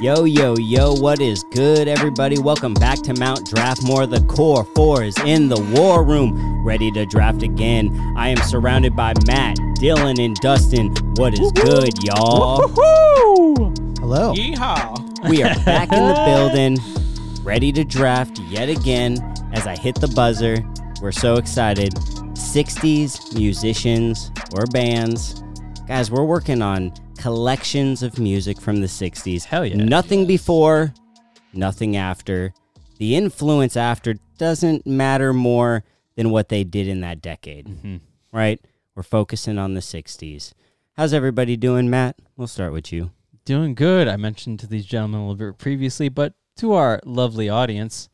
Yo, 0.00 0.22
yo, 0.22 0.54
yo, 0.58 0.94
what 0.94 1.20
is 1.20 1.42
good, 1.50 1.88
everybody? 1.88 2.38
Welcome 2.38 2.72
back 2.72 3.00
to 3.00 3.14
Mount 3.14 3.40
Draftmore. 3.50 4.08
The 4.08 4.24
core 4.32 4.62
four 4.76 5.02
is 5.02 5.18
in 5.24 5.48
the 5.48 5.58
war 5.74 6.04
room, 6.04 6.64
ready 6.64 6.88
to 6.92 7.04
draft 7.04 7.42
again. 7.42 8.14
I 8.16 8.28
am 8.28 8.36
surrounded 8.36 8.94
by 8.94 9.14
Matt, 9.26 9.56
Dylan, 9.80 10.24
and 10.24 10.36
Dustin. 10.36 10.94
What 11.16 11.34
is 11.34 11.50
good, 11.50 12.00
y'all? 12.04 12.68
Hello. 13.98 14.34
Yeehaw. 14.34 15.28
We 15.28 15.42
are 15.42 15.52
back 15.64 15.90
in 15.92 15.98
the 15.98 16.22
building, 16.26 17.42
ready 17.42 17.72
to 17.72 17.82
draft 17.82 18.38
yet 18.38 18.68
again 18.68 19.16
as 19.52 19.66
I 19.66 19.74
hit 19.74 19.96
the 19.96 20.06
buzzer. 20.06 20.58
We're 21.02 21.10
so 21.10 21.34
excited. 21.34 21.94
60s 21.94 23.36
musicians 23.36 24.30
or 24.54 24.64
bands. 24.66 25.42
Guys, 25.88 26.08
we're 26.08 26.22
working 26.22 26.62
on 26.62 26.92
collections 27.18 28.02
of 28.02 28.18
music 28.18 28.60
from 28.60 28.80
the 28.80 28.86
60s. 28.86 29.44
Hell 29.44 29.66
yeah. 29.66 29.76
Nothing 29.76 30.26
before, 30.26 30.94
nothing 31.52 31.96
after. 31.96 32.52
The 32.98 33.14
influence 33.16 33.76
after 33.76 34.14
doesn't 34.38 34.86
matter 34.86 35.32
more 35.32 35.84
than 36.16 36.30
what 36.30 36.48
they 36.48 36.64
did 36.64 36.88
in 36.88 37.00
that 37.02 37.20
decade, 37.20 37.66
Mm-hmm. 37.66 37.96
right? 38.32 38.60
We're 38.94 39.02
focusing 39.02 39.58
on 39.58 39.74
the 39.74 39.80
60s. 39.80 40.52
How's 40.96 41.12
everybody 41.12 41.56
doing, 41.56 41.88
Matt? 41.90 42.16
We'll 42.36 42.48
start 42.48 42.72
with 42.72 42.92
you. 42.92 43.10
Doing 43.44 43.74
good. 43.74 44.08
I 44.08 44.16
mentioned 44.16 44.58
to 44.60 44.66
these 44.66 44.84
gentlemen 44.86 45.20
a 45.20 45.28
little 45.28 45.52
bit 45.52 45.58
previously, 45.58 46.08
but 46.08 46.34
to 46.56 46.72
our 46.72 47.00
lovely 47.04 47.48
audience, 47.48 48.08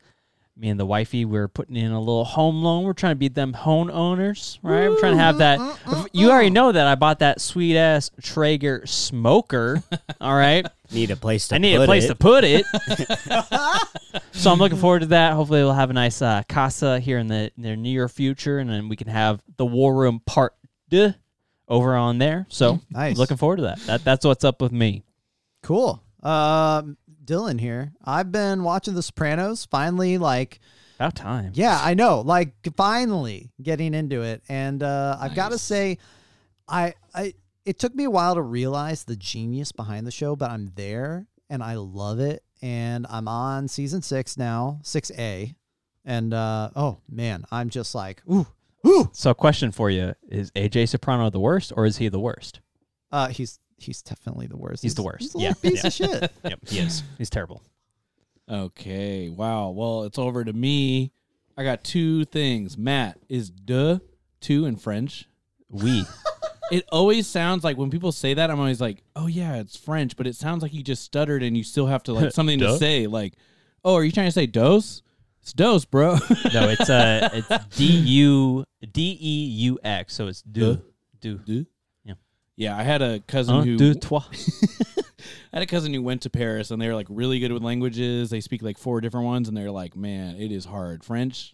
me 0.57 0.69
and 0.69 0.79
the 0.79 0.85
wifey, 0.85 1.25
we're 1.25 1.49
putting 1.49 1.75
in 1.75 1.91
a 1.91 1.99
little 1.99 2.23
home 2.23 2.63
loan. 2.63 2.83
We're 2.85 2.93
trying 2.93 3.11
to 3.11 3.17
be 3.19 3.27
them 3.27 3.51
home 3.53 3.91
owners, 3.91 4.57
right? 4.63 4.87
We're 4.87 4.99
trying 4.99 5.17
to 5.17 5.21
have 5.21 5.39
that. 5.39 6.09
You 6.13 6.31
already 6.31 6.49
know 6.49 6.71
that 6.71 6.87
I 6.87 6.95
bought 6.95 7.19
that 7.19 7.41
sweet 7.41 7.75
ass 7.75 8.09
Traeger 8.21 8.85
smoker. 8.85 9.83
all 10.21 10.33
right. 10.35 10.65
Need 10.91 11.11
a 11.11 11.17
place 11.17 11.49
to 11.49 11.55
I 11.55 11.57
need 11.57 11.75
put 11.75 11.83
a 11.83 11.85
place 11.87 12.05
it. 12.05 12.07
to 12.07 12.15
put 12.15 12.43
it. 12.45 12.65
so 14.31 14.51
I'm 14.51 14.59
looking 14.59 14.77
forward 14.77 14.99
to 15.01 15.05
that. 15.07 15.33
Hopefully, 15.33 15.61
we'll 15.61 15.73
have 15.73 15.89
a 15.89 15.93
nice 15.93 16.21
uh, 16.21 16.43
casa 16.47 16.99
here 16.99 17.17
in 17.17 17.27
the, 17.27 17.51
the 17.57 17.75
near 17.75 18.07
future, 18.07 18.59
and 18.59 18.69
then 18.69 18.87
we 18.87 18.95
can 18.95 19.07
have 19.07 19.41
the 19.57 19.65
War 19.65 19.93
Room 19.93 20.21
Part 20.25 20.53
Deux 20.89 21.13
over 21.67 21.95
on 21.95 22.17
there. 22.17 22.45
So 22.49 22.79
Nice. 22.89 23.17
looking 23.17 23.37
forward 23.37 23.57
to 23.57 23.63
that. 23.63 23.79
That 23.87 24.03
that's 24.03 24.25
what's 24.25 24.43
up 24.45 24.61
with 24.61 24.71
me. 24.71 25.03
Cool. 25.63 26.01
Um, 26.23 26.97
Dylan 27.25 27.59
here. 27.59 27.93
I've 28.03 28.31
been 28.31 28.63
watching 28.63 28.93
The 28.95 29.03
Sopranos. 29.03 29.65
Finally, 29.65 30.17
like, 30.17 30.59
About 30.99 31.15
time. 31.15 31.51
yeah, 31.55 31.79
I 31.81 31.93
know. 31.93 32.21
Like, 32.21 32.53
finally 32.75 33.51
getting 33.61 33.93
into 33.93 34.21
it, 34.21 34.43
and 34.49 34.81
uh, 34.83 35.17
I've 35.19 35.35
got 35.35 35.51
to 35.51 35.57
say, 35.57 35.97
I, 36.67 36.93
I, 37.13 37.33
it 37.65 37.79
took 37.79 37.93
me 37.95 38.03
a 38.05 38.09
while 38.09 38.35
to 38.35 38.41
realize 38.41 39.03
the 39.03 39.15
genius 39.15 39.71
behind 39.71 40.05
the 40.07 40.11
show, 40.11 40.35
but 40.35 40.51
I'm 40.51 40.71
there 40.75 41.27
and 41.49 41.61
I 41.63 41.75
love 41.75 42.19
it. 42.19 42.43
And 42.61 43.05
I'm 43.09 43.27
on 43.27 43.67
season 43.67 44.01
six 44.01 44.37
now, 44.37 44.79
six 44.81 45.11
A, 45.17 45.53
and 46.05 46.33
uh, 46.33 46.69
oh 46.75 46.99
man, 47.09 47.43
I'm 47.51 47.69
just 47.69 47.93
like, 47.93 48.21
ooh, 48.31 48.47
ooh. 48.87 49.09
So, 49.13 49.33
question 49.33 49.71
for 49.71 49.89
you: 49.91 50.15
Is 50.29 50.51
AJ 50.51 50.89
Soprano 50.89 51.29
the 51.29 51.39
worst, 51.39 51.73
or 51.75 51.85
is 51.85 51.97
he 51.97 52.07
the 52.07 52.19
worst? 52.19 52.61
Uh, 53.11 53.27
he's 53.27 53.59
he's 53.77 54.01
definitely 54.01 54.47
the 54.47 54.57
worst. 54.57 54.81
He's 54.83 54.95
the 54.95 55.03
worst. 55.03 55.33
He's 55.33 55.35
a 55.35 55.39
Yeah, 55.39 55.53
piece 55.61 55.83
yeah. 55.83 55.87
of 55.87 55.93
shit. 55.93 56.31
Yep, 56.43 56.59
he 56.67 56.79
is. 56.79 57.03
He's 57.17 57.29
terrible. 57.29 57.61
Okay. 58.49 59.29
Wow. 59.29 59.69
Well, 59.69 60.03
it's 60.03 60.17
over 60.19 60.43
to 60.43 60.53
me. 60.53 61.11
I 61.57 61.63
got 61.63 61.83
two 61.83 62.25
things. 62.25 62.77
Matt 62.77 63.17
is 63.29 63.49
de 63.49 64.01
two 64.41 64.65
in 64.65 64.75
French. 64.75 65.27
We. 65.69 66.05
It 66.71 66.83
always 66.91 67.27
sounds 67.27 67.63
like 67.63 67.77
when 67.77 67.91
people 67.91 68.11
say 68.11 68.33
that, 68.33 68.49
I'm 68.49 68.57
always 68.59 68.81
like, 68.81 69.03
oh 69.15 69.27
yeah, 69.27 69.57
it's 69.57 69.77
French, 69.77 70.17
but 70.17 70.25
it 70.25 70.35
sounds 70.35 70.63
like 70.63 70.73
you 70.73 70.81
just 70.81 71.03
stuttered 71.03 71.43
and 71.43 71.55
you 71.55 71.63
still 71.63 71.85
have 71.85 72.01
to 72.05 72.13
like 72.13 72.31
something 72.33 72.57
to 72.57 72.75
say. 72.79 73.05
Like, 73.05 73.33
oh, 73.83 73.93
are 73.93 74.03
you 74.03 74.11
trying 74.11 74.25
to 74.29 74.31
say 74.31 74.47
dose? 74.47 75.03
It's 75.43 75.53
dose, 75.53 75.85
bro. 75.85 76.13
No, 76.55 76.67
it's 76.69 76.89
uh, 76.89 77.29
it's 77.33 77.77
D 77.77 77.85
U 77.85 78.65
D 78.91 79.15
E 79.21 79.45
U 79.67 79.79
X. 79.83 80.15
So 80.15 80.25
it's 80.25 80.41
do 80.41 80.81
do. 81.21 81.37
De? 81.37 81.67
Yeah. 82.57 82.71
Yeah, 82.75 82.77
I 82.79 82.83
had 82.83 83.01
a 83.01 83.19
cousin 83.21 83.55
Un, 83.55 83.63
who 83.67 83.77
deux, 83.77 83.95
trois. 83.95 84.23
I 85.53 85.57
had 85.57 85.63
a 85.63 85.65
cousin 85.65 85.93
who 85.93 86.01
went 86.01 86.21
to 86.23 86.29
Paris 86.29 86.71
and 86.71 86.81
they 86.81 86.87
were 86.87 86.95
like 86.95 87.07
really 87.09 87.39
good 87.39 87.51
with 87.51 87.63
languages. 87.63 88.29
They 88.29 88.41
speak 88.41 88.61
like 88.61 88.77
four 88.77 89.01
different 89.01 89.25
ones 89.25 89.47
and 89.47 89.55
they're 89.57 89.71
like, 89.71 89.95
man, 89.95 90.35
it 90.37 90.51
is 90.51 90.65
hard. 90.65 91.03
French. 91.03 91.53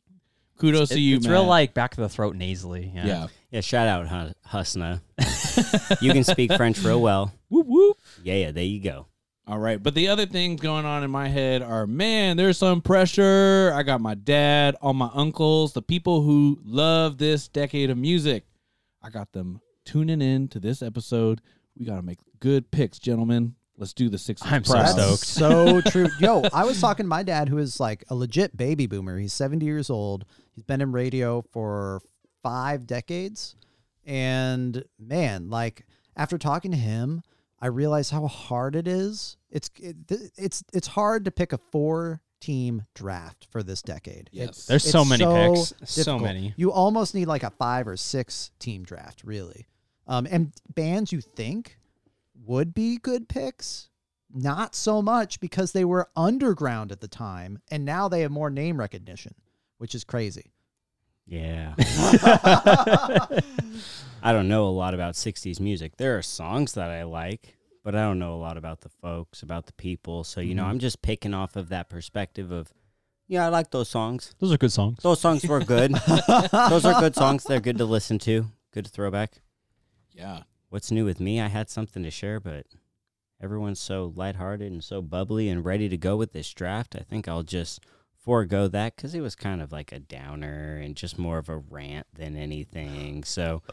Kudos 0.60 0.92
It- 0.92 0.96
to 0.96 1.02
you, 1.02 1.18
it's 1.18 1.26
Matt. 1.26 1.34
real 1.34 1.46
like 1.46 1.74
back 1.74 1.94
of 1.94 1.98
the 1.98 2.10
throat 2.10 2.36
nasally. 2.36 2.92
Yeah. 2.94 3.06
yeah. 3.06 3.28
Yeah, 3.52 3.62
shout 3.62 3.88
out 3.88 4.08
Hu- 4.08 4.58
Husna. 4.58 5.02
you 6.02 6.14
can 6.14 6.24
speak 6.24 6.54
French 6.54 6.80
real 6.84 7.02
well. 7.02 7.34
Whoop 7.50 7.68
whoop. 7.68 7.98
Yeah, 8.24 8.36
yeah, 8.36 8.52
there 8.52 8.64
you 8.64 8.80
go. 8.82 9.08
All 9.48 9.58
right. 9.60 9.82
But 9.82 9.96
the 9.96 10.08
other 10.10 10.26
things 10.28 10.62
going 10.62 10.86
on 10.86 11.04
in 11.04 11.10
my 11.12 11.28
head 11.28 11.62
are 11.64 11.88
man, 11.88 12.38
there's 12.38 12.58
some 12.60 12.82
pressure. 12.82 13.72
I 13.76 13.84
got 13.84 14.02
my 14.02 14.14
dad, 14.14 14.76
all 14.82 14.94
my 14.94 15.10
uncles, 15.14 15.74
the 15.74 15.82
people 15.82 16.22
who 16.22 16.60
love 16.64 17.18
this 17.18 17.48
decade 17.48 17.90
of 17.90 17.98
music. 17.98 18.46
I 19.02 19.10
got 19.10 19.32
them 19.32 19.62
tuning 19.86 20.22
in 20.22 20.48
to 20.50 20.60
this 20.60 20.82
episode. 20.82 21.42
We 21.78 21.86
got 21.86 21.96
to 21.96 22.02
make 22.02 22.20
good 22.40 22.72
picks, 22.72 23.00
gentlemen. 23.00 23.56
Let's 23.78 23.94
do 23.94 24.10
the 24.10 24.18
six. 24.18 24.42
I'm 24.46 24.64
so. 24.64 24.74
That's 24.74 24.92
stoked. 24.92 25.26
so 25.26 25.82
true. 25.82 26.08
Yo, 26.20 26.44
I 26.54 26.66
was 26.66 26.80
talking 26.80 27.06
to 27.06 27.10
my 27.10 27.24
dad, 27.24 27.50
who 27.50 27.58
is 27.58 27.80
like 27.80 28.04
a 28.10 28.16
legit 28.16 28.56
baby 28.56 28.86
boomer. 28.86 29.18
He's 29.18 29.34
70 29.34 29.66
years 29.66 29.90
old. 29.90 30.26
He's 30.52 30.64
been 30.64 30.82
in 30.82 30.92
radio 30.92 31.42
for 31.52 32.02
five 32.44 32.86
decades. 32.86 33.56
And 34.06 34.84
man, 35.00 35.50
like 35.50 35.86
after 36.16 36.38
talking 36.38 36.72
to 36.72 36.78
him, 36.78 37.22
I 37.60 37.68
realized 37.68 38.12
how 38.12 38.28
hard 38.28 38.76
it 38.76 38.88
is. 38.88 39.38
It's 39.50 39.70
it, 39.80 39.96
it's 40.38 40.64
it's 40.74 40.88
hard 40.88 41.26
to 41.26 41.32
pick 41.32 41.54
a 41.54 41.58
four 41.72 42.22
team 42.40 42.84
draft 42.96 43.48
for 43.52 43.62
this 43.64 43.82
decade. 43.82 44.30
Yes. 44.32 44.44
It's- 44.50 44.66
There's 44.66 44.84
so 44.84 45.02
it's 45.02 45.10
many 45.10 45.26
picks. 45.26 45.74
So 45.86 46.18
many. 46.20 46.54
You 46.58 46.72
almost 46.72 47.14
need 47.16 47.26
like 47.26 47.44
a 47.44 47.52
five 47.52 47.88
or 47.88 47.96
six 47.98 48.52
team 48.60 48.84
draft, 48.84 49.22
really. 49.24 49.68
Um, 50.08 50.28
and 50.30 50.52
bands 50.74 51.12
you 51.12 51.22
think 51.22 51.78
would 52.46 52.74
be 52.74 52.98
good 52.98 53.30
picks, 53.30 53.90
not 54.34 54.76
so 54.76 55.02
much 55.02 55.40
because 55.40 55.72
they 55.72 55.86
were 55.86 56.10
underground 56.16 56.92
at 56.92 57.02
the 57.02 57.08
time, 57.08 57.60
and 57.70 57.86
now 57.86 58.08
they 58.08 58.22
have 58.22 58.32
more 58.32 58.50
name 58.50 58.78
recognition, 58.78 59.36
which 59.78 59.96
is 59.96 60.04
crazy. 60.04 60.52
Yeah. 61.26 61.76
I 64.24 64.34
don't 64.34 64.48
know 64.48 64.68
a 64.68 64.70
lot 64.70 64.94
about 64.94 65.14
60s 65.16 65.60
music. 65.60 65.98
There 65.98 66.18
are 66.18 66.22
songs 66.22 66.74
that 66.74 66.90
I 66.90 67.04
like, 67.04 67.58
but 67.84 67.96
I 67.96 68.02
don't 68.02 68.20
know 68.20 68.34
a 68.34 68.42
lot 68.42 68.58
about 68.58 68.82
the 68.82 68.90
folks, 68.90 69.42
about 69.42 69.66
the 69.66 69.74
people. 69.74 70.24
So, 70.24 70.42
you 70.42 70.56
know, 70.56 70.66
I'm 70.66 70.80
just 70.80 71.02
picking 71.02 71.34
off 71.34 71.56
of 71.56 71.70
that 71.70 71.90
perspective 71.90 72.52
of, 72.52 72.74
yeah, 73.28 73.46
I 73.46 73.50
like 73.50 73.72
those 73.72 73.88
songs. 73.88 74.36
Those 74.40 74.52
are 74.52 74.58
good 74.58 74.74
songs. 74.74 75.00
Those 75.02 75.22
songs 75.22 75.46
were 75.48 75.62
good. 75.62 75.94
those 76.52 76.86
are 76.86 77.00
good 77.00 77.16
songs. 77.16 77.46
They're 77.46 77.62
good 77.62 77.78
to 77.78 77.86
listen 77.86 78.20
to. 78.20 78.48
Good 78.74 78.88
throwback. 78.88 79.42
Yeah. 80.22 80.44
What's 80.70 80.92
new 80.92 81.04
with 81.04 81.20
me? 81.20 81.42
I 81.42 81.48
had 81.48 81.70
something 81.70 82.04
to 82.04 82.12
share, 82.12 82.40
but 82.40 82.66
everyone's 83.42 83.80
so 83.80 84.14
lighthearted 84.16 84.72
and 84.72 84.84
so 84.84 85.02
bubbly 85.02 85.50
and 85.50 85.66
ready 85.66 85.90
to 85.90 85.98
go 85.98 86.16
with 86.16 86.32
this 86.32 86.54
draft. 86.54 86.96
I 86.96 87.04
think 87.04 87.28
I'll 87.28 87.44
just 87.44 87.82
forego 88.16 88.68
that 88.68 88.96
because 88.96 89.16
it 89.16 89.22
was 89.22 89.36
kind 89.36 89.62
of 89.62 89.72
like 89.72 89.92
a 89.92 90.00
downer 90.00 90.78
and 90.78 90.96
just 90.96 91.18
more 91.18 91.40
of 91.40 91.50
a 91.50 91.58
rant 91.58 92.06
than 92.14 92.38
anything. 92.38 93.24
So, 93.26 93.64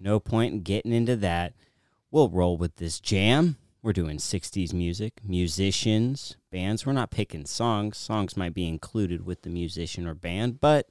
no 0.00 0.18
point 0.18 0.54
in 0.54 0.60
getting 0.62 0.92
into 0.94 1.14
that. 1.16 1.52
We'll 2.10 2.30
roll 2.30 2.56
with 2.56 2.76
this 2.76 2.98
jam. 2.98 3.56
We're 3.82 3.92
doing 3.92 4.16
60s 4.16 4.72
music, 4.72 5.20
musicians, 5.22 6.36
bands. 6.50 6.84
We're 6.86 6.92
not 6.94 7.10
picking 7.10 7.44
songs. 7.44 7.98
Songs 7.98 8.36
might 8.36 8.54
be 8.54 8.66
included 8.66 9.24
with 9.26 9.42
the 9.42 9.50
musician 9.50 10.06
or 10.06 10.14
band, 10.14 10.60
but 10.60 10.88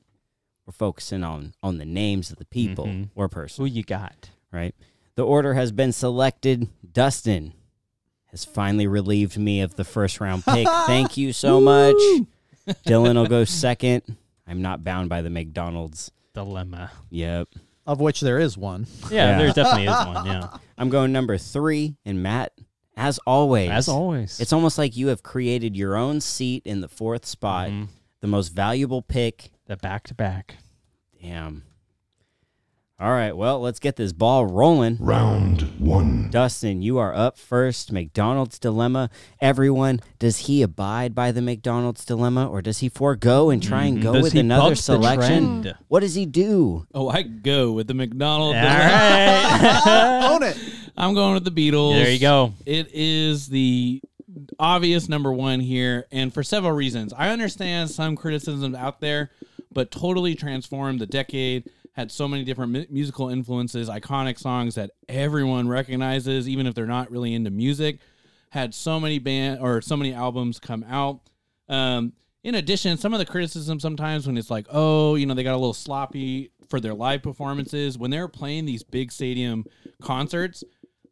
we're 0.66 0.74
focusing 0.74 1.24
on 1.24 1.54
on 1.64 1.80
the 1.80 1.86
names 1.86 2.30
of 2.32 2.38
the 2.38 2.46
people 2.46 2.86
Mhm. 2.86 3.10
or 3.16 3.28
Who 3.58 3.66
you 3.66 3.82
got? 3.84 4.30
right? 4.52 4.76
The 5.20 5.26
order 5.26 5.54
has 5.54 5.74
been 5.74 5.92
selected. 5.92 6.70
Dustin 6.94 7.52
has 8.28 8.46
finally 8.46 8.88
relieved 8.88 9.38
me 9.38 9.60
of 9.60 9.76
the 9.76 9.84
first 9.84 10.22
round 10.22 10.46
pick. 10.46 10.66
Thank 10.88 11.18
you 11.18 11.34
so 11.34 11.60
much. 11.60 11.98
Dylan 12.88 13.16
will 13.16 13.28
go 13.28 13.44
second. 13.44 14.16
I'm 14.48 14.62
not 14.62 14.86
bound 14.86 15.10
by 15.10 15.22
the 15.22 15.30
McDonald's. 15.30 16.10
Dilemma. 16.34 16.92
Yep. 17.10 17.50
Of 17.86 18.00
which 18.00 18.22
there 18.22 18.40
is 18.40 18.58
one. 18.58 18.88
Yeah, 19.12 19.32
Yeah. 19.32 19.38
there 19.40 19.48
definitely 19.52 19.88
is 19.88 20.06
one. 20.08 20.26
Yeah. 20.26 20.58
I'm 20.78 20.88
going 20.90 21.12
number 21.12 21.38
three. 21.38 21.98
And 22.06 22.24
Matt, 22.24 22.54
as 22.96 23.20
always, 23.28 23.72
As 23.72 23.90
always. 23.90 24.40
it's 24.40 24.54
almost 24.54 24.78
like 24.78 24.96
you 24.96 25.08
have 25.08 25.22
created 25.22 25.76
your 25.76 25.98
own 25.98 26.22
seat 26.22 26.62
in 26.66 26.80
the 26.80 26.88
fourth 26.88 27.26
spot, 27.26 27.68
Mhm. 27.72 27.88
the 28.22 28.28
most 28.28 28.54
valuable 28.54 29.02
pick. 29.02 29.52
the 29.68 29.76
back 29.76 30.08
to 30.08 30.14
back. 30.16 30.56
Damn. 31.22 31.64
All 33.02 33.12
right, 33.12 33.32
well, 33.32 33.62
let's 33.62 33.80
get 33.80 33.96
this 33.96 34.12
ball 34.12 34.46
rolling. 34.46 34.98
Round 35.00 35.62
one. 35.80 36.30
Dustin, 36.32 36.82
you 36.82 36.98
are 36.98 37.16
up 37.16 37.38
first. 37.38 37.94
McDonald's 37.94 38.60
dilemma. 38.60 39.10
Everyone, 39.40 40.02
does 40.20 40.40
he 40.40 40.62
abide 40.62 41.16
by 41.16 41.32
the 41.32 41.42
McDonald's 41.42 42.04
dilemma 42.04 42.50
or 42.50 42.62
does 42.62 42.80
he 42.80 42.90
forego 42.90 43.52
and 43.52 43.64
try 43.64 43.86
and 43.86 44.00
mm-hmm. 44.00 44.04
go 44.04 44.14
Does 44.16 44.24
with 44.24 44.34
he 44.34 44.42
another 44.42 44.72
buck 44.72 44.78
the 44.78 44.82
selection? 44.82 45.62
trend? 45.62 45.78
What 45.88 46.02
does 46.02 46.16
he 46.16 46.26
do? 46.26 46.88
Oh, 46.94 47.08
I 47.08 47.22
go 47.22 47.72
with 47.72 47.88
the 47.88 47.94
McDonald's. 47.94 48.58
All 48.58 48.64
right. 48.64 50.30
Own 50.30 50.44
it. 50.44 50.58
I'm 50.98 51.14
going 51.14 51.36
with 51.36 51.46
the 51.46 51.52
Beatles. 51.52 51.94
there 51.94 52.12
you 52.12 52.20
go. 52.20 52.52
It 52.66 52.90
is 52.94 53.48
the 53.48 54.02
obvious 54.60 55.08
number 55.08 55.32
one 55.32 55.62
here, 55.62 56.06
and 56.12 56.34
for 56.34 56.44
several 56.44 56.74
reasons. 56.74 57.14
I 57.14 57.30
understand 57.30 57.90
some 57.90 58.18
criticisms 58.18 58.76
out 58.76 59.00
there, 59.00 59.32
but 59.72 59.90
totally 59.90 60.36
transformed 60.36 61.00
the 61.00 61.06
decade. 61.06 61.70
Had 62.00 62.14
so 62.14 62.30
many 62.30 62.46
different 62.46 62.72
mu- 62.72 62.86
musical 62.90 63.28
influences, 63.28 63.90
iconic 63.90 64.40
songs 64.40 64.76
that 64.76 64.92
everyone 65.10 65.68
recognizes, 65.68 66.48
even 66.48 66.66
if 66.66 66.74
they're 66.74 66.86
not 66.86 67.12
really 67.12 67.34
into 67.34 67.52
music. 67.52 68.00
Had 68.52 68.74
so 68.74 69.02
many 69.02 69.20
band 69.20 69.60
or 69.60 69.82
so 69.82 69.98
many 69.98 70.14
albums 70.14 70.62
come 70.62 70.86
out. 70.88 71.20
Um, 71.68 72.14
in 72.42 72.56
addition, 72.56 72.98
some 72.98 73.12
of 73.12 73.20
the 73.20 73.26
criticism 73.26 73.82
sometimes 73.82 74.26
when 74.26 74.38
it's 74.38 74.50
like, 74.50 74.66
oh, 74.70 75.16
you 75.16 75.26
know, 75.26 75.34
they 75.34 75.44
got 75.44 75.56
a 75.56 75.58
little 75.60 75.74
sloppy 75.74 76.54
for 76.70 76.80
their 76.80 76.94
live 76.94 77.22
performances 77.22 77.98
when 77.98 78.12
they 78.12 78.20
were 78.20 78.30
playing 78.30 78.66
these 78.66 78.82
big 78.82 79.12
stadium 79.12 79.66
concerts, 80.02 80.64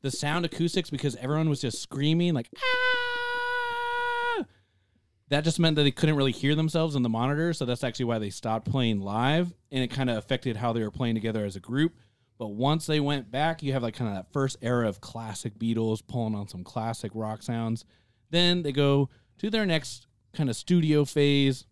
the 0.04 0.10
sound 0.10 0.46
acoustics 0.46 0.90
because 0.90 1.18
everyone 1.18 1.50
was 1.50 1.60
just 1.60 1.82
screaming 1.82 2.34
like 2.34 2.48
ah, 2.56 3.07
that 5.30 5.44
just 5.44 5.60
meant 5.60 5.76
that 5.76 5.84
they 5.84 5.92
couldn't 5.92 6.16
really 6.16 6.32
hear 6.32 6.56
themselves 6.56 6.96
in 6.96 7.04
the 7.04 7.10
monitor. 7.10 7.54
So 7.54 7.66
that's 7.66 7.84
actually 7.84 8.06
why 8.06 8.20
they 8.20 8.30
stopped 8.30 8.70
playing 8.70 9.02
live, 9.02 9.54
and 9.72 9.84
it 9.84 9.90
kind 9.90 10.10
of 10.10 10.18
affected 10.18 10.56
how 10.56 10.74
they 10.74 10.82
were 10.82 10.92
playing 10.92 11.16
together 11.16 11.46
as 11.46 11.56
a 11.56 11.60
group. 11.60 11.96
But 12.38 12.50
once 12.50 12.86
they 12.86 13.00
went 13.00 13.32
back, 13.32 13.64
you 13.64 13.74
have 13.74 13.84
like 13.84 13.96
kind 13.96 14.10
of 14.10 14.16
that 14.16 14.32
first 14.32 14.58
era 14.62 14.88
of 14.88 15.02
classic 15.02 15.58
Beatles 15.58 16.06
pulling 16.06 16.36
on 16.36 16.48
some 16.48 16.64
classic 16.64 17.12
rock 17.16 17.42
sounds. 17.42 17.84
Then 18.30 18.62
they 18.62 18.72
go 18.72 19.10
to 19.40 19.50
their 19.50 19.66
next 19.66 20.08
kind 20.34 20.50
of 20.50 20.56
studio 20.56 21.04
phase, 21.04 21.66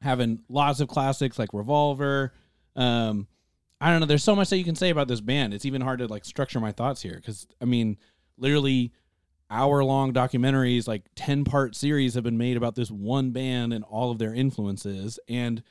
having 0.00 0.40
lots 0.48 0.80
of 0.80 0.88
classics 0.88 1.38
like 1.38 1.54
Revolver. 1.54 2.32
Um, 2.74 3.28
I 3.80 3.90
don't 3.90 4.00
know. 4.00 4.06
There's 4.06 4.24
so 4.24 4.36
much 4.36 4.50
that 4.50 4.58
you 4.58 4.64
can 4.64 4.76
say 4.76 4.90
about 4.90 5.08
this 5.08 5.20
band. 5.20 5.54
It's 5.54 5.64
even 5.64 5.80
hard 5.80 6.00
to 6.00 6.06
like 6.08 6.24
structure 6.24 6.60
my 6.60 6.72
thoughts 6.72 7.00
here 7.00 7.14
because 7.14 7.46
I 7.60 7.64
mean, 7.64 7.96
literally 8.36 8.92
hour 9.52 9.84
long 9.84 10.12
documentaries, 10.12 10.88
like 10.88 11.04
10 11.14 11.44
part 11.44 11.76
series 11.76 12.14
have 12.14 12.24
been 12.24 12.38
made 12.38 12.56
about 12.56 12.74
this 12.74 12.90
one 12.90 13.30
band 13.30 13.72
and 13.72 13.84
all 13.84 14.10
of 14.10 14.18
their 14.18 14.34
influences. 14.34 15.18
And 15.28 15.62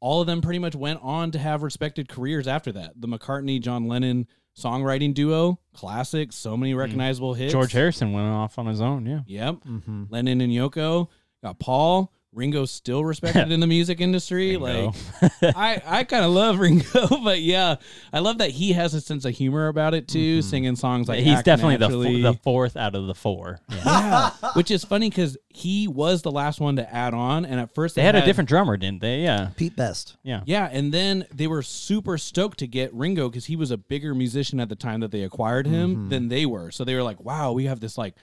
all 0.00 0.20
of 0.20 0.26
them 0.26 0.42
pretty 0.42 0.58
much 0.58 0.74
went 0.74 1.00
on 1.02 1.30
to 1.30 1.38
have 1.38 1.62
respected 1.62 2.08
careers 2.08 2.46
after 2.46 2.72
that. 2.72 3.00
The 3.00 3.08
McCartney, 3.08 3.60
John 3.60 3.88
Lennon 3.88 4.26
songwriting 4.56 5.14
duo, 5.14 5.58
classic, 5.72 6.32
so 6.32 6.56
many 6.56 6.74
recognizable 6.74 7.34
hits. 7.34 7.52
George 7.52 7.72
Harrison 7.72 8.12
went 8.12 8.26
off 8.26 8.58
on 8.58 8.66
his 8.66 8.80
own. 8.80 9.06
Yeah. 9.06 9.20
Yep. 9.26 9.54
Mm-hmm. 9.66 10.04
Lennon 10.10 10.40
and 10.40 10.52
Yoko. 10.52 11.08
Got 11.42 11.58
Paul. 11.58 12.12
Ringo's 12.34 12.70
still 12.70 13.04
respected 13.04 13.50
in 13.52 13.60
the 13.60 13.66
music 13.66 14.00
industry. 14.00 14.56
Ringo. 14.56 14.92
Like 15.22 15.32
I, 15.56 15.82
I 15.84 16.04
kind 16.04 16.24
of 16.24 16.32
love 16.32 16.58
Ringo, 16.58 17.06
but 17.24 17.40
yeah, 17.40 17.76
I 18.12 18.18
love 18.18 18.38
that 18.38 18.50
he 18.50 18.72
has 18.72 18.94
a 18.94 19.00
sense 19.00 19.24
of 19.24 19.34
humor 19.34 19.68
about 19.68 19.94
it 19.94 20.08
too, 20.08 20.38
mm-hmm. 20.38 20.48
singing 20.48 20.76
songs 20.76 21.08
like 21.08 21.20
He's 21.20 21.38
Act 21.38 21.46
definitely 21.46 21.76
the, 21.76 22.28
f- 22.28 22.34
the 22.34 22.40
fourth 22.42 22.76
out 22.76 22.94
of 22.94 23.06
the 23.06 23.14
four. 23.14 23.60
Yeah. 23.70 23.82
yeah, 23.84 24.50
which 24.54 24.70
is 24.70 24.84
funny 24.84 25.08
because 25.08 25.36
he 25.48 25.88
was 25.88 26.22
the 26.22 26.30
last 26.30 26.60
one 26.60 26.76
to 26.76 26.94
add 26.94 27.14
on, 27.14 27.44
and 27.44 27.60
at 27.60 27.74
first 27.74 27.94
They 27.94 28.02
had 28.02 28.16
a 28.16 28.24
different 28.24 28.48
drummer, 28.48 28.76
didn't 28.76 29.00
they? 29.00 29.22
Yeah. 29.22 29.50
Pete 29.56 29.76
Best. 29.76 30.16
Yeah. 30.22 30.42
Yeah, 30.46 30.68
and 30.70 30.92
then 30.92 31.26
they 31.32 31.46
were 31.46 31.62
super 31.62 32.18
stoked 32.18 32.58
to 32.58 32.66
get 32.66 32.92
Ringo 32.92 33.28
because 33.28 33.46
he 33.46 33.56
was 33.56 33.70
a 33.70 33.76
bigger 33.76 34.14
musician 34.14 34.60
at 34.60 34.68
the 34.68 34.76
time 34.76 35.00
that 35.00 35.10
they 35.10 35.22
acquired 35.22 35.66
him 35.66 35.90
mm-hmm. 35.90 36.08
than 36.08 36.28
they 36.28 36.46
were. 36.46 36.70
So 36.70 36.84
they 36.84 36.94
were 36.94 37.02
like, 37.02 37.20
"Wow, 37.20 37.52
we 37.52 37.66
have 37.66 37.80
this 37.80 37.96
like, 37.96 38.14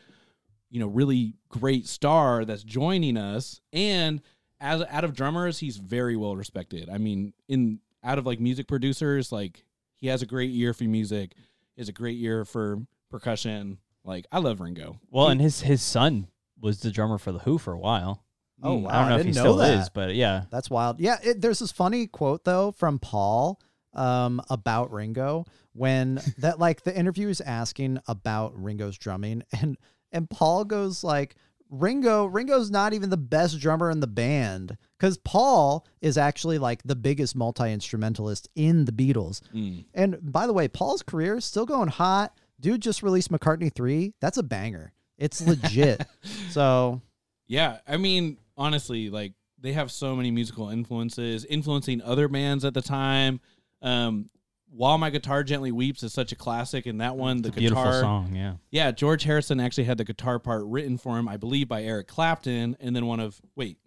you 0.72 0.80
know, 0.80 0.88
really 0.88 1.36
great 1.50 1.88
star 1.88 2.44
that's 2.46 2.64
joining 2.64 3.18
us." 3.18 3.62
And 3.72 4.22
as 4.60 4.82
out 4.90 5.04
of 5.04 5.14
drummers, 5.14 5.60
he's 5.60 5.78
very 5.78 6.16
well 6.16 6.36
respected. 6.36 6.90
I 6.90 6.98
mean, 6.98 7.34
in 7.48 7.80
out 8.04 8.18
of 8.18 8.26
like 8.26 8.40
music 8.40 8.68
producers, 8.68 9.32
like 9.32 9.64
he 9.94 10.08
has 10.08 10.24
a 10.24 10.26
great 10.26 10.52
ear 10.52 10.74
for 10.74 10.86
music, 10.86 11.34
is 11.78 11.90
a 11.90 11.94
great 11.94 12.20
ear 12.20 12.46
for 12.46 12.80
percussion. 13.10 13.78
Like 14.04 14.26
I 14.32 14.40
love 14.40 14.60
Ringo. 14.60 15.00
Well, 15.12 15.28
and 15.28 15.40
his 15.40 15.62
his 15.62 15.84
son 15.84 16.28
was 16.60 16.80
the 16.80 16.92
drummer 16.92 17.18
for 17.18 17.32
the 17.32 17.40
Who 17.40 17.58
for 17.58 17.74
a 17.74 17.80
while. 17.80 18.24
Oh, 18.64 18.76
wow. 18.76 18.90
I 18.90 19.00
don't 19.00 19.10
know 19.10 19.16
if 19.16 19.20
didn't 19.24 19.34
he 19.34 19.40
know 19.40 19.44
still 19.44 19.58
that. 19.58 19.80
is, 19.80 19.90
but 19.90 20.16
yeah. 20.16 20.44
That's 20.52 20.70
wild. 20.70 21.00
Yeah, 21.00 21.18
it, 21.24 21.42
there's 21.42 21.60
this 21.60 21.72
funny 21.72 22.08
quote 22.08 22.44
though 22.44 22.72
from 22.72 23.00
Paul 23.00 23.60
um, 23.94 24.42
about 24.50 24.92
Ringo 24.92 25.46
when 25.74 26.22
that 26.38 26.60
like 26.60 26.84
the 26.84 26.96
interview 26.96 27.30
is 27.30 27.42
asking 27.42 28.00
about 28.08 28.54
Ringo's 28.62 28.98
drumming 28.98 29.44
and 29.62 29.78
and 30.12 30.30
Paul 30.30 30.66
goes 30.66 31.04
like 31.04 31.36
Ringo 31.70 32.26
Ringo's 32.26 32.70
not 32.70 32.94
even 32.94 33.10
the 33.10 33.18
best 33.18 33.60
drummer 33.60 33.90
in 33.90 34.00
the 34.00 34.08
band 34.08 34.78
cuz 35.00 35.18
Paul 35.18 35.86
is 36.02 36.18
actually 36.18 36.58
like 36.58 36.84
the 36.84 36.96
biggest 36.96 37.36
multi-instrumentalist 37.36 38.50
in 38.56 38.86
the 38.86 38.92
Beatles. 38.92 39.42
Mm. 39.54 39.86
And 39.94 40.18
by 40.22 40.48
the 40.48 40.54
way, 40.54 40.68
Paul's 40.68 41.02
career 41.02 41.38
is 41.38 41.46
still 41.46 41.66
going 41.66 41.88
hot. 41.90 42.38
Dude 42.60 42.82
just 42.82 43.02
released 43.02 43.32
McCartney 43.32 43.74
3. 43.74 44.14
That's 44.20 44.38
a 44.38 44.44
banger. 44.44 44.94
It's 45.18 45.42
legit. 45.42 46.06
so, 46.50 47.02
Yeah, 47.48 47.80
I 47.88 47.98
mean, 47.98 48.38
honestly, 48.58 49.10
like 49.10 49.34
they 49.60 49.74
have 49.74 49.92
so 49.92 50.16
many 50.16 50.32
musical 50.32 50.70
influences, 50.70 51.46
influencing 51.46 52.02
other 52.02 52.28
bands 52.28 52.66
at 52.66 52.74
the 52.74 52.82
time. 52.82 53.40
Um, 53.82 54.30
While 54.74 54.98
My 54.98 55.10
Guitar 55.10 55.44
Gently 55.44 55.72
Weeps 55.72 56.02
is 56.02 56.14
such 56.14 56.32
a 56.32 56.36
classic, 56.36 56.86
and 56.86 57.02
that 57.02 57.18
one, 57.18 57.42
the 57.42 57.50
It's 57.50 57.58
a 57.58 57.60
beautiful 57.60 57.84
guitar, 57.84 58.02
song. 58.02 58.34
Yeah. 58.34 58.54
yeah, 58.72 58.92
George 58.92 59.24
Harrison 59.24 59.60
actually 59.60 59.84
had 59.84 59.98
the 59.98 60.06
guitar 60.06 60.40
part 60.40 60.64
written 60.66 60.98
for 60.98 61.20
him, 61.20 61.28
I 61.28 61.36
believe, 61.36 61.68
by 61.68 61.84
Eric 61.84 62.08
Clapton, 62.08 62.78
and 62.80 62.96
then 62.96 63.06
one 63.06 63.20
of 63.20 63.42
wait, 63.56 63.78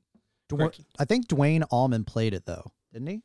Dw- 0.50 0.78
I 0.98 1.06
think 1.06 1.28
Duane 1.28 1.62
Allman 1.64 2.04
played 2.04 2.34
it 2.34 2.44
though, 2.44 2.70
didn't 2.92 3.08
he? 3.08 3.22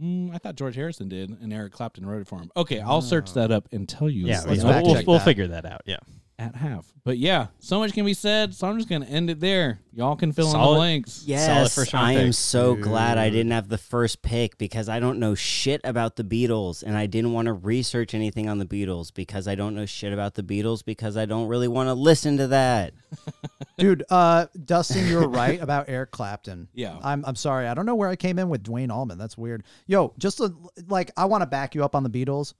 mm, 0.00 0.34
I 0.34 0.38
thought 0.38 0.56
George 0.56 0.74
Harrison 0.74 1.08
did, 1.08 1.30
and 1.30 1.52
Eric 1.52 1.72
Clapton 1.72 2.06
wrote 2.06 2.22
it 2.22 2.26
for 2.28 2.38
him. 2.38 2.50
Okay, 2.56 2.80
I'll 2.80 3.02
search 3.02 3.34
that 3.34 3.50
up 3.50 3.68
and 3.72 3.88
tell 3.88 4.08
you. 4.08 4.26
Yeah. 4.26 4.42
yeah. 4.46 4.64
We'll, 4.64 4.82
we'll, 4.82 5.04
we'll 5.06 5.18
that. 5.18 5.24
figure 5.24 5.48
that 5.48 5.66
out. 5.66 5.82
Yeah. 5.84 5.98
At 6.36 6.56
half. 6.56 6.92
But 7.04 7.18
yeah, 7.18 7.46
so 7.60 7.78
much 7.78 7.92
can 7.92 8.04
be 8.04 8.12
said, 8.12 8.54
so 8.54 8.66
I'm 8.66 8.76
just 8.76 8.88
gonna 8.88 9.06
end 9.06 9.30
it 9.30 9.38
there. 9.38 9.78
Y'all 9.92 10.16
can 10.16 10.32
fill 10.32 10.46
in 10.46 10.52
Solid. 10.52 10.74
the 10.74 10.78
blanks. 10.78 11.22
Yes, 11.24 11.72
first 11.72 11.92
round 11.92 12.06
I 12.06 12.12
am 12.14 12.26
pick. 12.28 12.34
so 12.34 12.74
glad 12.74 13.18
I 13.18 13.30
didn't 13.30 13.52
have 13.52 13.68
the 13.68 13.78
first 13.78 14.20
pick 14.20 14.58
because 14.58 14.88
I 14.88 14.98
don't 14.98 15.20
know 15.20 15.36
shit 15.36 15.80
about 15.84 16.16
the 16.16 16.24
Beatles 16.24 16.82
and 16.82 16.96
I 16.96 17.06
didn't 17.06 17.34
want 17.34 17.46
to 17.46 17.52
research 17.52 18.14
anything 18.14 18.48
on 18.48 18.58
the 18.58 18.66
Beatles 18.66 19.14
because 19.14 19.46
I 19.46 19.54
don't 19.54 19.76
know 19.76 19.86
shit 19.86 20.12
about 20.12 20.34
the 20.34 20.42
Beatles 20.42 20.84
because 20.84 21.16
I 21.16 21.24
don't 21.24 21.46
really 21.46 21.68
want 21.68 21.86
to 21.88 21.94
listen 21.94 22.36
to 22.38 22.48
that. 22.48 22.94
Dude, 23.78 24.02
uh, 24.10 24.46
Dustin, 24.64 25.06
you're 25.06 25.28
right 25.28 25.62
about 25.62 25.88
Eric 25.88 26.10
Clapton. 26.10 26.66
Yeah. 26.74 26.98
I'm 27.04 27.24
I'm 27.24 27.36
sorry. 27.36 27.68
I 27.68 27.74
don't 27.74 27.86
know 27.86 27.94
where 27.94 28.08
I 28.08 28.16
came 28.16 28.40
in 28.40 28.48
with 28.48 28.64
Duane 28.64 28.90
Allman. 28.90 29.18
That's 29.18 29.38
weird. 29.38 29.62
Yo, 29.86 30.12
just 30.18 30.40
a, 30.40 30.52
like 30.88 31.12
I 31.16 31.26
want 31.26 31.42
to 31.42 31.46
back 31.46 31.76
you 31.76 31.84
up 31.84 31.94
on 31.94 32.02
the 32.02 32.10
Beatles. 32.10 32.54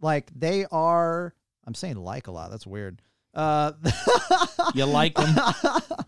Like 0.00 0.32
they 0.34 0.66
are. 0.72 1.32
I'm 1.64 1.74
saying 1.74 1.94
like 1.96 2.26
a 2.26 2.32
lot. 2.32 2.50
That's 2.50 2.66
weird. 2.66 3.00
Uh, 3.34 3.72
You 4.74 4.84
like 4.86 5.14
them, 5.14 5.34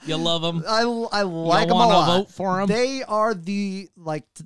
you 0.07 0.17
love 0.17 0.43
them. 0.43 0.63
I 0.69 0.83
I 0.83 1.23
like 1.23 1.63
you 1.63 1.69
them 1.69 1.77
a 1.77 1.81
want 1.81 1.91
to 1.91 1.97
lot. 1.97 2.19
vote 2.19 2.31
for 2.31 2.57
them. 2.59 2.67
They 2.69 3.03
are 3.03 3.35
the 3.35 3.89
like 3.97 4.25
t- 4.35 4.45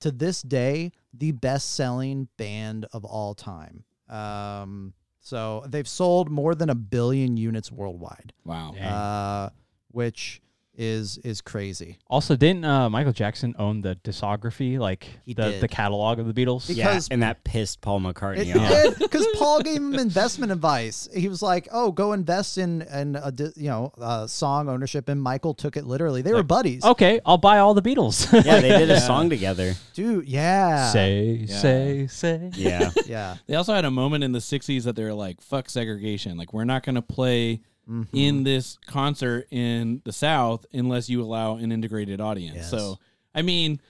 to 0.00 0.10
this 0.10 0.42
day 0.42 0.90
the 1.14 1.30
best 1.32 1.74
selling 1.74 2.28
band 2.36 2.86
of 2.92 3.04
all 3.04 3.34
time. 3.34 3.84
Um, 4.08 4.94
so 5.20 5.64
they've 5.68 5.86
sold 5.88 6.28
more 6.30 6.54
than 6.56 6.70
a 6.70 6.74
billion 6.74 7.36
units 7.36 7.70
worldwide. 7.70 8.32
wow. 8.44 8.72
Uh, 8.74 9.50
which 9.92 10.41
is 10.74 11.18
is 11.18 11.40
crazy. 11.40 11.98
Also, 12.08 12.34
didn't 12.36 12.64
uh, 12.64 12.88
Michael 12.88 13.12
Jackson 13.12 13.54
own 13.58 13.82
the 13.82 13.96
discography, 14.04 14.78
like 14.78 15.06
He 15.24 15.34
the, 15.34 15.50
did. 15.50 15.60
the 15.60 15.68
catalog 15.68 16.18
of 16.18 16.32
the 16.32 16.32
Beatles? 16.32 16.66
He- 16.68 16.74
yeah, 16.74 16.98
and 17.10 17.22
that 17.22 17.44
pissed 17.44 17.80
Paul 17.82 18.00
McCartney 18.00 18.46
It 18.54 18.56
off. 18.56 18.98
because 18.98 19.26
Paul 19.36 19.60
gave 19.62 19.76
him 19.76 19.94
investment 19.94 20.50
advice. 20.50 21.08
He 21.14 21.28
was 21.28 21.42
like, 21.42 21.68
"Oh, 21.72 21.92
go 21.92 22.12
invest 22.14 22.56
in 22.58 22.82
in 22.82 23.16
a 23.16 23.30
di- 23.30 23.52
you 23.56 23.68
know 23.68 23.92
uh, 24.00 24.26
song 24.26 24.68
ownership," 24.68 25.08
and 25.08 25.20
Michael 25.22 25.54
took 25.54 25.76
it 25.76 25.84
literally. 25.86 26.22
They 26.22 26.32
were 26.32 26.42
buddies, 26.42 26.84
Okay, 26.84 27.20
I'll 27.26 27.38
buy 27.38 27.58
all 27.58 27.74
the 27.74 27.82
Beatles. 27.82 28.30
Yeah, 28.44 28.60
they 28.60 28.70
did 28.70 28.90
a 28.90 28.94
Yeah. 28.94 28.98
song 29.00 29.28
together. 29.30 29.74
dude. 29.94 30.26
Yeah, 30.26 30.90
say, 30.90 31.44
Yeah. 31.46 31.56
say, 31.58 32.06
say. 32.08 32.50
Yeah. 32.54 32.90
yeah. 33.06 33.36
They 33.46 33.54
also 33.56 33.74
had 33.74 33.84
a 33.84 33.90
moment 33.90 34.24
in 34.24 34.32
the 34.32 34.38
60s 34.38 34.84
that 34.84 34.96
they're 34.96 35.14
like, 35.14 35.40
fuck 35.40 35.68
segregation. 35.70 36.36
Like, 36.38 36.52
we're 36.52 36.64
not 36.64 36.82
going 36.82 36.94
to 36.96 37.02
play 37.02 37.60
Mm-hmm. 37.88 38.16
in 38.16 38.44
this 38.44 38.78
concert 38.86 39.48
in 39.50 40.02
the 40.04 40.12
South 40.12 40.64
unless 40.72 41.10
you 41.10 41.20
allow 41.22 41.56
an 41.56 41.72
integrated 41.72 42.20
audience. 42.20 42.56
Yes. 42.56 42.70
So, 42.70 42.98
I 43.34 43.42
mean, 43.42 43.80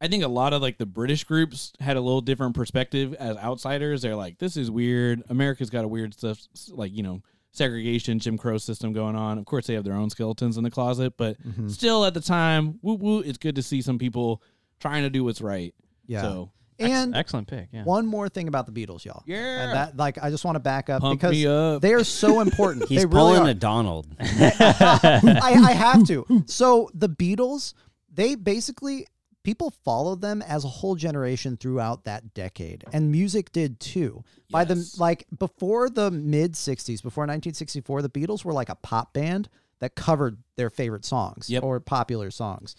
I 0.00 0.06
think 0.08 0.22
a 0.22 0.28
lot 0.28 0.52
of 0.52 0.62
like 0.62 0.78
the 0.78 0.86
British 0.86 1.24
groups 1.24 1.72
had 1.80 1.96
a 1.96 2.00
little 2.00 2.20
different 2.20 2.54
perspective 2.54 3.12
as 3.14 3.36
outsiders. 3.36 4.02
They're 4.02 4.14
like, 4.14 4.38
this 4.38 4.56
is 4.56 4.70
weird. 4.70 5.22
America's 5.28 5.68
got 5.68 5.84
a 5.84 5.88
weird 5.88 6.14
stuff, 6.14 6.38
like, 6.70 6.92
you 6.94 7.02
know, 7.02 7.22
segregation, 7.50 8.20
Jim 8.20 8.38
Crow 8.38 8.56
system 8.56 8.92
going 8.92 9.16
on. 9.16 9.36
Of 9.36 9.44
course, 9.46 9.66
they 9.66 9.74
have 9.74 9.82
their 9.84 9.94
own 9.94 10.10
skeletons 10.10 10.56
in 10.56 10.62
the 10.62 10.70
closet, 10.70 11.14
but 11.16 11.36
Mm-hmm. 11.42 11.68
still 11.68 12.04
at 12.04 12.14
the 12.14 12.20
time, 12.20 12.78
woo 12.82 12.94
woo, 12.94 13.18
it's 13.20 13.36
good 13.38 13.56
to 13.56 13.62
see 13.64 13.82
some 13.82 13.98
people 13.98 14.42
trying 14.78 15.02
to 15.02 15.10
do 15.10 15.24
what's 15.24 15.40
right. 15.40 15.74
Yeah. 16.06 16.22
So, 16.22 16.52
And 16.80 17.14
Excellent 17.14 17.46
pick. 17.48 17.68
Yeah. 17.72 17.84
one 17.84 18.06
more 18.06 18.28
thing 18.28 18.48
about 18.48 18.66
the 18.66 18.72
Beatles, 18.72 19.04
y'all. 19.04 19.22
Yeah. 19.26 19.64
And 19.64 19.72
that 19.72 19.96
like 19.96 20.18
I 20.22 20.30
just 20.30 20.44
want 20.44 20.56
to 20.56 20.60
back 20.60 20.88
up 20.90 21.02
Pump 21.02 21.20
because 21.20 21.32
me 21.32 21.46
up. 21.46 21.82
they 21.82 21.92
are 21.94 22.04
so 22.04 22.40
important. 22.40 22.84
He's 22.88 23.02
they 23.02 23.06
pulling 23.08 23.38
really 23.40 23.50
a. 23.52 23.54
Donald. 23.54 24.06
I, 24.20 25.56
I 25.64 25.72
have 25.72 26.06
to. 26.08 26.44
So 26.46 26.90
the 26.94 27.08
Beatles, 27.08 27.74
they 28.12 28.34
basically 28.34 29.06
people 29.42 29.70
followed 29.84 30.20
them 30.20 30.42
as 30.42 30.64
a 30.64 30.68
whole 30.68 30.94
generation 30.96 31.56
throughout 31.56 32.04
that 32.04 32.34
decade, 32.34 32.84
and 32.92 33.10
music 33.10 33.52
did 33.52 33.80
too. 33.80 34.22
By 34.50 34.64
the 34.64 34.84
like 34.98 35.26
before 35.38 35.88
the 35.90 36.10
mid 36.10 36.52
'60s, 36.54 37.02
before 37.02 37.22
1964, 37.22 38.02
the 38.02 38.08
Beatles 38.10 38.44
were 38.44 38.52
like 38.52 38.68
a 38.68 38.74
pop 38.76 39.12
band. 39.12 39.48
that 39.80 39.94
covered 39.94 40.36
their 40.56 40.68
favorite 40.68 41.06
songs 41.06 41.48
Yep. 41.48 41.62
or 41.62 41.80
popular 41.80 42.30
songs. 42.30 42.76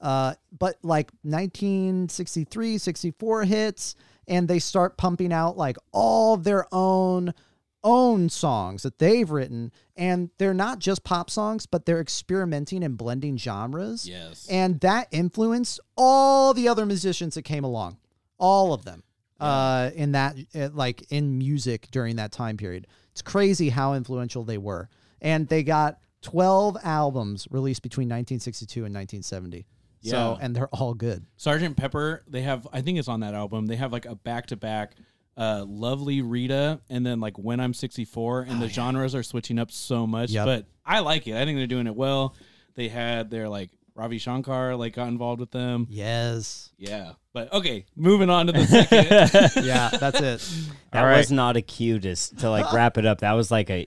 Uh, 0.00 0.34
but 0.56 0.76
like 0.82 1.10
1963, 1.22 2.78
64 2.78 3.44
hits, 3.44 3.94
and 4.26 4.48
they 4.48 4.58
start 4.58 4.96
pumping 4.96 5.32
out 5.32 5.56
like 5.56 5.76
all 5.92 6.36
their 6.36 6.66
own 6.72 7.34
own 7.82 8.28
songs 8.28 8.82
that 8.82 8.98
they've 8.98 9.30
written, 9.30 9.72
and 9.96 10.30
they're 10.38 10.54
not 10.54 10.78
just 10.78 11.02
pop 11.02 11.30
songs, 11.30 11.66
but 11.66 11.86
they're 11.86 12.00
experimenting 12.00 12.84
and 12.84 12.96
blending 12.96 13.38
genres. 13.38 14.06
Yes. 14.06 14.46
And 14.50 14.80
that 14.80 15.08
influenced 15.10 15.80
all 15.96 16.52
the 16.52 16.68
other 16.68 16.84
musicians 16.84 17.34
that 17.34 17.42
came 17.42 17.64
along, 17.64 17.96
all 18.38 18.74
of 18.74 18.84
them, 18.84 19.02
uh, 19.38 19.90
in 19.94 20.12
that, 20.12 20.36
uh, 20.54 20.68
like 20.74 21.10
in 21.10 21.38
music 21.38 21.88
during 21.90 22.16
that 22.16 22.32
time 22.32 22.56
period. 22.56 22.86
It's 23.12 23.22
crazy 23.22 23.70
how 23.70 23.94
influential 23.94 24.44
they 24.44 24.58
were. 24.58 24.88
And 25.22 25.48
they 25.48 25.62
got 25.62 25.98
12 26.22 26.76
albums 26.84 27.48
released 27.50 27.82
between 27.82 28.08
1962 28.08 28.84
and 28.84 28.94
1970. 28.94 29.66
So, 30.02 30.36
Yeah. 30.38 30.44
and 30.44 30.56
they're 30.56 30.68
all 30.68 30.94
good. 30.94 31.26
Sergeant 31.36 31.76
Pepper, 31.76 32.22
they 32.26 32.42
have 32.42 32.66
I 32.72 32.80
think 32.80 32.98
it's 32.98 33.08
on 33.08 33.20
that 33.20 33.34
album. 33.34 33.66
They 33.66 33.76
have 33.76 33.92
like 33.92 34.06
a 34.06 34.14
back 34.14 34.46
to 34.46 34.56
back 34.56 34.94
uh 35.36 35.64
lovely 35.68 36.22
Rita 36.22 36.80
and 36.90 37.06
then 37.06 37.20
like 37.20 37.38
when 37.38 37.60
I'm 37.60 37.72
64 37.74 38.42
and 38.42 38.60
the 38.60 38.68
genres 38.68 39.14
are 39.14 39.22
switching 39.22 39.58
up 39.58 39.70
so 39.70 40.06
much. 40.06 40.30
Yep. 40.30 40.44
But 40.46 40.66
I 40.84 41.00
like 41.00 41.26
it. 41.26 41.34
I 41.36 41.44
think 41.44 41.58
they're 41.58 41.66
doing 41.66 41.86
it 41.86 41.94
well. 41.94 42.34
They 42.74 42.88
had 42.88 43.30
their 43.30 43.48
like 43.48 43.70
Ravi 43.94 44.18
Shankar 44.18 44.74
like 44.76 44.94
got 44.94 45.08
involved 45.08 45.40
with 45.40 45.50
them. 45.50 45.86
Yes. 45.90 46.70
Yeah. 46.78 47.12
But 47.32 47.52
okay, 47.52 47.84
moving 47.94 48.30
on 48.30 48.46
to 48.46 48.52
the 48.52 48.64
second. 48.66 49.64
Yeah, 49.64 49.90
that's 49.90 50.20
it. 50.20 50.66
That 50.92 51.00
All 51.00 51.06
right. 51.06 51.18
was 51.18 51.30
not 51.30 51.56
a 51.56 51.62
cue 51.62 51.98
to 52.00 52.16
to 52.36 52.50
like 52.50 52.72
wrap 52.72 52.96
it 52.98 53.06
up. 53.06 53.20
That 53.20 53.32
was 53.34 53.50
like 53.50 53.68
a 53.70 53.86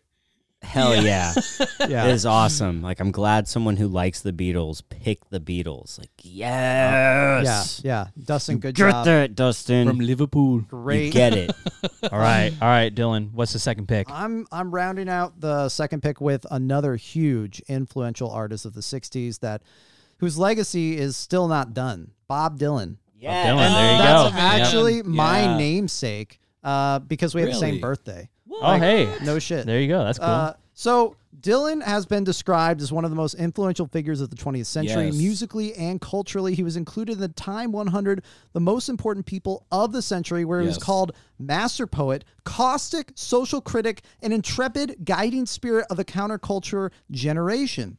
hell 0.64 0.96
yeah. 1.04 1.34
Yeah. 1.88 2.06
It 2.08 2.12
is 2.14 2.26
awesome. 2.26 2.82
Like 2.82 3.00
I'm 3.00 3.12
glad 3.12 3.48
someone 3.48 3.76
who 3.78 3.88
likes 3.88 4.22
the 4.22 4.32
Beatles 4.32 4.82
picked 4.90 5.30
the 5.30 5.40
Beatles. 5.40 6.00
Like 6.00 6.12
yes. 6.22 7.82
Yeah. 7.84 8.06
Yeah. 8.16 8.24
Dustin, 8.24 8.60
good 8.60 8.76
Get 8.76 8.90
job. 8.92 9.06
that, 9.06 9.36
Dustin. 9.36 9.88
from 9.88 10.00
Liverpool. 10.00 10.56
you 10.60 10.62
Great. 10.70 11.14
get 11.14 11.34
it. 11.34 11.52
All 12.12 12.20
right, 12.20 12.52
all 12.62 12.68
right, 12.68 12.94
Dylan. 12.94 13.32
What's 13.34 13.54
the 13.54 13.60
second 13.60 13.88
pick? 13.88 14.10
I'm 14.10 14.46
I'm 14.52 14.72
rounding 14.72 15.10
out 15.10 15.40
the 15.40 15.68
second 15.70 16.02
pick 16.02 16.20
with 16.22 16.46
another 16.52 16.96
huge 16.96 17.62
influential 17.68 18.30
artist 18.30 18.66
of 18.66 18.74
the 18.74 18.82
60s 18.82 19.40
that 19.40 19.62
whose 20.20 20.38
legacy 20.38 20.98
is 20.98 21.16
still 21.18 21.48
not 21.48 21.74
done. 21.74 22.12
Bob 22.28 22.58
Dylan. 22.60 22.98
Yeah. 23.20 23.48
Dylan, 23.48 23.74
there 23.74 23.92
you 23.94 23.98
That's 24.02 24.32
go. 24.34 24.38
actually 24.38 24.96
Yep. 24.98 25.06
my 25.06 25.42
Yeah. 25.44 25.58
namesake 25.58 26.40
uh, 26.64 27.00
because 27.00 27.34
we 27.36 27.42
have 27.42 27.52
the 27.52 27.56
same 27.58 27.80
birthday. 27.82 28.30
Oh, 28.62 28.78
hey, 28.78 29.14
No 29.24 29.40
shit. 29.40 29.66
there 29.66 29.80
you 29.80 29.88
go. 29.88 30.04
That's 30.04 30.20
cool. 30.20 30.28
Uh, 30.28 30.54
so 30.76 31.16
Dylan 31.40 31.84
has 31.84 32.06
been 32.06 32.24
described 32.24 32.82
as 32.82 32.92
one 32.92 33.04
of 33.04 33.12
the 33.12 33.16
most 33.18 33.34
influential 33.36 33.86
figures 33.88 34.22
of 34.22 34.30
the 34.30 34.36
20th 34.36 34.66
century, 34.66 35.06
Yes. 35.06 35.16
musically 35.16 35.74
and 35.76 36.00
culturally. 36.00 36.56
He 36.56 36.64
was 36.64 36.78
included 36.78 37.14
in 37.14 37.20
the 37.20 37.28
Time 37.28 37.72
100, 37.72 38.24
the 38.54 38.60
most 38.60 38.88
important 38.90 39.26
people 39.26 39.66
of 39.72 39.92
the 39.92 40.02
century, 40.02 40.46
where 40.46 40.62
he 40.62 40.66
was 40.68 40.78
Yes. 40.78 40.84
called 40.84 41.12
master 41.38 41.86
poet, 41.86 42.24
caustic 42.44 43.12
social 43.16 43.62
critic, 43.62 44.04
and 44.22 44.32
intrepid 44.34 44.98
guiding 45.04 45.46
spirit 45.46 45.86
of 45.90 46.00
a 46.00 46.04
counterculture 46.06 46.92
generation. 47.12 47.98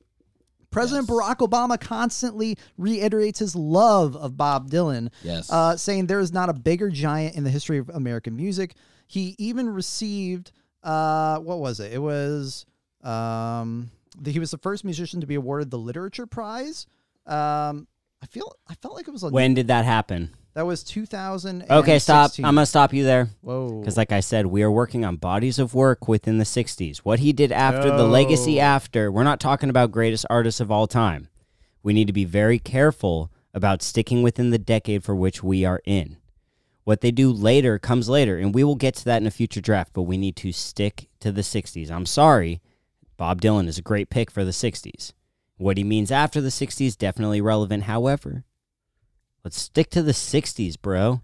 President 0.71 1.07
Barack 1.09 1.37
Obama 1.37 1.79
constantly 1.79 2.59
reiterates 2.77 3.39
his 3.39 3.55
love 3.55 4.17
of 4.17 4.37
Bob 4.37 4.71
Dylan, 4.71 5.11
Yes. 5.23 5.49
uh, 5.53 5.77
saying 5.77 6.07
there 6.07 6.19
is 6.19 6.33
not 6.33 6.49
a 6.49 6.53
bigger 6.53 6.91
giant 6.91 7.37
in 7.37 7.45
the 7.45 7.51
history 7.51 7.79
of 7.79 7.89
American 7.91 8.35
music. 8.35 8.75
He 9.07 9.35
even 9.39 9.69
received, 9.69 10.53
uh, 10.83 11.39
what 11.39 11.59
was 11.59 11.81
it? 11.81 11.93
It 11.93 11.99
was, 12.03 12.67
um, 13.03 13.91
the, 14.19 14.31
he 14.33 14.39
was 14.39 14.51
the 14.51 14.59
first 14.59 14.85
musician 14.85 15.21
to 15.21 15.27
be 15.27 15.35
awarded 15.35 15.71
the 15.71 15.79
Literature 15.79 16.27
Prize. 16.27 16.87
Um, 17.27 17.87
I 18.23 18.27
feel, 18.27 18.55
I 18.69 18.75
felt 18.75 18.95
like 18.95 19.07
it 19.09 19.11
was 19.11 19.23
a, 19.23 19.29
When 19.29 19.55
did 19.55 19.69
that 19.69 19.85
happen? 19.85 20.31
that 20.55 20.65
was 20.67 20.85
2000. 20.85 21.67
Okay, 21.69 21.99
stop. 21.99 22.31
I'm 22.39 22.43
gonna 22.55 22.65
stop 22.65 22.95
you 22.95 23.03
there. 23.05 23.29
Whoa. 23.41 23.81
Because, 23.81 23.97
like 23.97 24.13
I 24.13 24.21
said, 24.21 24.47
we 24.47 24.63
are 24.63 24.71
working 24.71 25.05
on 25.05 25.17
bodies 25.17 25.59
of 25.59 25.75
work 25.75 26.07
within 26.07 26.39
the 26.39 26.45
60s. 26.45 26.99
What 26.99 27.19
he 27.19 27.33
did 27.33 27.51
after, 27.51 27.91
the 27.91 28.05
legacy 28.07 28.61
Oh. 28.61 28.65
after, 28.65 29.11
we're 29.11 29.25
not 29.25 29.41
talking 29.41 29.69
about 29.69 29.91
greatest 29.91 30.25
artists 30.31 30.61
of 30.61 30.71
all 30.71 30.87
time. 30.87 31.29
We 31.83 31.93
need 31.93 32.07
to 32.07 32.13
be 32.13 32.25
very 32.25 32.59
careful 32.61 33.31
about 33.53 33.83
sticking 33.83 34.23
within 34.23 34.51
the 34.51 34.59
decade 34.59 35.03
for 35.05 35.15
which 35.15 35.43
we 35.43 35.65
are 35.65 35.81
in. 35.85 36.17
What 36.85 37.01
they 37.01 37.11
do 37.11 37.31
later 37.33 37.79
comes 37.79 38.09
later, 38.09 38.37
and 38.39 38.55
we 38.55 38.63
will 38.63 38.75
get 38.77 38.95
to 38.97 39.05
that 39.07 39.21
in 39.23 39.27
a 39.27 39.31
future 39.31 39.61
draft, 39.61 39.93
but 39.95 40.03
we 40.03 40.19
need 40.19 40.37
to 40.37 40.53
stick 40.53 41.09
to 41.21 41.33
the 41.33 41.41
60s. 41.41 41.91
I'm 41.91 42.05
sorry, 42.07 42.61
Bob 43.17 43.41
Dylan 43.41 43.67
is 43.69 43.79
a 43.79 43.83
great 43.83 44.11
pick 44.11 44.31
for 44.31 44.45
the 44.45 44.51
60s. 44.51 45.13
What 45.57 45.79
he 45.79 45.85
means 45.85 46.11
after 46.11 46.41
the 46.41 46.49
60s, 46.51 46.99
definitely 46.99 47.41
relevant. 47.41 47.85
However, 47.85 48.45
let's 49.45 49.59
stick 49.61 49.89
to 49.91 50.03
the 50.03 50.13
60s, 50.13 50.81
bro. 50.81 51.23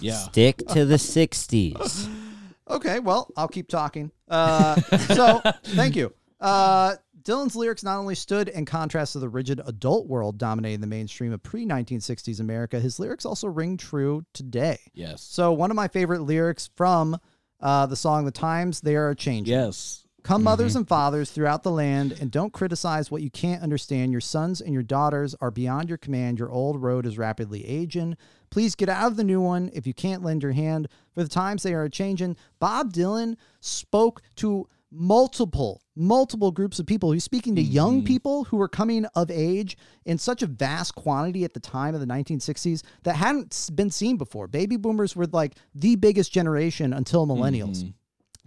yeah. 0.00 0.14
Stick 0.16 0.58
to 0.68 0.84
the 0.84 0.96
60s. 0.96 2.08
Okay, 2.70 3.00
well, 3.00 3.28
I'll 3.36 3.48
keep 3.48 3.66
talking. 3.66 4.12
Uh, 4.28 4.80
so, 4.80 5.40
thank 5.64 5.96
you. 5.96 6.14
Uh, 6.38 6.94
Dylan's 7.22 7.56
lyrics 7.56 7.82
not 7.82 7.98
only 7.98 8.14
stood 8.14 8.48
in 8.48 8.64
contrast 8.64 9.12
to 9.12 9.18
the 9.18 9.28
rigid 9.28 9.60
adult 9.66 10.06
world 10.06 10.38
dominating 10.38 10.80
the 10.80 10.86
mainstream 10.86 11.32
of 11.32 11.42
pre 11.42 11.66
1960s 11.66 12.40
America, 12.40 12.80
his 12.80 12.98
lyrics 12.98 13.24
also 13.24 13.48
ring 13.48 13.76
true 13.76 14.24
today. 14.32 14.78
Yes. 14.94 15.22
So, 15.22 15.52
one 15.52 15.70
of 15.70 15.76
my 15.76 15.88
favorite 15.88 16.22
lyrics 16.22 16.70
from 16.76 17.18
uh, 17.60 17.86
the 17.86 17.96
song 17.96 18.24
The 18.24 18.30
Times 18.30 18.80
They 18.80 18.96
Are 18.96 19.10
a 19.10 19.16
Changing. 19.16 19.52
Yes. 19.52 20.04
Come, 20.22 20.42
mothers 20.42 20.76
and 20.76 20.86
fathers 20.86 21.30
throughout 21.30 21.62
the 21.62 21.70
land, 21.70 22.16
and 22.20 22.30
don't 22.30 22.52
criticize 22.52 23.10
what 23.10 23.22
you 23.22 23.30
can't 23.30 23.62
understand. 23.62 24.12
Your 24.12 24.20
sons 24.20 24.60
and 24.60 24.74
your 24.74 24.82
daughters 24.82 25.34
are 25.40 25.50
beyond 25.50 25.88
your 25.88 25.98
command. 25.98 26.38
Your 26.38 26.50
old 26.50 26.82
road 26.82 27.06
is 27.06 27.16
rapidly 27.16 27.66
aging. 27.66 28.16
Please 28.50 28.74
get 28.74 28.88
out 28.90 29.06
of 29.06 29.16
the 29.16 29.24
new 29.24 29.40
one 29.40 29.70
if 29.72 29.86
you 29.86 29.94
can't 29.94 30.22
lend 30.22 30.42
your 30.42 30.52
hand. 30.52 30.88
For 31.14 31.22
the 31.22 31.28
times 31.28 31.62
they 31.62 31.72
are 31.72 31.88
changing. 31.88 32.36
Bob 32.58 32.92
Dylan 32.92 33.36
spoke 33.60 34.20
to 34.36 34.68
multiple, 34.92 35.82
multiple 35.96 36.50
groups 36.50 36.78
of 36.78 36.86
people. 36.86 37.12
He's 37.12 37.24
speaking 37.24 37.54
to 37.56 37.62
young 37.62 38.04
people 38.04 38.44
who 38.44 38.56
were 38.56 38.68
coming 38.68 39.04
of 39.14 39.30
age 39.30 39.76
in 40.04 40.18
such 40.18 40.42
a 40.42 40.46
vast 40.46 40.94
quantity 40.94 41.44
at 41.44 41.54
the 41.54 41.60
time 41.60 41.94
of 41.94 42.00
the 42.00 42.06
1960s 42.06 42.82
that 43.04 43.16
hadn't 43.16 43.70
been 43.74 43.90
seen 43.90 44.16
before. 44.16 44.48
Baby 44.48 44.76
boomers 44.76 45.14
were 45.14 45.26
like 45.26 45.54
the 45.74 45.96
biggest 45.96 46.32
generation 46.32 46.92
until 46.92 47.26
millennials. 47.26 47.92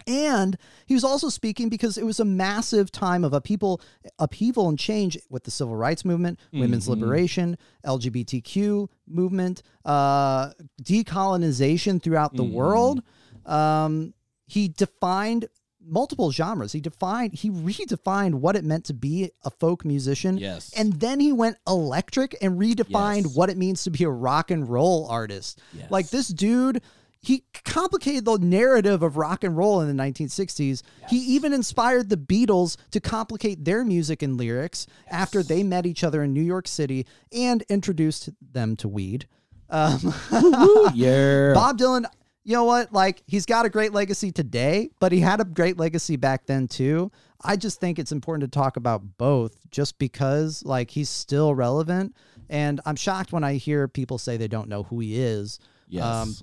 And 0.05 0.57
he 0.85 0.95
was 0.95 1.03
also 1.05 1.29
speaking 1.29 1.69
because 1.69 1.97
it 1.97 2.05
was 2.05 2.19
a 2.19 2.25
massive 2.25 2.91
time 2.91 3.23
of 3.23 3.31
upheaval, 3.31 3.79
upheaval 4.19 4.67
and 4.67 4.77
change 4.77 5.17
with 5.29 5.45
the 5.45 5.51
civil 5.51 5.75
rights 5.77 6.03
movement, 6.03 6.39
women's 6.51 6.89
liberation, 6.89 7.57
LGBTQ 7.85 8.89
movement, 9.07 9.63
uh, 9.85 10.49
decolonization 10.81 12.01
throughout 12.01 12.35
the 12.35 12.43
world. 12.43 13.01
Um, 13.45 14.13
he 14.45 14.67
defined 14.67 15.47
multiple 15.85 16.31
genres. 16.31 16.71
He 16.71 16.79
defined, 16.81 17.33
he 17.33 17.49
redefined 17.49 18.35
what 18.35 18.55
it 18.55 18.63
meant 18.63 18.85
to 18.85 18.93
be 18.93 19.31
a 19.43 19.49
folk 19.49 19.83
musician. 19.85 20.37
Yes. 20.37 20.71
And 20.77 20.93
then 20.93 21.19
he 21.19 21.31
went 21.31 21.57
electric 21.67 22.35
and 22.41 22.59
redefined 22.59 23.23
Yes. 23.25 23.35
what 23.35 23.49
it 23.49 23.57
means 23.57 23.83
to 23.83 23.91
be 23.91 24.03
a 24.03 24.09
rock 24.09 24.51
and 24.51 24.67
roll 24.69 25.07
artist. 25.07 25.59
Yes. 25.73 25.91
Like 25.91 26.09
this 26.09 26.27
dude, 26.29 26.81
he 27.21 27.43
complicated 27.63 28.25
the 28.25 28.37
narrative 28.37 29.01
of 29.01 29.15
rock 29.15 29.43
and 29.45 29.55
roll 29.55 29.79
in 29.81 29.87
the 29.87 30.03
1960s. 30.03 30.81
He 31.09 31.17
even 31.17 31.53
inspired 31.53 32.09
the 32.09 32.17
Beatles 32.17 32.75
to 32.91 32.99
complicate 32.99 33.63
their 33.63 33.85
music 33.85 34.21
and 34.21 34.37
lyrics 34.37 34.87
after 35.09 35.41
they 35.41 35.63
met 35.63 35.85
each 35.85 36.03
other 36.03 36.21
in 36.23 36.33
New 36.33 36.41
York 36.41 36.67
City 36.67 37.05
and 37.31 37.61
introduced 37.69 38.29
them 38.41 38.75
to 38.75 38.89
weed. 38.89 39.27
Um, 39.69 40.13
Yeah. 40.93 41.53
Bob 41.53 41.77
Dylan, 41.77 42.05
you 42.43 42.53
know 42.53 42.65
what? 42.65 42.91
Like, 42.91 43.23
he's 43.25 43.45
got 43.45 43.65
a 43.65 43.69
great 43.69 43.93
legacy 43.93 44.31
today, 44.31 44.89
but 44.99 45.11
he 45.11 45.19
had 45.19 45.39
a 45.39 45.45
great 45.45 45.77
legacy 45.77 46.15
back 46.17 46.45
then 46.45 46.67
too. 46.67 47.11
I 47.43 47.55
just 47.55 47.79
think 47.79 47.99
it's 47.99 48.11
important 48.11 48.51
to 48.51 48.55
talk 48.55 48.77
about 48.77 49.17
both 49.17 49.57
just 49.69 49.97
because, 49.97 50.63
like, 50.65 50.91
he's 50.91 51.09
still 51.09 51.55
relevant. 51.55 52.15
And 52.49 52.81
I'm 52.85 52.95
shocked 52.95 53.31
when 53.31 53.43
I 53.43 53.55
hear 53.55 53.87
people 53.87 54.17
say 54.17 54.37
they 54.37 54.47
don't 54.47 54.69
know 54.69 54.83
who 54.83 54.99
he 54.99 55.19
is. 55.19 55.59
Yes. 55.87 56.03
Um, 56.03 56.35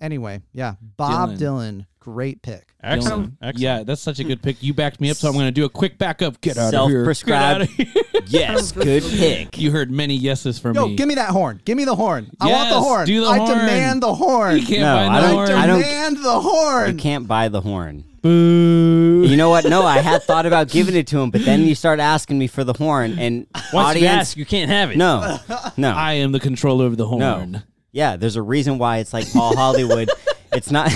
anyway, 0.00 0.42
yeah. 0.52 0.74
Bob 0.96 1.30
Dylan. 1.30 1.38
Dylan, 1.38 1.86
great 2.00 2.42
pick. 2.42 2.72
excellent. 2.82 3.30
Dylan. 3.30 3.36
excellent. 3.42 3.58
Yeah, 3.58 3.82
that's 3.84 4.00
such 4.00 4.18
a 4.20 4.24
good 4.24 4.42
pick. 4.42 4.62
You 4.62 4.74
backed 4.74 5.00
me 5.00 5.10
up, 5.10 5.16
so 5.16 5.28
I'm 5.28 5.34
going 5.34 5.46
to 5.46 5.50
do 5.52 5.64
a 5.64 5.68
quick 5.70 5.98
backup. 5.98 6.40
Get 6.40 6.56
out 6.58 6.74
of 6.74 6.88
here. 6.88 7.00
Self-prescribed. 7.04 7.76
Get 7.76 7.86
outta 7.88 8.00
here. 8.02 8.22
yes, 8.26 8.72
good 8.72 9.02
pick. 9.02 9.58
you 9.58 9.70
heard 9.70 9.90
many 9.90 10.14
yeses 10.14 10.58
from 10.58 10.72
me. 10.72 10.80
Yo, 10.80 10.86
me. 10.88 10.96
give 10.96 11.08
me 11.08 11.14
that 11.16 11.30
horn. 11.30 11.60
Give 11.64 11.76
me 11.76 11.84
the 11.84 11.94
horn. 11.96 12.30
I 12.40 12.46
want 12.50 12.68
the 12.70 12.74
Yes, 12.76 12.84
horn. 12.84 13.06
do 13.06 13.20
the 13.22 13.26
I 13.28 13.38
horn. 13.38 13.50
demand 13.58 14.02
the 14.02 14.14
horn. 14.14 14.56
You 14.58 14.66
can't 14.66 14.80
No, 14.82 14.96
find 14.96 15.12
I 15.14 15.20
the 15.20 15.26
don't- 15.26 15.34
horn. 15.36 15.50
I 15.50 15.66
don't- 15.66 15.80
demand 15.80 16.16
the 16.24 16.40
horn. 16.40 16.90
You 16.90 16.96
can't 17.02 17.26
buy 17.28 17.48
the 17.48 17.60
horn. 17.60 18.04
Boo. 18.22 19.22
You 19.24 19.36
know 19.36 19.50
what? 19.50 19.64
No, 19.66 19.82
I 19.84 19.98
had 19.98 20.22
thought 20.24 20.46
about 20.46 20.68
giving 20.68 20.96
it 20.96 21.06
to 21.08 21.20
him, 21.20 21.30
but 21.30 21.44
then 21.44 21.60
you 21.62 21.76
start 21.76 22.00
asking 22.00 22.38
me 22.38 22.48
for 22.48 22.64
the 22.64 22.72
horn, 22.72 23.18
and 23.20 23.46
Once 23.54 23.72
you 23.72 23.78
audience, 23.78 24.06
ask, 24.30 24.36
you 24.36 24.44
can't 24.44 24.68
have 24.70 24.90
it. 24.90 24.96
no, 24.96 25.38
no, 25.76 25.90
I 25.92 26.14
am 26.14 26.32
the 26.32 26.40
controller 26.40 26.86
of 26.86 26.96
the 26.96 27.04
no. 27.04 27.08
horn. 27.34 27.62
Yeah, 27.96 28.16
there's 28.16 28.36
a 28.36 28.42
reason 28.42 28.76
why 28.76 28.98
it's 28.98 29.14
like 29.14 29.32
Paul 29.32 29.56
Hollywood. 29.56 30.10
it's 30.52 30.70
not. 30.70 30.92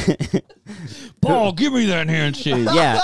Paul, 1.22 1.52
give 1.52 1.72
me 1.72 1.86
that 1.86 2.08
handshake. 2.08 2.68
yeah, 2.74 3.00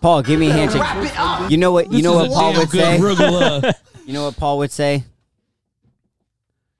Paul, 0.00 0.22
give 0.22 0.40
me 0.40 0.48
a 0.48 0.54
handshake. 0.54 1.50
You 1.50 1.58
know 1.58 1.70
what? 1.70 1.92
You 1.92 2.00
know 2.00 2.14
what 2.14 2.30
Paul 2.30 2.54
would 2.54 2.70
say. 2.70 2.98
say? 2.98 3.72
You 4.06 4.14
know 4.14 4.24
what 4.24 4.38
Paul 4.38 4.56
would 4.58 4.72
say. 4.72 5.04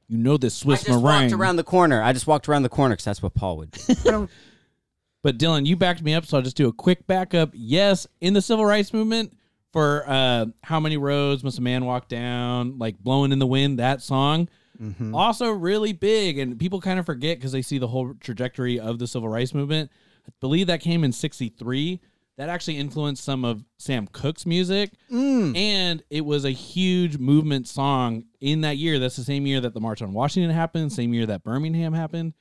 you 0.08 0.16
know 0.16 0.38
this 0.38 0.62
I 0.62 0.64
Swiss 0.64 0.84
just 0.84 0.88
meringue. 0.88 1.02
walked 1.24 1.32
around 1.34 1.56
the 1.56 1.62
corner. 1.62 2.02
I 2.02 2.14
just 2.14 2.26
walked 2.26 2.48
around 2.48 2.62
the 2.62 2.70
corner 2.70 2.94
because 2.94 3.04
that's 3.04 3.22
what 3.22 3.34
Paul 3.34 3.58
would 3.58 3.70
do. 3.72 4.28
But 5.22 5.36
Dylan, 5.36 5.66
you 5.66 5.76
backed 5.76 6.02
me 6.02 6.14
up, 6.14 6.24
so 6.24 6.38
I'll 6.38 6.42
just 6.42 6.56
do 6.56 6.68
a 6.68 6.72
quick 6.72 7.06
backup. 7.06 7.50
Yes, 7.52 8.06
in 8.22 8.32
the 8.32 8.40
civil 8.40 8.64
rights 8.64 8.94
movement, 8.94 9.36
for 9.74 10.04
uh, 10.08 10.46
how 10.64 10.80
many 10.80 10.96
roads 10.96 11.44
must 11.44 11.58
a 11.58 11.62
man 11.62 11.84
walk 11.84 12.08
down, 12.08 12.78
like 12.78 12.98
blowing 12.98 13.30
in 13.30 13.38
the 13.38 13.46
wind, 13.46 13.78
that 13.78 14.00
song. 14.00 14.48
Mm-hmm. 14.80 15.14
Also, 15.14 15.50
really 15.50 15.92
big, 15.92 16.38
and 16.38 16.58
people 16.58 16.80
kind 16.80 16.98
of 16.98 17.04
forget 17.06 17.38
because 17.38 17.52
they 17.52 17.62
see 17.62 17.78
the 17.78 17.88
whole 17.88 18.14
trajectory 18.20 18.80
of 18.80 18.98
the 18.98 19.06
civil 19.06 19.28
rights 19.28 19.52
movement. 19.52 19.90
I 20.26 20.32
believe 20.40 20.66
that 20.68 20.80
came 20.80 21.04
in 21.04 21.12
'63. 21.12 22.00
That 22.36 22.48
actually 22.48 22.78
influenced 22.78 23.22
some 23.22 23.44
of 23.44 23.62
Sam 23.76 24.06
Cooke's 24.06 24.46
music, 24.46 24.92
Mm. 25.12 25.54
and 25.54 26.02
it 26.08 26.24
was 26.24 26.46
a 26.46 26.50
huge 26.50 27.18
movement 27.18 27.68
song 27.68 28.24
in 28.40 28.62
that 28.62 28.78
year. 28.78 28.98
That's 28.98 29.16
the 29.16 29.24
same 29.24 29.46
year 29.46 29.60
that 29.60 29.74
the 29.74 29.80
March 29.80 30.00
on 30.00 30.14
Washington 30.14 30.50
happened, 30.50 30.90
same 30.90 31.12
year 31.12 31.26
that 31.26 31.42
Birmingham 31.44 31.92
happened. 31.92 32.32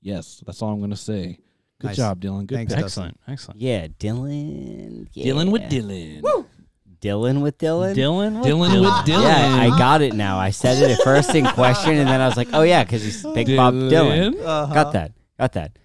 Yes, 0.00 0.42
that's 0.46 0.62
all 0.62 0.70
I'm 0.72 0.78
going 0.78 0.90
to 0.90 0.96
say. 0.96 1.40
Good 1.80 1.88
Nice. 1.88 1.96
job, 1.96 2.20
Dylan. 2.22 2.46
Good 2.46 2.56
Thanks, 2.56 2.72
Excellent, 2.72 3.20
excellent. 3.28 3.60
Yeah, 3.60 3.88
Dylan. 3.88 5.08
Yeah. 5.12 5.26
Dylan 5.34 5.50
with 5.50 5.62
Dylan. 5.62 6.22
Dylan 7.04 7.42
with 7.42 7.58
Dylan. 7.58 7.94
Dylan, 7.94 8.38
with 8.40 8.46
Dylan 8.48 8.80
with 8.80 8.90
Dylan. 9.06 9.22
Yeah, 9.22 9.56
I 9.56 9.78
got 9.78 10.00
it 10.00 10.14
now. 10.14 10.38
I 10.38 10.50
said 10.50 10.82
it 10.82 10.90
at 10.90 11.04
first 11.04 11.34
in 11.34 11.44
question, 11.46 11.92
and 11.98 12.08
then 12.08 12.20
I 12.20 12.26
was 12.26 12.36
like, 12.36 12.48
"Oh 12.52 12.62
yeah," 12.62 12.82
because 12.84 13.02
he's 13.02 13.22
Big 13.34 13.54
Bob 13.56 13.74
Dylan. 13.74 14.40
Uh-huh. 14.42 14.72
Got 14.74 14.92
that. 14.94 15.12
Got 15.38 15.52
that. 15.52 15.78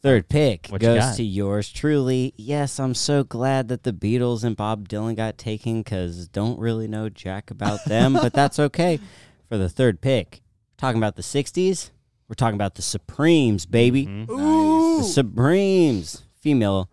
Third 0.00 0.28
pick 0.28 0.68
What 0.68 0.80
you 0.80 0.88
goes 0.88 1.00
got? 1.00 1.16
to 1.16 1.24
yours 1.24 1.68
truly. 1.70 2.32
Yes, 2.36 2.78
I'm 2.78 2.94
so 2.94 3.24
glad 3.24 3.66
that 3.68 3.82
the 3.82 3.92
Beatles 3.92 4.44
and 4.44 4.56
Bob 4.56 4.88
Dylan 4.88 5.16
got 5.16 5.36
taken 5.38 5.82
because 5.82 6.28
don't 6.28 6.56
really 6.60 6.86
know 6.86 7.08
jack 7.08 7.50
about 7.50 7.84
them, 7.84 8.12
but 8.12 8.32
that's 8.32 8.58
okay. 8.68 9.00
For 9.48 9.58
the 9.58 9.68
third 9.68 10.00
pick, 10.00 10.40
talking 10.76 10.98
about 10.98 11.16
the 11.16 11.22
'60s, 11.22 11.90
we're 12.28 12.34
talking 12.36 12.54
about 12.54 12.76
the 12.76 12.82
Supremes, 12.82 13.66
baby. 13.66 14.06
Mhm. 14.06 14.98
The 14.98 15.04
Supremes, 15.04 16.22
female, 16.40 16.88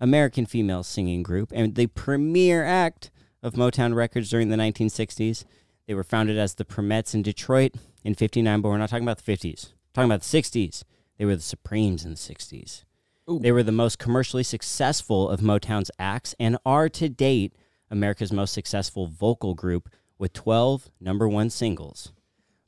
American 0.00 0.46
female 0.46 0.82
singing 0.82 1.22
group, 1.22 1.52
and 1.54 1.74
the 1.74 1.86
premier 1.88 2.64
act 2.64 3.10
of 3.42 3.54
Motown 3.54 3.94
Records 3.94 4.30
during 4.30 4.48
the 4.48 4.56
1960s. 4.56 5.44
They 5.86 5.94
were 5.94 6.04
founded 6.04 6.38
as 6.38 6.54
the 6.54 6.64
Primettes 6.64 7.14
in 7.14 7.22
Detroit 7.22 7.74
in 8.04 8.14
59, 8.14 8.60
but 8.60 8.68
we're 8.68 8.78
not 8.78 8.90
talking 8.90 9.04
about 9.04 9.22
the 9.24 9.32
50s. 9.32 9.72
We're 9.72 9.92
talking 9.94 10.10
about 10.10 10.22
the 10.22 10.42
60s. 10.42 10.84
They 11.18 11.24
were 11.24 11.36
the 11.36 11.42
Supremes 11.42 12.04
in 12.04 12.12
the 12.12 12.16
60s. 12.16 12.84
They 13.42 13.52
were 13.52 13.62
the 13.62 13.72
most 13.72 13.98
commercially 13.98 14.42
successful 14.42 15.28
of 15.28 15.40
Motown's 15.40 15.90
acts 15.98 16.34
and 16.40 16.56
are 16.64 16.88
to 16.88 17.08
date 17.08 17.54
America's 17.90 18.32
most 18.32 18.52
successful 18.52 19.06
vocal 19.06 19.54
group 19.54 19.88
with 20.18 20.32
12 20.32 20.90
number 21.00 21.28
one 21.28 21.50
singles. 21.50 22.12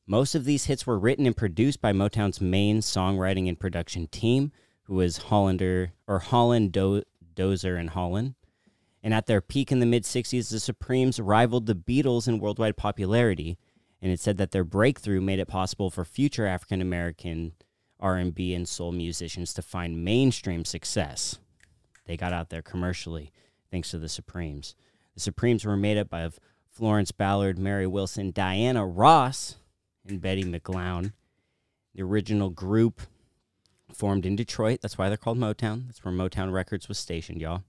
Most 0.07 0.35
of 0.35 0.45
these 0.45 0.67
hits 0.67 0.87
were 0.87 0.99
written 0.99 1.27
and 1.27 1.37
produced 1.37 1.81
by 1.81 1.93
Motown's 1.93 2.41
main 2.41 2.81
songwriting 2.81 3.49
and 3.49 3.59
production 3.59 4.07
team, 4.09 4.53
who 4.83 4.95
was 4.95 5.17
Hollander 5.19 5.93
or 6.07 6.19
Holland 6.19 6.73
Do- 6.73 7.05
Dozier 7.35 7.77
and 7.77 7.91
Holland. 7.91 8.35
And 9.03 9.13
at 9.13 9.27
their 9.27 9.41
peak 9.41 9.73
in 9.73 9.81
the 9.81 9.87
mid 9.87 10.05
60s, 10.05 10.51
the 10.51 10.61
Supremes 10.61 11.19
rivaled 11.19 11.67
the 11.67 11.75
Beatles 11.75 12.29
in 12.29 12.39
worldwide 12.39 12.77
popularity, 12.77 13.59
and 14.01 14.13
it 14.13 14.21
said 14.21 14.37
that 14.39 14.53
their 14.53 14.65
breakthrough 14.65 15.21
made 15.21 15.41
it 15.41 15.49
possible 15.49 15.91
for 15.91 16.05
future 16.05 16.47
African 16.47 16.81
American 16.81 17.53
R&B 17.99 18.55
and 18.55 18.69
soul 18.69 18.93
musicians 18.93 19.55
to 19.55 19.63
find 19.63 20.05
mainstream 20.05 20.65
success. 20.65 21.39
They 22.07 22.17
got 22.17 22.33
out 22.33 22.51
there 22.51 22.63
commercially 22.63 23.33
thanks 23.71 23.91
to 23.91 23.99
the 23.99 24.09
Supremes. 24.09 24.75
The 25.15 25.21
Supremes 25.21 25.65
were 25.65 25.77
made 25.77 25.99
up 25.99 26.13
of 26.13 26.39
Florence 26.71 27.13
Ballard, 27.13 27.59
Mary 27.59 27.87
Wilson, 27.87 28.31
Diana 28.31 28.87
Ross, 28.87 29.57
and 30.07 30.21
Betty 30.21 30.45
McGlown. 30.45 31.13
The 31.95 32.03
original 32.03 32.51
group 32.51 33.03
formed 33.97 34.27
in 34.27 34.37
Detroit. 34.37 34.81
That's 34.83 34.99
why 34.99 35.09
they're 35.09 35.17
called 35.17 35.39
Motown. 35.39 35.87
That's 35.87 36.05
where 36.05 36.15
Motown 36.15 36.53
Records 36.53 36.89
was 36.89 36.99
stationed, 36.99 37.41
y'all. 37.41 37.63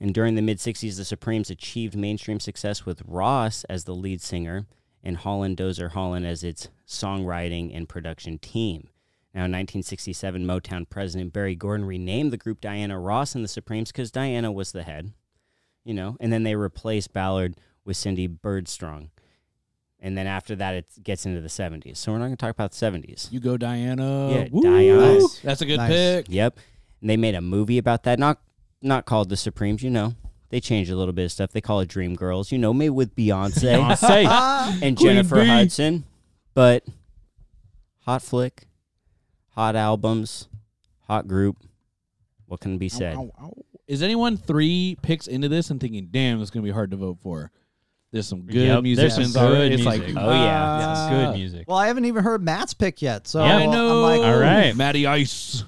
And 0.00 0.12
during 0.12 0.34
the 0.34 0.42
mid 0.42 0.58
60s, 0.58 0.96
the 0.96 1.04
Supremes 1.04 1.50
achieved 1.50 1.96
mainstream 1.96 2.40
success 2.40 2.84
with 2.84 3.02
Ross 3.06 3.64
as 3.64 3.84
the 3.84 3.94
lead 3.94 4.20
singer 4.20 4.66
and 5.02 5.18
Holland 5.18 5.56
Dozier 5.56 5.90
Holland 5.90 6.26
as 6.26 6.42
its 6.42 6.68
songwriting 6.86 7.74
and 7.74 7.88
production 7.88 8.38
team. 8.38 8.88
Now, 9.32 9.44
in 9.44 9.52
1967, 9.52 10.46
Motown 10.46 10.88
president 10.88 11.32
Barry 11.32 11.54
Gordon 11.54 11.86
renamed 11.86 12.32
the 12.32 12.38
group 12.38 12.60
Diana 12.60 12.98
Ross 12.98 13.34
and 13.34 13.44
the 13.44 13.48
Supremes 13.48 13.92
because 13.92 14.10
Diana 14.10 14.50
was 14.50 14.72
the 14.72 14.82
head, 14.82 15.12
you 15.84 15.94
know, 15.94 16.16
and 16.20 16.32
then 16.32 16.42
they 16.42 16.56
replaced 16.56 17.12
Ballard 17.12 17.56
with 17.84 17.96
Cindy 17.96 18.26
Birdsong. 18.26 19.10
And 20.00 20.16
then 20.16 20.26
after 20.26 20.54
that, 20.56 20.74
it 20.74 20.86
gets 21.02 21.24
into 21.26 21.40
the 21.40 21.48
70s. 21.48 21.96
So 21.96 22.12
we're 22.12 22.18
not 22.18 22.26
going 22.26 22.36
to 22.36 22.40
talk 22.40 22.50
about 22.50 22.72
the 22.72 22.76
70s. 22.76 23.32
You 23.32 23.40
go, 23.40 23.56
Diana. 23.56 24.30
Yeah, 24.30 24.48
Woo! 24.50 24.62
Diana. 24.62 25.14
Nice. 25.20 25.40
That's 25.40 25.62
a 25.62 25.66
good 25.66 25.78
Nice. 25.78 25.88
pick. 25.90 26.26
Yep. 26.28 26.58
And 27.00 27.10
they 27.10 27.16
made 27.16 27.34
a 27.34 27.40
movie 27.40 27.78
about 27.78 28.02
that. 28.04 28.18
Not 28.18 28.38
not 28.82 29.06
called 29.06 29.30
The 29.30 29.36
Supremes, 29.36 29.82
you 29.82 29.90
know. 29.90 30.14
They 30.50 30.60
changed 30.60 30.90
a 30.90 30.96
little 30.96 31.12
bit 31.14 31.24
of 31.24 31.32
stuff. 31.32 31.50
They 31.50 31.60
call 31.62 31.80
it 31.80 31.88
Dream 31.88 32.14
Girls, 32.14 32.52
you 32.52 32.58
know, 32.58 32.72
maybe 32.74 32.90
with 32.90 33.16
Beyonce 33.16 33.96
Beyonce. 33.96 34.78
And 34.82 34.96
Jennifer 34.98 35.36
Bee. 35.40 35.46
Hudson. 35.46 36.04
But 36.54 36.84
hot 38.00 38.22
flick, 38.22 38.66
hot 39.54 39.74
albums, 39.76 40.48
hot 41.08 41.26
group. 41.26 41.56
What 42.46 42.60
can 42.60 42.78
be 42.78 42.88
said? 42.88 43.16
Ow, 43.16 43.32
ow, 43.40 43.44
ow. 43.46 43.52
Is 43.88 44.02
anyone 44.02 44.36
three 44.36 44.96
picks 45.02 45.26
into 45.26 45.48
this 45.48 45.70
and 45.70 45.80
thinking, 45.80 46.08
damn, 46.10 46.38
this 46.38 46.46
is 46.46 46.50
going 46.50 46.62
to 46.64 46.68
be 46.68 46.72
hard 46.74 46.90
to 46.92 46.96
vote 46.96 47.18
for? 47.22 47.50
There's 48.16 48.28
some 48.28 48.42
good 48.42 48.54
Yep, 48.54 48.96
there's 48.96 49.14
some 49.14 49.24
good 49.24 49.36
already. 49.36 49.74
It's 49.74 49.84
music. 49.84 50.14
like, 50.14 50.24
Oh, 50.24 50.30
yeah. 50.32 50.78
That's 50.78 51.00
ah. 51.00 51.08
good 51.10 51.38
music. 51.38 51.64
well, 51.68 51.76
I 51.76 51.86
haven't 51.88 52.06
even 52.06 52.24
heard 52.24 52.42
Matt's 52.42 52.72
pick 52.74 53.02
yet, 53.02 53.28
so 53.28 53.44
Yeah. 53.44 53.56
I 53.58 53.66
know. 53.66 54.04
I'm 54.06 54.20
like, 54.20 54.26
All 54.32 54.38
right. 54.40 54.74
Matty 54.76 55.06
Ice. 55.06 55.64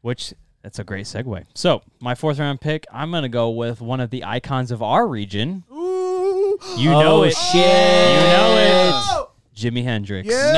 Which 0.00 0.34
that's 0.62 0.78
a 0.80 0.84
great 0.84 1.06
segue. 1.06 1.44
So 1.54 1.82
my 2.00 2.14
fourth 2.16 2.38
round 2.40 2.60
pick, 2.60 2.86
I'm 2.92 3.10
gonna 3.12 3.28
go 3.28 3.50
with 3.50 3.80
one 3.80 4.00
of 4.00 4.10
the 4.10 4.24
icons 4.24 4.70
of 4.72 4.82
our 4.82 5.06
region. 5.06 5.62
Ooh. 5.72 6.58
You 6.76 6.90
know 6.90 7.20
Oh, 7.20 7.22
it. 7.22 7.34
shit. 7.36 7.54
You 7.54 7.60
know 7.62 8.56
it. 8.58 8.92
Oh, 8.94 9.30
Jimi 9.54 9.84
Hendrix. 9.84 10.28
Yeah. 10.28 10.52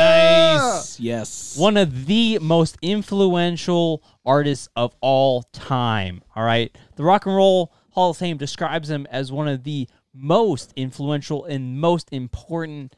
Nice. 0.56 0.98
Yes. 0.98 1.56
One 1.58 1.76
of 1.76 2.06
the 2.06 2.38
most 2.40 2.78
influential 2.82 4.02
artists 4.24 4.68
of 4.76 4.94
all 5.00 5.42
time. 5.52 6.22
All 6.34 6.44
right. 6.44 6.76
The 6.96 7.04
Rock 7.04 7.26
and 7.26 7.34
Roll 7.36 7.72
Hall 7.90 8.10
of 8.10 8.16
Fame 8.16 8.36
describes 8.36 8.90
him 8.90 9.06
as 9.10 9.30
one 9.30 9.48
of 9.48 9.64
the 9.64 9.88
most 10.14 10.72
influential 10.76 11.44
and 11.44 11.80
most 11.80 12.08
important 12.12 12.94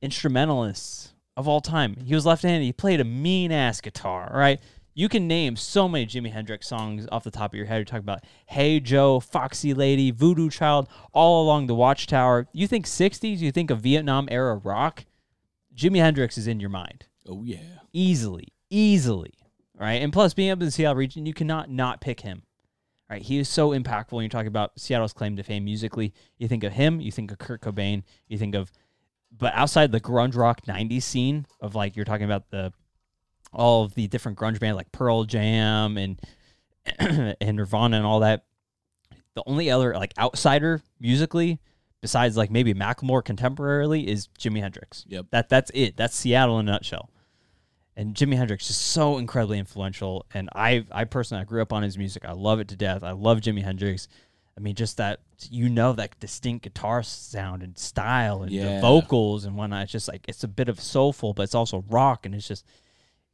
instrumentalists 0.00 1.14
of 1.36 1.48
all 1.48 1.60
time. 1.60 1.96
He 2.04 2.14
was 2.14 2.26
left 2.26 2.42
handed. 2.42 2.64
He 2.64 2.72
played 2.72 3.00
a 3.00 3.04
mean 3.04 3.50
ass 3.50 3.80
guitar. 3.80 4.30
Right? 4.34 4.60
You 4.94 5.08
can 5.08 5.26
name 5.26 5.56
so 5.56 5.88
many 5.88 6.04
Jimi 6.06 6.30
Hendrix 6.30 6.68
songs 6.68 7.06
off 7.10 7.24
the 7.24 7.30
top 7.30 7.52
of 7.52 7.56
your 7.56 7.66
head. 7.66 7.76
You're 7.76 7.84
talking 7.86 8.00
about 8.00 8.24
Hey 8.46 8.78
Joe, 8.78 9.20
Foxy 9.20 9.72
Lady, 9.72 10.10
Voodoo 10.10 10.50
Child, 10.50 10.88
all 11.12 11.42
along 11.42 11.66
the 11.66 11.74
Watchtower. 11.74 12.46
You 12.52 12.66
think 12.66 12.86
60s, 12.86 13.38
you 13.38 13.50
think 13.50 13.70
of 13.70 13.80
Vietnam 13.80 14.28
era 14.30 14.56
rock. 14.56 15.06
Jimi 15.74 15.98
Hendrix 15.98 16.36
is 16.36 16.46
in 16.46 16.60
your 16.60 16.68
mind 16.68 17.06
oh, 17.26 17.42
yeah. 17.42 17.58
easily, 17.92 18.48
easily. 18.68 19.32
Right. 19.74 20.02
And 20.02 20.12
plus, 20.12 20.34
being 20.34 20.50
up 20.50 20.60
in 20.60 20.66
the 20.66 20.70
Seattle 20.70 20.96
region, 20.96 21.26
you 21.26 21.34
cannot 21.34 21.70
not 21.70 22.00
pick 22.00 22.20
him. 22.20 22.42
Right. 23.12 23.20
He 23.20 23.38
is 23.38 23.46
so 23.46 23.72
impactful 23.72 24.12
when 24.12 24.22
you're 24.22 24.30
talking 24.30 24.46
about 24.46 24.72
Seattle's 24.80 25.12
claim 25.12 25.36
to 25.36 25.42
fame 25.42 25.66
musically. 25.66 26.14
You 26.38 26.48
think 26.48 26.64
of 26.64 26.72
him, 26.72 26.98
you 26.98 27.12
think 27.12 27.30
of 27.30 27.36
Kurt 27.36 27.60
Cobain, 27.60 28.04
you 28.26 28.38
think 28.38 28.54
of, 28.54 28.72
but 29.36 29.52
outside 29.52 29.92
the 29.92 30.00
grunge 30.00 30.34
rock 30.34 30.62
90s 30.64 31.02
scene 31.02 31.44
of 31.60 31.74
like, 31.74 31.94
you're 31.94 32.06
talking 32.06 32.24
about 32.24 32.48
the, 32.48 32.72
all 33.52 33.84
of 33.84 33.92
the 33.92 34.08
different 34.08 34.38
grunge 34.38 34.60
bands 34.60 34.76
like 34.78 34.90
Pearl 34.92 35.24
Jam 35.24 35.98
and, 35.98 36.22
and 37.38 37.56
Nirvana 37.58 37.98
and 37.98 38.06
all 38.06 38.20
that. 38.20 38.46
The 39.34 39.42
only 39.46 39.70
other 39.70 39.92
like 39.92 40.14
outsider 40.18 40.80
musically, 40.98 41.60
besides 42.00 42.38
like 42.38 42.50
maybe 42.50 42.72
Macklemore 42.72 43.22
contemporarily, 43.22 44.06
is 44.06 44.28
Jimi 44.38 44.60
Hendrix. 44.60 45.04
Yep. 45.08 45.26
That 45.32 45.50
that's 45.50 45.70
it. 45.74 45.98
That's 45.98 46.16
Seattle 46.16 46.58
in 46.60 46.66
a 46.66 46.72
nutshell. 46.72 47.10
And 47.96 48.14
Jimi 48.14 48.36
Hendrix 48.36 48.70
is 48.70 48.76
so 48.76 49.18
incredibly 49.18 49.58
influential. 49.58 50.24
And 50.32 50.48
I 50.54 50.84
I 50.90 51.04
personally 51.04 51.42
I 51.42 51.44
grew 51.44 51.60
up 51.62 51.72
on 51.72 51.82
his 51.82 51.98
music. 51.98 52.24
I 52.24 52.32
love 52.32 52.58
it 52.60 52.68
to 52.68 52.76
death. 52.76 53.02
I 53.02 53.12
love 53.12 53.40
Jimi 53.40 53.62
Hendrix. 53.62 54.08
I 54.56 54.60
mean, 54.60 54.74
just 54.74 54.96
that 54.98 55.20
you 55.50 55.68
know 55.68 55.92
that 55.94 56.18
distinct 56.20 56.62
guitar 56.64 57.02
sound 57.02 57.62
and 57.62 57.76
style 57.78 58.42
and 58.42 58.50
Yeah. 58.52 58.76
the 58.76 58.80
vocals 58.80 59.44
and 59.44 59.56
whatnot. 59.56 59.84
It's 59.84 59.92
just 59.92 60.08
like 60.08 60.24
it's 60.28 60.44
a 60.44 60.48
bit 60.48 60.68
of 60.68 60.78
soulful, 60.80 61.32
but 61.34 61.42
it's 61.42 61.54
also 61.54 61.84
rock, 61.90 62.26
and 62.26 62.34
it's 62.34 62.46
just 62.48 62.64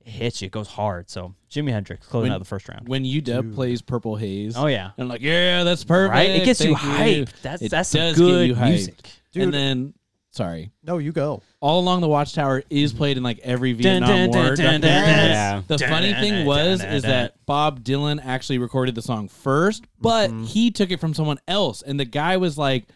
it 0.04 0.10
hits 0.10 0.40
you. 0.42 0.46
It 0.46 0.52
goes 0.52 0.68
hard. 0.68 1.10
So 1.10 1.34
Jimi 1.50 1.70
Hendrix 1.70 2.06
closing 2.06 2.30
When- 2.30 2.32
out 2.32 2.38
the 2.38 2.44
first 2.44 2.68
round. 2.68 2.88
When 2.88 3.04
UW 3.04 3.52
plays 3.54 3.82
Purple 3.82 4.16
Haze. 4.16 4.56
Oh 4.56 4.66
yeah, 4.66 4.92
And 4.96 5.04
I'm 5.04 5.08
like, 5.08 5.20
yeah, 5.20 5.64
that's 5.64 5.84
perfect. 5.84 6.12
right. 6.14 6.30
It 6.30 6.44
gets 6.44 6.60
you 6.64 6.76
Thank 6.76 7.28
hyped. 7.28 7.42
That's 7.42 7.62
It 7.62 7.70
that's 7.70 7.88
some 7.90 8.00
does 8.00 8.16
get 8.18 8.24
good 8.24 8.48
you 8.48 8.54
hyped. 8.54 8.68
music. 8.70 9.10
Dude. 9.32 9.42
And 9.42 9.52
then, 9.54 9.94
sorry. 10.38 10.72
No, 10.82 10.98
you 10.98 11.12
go. 11.12 11.42
All 11.60 11.80
Along 11.80 12.00
the 12.00 12.08
Watchtower 12.08 12.62
is 12.70 12.92
played 12.92 13.16
in 13.18 13.22
like 13.22 13.38
every 13.40 13.72
Mm-hmm. 13.74 13.82
Vietnam 13.82 14.08
dun, 14.08 14.28
War. 14.30 14.56
dun, 14.56 14.56
dun, 14.56 14.80
documentary. 14.80 15.30
Yeah. 15.30 15.62
The 15.66 15.78
funny 15.78 16.12
Dun, 16.12 16.20
thing 16.22 16.32
dun, 16.32 16.46
was 16.46 16.80
dun, 16.80 16.92
is 16.94 17.02
dun. 17.02 17.10
that 17.10 17.46
Bob 17.46 17.82
Dylan 17.84 18.20
actually 18.24 18.58
recorded 18.58 18.94
the 18.94 19.02
song 19.02 19.28
first, 19.28 19.84
but 20.00 20.30
Mm-hmm. 20.30 20.44
he 20.44 20.70
took 20.70 20.90
it 20.90 21.00
from 21.00 21.12
someone 21.14 21.38
else, 21.46 21.82
and 21.82 21.98
the 22.00 22.04
guy 22.04 22.36
was 22.38 22.56
like, 22.56 22.86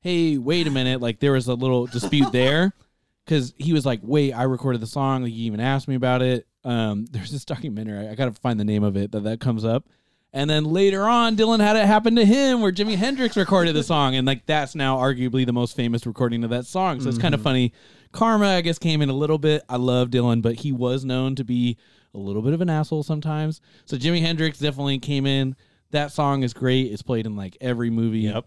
"Hey, 0.00 0.38
wait 0.38 0.66
a 0.66 0.70
minute!" 0.70 1.00
Like 1.00 1.18
there 1.20 1.32
was 1.32 1.48
a 1.48 1.54
little 1.54 1.86
dispute 1.86 2.30
there 2.32 2.72
because 3.24 3.52
he 3.58 3.72
was 3.72 3.84
like, 3.84 4.00
"Wait, 4.02 4.32
I 4.32 4.44
recorded 4.44 4.80
the 4.80 4.86
song." 4.86 5.22
Like 5.24 5.32
he 5.32 5.40
even 5.42 5.60
asked 5.60 5.88
me 5.88 5.94
about 5.96 6.22
it. 6.22 6.46
Um, 6.64 7.06
there's 7.10 7.30
this 7.30 7.44
documentary. 7.44 8.06
I 8.08 8.14
gotta 8.14 8.32
find 8.32 8.60
the 8.60 8.64
name 8.64 8.84
of 8.84 8.96
it 8.96 9.12
that 9.12 9.24
that 9.24 9.40
comes 9.40 9.64
up. 9.64 9.84
And 10.32 10.48
then 10.48 10.64
later 10.64 11.08
on, 11.08 11.36
Dylan 11.36 11.58
had 11.60 11.74
it 11.76 11.86
happen 11.86 12.14
to 12.16 12.24
him 12.24 12.60
where 12.60 12.70
Jimi 12.72 12.96
Hendrix 12.96 13.36
recorded 13.36 13.74
the 13.74 13.82
song. 13.82 14.14
And 14.14 14.26
like 14.26 14.46
that's 14.46 14.74
now 14.74 14.96
arguably 14.98 15.44
the 15.44 15.52
most 15.52 15.74
famous 15.74 16.06
recording 16.06 16.44
of 16.44 16.50
that 16.50 16.66
song. 16.66 17.00
So 17.00 17.08
it's 17.08 17.18
kind 17.18 17.34
of 17.34 17.42
funny. 17.42 17.72
Karma, 18.12 18.46
I 18.48 18.60
guess, 18.60 18.78
came 18.78 19.02
in 19.02 19.08
a 19.08 19.12
little 19.14 19.38
bit. 19.38 19.62
I 19.68 19.76
love 19.76 20.10
Dylan, 20.10 20.40
but 20.42 20.56
he 20.56 20.72
was 20.72 21.04
known 21.04 21.34
to 21.36 21.44
be 21.44 21.76
a 22.14 22.18
little 22.18 22.42
bit 22.42 22.52
of 22.54 22.60
an 22.60 22.70
asshole 22.70 23.02
sometimes. 23.02 23.60
So 23.86 23.96
Jimi 23.96 24.20
Hendrix 24.20 24.58
definitely 24.58 24.98
came 24.98 25.26
in. 25.26 25.56
That 25.90 26.12
song 26.12 26.42
is 26.44 26.52
great. 26.54 26.92
It's 26.92 27.02
played 27.02 27.26
in 27.26 27.34
like 27.36 27.56
every 27.60 27.90
movie. 27.90 28.20
Yep. 28.20 28.46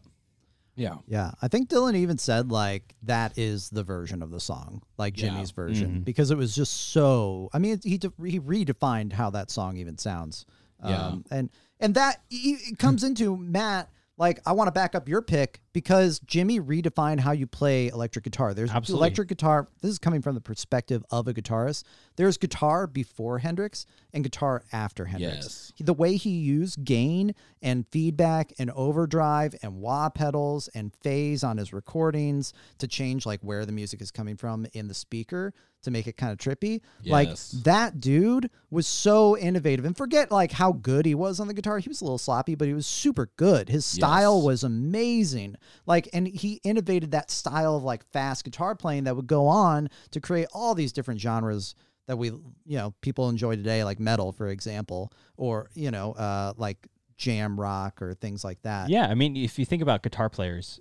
Yeah. 0.76 0.96
Yeah, 1.08 1.32
I 1.42 1.50
think 1.50 1.70
Dylan 1.70 1.96
even 1.96 2.18
said 2.18 2.50
like 2.52 2.96
that 3.04 3.38
is 3.38 3.70
the 3.70 3.84
version 3.84 4.24
of 4.24 4.32
the 4.32 4.40
song, 4.40 4.82
like 4.98 5.22
Yeah. 5.22 5.30
Jimi's 5.30 5.52
version, 5.52 5.90
Mm-hmm. 5.92 6.00
because 6.02 6.32
it 6.32 6.38
was 6.38 6.56
just 6.56 6.92
so. 6.92 7.50
I 7.54 7.60
mean, 7.60 7.80
he 7.84 7.98
de- 7.98 8.12
he 8.26 8.40
redefined 8.40 9.14
how 9.14 9.30
that 9.32 9.52
song 9.52 9.78
even 9.78 9.98
sounds. 9.98 10.46
Yeah. 10.84 11.08
Um, 11.08 11.26
and 11.32 11.50
and 11.84 11.94
that 11.96 12.22
it 12.32 12.80
comes 12.80 13.02
hmm. 13.02 13.08
into 13.08 13.38
Matt. 13.38 13.90
Like, 14.18 14.40
I 14.46 14.54
want 14.54 14.68
to 14.68 14.72
back 14.72 14.96
up 14.96 15.10
your 15.10 15.22
pick 15.22 15.63
because 15.74 16.20
Jimi 16.22 16.60
redefined 16.62 17.20
how 17.20 17.32
you 17.32 17.48
play 17.48 17.88
electric 17.88 18.24
guitar. 18.24 18.54
There's 18.54 18.70
Absolutely. 18.72 19.06
electric 19.08 19.28
guitar. 19.30 19.68
This 19.82 19.92
is 19.92 20.00
coming 20.00 20.22
from 20.22 20.36
the 20.36 20.42
perspective 20.42 21.04
of 21.12 21.28
a 21.28 21.34
guitarist. 21.34 21.84
There's 22.16 22.38
guitar 22.38 22.86
before 22.88 23.40
Hendrix 23.40 23.86
and 24.14 24.24
guitar 24.24 24.64
after 24.72 25.06
Hendrix 25.06 25.34
Yes. 25.36 25.74
the 25.86 25.94
way 25.94 26.16
he 26.16 26.30
used 26.30 26.84
gain 26.84 27.34
and 27.62 27.88
feedback 27.88 28.54
and 28.60 28.70
overdrive 28.72 29.56
and 29.64 29.82
wah 29.82 30.10
pedals 30.10 30.68
and 30.70 30.94
phase 31.02 31.44
on 31.44 31.58
his 31.58 31.74
recordings 31.74 32.54
to 32.78 32.88
change 32.88 33.26
like 33.26 33.42
where 33.42 33.66
the 33.66 33.72
music 33.72 34.02
is 34.02 34.12
coming 34.12 34.38
from 34.38 34.68
in 34.74 34.88
the 34.88 34.94
speaker 34.94 35.54
to 35.82 35.92
make 35.92 36.08
it 36.08 36.16
kind 36.16 36.32
of 36.32 36.38
trippy. 36.38 36.80
Yes. 37.02 37.12
Like 37.54 37.64
that 37.66 38.00
dude 38.00 38.50
was 38.72 38.88
so 38.88 39.38
innovative. 39.38 39.84
And 39.84 39.98
forget 39.98 40.32
like 40.32 40.54
how 40.54 40.72
good 40.72 41.06
he 41.06 41.14
was 41.16 41.42
on 41.42 41.48
the 41.48 41.54
guitar. 41.54 41.80
He 41.80 41.90
was 41.90 42.00
a 42.00 42.06
little 42.06 42.18
sloppy, 42.18 42.56
but 42.56 42.70
he 42.70 42.74
was 42.74 42.88
super 42.88 43.32
good. 43.36 43.68
His 43.68 43.86
style 43.86 44.38
Yes. 44.38 44.46
was 44.46 44.64
amazing. 44.64 45.56
Like 45.86 46.10
and 46.14 46.28
he 46.28 46.60
innovated 46.64 47.12
that 47.12 47.32
style 47.32 47.76
of 47.76 47.84
like 47.84 48.06
fast 48.12 48.46
guitar 48.46 48.76
playing 48.76 49.06
that 49.06 49.16
would 49.16 49.28
go 49.28 49.48
on 49.48 49.90
to 50.12 50.20
create 50.20 50.48
all 50.54 50.76
these 50.76 50.92
different 50.92 51.20
genres 51.20 51.76
that 52.08 52.18
we 52.18 52.28
you 52.28 52.78
know 52.78 52.94
people 53.02 53.30
enjoy 53.30 53.56
today 53.56 53.84
like 53.84 54.00
metal 54.00 54.32
for 54.34 54.48
example 54.48 55.12
or 55.38 55.70
you 55.74 55.90
know 55.90 56.12
uh 56.14 56.52
like 56.58 56.88
jam 57.18 57.60
rock 57.60 58.02
or 58.02 58.14
things 58.14 58.44
like 58.44 58.62
that 58.64 58.90
Yeah, 58.90 59.08
I 59.08 59.16
mean, 59.16 59.38
if 59.38 59.58
you 59.58 59.66
think 59.66 59.82
about 59.82 60.04
guitar 60.04 60.30
players, 60.30 60.80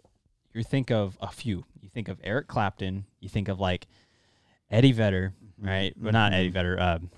you 0.53 0.63
think 0.65 0.91
of 0.91 1.17
a 1.21 1.29
few. 1.29 1.65
You 1.81 1.89
think 1.89 2.09
of 2.09 2.21
Eric 2.25 2.49
Clapton. 2.49 3.05
You 3.21 3.29
think 3.29 3.49
of 3.49 3.61
like 3.61 3.87
Eddie 4.71 4.93
Vedder, 4.93 5.35
right? 5.59 5.95
But 5.97 6.13
not 6.13 6.33
Eddie 6.33 6.49
Vedder. 6.51 6.81
Um, 6.81 7.11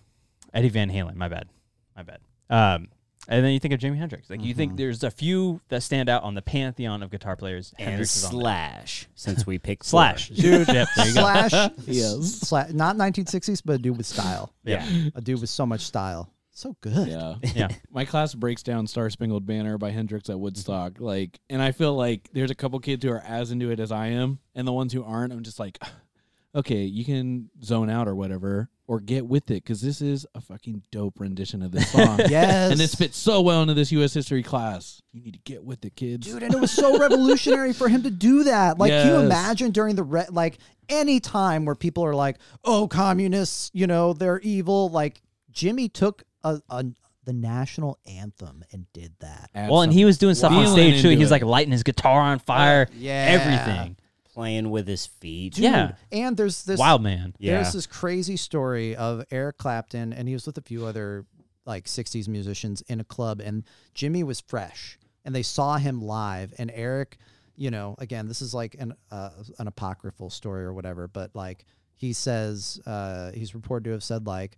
Eddie 0.52 0.68
Van 0.68 0.90
Halen. 0.90 1.14
My 1.14 1.28
bad. 1.28 1.48
My 1.96 2.02
bad. 2.02 2.20
Um, 2.50 2.88
and 3.28 3.44
then 3.44 3.52
you 3.52 3.60
think 3.60 3.74
of 3.74 3.80
Jimi 3.80 3.96
Hendrix. 3.96 4.28
Like 4.30 4.42
you 4.42 4.54
think 4.54 4.72
mm-hmm. 4.72 4.76
there's 4.76 5.02
a 5.02 5.10
few 5.10 5.60
that 5.68 5.82
stand 5.82 6.08
out 6.08 6.22
on 6.22 6.34
the 6.34 6.42
pantheon 6.42 7.02
of 7.02 7.10
guitar 7.10 7.36
players. 7.36 7.74
And 7.78 7.88
Hendrix 7.90 8.16
is 8.16 8.24
on 8.24 8.32
there. 8.32 8.40
Slash, 8.40 9.08
since 9.14 9.46
we 9.46 9.58
picked 9.58 9.84
Slash, 9.86 10.28
four. 10.28 10.36
dude. 10.36 10.68
yep, 10.68 10.88
there 10.96 11.08
you 11.08 11.14
go. 11.14 11.20
slash 11.20 11.70
Yes. 11.86 12.40
slash 12.40 12.70
not 12.72 12.96
1960s 12.96 13.62
but 13.64 13.74
a 13.74 13.78
dude 13.78 13.96
with 13.96 14.06
style 14.06 14.52
Yeah, 14.64 14.86
a 15.14 15.20
dude 15.20 15.40
with 15.40 15.50
so 15.50 15.66
much 15.66 15.82
style 15.82 16.30
so 16.54 16.76
good 16.80 17.08
Yeah. 17.08 17.34
yeah. 17.54 17.68
My 17.90 18.04
class 18.04 18.34
breaks 18.34 18.62
down 18.62 18.86
Star 18.86 19.10
Spangled 19.10 19.44
Banner 19.44 19.76
by 19.76 19.90
Hendrix 19.90 20.30
at 20.30 20.38
Woodstock. 20.38 21.00
Like, 21.00 21.40
and 21.50 21.60
I 21.60 21.72
feel 21.72 21.94
like 21.94 22.30
there's 22.32 22.50
a 22.50 22.54
couple 22.54 22.78
kids 22.78 23.04
who 23.04 23.10
are 23.10 23.22
as 23.26 23.50
into 23.50 23.70
it 23.70 23.80
as 23.80 23.90
I 23.90 24.08
am, 24.08 24.38
and 24.54 24.66
the 24.66 24.72
ones 24.72 24.92
who 24.92 25.02
aren't, 25.04 25.32
I'm 25.32 25.42
just 25.42 25.58
like, 25.58 25.78
okay, 26.54 26.84
you 26.84 27.04
can 27.04 27.50
zone 27.62 27.90
out 27.90 28.06
or 28.06 28.14
whatever, 28.14 28.70
or 28.86 29.00
get 29.00 29.26
with 29.26 29.50
it, 29.50 29.62
because 29.64 29.80
this 29.80 30.00
is 30.02 30.26
a 30.34 30.40
fucking 30.40 30.82
dope 30.92 31.18
rendition 31.18 31.62
of 31.62 31.72
this 31.72 31.90
song. 31.90 32.18
yes 32.28 32.70
And 32.70 32.78
this 32.78 32.94
fits 32.94 33.16
so 33.16 33.40
well 33.40 33.62
into 33.62 33.72
this 33.74 33.90
U.S. 33.92 34.12
history 34.12 34.42
class. 34.42 35.00
You 35.12 35.22
need 35.22 35.32
to 35.34 35.40
get 35.44 35.64
with 35.64 35.84
it, 35.84 35.96
kids. 35.96 36.26
dude 36.26 36.42
and 36.42 36.54
it 36.54 36.60
was 36.60 36.70
so 36.70 36.98
revolutionary 36.98 37.72
for 37.72 37.88
him 37.88 38.02
to 38.02 38.10
do 38.10 38.44
that 38.44 38.78
like 38.78 38.90
can 38.90 39.06
you 39.06 39.14
imagine 39.20 39.70
during 39.70 39.94
the 39.96 40.02
re- 40.02 40.26
like 40.30 40.58
any 40.88 41.18
time 41.20 41.64
where 41.64 41.74
people 41.74 42.04
are 42.04 42.14
like 42.14 42.36
oh 42.64 42.86
communists 42.88 43.70
you 43.72 43.86
know 43.86 44.12
they're 44.12 44.40
evil 44.40 44.88
like 44.90 45.22
Jimi 45.52 45.90
took 45.92 46.24
a, 46.42 46.60
a 46.68 46.84
the 47.24 47.32
national 47.32 47.98
anthem 48.06 48.62
and 48.72 48.84
did 48.92 49.14
that 49.20 49.48
Well, 49.54 49.80
and 49.80 49.90
he 49.92 50.04
was 50.04 50.18
doing 50.18 50.34
stuff 50.34 50.52
on 50.52 50.66
stage 50.66 51.00
too. 51.00 51.08
He 51.08 51.16
was 51.16 51.30
like 51.30 51.42
lighting 51.42 51.72
his 51.72 51.82
guitar 51.82 52.20
on 52.20 52.38
fire. 52.38 52.86
yeah. 52.98 53.38
Everything. 53.40 53.96
Playing 54.34 54.70
with 54.70 54.86
his 54.88 55.06
feet. 55.06 55.54
Dude, 55.54 55.64
Yeah. 55.64 55.92
and 56.12 56.36
there's 56.36 56.64
this 56.64 56.78
Wild 56.78 57.02
man. 57.02 57.34
Yeah. 57.38 57.54
There's 57.54 57.72
this 57.72 57.86
crazy 57.86 58.36
story 58.36 58.96
of 58.96 59.24
Eric 59.30 59.58
Clapton, 59.58 60.12
and 60.12 60.26
he 60.28 60.34
was 60.34 60.44
with 60.46 60.58
a 60.58 60.62
few 60.62 60.84
other 60.86 61.24
like 61.66 61.84
'60s 61.86 62.26
musicians 62.28 62.82
in 62.88 63.00
a 63.00 63.04
club, 63.04 63.40
and 63.40 63.62
Jimi 63.94 64.24
was 64.24 64.40
fresh, 64.40 64.98
and 65.24 65.34
they 65.34 65.42
saw 65.42 65.76
him 65.78 66.02
live, 66.02 66.52
and 66.58 66.70
Eric, 66.74 67.16
you 67.56 67.70
know, 67.70 67.94
again, 67.98 68.26
this 68.26 68.42
is 68.42 68.52
like 68.52 68.74
an 68.78 68.94
uh, 69.12 69.30
an 69.60 69.68
apocryphal 69.68 70.30
story 70.30 70.64
or 70.64 70.74
whatever, 70.74 71.06
but 71.08 71.30
like 71.34 71.64
he 71.96 72.12
says, 72.12 72.80
uh, 72.86 73.30
he's 73.32 73.54
reported 73.54 73.84
to 73.84 73.90
have 73.92 74.02
said 74.02 74.26
like, 74.26 74.56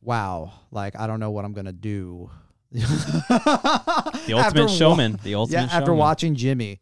"Wow, 0.00 0.52
like 0.70 0.98
I 0.98 1.06
don't 1.06 1.20
know 1.20 1.30
what 1.32 1.44
I'm 1.44 1.52
gonna 1.52 1.72
do." 1.72 2.30
The 4.26 4.34
ultimate 4.34 4.70
showman. 4.70 5.18
The 5.22 5.34
ultimate 5.34 5.58
Yeah, 5.58 5.64
after 5.64 5.86
showman. 5.86 5.96
watching 5.98 6.34
Jimi. 6.36 6.80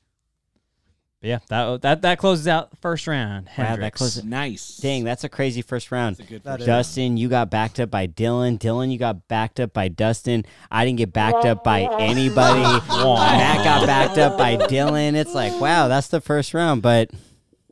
But 1.27 1.31
yeah, 1.31 1.39
that 1.49 1.83
that 1.83 2.03
that 2.03 2.19
closes 2.19 2.47
out 2.47 2.79
first 2.79 3.09
round. 3.09 3.49
Wow, 3.59 3.75
that 3.75 3.93
closes- 3.95 4.23
nice. 4.23 4.77
Dang, 4.77 5.03
that's 5.03 5.25
a 5.25 5.29
crazy 5.29 5.61
first 5.61 5.91
round. 5.91 6.17
That's 6.17 6.29
a 6.29 6.33
good 6.33 6.45
first 6.45 6.61
is. 6.61 6.67
Dustin, 6.67 7.17
you 7.17 7.29
got 7.29 7.51
backed 7.51 7.81
up 7.81 7.91
by 7.91 8.07
Dylan. 8.07 8.59
Dylan, 8.61 8.93
you 8.93 8.99
got 8.99 9.27
backed 9.27 9.59
up 9.59 9.73
by 9.73 9.89
Dustin. 9.89 10.45
I 10.71 10.85
didn't 10.85 10.99
get 10.99 11.12
backed 11.12 11.45
up 11.45 11.65
by 11.65 11.81
anybody. 11.99 12.61
Matt 12.89 13.65
got 13.65 13.87
backed 13.87 14.19
up 14.19 14.39
by 14.39 14.57
Dylan. 14.57 15.15
It's 15.17 15.35
like, 15.35 15.61
wow, 15.61 15.89
that's 15.89 16.07
the 16.09 16.21
first 16.21 16.55
round. 16.55 16.81
But 16.83 17.11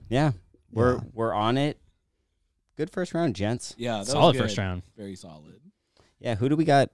yeah, 0.08 0.32
we're 0.72 0.94
Yeah. 0.96 1.00
we're 1.12 1.32
on 1.32 1.56
it. 1.56 1.78
Good 2.76 2.90
first 2.90 3.14
round, 3.14 3.36
gents. 3.36 3.72
Yeah, 3.78 3.92
that 3.92 3.98
was 4.00 4.08
Solid 4.08 4.32
good. 4.32 4.42
first 4.42 4.58
round. 4.58 4.82
Very 4.96 5.14
solid. 5.14 5.60
Yeah, 6.18 6.34
who 6.34 6.48
do 6.48 6.56
we 6.56 6.64
got? 6.64 6.90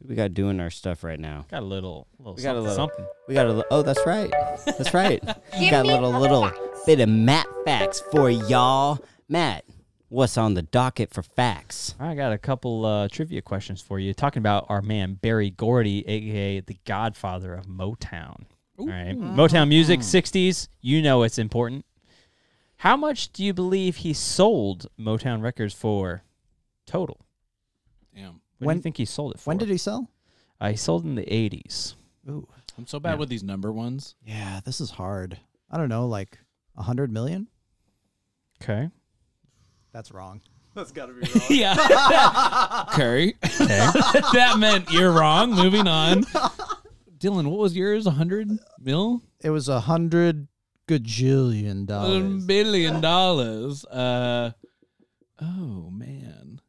Who 0.00 0.04
do 0.04 0.08
we 0.10 0.14
got 0.16 0.32
doing 0.34 0.60
our 0.60 0.70
stuff 0.70 1.02
right 1.02 1.18
now? 1.18 1.46
Got 1.50 1.62
a 1.62 1.66
little, 1.66 2.06
little 2.18 2.34
We 2.34 2.42
got 2.42 2.56
a 2.56 2.60
something, 2.60 2.62
little- 2.62 2.76
something. 2.76 3.06
We 3.26 3.34
got 3.34 3.46
a 3.46 3.52
li- 3.52 3.64
oh, 3.70 3.82
that's 3.82 4.06
right, 4.06 4.30
that's 4.64 4.94
right. 4.94 5.22
We 5.58 5.70
got 5.70 5.84
a 5.84 5.88
little 5.88 6.10
little 6.12 6.50
bit 6.86 7.00
of 7.00 7.08
Matt 7.08 7.46
facts 7.64 8.00
for 8.12 8.30
y'all. 8.30 9.00
Matt, 9.28 9.64
what's 10.08 10.38
on 10.38 10.54
the 10.54 10.62
docket 10.62 11.12
for 11.12 11.22
facts? 11.22 11.94
I 11.98 12.14
got 12.14 12.32
a 12.32 12.38
couple 12.38 12.86
uh, 12.86 13.08
trivia 13.08 13.42
questions 13.42 13.80
for 13.82 13.98
you. 13.98 14.14
Talking 14.14 14.40
about 14.40 14.66
our 14.68 14.80
man 14.82 15.14
Barry 15.14 15.50
Gordy, 15.50 16.06
aka 16.06 16.60
the 16.60 16.76
Godfather 16.86 17.54
of 17.54 17.66
Motown. 17.66 18.44
All 18.78 18.86
right, 18.86 19.18
Motown 19.18 19.68
music, 19.68 20.00
'60s. 20.00 20.68
You 20.80 21.02
know 21.02 21.24
it's 21.24 21.38
important. 21.38 21.84
How 22.82 22.96
much 22.96 23.32
do 23.32 23.42
you 23.44 23.52
believe 23.52 23.96
he 23.96 24.12
sold 24.12 24.86
Motown 24.98 25.42
records 25.42 25.74
for 25.74 26.22
total? 26.86 27.26
Damn. 28.14 28.40
What 28.58 28.64
do 28.64 28.66
When- 28.66 28.76
you 28.76 28.82
think 28.82 28.96
he 28.96 29.04
sold 29.04 29.32
it 29.34 29.40
for? 29.40 29.50
When 29.50 29.58
did 29.58 29.68
he 29.68 29.76
sell? 29.78 30.10
Uh, 30.60 30.70
he 30.70 30.76
sold 30.76 31.04
in 31.04 31.14
the 31.14 31.22
'80s. 31.24 31.94
Ooh, 32.28 32.46
I'm 32.76 32.86
so 32.86 32.98
bad 33.00 33.18
with 33.18 33.28
these 33.28 33.42
number 33.44 33.72
ones. 33.72 34.14
yeah, 34.26 34.60
this 34.64 34.80
is 34.80 34.90
hard. 34.90 35.38
I 35.70 35.76
don't 35.78 35.88
know, 35.88 36.06
like 36.06 36.38
a 36.76 36.82
hundred 36.82 37.12
million. 37.12 37.48
Okay. 38.62 38.90
That's 39.92 40.10
wrong. 40.12 40.40
That's 40.74 40.90
got 40.92 41.06
to 41.06 41.12
be 41.14 41.20
wrong. 41.34 41.42
yeah. 41.50 42.84
Curry. 42.90 43.34
that 43.40 44.56
meant 44.58 44.90
you're 44.90 45.12
wrong. 45.12 45.52
Moving 45.52 45.86
on. 45.88 46.24
Dylan, 47.18 47.46
what 47.48 47.58
was 47.58 47.76
yours? 47.76 48.06
A 48.06 48.12
hundred 48.12 48.48
mil? 48.80 49.22
It 49.40 49.50
was 49.50 49.68
a 49.68 49.80
hundred 49.80 50.48
gajillion 50.88 51.82
A 51.84 51.86
dollars. 51.86 52.44
billion 52.46 53.00
dollars. 53.00 53.84
Uh 53.86 54.52
oh 55.40 55.90
man. 55.90 56.60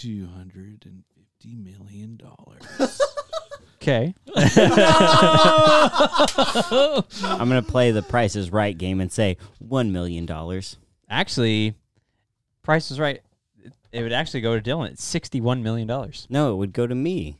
Two 0.00 0.26
hundred 0.28 0.84
and 0.86 1.02
fifty 1.14 1.54
million 1.56 2.16
dollars. 2.16 2.62
Okay. 3.82 4.14
I'm 7.24 7.48
gonna 7.48 7.62
play 7.62 7.90
the 7.90 8.02
Price 8.02 8.36
is 8.36 8.50
Right 8.50 8.76
game 8.76 9.00
and 9.00 9.10
say 9.12 9.36
one 9.58 9.92
million 9.92 10.26
dollars. 10.26 10.76
Actually, 11.08 11.74
Price 12.62 12.90
is 12.90 12.98
right. 13.00 13.20
It- 13.62 13.72
It 13.92 14.02
would 14.02 14.12
actually 14.12 14.40
go 14.42 14.58
to 14.58 14.62
Dylan. 14.70 14.90
It's 14.92 15.04
sixty-one 15.04 15.62
million 15.62 15.86
dollars. 15.88 16.26
No, 16.30 16.52
it 16.52 16.56
would 16.56 16.72
go 16.72 16.86
to 16.86 16.94
me. 16.94 17.38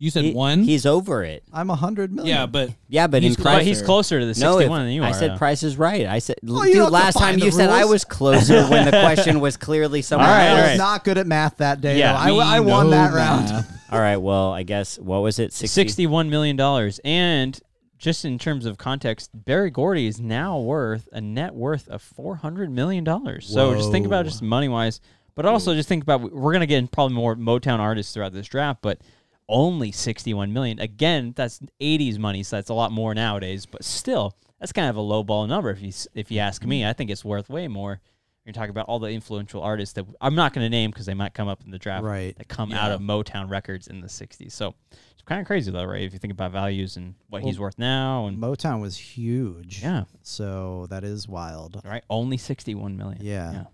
You 0.00 0.10
said 0.10 0.24
He- 0.24 0.32
one. 0.32 0.62
He's 0.62 0.86
over 0.86 1.24
it. 1.24 1.42
I'm 1.52 1.70
a 1.70 1.74
hundred 1.74 2.12
million. 2.12 2.32
yeah, 2.36 2.46
but 2.46 2.70
Yeah, 2.88 3.08
but 3.08 3.22
He's 3.22 3.36
in 3.36 3.42
But 3.42 3.50
price, 3.50 3.66
he's 3.66 3.82
closer 3.82 4.20
to 4.20 4.26
the 4.26 4.38
no, 4.40 4.52
61 4.58 4.80
if- 4.82 4.86
than 4.86 4.92
you 4.92 5.02
are. 5.02 5.06
I 5.08 5.12
said 5.12 5.32
though. 5.32 5.36
Price 5.38 5.62
is 5.64 5.76
Right. 5.76 6.06
I 6.06 6.20
said, 6.20 6.36
Well, 6.44 6.60
you 6.66 6.74
dude, 6.74 6.74
don't 6.74 6.84
have 6.84 6.88
to 6.90 6.92
last 6.92 7.14
time 7.14 7.22
find 7.32 7.40
the 7.42 7.46
you 7.46 7.50
said 7.50 7.68
I 7.70 7.80
rules. 7.80 7.90
was 7.90 8.04
closer 8.04 8.62
when 8.68 8.84
the 8.84 8.92
question 8.92 9.40
was 9.40 9.56
clearly 9.56 10.02
somewhere 10.02 10.28
All 10.28 10.34
right, 10.34 10.44
I 10.46 10.50
all 10.50 10.56
was 10.56 10.64
else. 10.70 10.78
not 10.78 11.04
good 11.04 11.18
at 11.18 11.26
math 11.26 11.56
that 11.56 11.80
day. 11.80 11.98
Yeah, 11.98 12.12
though. 12.12 12.18
I, 12.18 12.30
we 12.32 12.40
I 12.40 12.60
won 12.60 12.86
know 12.86 12.90
that 12.90 13.12
round. 13.12 13.46
math. 13.48 13.74
All 13.92 13.98
right, 14.00 14.18
well, 14.18 14.52
I 14.52 14.62
guess 14.64 14.98
what 14.98 15.18
was 15.22 15.38
it? 15.38 15.52
60? 15.52 16.06
$61 16.06 16.28
million. 16.28 16.60
And 17.04 17.58
just 17.98 18.24
in 18.24 18.38
terms 18.38 18.66
of 18.66 18.78
context, 18.78 19.30
Barry 19.34 19.70
Gordy 19.70 20.06
is 20.06 20.20
now 20.20 20.60
worth 20.60 21.08
a 21.10 21.20
net 21.20 21.54
worth 21.54 21.88
of 21.88 22.04
$400 22.16 22.70
million. 22.70 23.04
So 23.40 23.74
just 23.74 23.90
think 23.90 24.06
about 24.06 24.26
Whoa. 24.26 24.30
just 24.30 24.42
money 24.42 24.68
wise, 24.68 25.00
but 25.34 25.44
also 25.46 25.74
just 25.74 25.88
think 25.88 26.02
about 26.04 26.20
we're 26.20 26.52
going 26.52 26.60
to 26.60 26.66
get 26.66 26.88
probably 26.92 27.16
more 27.16 27.34
Motown 27.34 27.78
artists 27.80 28.12
throughout 28.14 28.32
this 28.34 28.46
draft, 28.46 28.80
but 28.82 29.00
only 29.48 29.92
61 29.92 30.52
million. 30.52 30.78
Again, 30.78 31.32
that's 31.36 31.60
80s 31.80 32.18
money, 32.18 32.42
so 32.42 32.56
that's 32.56 32.70
a 32.70 32.74
lot 32.74 32.92
more 32.92 33.14
nowadays, 33.14 33.66
but 33.66 33.84
still, 33.84 34.36
that's 34.60 34.72
kind 34.72 34.88
of 34.90 34.96
a 34.96 35.00
low 35.00 35.22
ball 35.22 35.46
number 35.46 35.70
if 35.70 35.80
you 35.82 35.92
if 36.14 36.30
you 36.30 36.38
ask 36.40 36.64
me. 36.64 36.80
Mm-hmm. 36.80 36.90
I 36.90 36.92
think 36.92 37.10
it's 37.10 37.24
worth 37.24 37.48
way 37.48 37.68
more. 37.68 38.00
You're 38.44 38.54
talking 38.54 38.70
about 38.70 38.86
all 38.86 38.98
the 38.98 39.08
influential 39.10 39.60
artists 39.62 39.92
that 39.94 40.06
I'm 40.22 40.34
not 40.34 40.54
going 40.54 40.64
to 40.64 40.70
name 40.70 40.90
because 40.90 41.04
they 41.04 41.12
might 41.12 41.34
come 41.34 41.48
up 41.48 41.62
in 41.66 41.70
the 41.70 41.78
draft 41.78 42.02
Right. 42.04 42.34
that 42.38 42.48
come 42.48 42.72
out 42.72 42.90
of 42.90 43.00
Motown 43.02 43.50
records 43.50 43.88
in 43.88 44.00
the 44.00 44.06
60s. 44.06 44.52
So 44.52 44.74
it's 44.90 45.20
kind 45.26 45.38
of 45.38 45.46
crazy 45.46 45.70
though, 45.70 45.84
right? 45.84 46.00
If 46.02 46.14
you 46.14 46.18
think 46.18 46.32
about 46.32 46.52
values 46.52 46.96
and 46.96 47.14
what 47.28 47.42
he's 47.42 47.58
worth 47.60 47.78
now 47.78 48.24
and 48.26 48.38
Motown 48.38 48.80
was 48.80 48.96
huge. 48.96 49.82
yeah, 49.82 50.04
So 50.22 50.86
that 50.88 51.04
is 51.04 51.28
wild. 51.28 51.82
right, 51.84 52.02
only 52.08 52.38
61 52.38 52.96
million. 52.96 53.20
Yeah. 53.22 53.64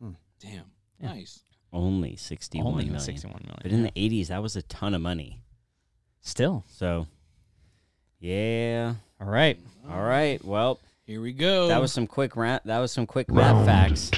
Hmm. 0.00 0.10
Damn. 0.40 0.70
Yeah. 1.00 1.08
Nice. 1.08 1.42
Only 1.72 2.16
61 2.16 2.66
only 2.66 2.84
million. 2.86 3.00
61 3.00 3.42
million. 3.44 3.58
But 3.62 3.72
in 3.72 3.84
yeah. 3.84 3.90
the 3.94 4.22
80s, 4.22 4.28
that 4.28 4.42
was 4.42 4.56
a 4.56 4.62
ton 4.62 4.94
of 4.94 5.00
money. 5.00 5.40
still. 6.20 6.64
So, 6.68 7.06
yeah. 8.18 8.94
All 9.20 9.28
right. 9.28 9.58
All 9.90 10.02
right. 10.02 10.44
Well, 10.44 10.78
Here 11.06 11.20
we 11.20 11.32
go. 11.32 11.68
that 11.68 11.80
was 11.80 11.92
some 11.92 12.06
quick 12.06 12.36
ra- 12.36 12.60
that 12.64 12.78
was 12.78 12.92
some 12.92 13.06
quick 13.06 13.30
math 13.30 13.64
facts. 13.66 14.10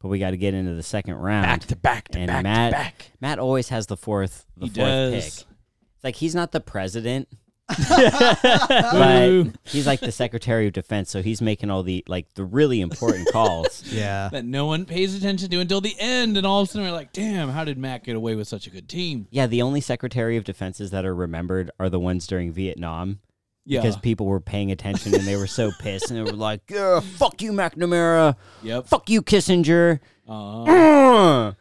But 0.00 0.08
we 0.08 0.18
got 0.18 0.30
to 0.30 0.36
get 0.36 0.54
into 0.54 0.74
the 0.74 0.82
second 0.82 1.14
round. 1.16 1.44
Back 1.44 1.60
to 1.66 1.76
back 1.76 2.08
to 2.08 2.18
and 2.18 2.28
back 2.28 2.42
Matt, 2.42 2.70
to 2.72 2.76
back. 2.78 3.12
Matt 3.20 3.38
always 3.38 3.68
has 3.68 3.86
the 3.86 3.96
fourth, 3.96 4.46
the 4.56 4.66
He 4.66 4.70
fourth 4.70 4.86
does. 4.88 5.12
pick. 5.12 5.24
It's 5.24 6.04
like 6.04 6.16
he's 6.16 6.34
not 6.34 6.52
the 6.52 6.60
president, 6.60 7.28
Boo. 7.30 7.36
but 7.88 9.46
he's 9.64 9.86
like 9.86 10.00
the 10.00 10.12
secretary 10.12 10.66
of 10.66 10.72
defense. 10.72 11.10
So 11.10 11.22
he's 11.22 11.40
making 11.40 11.70
all 11.70 11.82
the 11.82 12.04
like 12.08 12.32
the 12.34 12.44
really 12.44 12.80
important 12.80 13.28
calls. 13.32 13.82
Yeah. 13.90 14.28
that 14.30 14.44
no 14.44 14.66
one 14.66 14.84
pays 14.86 15.16
attention 15.16 15.50
to 15.50 15.58
until 15.60 15.80
the 15.80 15.94
end, 15.98 16.36
and 16.36 16.46
all 16.46 16.60
of 16.60 16.68
a 16.68 16.70
sudden 16.70 16.86
we're 16.86 16.94
like, 16.94 17.12
"Damn, 17.12 17.48
how 17.50 17.64
did 17.64 17.76
Matt 17.76 18.04
get 18.04 18.14
away 18.16 18.34
with 18.34 18.46
such 18.48 18.66
a 18.66 18.70
good 18.70 18.88
team?" 18.88 19.26
Yeah, 19.30 19.46
the 19.46 19.62
only 19.62 19.80
secretary 19.80 20.36
of 20.36 20.44
defenses 20.44 20.90
that 20.92 21.04
are 21.04 21.14
remembered 21.14 21.70
are 21.80 21.88
the 21.90 21.98
ones 22.00 22.26
during 22.26 22.52
Vietnam. 22.52 23.20
Yeah. 23.66 23.80
Because 23.82 23.96
people 23.98 24.26
were 24.26 24.40
paying 24.40 24.70
attention 24.72 25.14
and 25.14 25.24
they 25.24 25.36
were 25.36 25.46
so 25.46 25.70
pissed 25.80 26.10
and 26.10 26.18
they 26.18 26.22
were 26.22 26.36
like, 26.36 26.62
yeah, 26.70 27.00
fuck 27.00 27.42
you, 27.42 27.52
McNamara. 27.52 28.34
Yep. 28.62 28.86
Fuck 28.86 29.10
you, 29.10 29.22
Kissinger. 29.22 30.00
Uh, 30.28 30.62
Uh. 30.64 31.52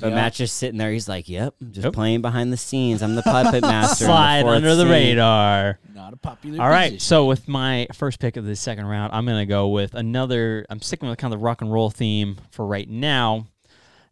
But 0.00 0.10
Yeah. 0.10 0.14
Matt's 0.14 0.36
just 0.38 0.56
sitting 0.56 0.78
there. 0.78 0.92
He's 0.92 1.08
like, 1.08 1.28
"Yep, 1.28 1.54
just 1.72 1.84
Yep. 1.86 1.92
playing 1.92 2.22
behind 2.22 2.52
the 2.52 2.56
scenes. 2.56 3.02
I'm 3.02 3.14
the 3.14 3.22
puppet 3.22 3.62
master. 3.62 4.04
Slide 4.06 4.42
fourth 4.42 4.56
under 4.56 4.74
the 4.76 4.82
scene." 4.84 4.90
radar. 4.92 5.78
not 5.94 6.12
a 6.12 6.16
popular. 6.16 6.62
All 6.62 6.68
right. 6.70 6.92
position. 6.92 7.00
So 7.00 7.24
with 7.26 7.48
my 7.48 7.88
first 7.92 8.20
pick 8.20 8.36
of 8.36 8.44
the 8.44 8.54
second 8.56 8.86
round, 8.86 9.12
I'm 9.12 9.26
gonna 9.26 9.46
go 9.46 9.68
with 9.68 9.94
another. 9.94 10.64
I'm 10.70 10.80
sticking 10.80 11.08
with 11.08 11.18
kind 11.18 11.32
of 11.34 11.40
the 11.40 11.44
rock 11.44 11.60
and 11.62 11.72
roll 11.72 11.90
theme 11.90 12.36
for 12.50 12.64
right 12.66 12.88
now. 12.88 13.46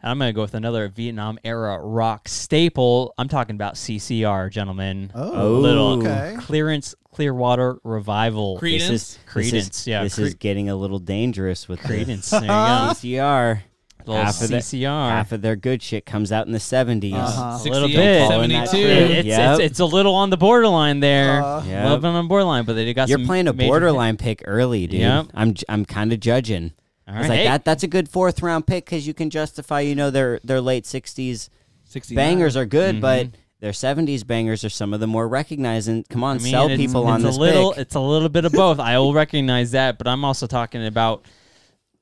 And 0.02 0.10
I'm 0.10 0.18
gonna 0.18 0.32
go 0.32 0.42
with 0.42 0.54
another 0.54 0.88
Vietnam 0.88 1.38
era 1.44 1.78
rock 1.80 2.28
staple. 2.28 3.14
I'm 3.16 3.28
talking 3.28 3.54
about 3.56 3.74
CCR, 3.76 4.50
gentlemen. 4.50 5.10
Oh, 5.14 5.52
little 5.60 5.92
okay. 6.00 6.34
Creedence 6.38 6.94
Clearwater 7.12 7.78
Revival. 7.82 8.58
Cre- 8.58 8.66
This 8.66 8.90
is 8.90 9.18
Creedence, 9.26 9.50
This 9.52 9.68
is, 9.80 9.86
yeah, 9.86 10.02
this 10.02 10.16
Cre- 10.16 10.22
is 10.22 10.34
getting 10.34 10.68
a 10.68 10.76
little 10.76 10.98
dangerous 10.98 11.66
with 11.66 11.80
Creedence. 11.80 12.28
the 12.30 12.40
There 12.40 12.42
you 12.42 12.46
go. 12.48 12.92
CCR. 12.92 13.62
Little 14.06 14.22
Half 14.22 14.40
of, 14.42 14.48
the, 14.50 14.56
CCR. 14.58 15.08
half 15.10 15.32
of 15.32 15.42
their 15.42 15.56
good 15.56 15.82
shit 15.82 16.06
comes 16.06 16.30
out 16.30 16.46
in 16.46 16.52
the 16.52 16.58
70s. 16.58 17.12
Uh-huh. 17.12 17.58
a 17.60 17.68
little 17.72 17.88
bit. 17.88 18.28
72. 18.28 18.66
trend. 18.70 19.12
It's, 19.12 19.26
Yep. 19.26 19.50
it's, 19.54 19.60
it's 19.62 19.78
a 19.80 19.84
little 19.84 20.14
on 20.14 20.30
the 20.30 20.36
borderline 20.36 21.00
there. 21.00 21.42
Uh, 21.42 21.64
Yep. 21.64 21.80
A 21.80 21.82
little 21.84 21.98
bit 21.98 22.06
on 22.08 22.24
the 22.24 22.28
borderline, 22.28 22.64
but 22.64 22.74
they 22.74 22.94
got 22.94 23.08
You're 23.08 23.18
some 23.18 23.26
playing 23.26 23.48
a 23.48 23.52
borderline 23.52 24.16
pick 24.16 24.42
early, 24.44 24.86
dude. 24.86 25.00
Yep. 25.00 25.26
I'm 25.34 25.54
j- 25.54 25.64
I'm 25.68 25.84
kind 25.84 26.12
of 26.12 26.20
judging. 26.20 26.72
All 27.08 27.14
It's 27.14 27.22
right. 27.22 27.28
like 27.28 27.38
Hey, 27.40 27.44
that. 27.46 27.64
That's 27.64 27.82
a 27.82 27.88
good 27.88 28.08
fourth 28.08 28.42
round 28.42 28.66
pick 28.66 28.84
because 28.84 29.06
you 29.06 29.14
can 29.14 29.28
justify, 29.30 29.80
you 29.80 29.94
know, 29.96 30.10
their 30.10 30.38
their 30.44 30.60
late 30.60 30.84
'60s 30.84 31.48
69. 31.84 32.16
bangers 32.16 32.56
are 32.56 32.66
good, 32.66 32.96
Mhm. 32.96 33.00
but 33.00 33.28
their 33.60 33.72
'70s 33.72 34.22
bangers 34.24 34.64
are 34.64 34.68
some 34.68 34.92
of 34.94 35.00
the 35.00 35.06
more 35.06 35.26
recognized. 35.28 35.88
And 35.88 36.08
come 36.08 36.22
on, 36.22 36.36
I 36.38 36.42
mean, 36.42 36.50
sell 36.52 36.64
it's- 36.66 36.78
people 36.78 37.02
it's 37.02 37.10
on 37.12 37.20
a 37.22 37.24
this 37.26 37.36
little, 37.38 37.72
pick. 37.72 37.80
It's 37.82 37.94
a 37.94 38.00
little 38.00 38.28
bit 38.28 38.44
of 38.44 38.52
both. 38.52 38.78
I 38.78 38.98
will 38.98 39.14
recognize 39.14 39.72
that, 39.72 39.98
but 39.98 40.06
I'm 40.06 40.24
also 40.24 40.46
talking 40.46 40.84
about 40.86 41.24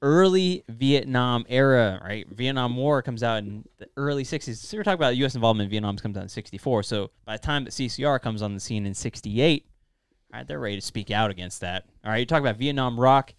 early 0.05 0.63
Vietnam 0.69 1.47
era, 1.49 1.99
right? 2.05 2.29
Vietnam 2.29 2.77
War 2.77 3.01
comes 3.01 3.23
out 3.23 3.39
in 3.39 3.65
the 3.79 3.89
early 3.97 4.23
60s. 4.23 4.57
So 4.57 4.77
we're 4.77 4.85
talking 4.85 5.01
about 5.01 5.17
U.S. 5.17 5.35
involvement 5.35 5.69
in 5.69 5.71
Vietnam 5.71 5.97
comes 5.97 6.19
out 6.19 6.23
in 6.23 6.29
64. 6.29 6.83
So 6.83 7.11
by 7.25 7.37
the 7.37 7.43
time 7.43 7.65
that 7.65 7.71
CCR 7.71 8.21
comes 8.21 8.43
on 8.43 8.53
the 8.53 8.61
scene 8.61 8.85
in 8.85 8.93
68, 8.93 9.65
all 10.33 10.39
right, 10.39 10.47
they're 10.47 10.61
ready 10.61 10.77
to 10.77 10.83
speak 10.83 11.11
out 11.11 11.31
against 11.31 11.63
that. 11.63 11.87
All 12.05 12.13
right, 12.13 12.19
you 12.19 12.27
talk 12.27 12.41
about 12.41 12.59
Vietnam 12.59 13.01
rock. 13.01 13.33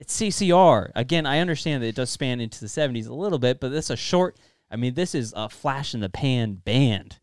It's 0.00 0.20
CCR. 0.20 0.90
Again, 0.96 1.24
I 1.24 1.38
understand 1.38 1.84
that 1.84 1.86
it 1.86 1.94
does 1.94 2.10
span 2.10 2.40
into 2.40 2.58
the 2.58 2.66
70s 2.66 3.08
a 3.08 3.14
little 3.14 3.38
bit, 3.38 3.60
but 3.60 3.70
this 3.70 3.84
is 3.84 3.90
a 3.90 3.96
short, 3.96 4.36
I 4.72 4.76
mean, 4.76 4.94
this 4.94 5.14
is 5.14 5.32
a 5.36 5.48
flash 5.48 5.94
in 5.94 6.00
the 6.00 6.08
pan 6.10 6.54
band. 6.54 7.20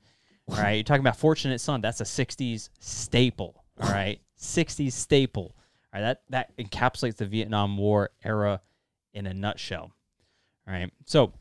All 0.47 0.55
right, 0.55 0.75
you're 0.75 0.83
talking 0.83 1.01
about 1.01 1.17
Fortunate 1.17 1.59
Son. 1.59 1.81
That's 1.81 2.01
a 2.01 2.05
'60s 2.05 2.69
staple. 2.79 3.63
All 3.79 3.89
right, 3.89 4.19
'60s 4.39 4.93
staple. 4.93 5.55
All 5.93 6.01
right, 6.01 6.01
that 6.01 6.21
that 6.29 6.57
encapsulates 6.57 7.17
the 7.17 7.27
Vietnam 7.27 7.77
War 7.77 8.09
era 8.23 8.61
in 9.13 9.25
a 9.27 9.33
nutshell. 9.33 9.91
All 10.67 10.73
right, 10.73 10.91
so 11.05 11.33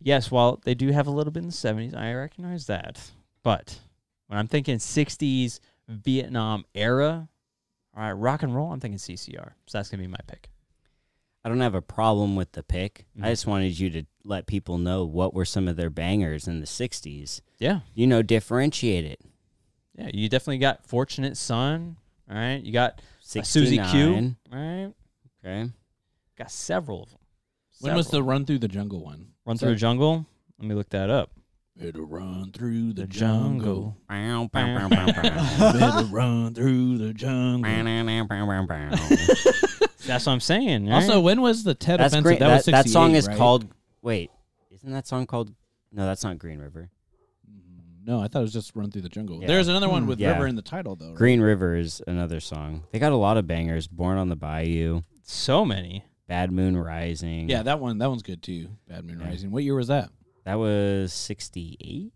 yes, 0.00 0.30
while 0.30 0.60
they 0.64 0.74
do 0.74 0.90
have 0.90 1.06
a 1.06 1.10
little 1.10 1.32
bit 1.32 1.42
in 1.42 1.48
the 1.48 1.52
'70s, 1.54 1.94
I 1.94 2.12
recognize 2.14 2.66
that. 2.66 3.10
But 3.42 3.78
when 4.26 4.38
I'm 4.38 4.46
thinking 4.48 4.78
'60s 4.78 5.60
Vietnam 5.88 6.64
era, 6.74 7.28
all 7.96 8.02
right, 8.02 8.12
rock 8.12 8.42
and 8.42 8.54
roll, 8.54 8.72
I'm 8.72 8.80
thinking 8.80 8.98
CCR. 8.98 9.52
So 9.66 9.78
that's 9.78 9.88
gonna 9.90 10.02
be 10.02 10.06
my 10.06 10.18
pick. 10.26 10.50
I 11.44 11.48
don't 11.48 11.60
have 11.60 11.74
a 11.74 11.82
problem 11.82 12.36
with 12.36 12.52
the 12.52 12.62
pick. 12.62 13.06
Mhm. 13.18 13.24
I 13.24 13.30
just 13.30 13.46
wanted 13.46 13.78
you 13.78 13.88
to 13.90 14.04
let 14.24 14.46
people 14.46 14.76
know 14.78 15.04
what 15.06 15.32
were 15.34 15.46
some 15.46 15.68
of 15.68 15.76
their 15.76 15.88
bangers 15.90 16.46
in 16.46 16.60
the 16.60 16.66
'60s. 16.66 17.40
Yeah, 17.58 17.80
You 17.94 18.06
know, 18.06 18.22
differentiate 18.22 19.04
it. 19.04 19.20
yeah, 19.98 20.10
you 20.14 20.28
definitely 20.28 20.58
got 20.58 20.84
Fortunate 20.86 21.36
Son. 21.36 21.96
All 22.30 22.36
right, 22.36 22.62
you 22.62 22.72
got 22.72 23.00
a 23.00 23.38
Suzie 23.40 23.44
Q. 23.44 23.66
69. 23.66 24.36
All 24.52 24.58
right, 24.58 24.92
Okay. 25.44 25.70
Got 26.40 26.50
several 26.50 27.02
of 27.02 27.10
them. 27.10 27.18
When 27.80 27.94
was 27.94 28.08
the 28.08 28.22
run 28.22 28.46
through 28.46 28.60
the 28.60 28.68
jungle 28.68 29.04
one? 29.04 29.26
Run 29.44 29.58
through 29.58 29.70
the 29.70 29.76
jungle. 29.76 30.24
Let 30.58 30.68
me 30.68 30.74
look 30.74 30.88
that 30.90 31.10
up. 31.10 31.30
Better 31.76 32.02
run 32.02 32.50
through 32.52 32.94
the, 32.94 33.02
The 33.02 33.06
jungle. 33.06 33.96
jungle. 34.08 34.08
Bow, 34.08 34.48
bow, 34.50 34.88
bow, 34.88 34.90
bow, 35.06 35.06
bow. 35.22 35.72
Better 35.78 36.04
run 36.06 36.54
through 36.54 36.96
the 36.98 37.12
jungle. 37.12 37.70
That's 40.06 40.26
what 40.26 40.32
I'm 40.32 40.40
saying. 40.40 40.86
right? 40.86 40.94
Also, 40.94 41.20
when 41.20 41.42
was 41.42 41.62
the 41.62 41.74
Tet 41.74 41.98
That's 41.98 42.14
offensive? 42.14 42.24
great. 42.24 42.38
That, 42.40 42.48
That, 42.48 42.56
was 42.56 42.64
that 42.66 42.88
song 42.88 43.14
is 43.14 43.28
right? 43.28 43.36
called. 43.36 43.66
Wait, 44.02 44.30
isn't 44.72 44.90
that 44.92 45.06
song 45.06 45.26
called? 45.26 45.52
No, 45.92 46.06
that's 46.06 46.24
not 46.24 46.38
Green 46.38 46.58
River. 46.58 46.90
No, 48.04 48.20
I 48.20 48.28
thought 48.28 48.40
it 48.40 48.42
was 48.42 48.52
just 48.52 48.74
Run 48.74 48.90
Through 48.90 49.02
the 49.02 49.08
Jungle. 49.10 49.40
Yeah. 49.40 49.46
There's 49.46 49.68
another 49.68 49.88
one 49.88 50.02
Hmm. 50.04 50.08
with 50.08 50.20
Yeah. 50.20 50.32
River 50.32 50.46
in 50.46 50.56
the 50.56 50.62
title 50.62 50.96
though. 50.96 51.08
Right? 51.08 51.16
Green 51.16 51.40
River 51.40 51.76
is 51.76 52.00
another 52.06 52.40
song. 52.40 52.84
They 52.92 52.98
got 52.98 53.12
a 53.12 53.16
lot 53.16 53.36
of 53.36 53.46
bangers. 53.46 53.86
Born 53.88 54.16
on 54.16 54.30
the 54.30 54.36
Bayou, 54.36 55.02
so 55.22 55.64
many. 55.66 56.04
Bad 56.30 56.52
Moon 56.52 56.76
Rising. 56.76 57.48
Yeah, 57.50 57.64
that 57.64 57.80
one. 57.80 57.98
That 57.98 58.08
one's 58.08 58.22
good 58.22 58.40
too. 58.40 58.68
Bad 58.88 59.04
Moon 59.04 59.18
Yeah. 59.20 59.26
Rising. 59.26 59.50
What 59.50 59.64
year 59.64 59.74
was 59.74 59.88
that? 59.88 60.10
that 60.44 60.54
was 60.54 61.12
'68. 61.12 62.12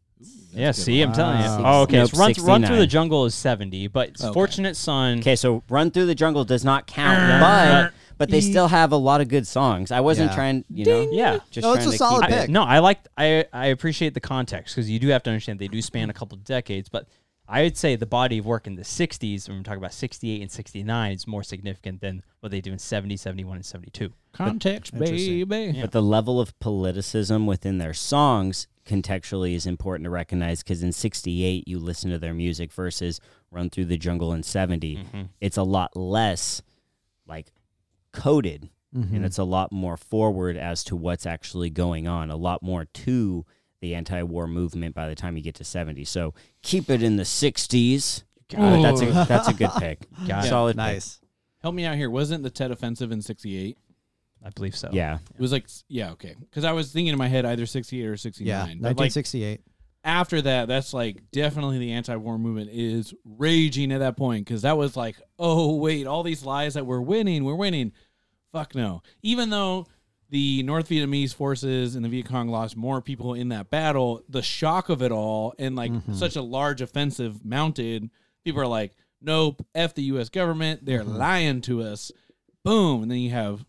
Yeah, 0.55 0.71
see, 0.71 1.03
I'm 1.03 1.13
telling 1.13 1.39
you. 1.41 1.45
Wow. 1.45 1.63
Oh, 1.65 1.83
okay. 1.83 1.99
Nope, 1.99 2.11
so 2.11 2.19
run, 2.19 2.33
run 2.45 2.65
through 2.65 2.77
the 2.79 2.87
jungle 2.87 3.27
is 3.27 3.35
70, 3.35 3.89
but 3.89 4.11
Okay. 4.23 4.33
Fortunate 4.33 4.77
Son. 4.77 5.19
Okay, 5.19 5.37
so 5.37 5.63
Run 5.69 5.91
Through 5.91 6.07
the 6.07 6.15
Jungle 6.15 6.45
does 6.45 6.65
not 6.65 6.87
count, 6.87 7.41
but 7.41 7.93
but 8.17 8.31
they 8.31 8.41
still 8.41 8.69
have 8.69 8.93
a 8.93 8.97
lot 8.97 9.21
of 9.21 9.27
good 9.29 9.47
songs. 9.49 9.91
I 9.91 9.99
wasn't 10.01 10.31
Yeah. 10.31 10.35
trying, 10.37 10.65
you 10.71 10.85
know. 10.87 11.09
Yeah. 11.11 11.39
Just 11.51 11.65
No, 11.65 11.73
it's 11.75 11.83
trying 11.85 11.89
a 11.89 11.91
to 11.91 11.99
solid 11.99 12.21
keep 12.23 12.31
I- 12.31 12.37
it- 12.37 12.41
pick. 12.43 12.51
no, 12.51 12.63
I 12.63 12.79
like 12.79 13.01
I 13.19 13.45
I 13.53 13.67
appreciate 13.67 14.15
the 14.15 14.21
context 14.21 14.75
because 14.77 14.89
you 14.89 15.01
do 15.01 15.09
have 15.09 15.25
to 15.25 15.31
understand 15.31 15.59
they 15.59 15.67
do 15.69 15.83
span 15.83 16.09
a 16.09 16.15
couple 16.15 16.39
decades, 16.39 16.89
but 16.89 17.09
I 17.47 17.63
would 17.63 17.77
say 17.77 17.95
the 17.97 18.07
body 18.07 18.39
of 18.39 18.47
work 18.47 18.67
in 18.67 18.75
the 18.77 18.83
60s, 18.83 19.49
when 19.49 19.59
we're 19.59 19.63
talking 19.65 19.79
about 19.79 19.93
68 19.93 20.41
and 20.41 20.51
69, 20.51 21.13
is 21.13 21.27
more 21.27 21.43
significant 21.43 22.01
than 22.01 22.23
what 22.41 22.51
they 22.51 22.61
do 22.63 22.73
in 22.73 22.79
70, 22.79 23.17
71, 23.19 23.57
and 23.57 23.65
72. 23.67 24.13
Context, 24.33 24.95
Interesting. 24.95 25.47
baby. 25.49 25.77
Yeah. 25.77 25.83
But 25.83 25.93
the 25.93 26.03
level 26.03 26.41
of 26.41 26.59
politicism 26.59 27.45
within 27.47 27.77
their 27.79 27.93
songs 27.93 28.67
contextually 28.87 29.55
is 29.55 29.67
important 29.67 30.05
to 30.05 30.11
recognize 30.11 30.63
because 30.63 30.83
in 30.83 30.93
68 30.93 31.69
you 31.69 31.79
listen 31.79 32.11
to 32.11 32.19
their 32.19 32.35
music 32.35 32.73
versus 32.73 33.21
Run 33.51 33.69
Through 33.71 33.87
the 33.87 33.97
Jungle 33.99 34.33
in 34.33 34.43
70. 34.43 34.97
Mhm. 34.97 35.29
It's 35.41 35.57
a 35.59 35.63
lot 35.63 35.95
less 35.97 36.63
like 37.27 37.53
coded 38.13 38.71
Mhm. 38.95 39.17
and 39.17 39.25
it's 39.25 39.39
a 39.39 39.45
lot 39.45 39.73
more 39.73 39.97
forward 39.97 40.57
as 40.57 40.85
to 40.85 40.97
what's 40.97 41.27
actually 41.27 41.71
going 41.71 42.07
on, 42.07 42.31
a 42.31 42.37
lot 42.37 42.63
more 42.63 42.85
to 42.85 43.45
the 43.85 43.95
anti-war 43.95 44.47
movement 44.47 44.95
by 44.95 45.09
the 45.09 45.15
time 45.15 45.37
you 45.37 45.43
get 45.43 45.55
to 45.57 45.65
70. 45.65 46.05
So 46.05 46.33
keep 46.63 46.89
it 46.91 47.03
in 47.03 47.17
the 47.17 47.23
60s. 47.23 48.23
Got 48.51 48.59
But 48.61 48.79
it. 48.79 48.83
that's 48.83 49.01
a 49.03 49.29
that's 49.29 49.49
a 49.49 49.55
good 49.55 49.71
pick. 49.79 50.07
Got 50.27 50.45
it. 50.45 50.49
Solid 50.49 50.73
pick. 50.73 50.77
Nice. 50.79 51.21
Help 51.63 51.75
me 51.75 51.85
out 51.85 51.97
here. 51.97 52.11
Wasn't 52.11 52.43
the 52.43 52.51
Tet 52.51 52.71
Offensive 52.71 53.11
in 53.13 53.23
'68? 53.23 53.77
I 54.45 54.51
believe 54.51 54.77
so. 54.77 54.91
Yeah. 54.93 55.19
It 55.35 55.41
was 55.41 55.53
like, 55.53 55.67
yeah, 55.89 56.11
okay. 56.13 56.35
Because 56.39 56.65
I 56.65 56.73
was 56.73 56.93
thinking 56.93 57.13
in 57.13 57.19
my 57.19 57.29
head 57.29 57.47
either 57.47 57.65
68 57.65 58.05
or 58.07 58.17
69. 58.19 58.47
Yeah, 58.47 58.63
But 58.65 58.89
like 58.89 58.99
1968. 58.99 59.61
after 60.05 60.43
that, 60.43 60.69
that's 60.69 60.93
like 60.93 61.23
definitely 61.33 61.79
the 61.79 61.93
anti-war 61.93 62.39
movement 62.39 62.69
is 62.71 63.15
raging 63.25 63.91
at 63.93 64.01
that 64.01 64.19
point 64.19 64.45
because 64.45 64.61
that 64.63 64.77
was 64.77 64.97
like, 64.99 65.17
oh 65.39 65.77
wait, 65.77 66.07
all 66.07 66.23
these 66.23 66.45
lies 66.45 66.75
that 66.75 66.85
we're 66.85 67.01
winning, 67.01 67.45
we're 67.45 67.55
winning. 67.55 67.93
Fuck 68.53 68.75
no. 68.75 69.03
Even 69.23 69.49
though 69.49 69.87
the 70.31 70.63
North 70.63 70.89
Vietnamese 70.89 71.35
forces 71.35 71.95
and 71.95 72.05
the 72.05 72.09
Viet 72.09 72.27
Cong 72.27 72.49
lost 72.49 72.77
more 72.77 73.01
people 73.01 73.35
in 73.35 73.49
that 73.51 73.71
battle, 73.71 74.23
the 74.29 74.43
shock 74.43 74.89
of 74.89 75.03
it 75.03 75.13
all 75.13 75.55
and 75.59 75.77
like 75.77 75.93
such 76.13 76.37
a 76.37 76.43
large 76.43 76.81
offensive 76.81 77.45
mounted, 77.45 78.11
people 78.45 78.61
are 78.61 78.67
like, 78.67 78.93
nope, 79.21 79.65
f 79.75 79.95
the 79.95 80.03
U.S. 80.05 80.29
government, 80.29 80.85
they're 80.85 81.05
lying 81.05 81.61
to 81.63 81.83
us. 81.83 82.11
Boom, 82.65 83.03
and 83.03 83.11
then 83.11 83.19
you 83.19 83.31
have. 83.31 83.65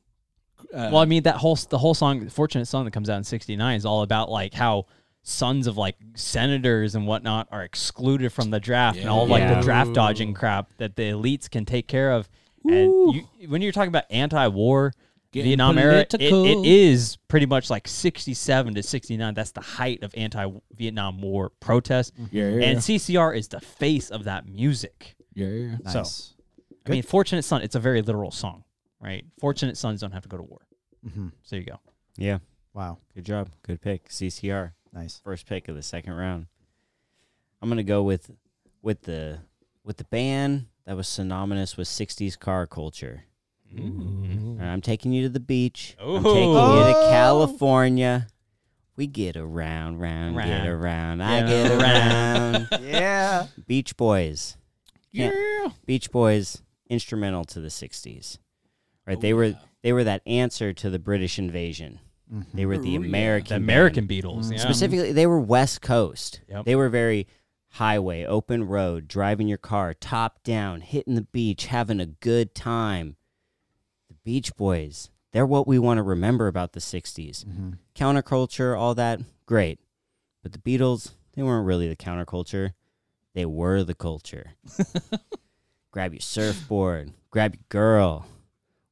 Uh, 0.73 0.89
Well, 0.91 0.97
I 0.97 1.05
mean 1.05 1.23
that 1.23 1.35
whole 1.35 1.55
the 1.55 1.77
whole 1.77 1.93
song, 1.93 2.27
"Fortunate 2.29 2.65
Son" 2.65 2.85
that 2.85 2.91
comes 2.91 3.09
out 3.09 3.17
in 3.17 3.23
'69, 3.25 3.75
is 3.75 3.85
all 3.85 4.01
about 4.01 4.31
like 4.31 4.53
how 4.53 4.85
sons 5.21 5.67
of 5.67 5.75
like 5.77 5.95
senators 6.15 6.95
and 6.95 7.05
whatnot 7.07 7.47
are 7.51 7.63
excluded 7.63 8.31
from 8.31 8.51
the 8.51 8.59
draft 8.59 8.97
and 8.97 9.09
all 9.09 9.27
like 9.27 9.41
Yeah. 9.41 9.55
the 9.55 9.61
draft 9.61 9.93
dodging 9.93 10.33
crap 10.33 10.69
that 10.77 10.95
the 10.95 11.03
elites 11.11 11.49
can 11.49 11.65
take 11.65 11.87
care 11.87 12.11
of. 12.11 12.29
And 12.63 13.13
you, 13.13 13.21
when 13.47 13.61
you're 13.61 13.71
talking 13.71 13.89
about 13.89 14.05
anti-war 14.09 14.93
Getting 15.35 15.49
Vietnam 15.49 15.77
era, 15.77 15.99
it, 15.99 16.13
it 16.21 16.65
is 16.65 17.17
pretty 17.27 17.45
much 17.45 17.69
like 17.69 17.87
67 17.89 18.73
to 18.75 18.81
69. 18.81 19.33
That's 19.33 19.51
the 19.51 19.59
height 19.61 20.01
of 20.01 20.13
anti-Vietnam 20.15 21.21
War 21.21 21.51
protest. 21.59 22.13
yeah, 22.31 22.47
yeah, 22.49 22.63
And 22.67 22.79
CCR 22.79 23.35
is 23.37 23.49
the 23.49 23.59
face 23.59 24.09
of 24.09 24.23
that 24.23 24.47
music. 24.47 25.15
yeah, 25.33 25.47
yeah. 25.47 25.77
So- 25.91 25.99
Nice. 25.99 26.31
I 26.87 26.91
mean, 26.91 27.03
Fortunate 27.03 27.41
Son, 27.43 27.61
it's 27.63 27.75
a 27.75 27.79
very 27.79 28.01
literal 28.01 28.29
song, 28.31 28.63
right? 29.01 29.25
Fortunate 29.39 29.75
sons 29.75 29.99
don't 30.01 30.11
have 30.11 30.23
to 30.23 30.29
go 30.29 30.37
to 30.37 30.43
war. 30.43 30.61
hmm 31.03 31.27
So 31.43 31.55
there 31.55 31.59
you 31.59 31.65
go. 31.65 31.79
Yeah. 32.15 32.37
Wow. 32.73 32.99
Good 33.15 33.25
job. 33.25 33.49
Good 33.63 33.81
pick. 33.81 34.07
CCR. 34.09 34.71
Nice. 34.93 35.19
First 35.23 35.47
pick 35.47 35.67
of 35.67 35.75
the 35.75 35.81
second 35.81 36.13
round. 36.13 36.45
I'm 37.61 37.67
gonna 37.69 37.83
go 37.83 38.03
with 38.03 38.31
with 38.83 39.01
the 39.01 39.39
with 39.83 39.97
the 39.97 40.03
band 40.05 40.67
that 40.85 40.95
was 40.95 41.07
synonymous 41.07 41.75
with 41.75 41.87
60s 41.87 42.37
car 42.39 42.67
culture. 42.67 43.23
Mm. 43.75 44.44
And 44.65 44.73
I'm 44.73 44.81
taking 44.81 45.11
you 45.11 45.21
to 45.23 45.29
the 45.29 45.39
beach. 45.39 45.95
I'm 45.99 46.07
Oh. 46.07 46.33
taking 46.33 46.49
you 46.49 46.55
to 46.55 46.97
Oh. 46.97 47.07
California. 47.11 48.27
We 48.95 49.05
get 49.07 49.35
around, 49.37 49.99
round, 49.99 50.35
get 50.37 50.49
Round. 50.49 50.67
around. 50.67 51.21
I 51.21 51.39
Get 51.41 51.47
get 51.47 51.71
around. 51.81 52.67
around. 52.71 52.81
Yeah. 52.83 53.47
Beach 53.67 53.95
Boys. 53.95 54.57
Yeah. 55.11 55.31
Beach 55.85 56.11
Boys 56.11 56.61
instrumental 56.89 57.43
to 57.45 57.59
the 57.59 57.67
60s. 57.67 58.39
Right? 59.05 59.17
Oh, 59.17 59.19
they 59.19 59.33
were 59.33 59.45
yeah. 59.45 59.53
they 59.83 59.93
were 59.93 60.03
that 60.05 60.21
answer 60.25 60.73
to 60.73 60.89
the 60.89 60.97
British 60.99 61.37
invasion. 61.37 61.99
Mm-hmm. 62.33 62.57
They 62.57 62.65
were 62.65 62.77
the 62.79 62.97
Oh, 62.97 63.01
yeah. 63.01 63.07
American 63.07 63.47
The 63.47 63.53
band. 63.59 63.63
American 63.65 64.07
Beatles. 64.07 64.51
Yeah. 64.51 64.57
Specifically, 64.57 65.11
they 65.11 65.27
were 65.27 65.39
West 65.39 65.81
Coast. 65.81 66.41
Yep. 66.49 66.65
They 66.65 66.75
were 66.75 66.89
very 66.89 67.27
highway, 67.73 68.23
open 68.23 68.63
road, 68.63 69.07
driving 69.07 69.47
your 69.47 69.57
car, 69.59 69.93
top 69.93 70.41
down, 70.43 70.81
hitting 70.81 71.13
the 71.15 71.21
beach, 71.21 71.65
having 71.67 71.99
a 71.99 72.05
good 72.07 72.55
time. 72.55 73.17
Beach 74.25 74.55
Boys, 74.55 75.11
they're 75.31 75.45
what 75.45 75.67
we 75.67 75.77
want 75.77 75.99
to 75.99 76.03
remember 76.03 76.47
about 76.47 76.73
the 76.73 76.79
60s. 76.79 77.45
Mm-hmm. 77.45 77.71
Counterculture, 77.95 78.77
all 78.77 78.95
that, 78.95 79.21
great. 79.45 79.79
But 80.41 80.51
the 80.51 80.57
Beatles, 80.57 81.11
they 81.35 81.43
weren't 81.43 81.67
really 81.67 81.87
the 81.87 81.95
counterculture. 81.95 82.73
They 83.35 83.45
were 83.45 83.83
the 83.83 83.93
culture. 83.93 84.53
grab 85.91 86.13
your 86.13 86.21
surfboard, 86.21 87.13
grab 87.29 87.53
your 87.53 87.63
girl. 87.69 88.25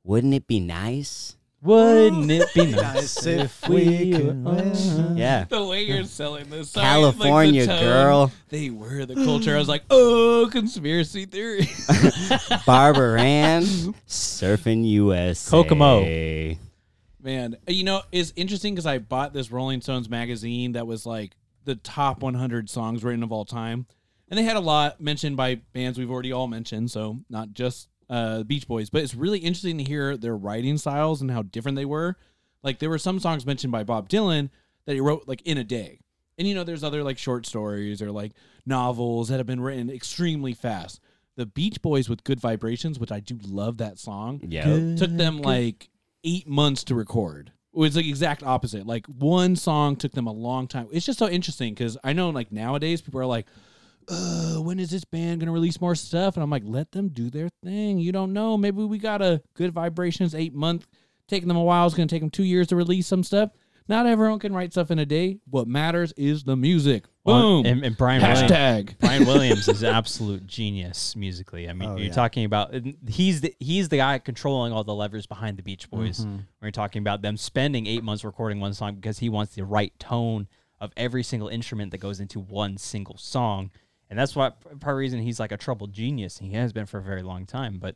Wouldn't 0.04 0.36
it 0.36 0.46
be 0.46 0.60
nice? 0.60 1.36
Wouldn't 1.64 2.30
it 2.30 2.54
be 2.54 2.72
Nice 2.72 2.76
nice 2.76 3.26
if 3.26 3.64
if 3.64 3.70
we 3.70 3.86
we 3.88 4.12
could 4.12 4.44
were- 4.44 5.14
Yeah. 5.16 5.46
The 5.46 5.66
way 5.66 5.84
you're 5.84 6.04
selling 6.04 6.50
this, 6.50 6.72
sorry, 6.72 6.86
like 7.02 7.14
the 7.16 7.20
California 7.22 7.66
tone, 7.66 7.80
girl, 7.82 8.32
They 8.50 8.70
were 8.70 9.06
the 9.06 9.16
culture. 9.16 9.56
I 9.56 9.60
was 9.60 9.70
like, 9.70 9.84
oh, 9.90 10.50
conspiracy 10.52 11.26
theory. 11.26 11.70
Barbara 12.66 13.22
Ann, 13.22 13.64
surfing 14.08 14.86
USA. 14.90 15.50
Kokomo. 15.52 16.04
Man, 17.22 17.56
you 17.68 17.86
know, 17.86 18.02
it's 18.12 18.34
interesting 18.36 18.76
because 18.76 18.86
I 18.86 18.98
bought 18.98 19.32
this 19.32 19.50
Rolling 19.50 19.80
Stones 19.80 20.10
magazine 20.10 20.74
that 20.74 20.86
was 20.86 21.06
like 21.06 21.32
the 21.64 21.76
top 21.76 22.22
100 22.22 22.70
songs 22.70 23.04
written 23.06 23.24
of 23.24 23.32
all 23.32 23.46
time. 23.46 23.86
And 24.30 24.38
they 24.38 24.44
had 24.44 24.58
a 24.58 24.62
lot 24.62 25.00
mentioned 25.00 25.38
by 25.38 25.56
bands 25.74 25.98
we've 25.98 26.12
already 26.12 26.34
all 26.34 26.48
mentioned, 26.48 26.92
so 26.92 27.20
not 27.30 27.54
just 27.54 27.88
uh, 28.10 28.44
Beach 28.44 28.68
Boys, 28.68 28.90
but 28.90 29.02
it's 29.04 29.16
really 29.16 29.40
interesting 29.40 29.78
to 29.78 29.84
hear 29.84 30.18
their 30.18 30.36
writing 30.36 30.78
styles 30.78 31.22
and 31.22 31.32
how 31.32 31.44
different 31.44 31.76
they 31.76 31.86
were. 31.86 32.16
Like 32.64 32.80
there 32.80 32.90
were 32.90 32.98
some 32.98 33.20
songs 33.20 33.46
mentioned 33.46 33.72
by 33.72 33.84
Bob 33.84 34.10
Dylan 34.10 34.50
that 34.86 34.94
he 34.94 35.02
wrote 35.02 35.28
like 35.28 35.42
in 35.44 35.58
a 35.58 35.64
day. 35.64 36.00
And 36.38 36.48
you 36.48 36.56
know, 36.56 36.64
there's 36.64 36.84
other 36.84 37.04
like 37.04 37.18
short 37.18 37.46
stories 37.46 38.02
or 38.02 38.12
like 38.12 38.32
novels 38.66 39.30
that 39.30 39.38
have 39.38 39.46
been 39.46 39.62
written 39.62 39.90
extremely 39.90 40.54
fast. 40.54 41.00
The 41.36 41.46
Beach 41.46 41.82
Boys 41.82 42.10
with 42.10 42.24
Good 42.24 42.40
Vibrations, 42.40 43.00
which 43.00 43.12
I 43.12 43.20
do 43.20 43.40
love 43.44 43.78
that 43.78 43.98
song 43.98 44.40
yeah, 44.48 44.96
took 44.96 45.10
them 45.10 45.42
like 45.42 45.90
eight 46.24 46.48
months 46.48 46.84
to 46.86 46.96
record. 46.96 47.52
It 47.74 47.80
was 47.80 47.96
like 47.96 48.06
exact 48.06 48.44
opposite. 48.44 48.86
Like 48.86 49.08
one 49.08 49.56
song 49.56 49.96
took 49.96 50.12
them 50.12 50.28
a 50.28 50.32
long 50.32 50.68
time. 50.68 50.88
It's 50.92 51.06
just 51.06 51.18
so 51.18 51.28
interesting 51.28 51.74
because 51.74 51.98
I 52.04 52.14
know 52.14 52.30
like 52.30 52.52
nowadays 52.52 53.02
people 53.02 53.20
are 53.20 53.26
like, 53.26 53.48
uh, 54.10 54.56
when 54.62 54.80
is 54.80 54.90
this 54.92 55.06
band 55.06 55.40
gonna 55.40 55.52
release 55.52 55.80
more 55.82 55.96
stuff? 55.96 56.36
And 56.36 56.44
I'm 56.44 56.50
like, 56.50 56.64
let 56.66 56.92
them 56.92 57.10
do 57.10 57.30
their 57.30 57.50
thing. 57.64 58.00
You 58.00 58.12
don't 58.12 58.34
know. 58.34 58.58
Maybe 58.58 58.84
we 58.84 58.98
got 58.98 59.22
a 59.22 59.42
good 59.54 59.74
vibrations 59.74 60.34
eight 60.36 60.54
month, 60.54 60.88
taking 61.28 61.48
them 61.48 61.58
a 61.58 61.64
while. 61.64 61.86
It's 61.86 61.96
gonna 61.96 62.08
take 62.08 62.22
them 62.22 62.30
two 62.30 62.44
years 62.44 62.68
to 62.68 62.76
release 62.76 63.08
some 63.08 63.24
stuff. 63.24 63.52
Not 63.90 64.06
everyone 64.06 64.40
can 64.40 64.54
write 64.54 64.72
stuff 64.72 64.92
in 64.92 65.00
a 65.00 65.06
day. 65.06 65.40
What 65.50 65.68
matters 65.68 66.14
is 66.16 66.46
the 66.46 66.56
music. 66.56 67.04
Boom. 67.26 67.66
And, 67.66 67.84
and 67.84 67.98
Brian 67.98 68.22
Williams, 68.22 68.94
Brian 69.02 69.26
Williams 69.28 69.68
is 69.68 69.84
an 69.84 69.94
absolute 69.94 70.48
genius 70.48 71.18
musically. 71.18 71.70
I 71.70 71.74
mean, 71.74 71.90
Oh, 71.90 71.96
you're 71.98 72.06
yeah. 72.08 72.14
talking 72.14 72.46
about 72.46 72.74
he's 73.10 73.42
the 73.42 73.54
he's 73.60 73.90
the 73.90 73.98
guy 73.98 74.20
controlling 74.20 74.72
all 74.72 74.86
the 74.86 74.94
levers 74.96 75.26
behind 75.26 75.58
the 75.58 75.64
Beach 75.64 75.90
Boys. 75.90 76.20
Mm-hmm. 76.22 76.32
When 76.32 76.46
you're 76.62 76.72
talking 76.72 77.02
about 77.02 77.22
them 77.24 77.36
spending 77.36 77.86
eight 77.86 78.04
months 78.04 78.24
recording 78.24 78.62
one 78.62 78.74
song 78.74 78.96
because 78.96 79.20
he 79.20 79.28
wants 79.28 79.54
the 79.56 79.66
right 79.66 79.92
tone 80.00 80.48
of 80.80 80.92
every 80.96 81.24
single 81.24 81.50
instrument 81.50 81.92
that 81.92 81.98
goes 82.00 82.22
into 82.22 82.40
one 82.40 82.78
single 82.78 83.18
song, 83.18 83.70
and 84.14 84.20
that's 84.20 84.36
why 84.36 84.52
part 84.80 84.96
reason 84.96 85.20
he's 85.20 85.40
like 85.40 85.52
a 85.52 85.58
troubled 85.58 85.92
genius. 85.92 86.38
He 86.38 86.52
has 86.52 86.72
been 86.72 86.86
for 86.86 87.00
a 87.00 87.02
very 87.02 87.24
long 87.24 87.48
time, 87.48 87.80
but 87.80 87.96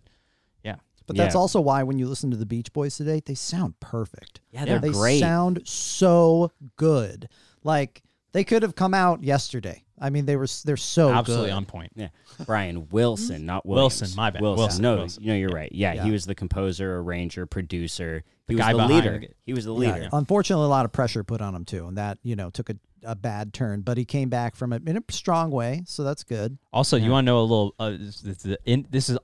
yeah, 0.63 0.77
But 1.05 1.15
that's 1.15 1.35
Yeah. 1.35 1.39
also 1.41 1.61
why 1.61 1.83
when 1.83 1.99
you 1.99 2.07
listen 2.07 2.31
to 2.31 2.37
the 2.37 2.45
Beach 2.47 2.73
Boys 2.73 2.97
today, 2.97 3.21
they 3.23 3.35
sound 3.35 3.79
perfect. 3.79 4.41
Yeah, 4.51 4.65
they're 4.65 4.79
they 4.79 4.89
great. 4.91 5.19
sound 5.19 5.61
so 5.67 6.51
good. 6.75 7.29
Like 7.63 8.01
they 8.31 8.43
could 8.43 8.63
have 8.63 8.73
come 8.75 8.93
out 8.95 9.23
yesterday. 9.23 9.83
I 9.99 10.09
mean, 10.09 10.25
they 10.25 10.35
were 10.35 10.43
s- 10.43 10.61
they're 10.63 10.75
so 10.77 11.09
absolutely 11.11 11.47
good. 11.49 11.53
on 11.55 11.65
point. 11.65 11.91
Yeah, 11.95 12.09
Brian 12.45 12.87
Wilson, 12.89 13.45
not 13.45 13.61
mm-hmm. 13.61 13.69
Williams. 13.69 14.01
Wilson, 14.01 14.15
my 14.17 14.29
bad. 14.29 14.41
Wilson. 14.41 14.59
Wilson, 14.63 14.81
No, 14.83 14.95
Wilson. 14.97 15.25
no, 15.25 15.33
you're 15.35 15.49
right. 15.49 15.71
Yeah, 15.71 15.93
Yeah. 15.93 16.03
he 16.03 16.11
was 16.11 16.25
the 16.25 16.35
composer, 16.35 16.97
arranger, 16.99 17.45
producer. 17.45 18.23
He 18.47 18.55
was 18.55 18.63
guy 18.63 18.73
the 18.73 18.77
behind 18.79 18.93
leader. 19.05 19.15
it. 19.23 19.35
He 19.45 19.53
was 19.53 19.65
the 19.65 19.73
Yeah, 19.73 19.93
leader. 19.93 20.09
Unfortunately, 20.13 20.65
a 20.65 20.69
lot 20.69 20.85
of 20.85 20.91
pressure 20.91 21.23
put 21.23 21.41
on 21.41 21.55
him 21.55 21.65
too, 21.65 21.87
and 21.87 21.97
that 21.97 22.17
you 22.23 22.35
know 22.35 22.49
took 22.51 22.69
a, 22.69 22.75
a 23.07 23.15
bad 23.15 23.53
turn. 23.53 23.81
But 23.81 23.97
he 23.97 24.05
came 24.05 24.29
back 24.29 24.55
from 24.55 24.73
it 24.73 24.87
in 24.87 24.97
a 24.97 25.03
strong 25.09 25.49
way, 25.51 25.83
so 25.85 26.03
that's 26.03 26.23
good. 26.23 26.57
Also, 26.71 26.97
you 26.97 27.09
want 27.09 27.25
to 27.25 27.31
know 27.31 27.39
a 27.39 27.41
little? 27.41 27.75
Uh, 27.79 27.89
this, 27.91 28.21
this, 28.21 28.37
this- 28.43 28.57
in, 28.65 28.85
this 28.91 29.09
is 29.09 29.17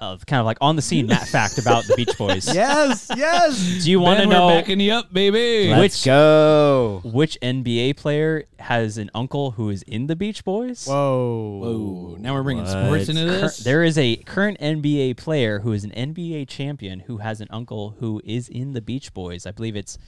uh, 0.00 0.16
kind 0.28 0.38
of 0.38 0.46
like 0.46 0.58
on 0.60 0.76
the 0.76 0.82
scene 0.82 1.06
Matt 1.08 1.26
fact 1.36 1.58
about 1.58 1.84
the 1.84 1.94
Beach 1.96 2.16
Boys. 2.16 2.52
yes, 2.54 3.10
yes. 3.16 3.82
Do 3.84 3.90
you 3.90 3.98
want 3.98 4.18
to 4.18 4.22
Ben, 4.22 4.28
we're 4.28 4.34
know 4.34 4.48
backing 4.48 4.78
you 4.78 4.92
up, 4.92 5.12
baby. 5.12 5.70
Let's 5.70 6.00
which- 6.00 6.04
go. 6.04 7.00
which 7.04 7.36
NBA 7.42 7.96
player 7.96 8.44
has 8.60 8.96
an 8.98 9.10
uncle 9.14 9.50
who 9.52 9.70
is 9.70 9.82
in 9.82 10.06
the 10.06 10.14
Beach 10.14 10.44
Boys? 10.44 10.86
Whoa. 10.86 11.58
Whoa! 11.62 12.16
Now 12.20 12.34
we're 12.34 12.44
bringing 12.44 12.64
What? 12.64 12.70
sports 12.86 13.08
into 13.08 13.24
Cur- 13.24 13.40
this. 13.40 13.56
there 13.58 13.82
is 13.82 13.98
a 13.98 14.16
current 14.18 14.60
NBA 14.60 15.16
player 15.16 15.60
who 15.60 15.72
is 15.72 15.82
an 15.84 15.90
NBA 15.90 16.46
champion 16.48 17.00
who 17.00 17.16
has 17.18 17.40
an 17.40 17.48
uncle 17.50 17.96
who 17.98 18.20
is 18.24 18.48
in 18.48 18.74
the 18.74 18.80
Beach 18.80 19.12
Boys. 19.12 19.46
I 19.46 19.50
believe 19.50 19.74
it's 19.74 19.98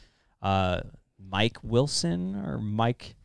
uh, 0.41 0.83
Mike 1.18 1.59
Wilson 1.64 2.37
or 2.37 2.59
Mike. 2.59 3.16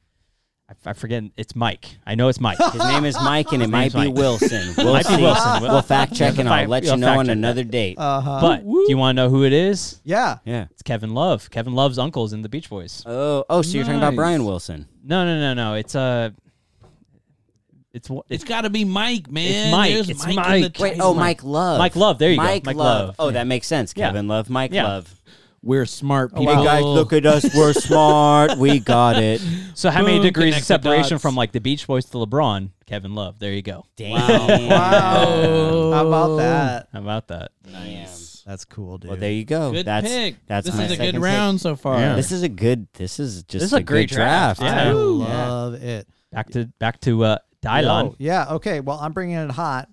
I, 0.68 0.74
I 0.90 0.94
forget. 0.94 1.24
It's 1.38 1.56
Mike. 1.56 1.98
I 2.08 2.16
know 2.16 2.28
it's 2.28 2.40
Mike. 2.40 2.58
His 2.58 2.84
name 2.84 3.06
is 3.06 3.16
Mike, 3.16 3.52
and 3.52 3.62
it 3.62 3.70
might 3.70 3.94
be 3.94 4.08
Mike. 4.10 4.16
Wilson. 4.16 4.74
We'll 4.78 4.94
Might 4.94 5.08
be. 5.08 5.22
Wilson. 5.22 5.62
We'll 5.62 5.82
fact 5.84 6.16
check, 6.16 6.40
and 6.40 6.50
I'll 6.50 6.68
let 6.68 6.84
you 6.84 6.98
know 6.98 7.20
on 7.20 7.26
check 7.28 7.34
another 7.34 7.64
date. 7.64 7.98
Uh 8.00 8.20
huh. 8.20 8.40
but 8.42 8.64
do 8.64 8.86
you 8.88 8.98
want 8.98 9.16
to 9.16 9.24
know 9.24 9.30
who 9.30 9.44
it 9.44 9.54
is? 9.54 10.02
yeah. 10.04 10.40
yeah. 10.44 10.66
It's 10.72 10.82
Kevin 10.82 11.14
Love. 11.14 11.50
Kevin 11.52 11.74
Love's 11.76 12.00
uncle's 12.00 12.34
in 12.34 12.42
the 12.42 12.50
Beach 12.50 12.70
Boys. 12.70 13.04
Oh, 13.06 13.46
oh. 13.50 13.62
So 13.62 13.76
you're 13.76 13.84
talking 13.86 14.00
about 14.00 14.16
Brian 14.16 14.44
Wilson? 14.44 14.88
No, 15.04 15.24
no, 15.26 15.40
no, 15.40 15.54
no. 15.54 15.76
It's 15.76 15.94
uh 15.96 16.32
It's 17.94 18.10
what 18.10 18.26
It's 18.30 18.44
got 18.44 18.62
to 18.62 18.72
be 18.72 18.86
Mike, 18.86 19.30
man. 19.32 19.72
Mike. 19.72 19.94
There's 19.94 20.10
It's 20.10 20.26
Mike. 20.26 20.36
Mike. 20.36 20.80
Wait. 20.80 20.98
Oh, 21.00 21.14
Mike 21.14 21.44
Love. 21.44 21.78
Mike 21.78 21.96
Love. 21.96 22.18
There 22.18 22.32
you 22.32 22.38
go. 22.38 22.44
Mike, 22.44 22.66
Mike 22.66 22.76
Love. 22.76 23.08
Love. 23.10 23.16
Oh, 23.20 23.28
Yeah. 23.28 23.34
that 23.34 23.48
makes 23.48 23.68
sense. 23.68 23.94
Yeah. 23.96 24.08
Kevin 24.08 24.28
Love. 24.28 24.50
Mike 24.50 24.74
Yeah. 24.74 24.84
Love. 24.86 25.14
We're 25.66 25.88
smart 25.88 26.32
Oh, 26.36 26.40
people. 26.40 26.56
Hey 26.58 26.64
guys, 26.64 26.84
look 26.84 27.12
at 27.12 27.26
us. 27.26 27.44
We're 27.56 27.74
smart. 27.90 28.58
We 28.60 28.80
got 28.80 29.18
it. 29.18 29.42
So 29.74 29.90
how 29.90 30.04
many 30.04 30.18
Boom, 30.18 30.28
degrees 30.28 30.54
connect 30.54 30.70
of 30.70 30.82
the 30.84 30.90
separation 30.90 31.10
dots. 31.16 31.22
from 31.24 31.36
like 31.36 31.52
the 31.54 31.60
Beach 31.60 31.88
Boys 31.88 32.06
to 32.06 32.18
LeBron? 32.20 32.70
Kevin 32.86 33.16
Love. 33.16 33.40
There 33.40 33.52
you 33.52 33.64
go. 33.64 33.84
Damn. 33.98 34.70
Wow. 34.70 35.92
How 35.92 36.08
about 36.08 36.36
that? 36.38 36.88
How 36.94 37.00
about 37.00 37.28
that? 37.30 37.52
Nice. 37.72 38.44
That's 38.46 38.64
cool, 38.64 39.00
dude. 39.00 39.10
Well, 39.10 39.20
there 39.20 39.32
you 39.32 39.44
go. 39.44 39.72
Good 39.72 39.88
that's 39.88 40.08
pick. 40.08 40.36
that's 40.46 40.68
this 40.68 40.76
my 40.78 40.84
is 40.86 40.92
a 40.92 40.96
second 40.98 41.06
good 41.06 41.14
pick. 41.16 41.24
round 41.24 41.60
so 41.60 41.76
far. 41.76 42.00
Yeah. 42.00 42.16
This 42.16 42.32
is 42.32 42.44
a 42.44 42.50
good. 42.50 42.88
This 42.94 43.20
is 43.20 43.42
just 43.44 43.54
This 43.54 43.64
is 43.64 43.74
a 43.74 43.82
great 43.82 44.10
good 44.10 44.18
draft. 44.18 44.60
draft. 44.60 44.78
I 44.78 44.86
Yeah. 44.86 44.92
Ooh. 44.94 45.16
love 45.18 45.74
it. 45.74 46.08
Back 46.32 46.52
to 46.52 46.66
back 46.80 47.00
to 47.02 47.24
uh, 47.24 47.38
Dylan. 47.64 48.10
Yo, 48.12 48.16
yeah. 48.20 48.54
Okay. 48.54 48.82
Well, 48.82 49.00
I'm 49.00 49.14
bringing 49.14 49.38
it 49.38 49.50
hot. 49.50 49.90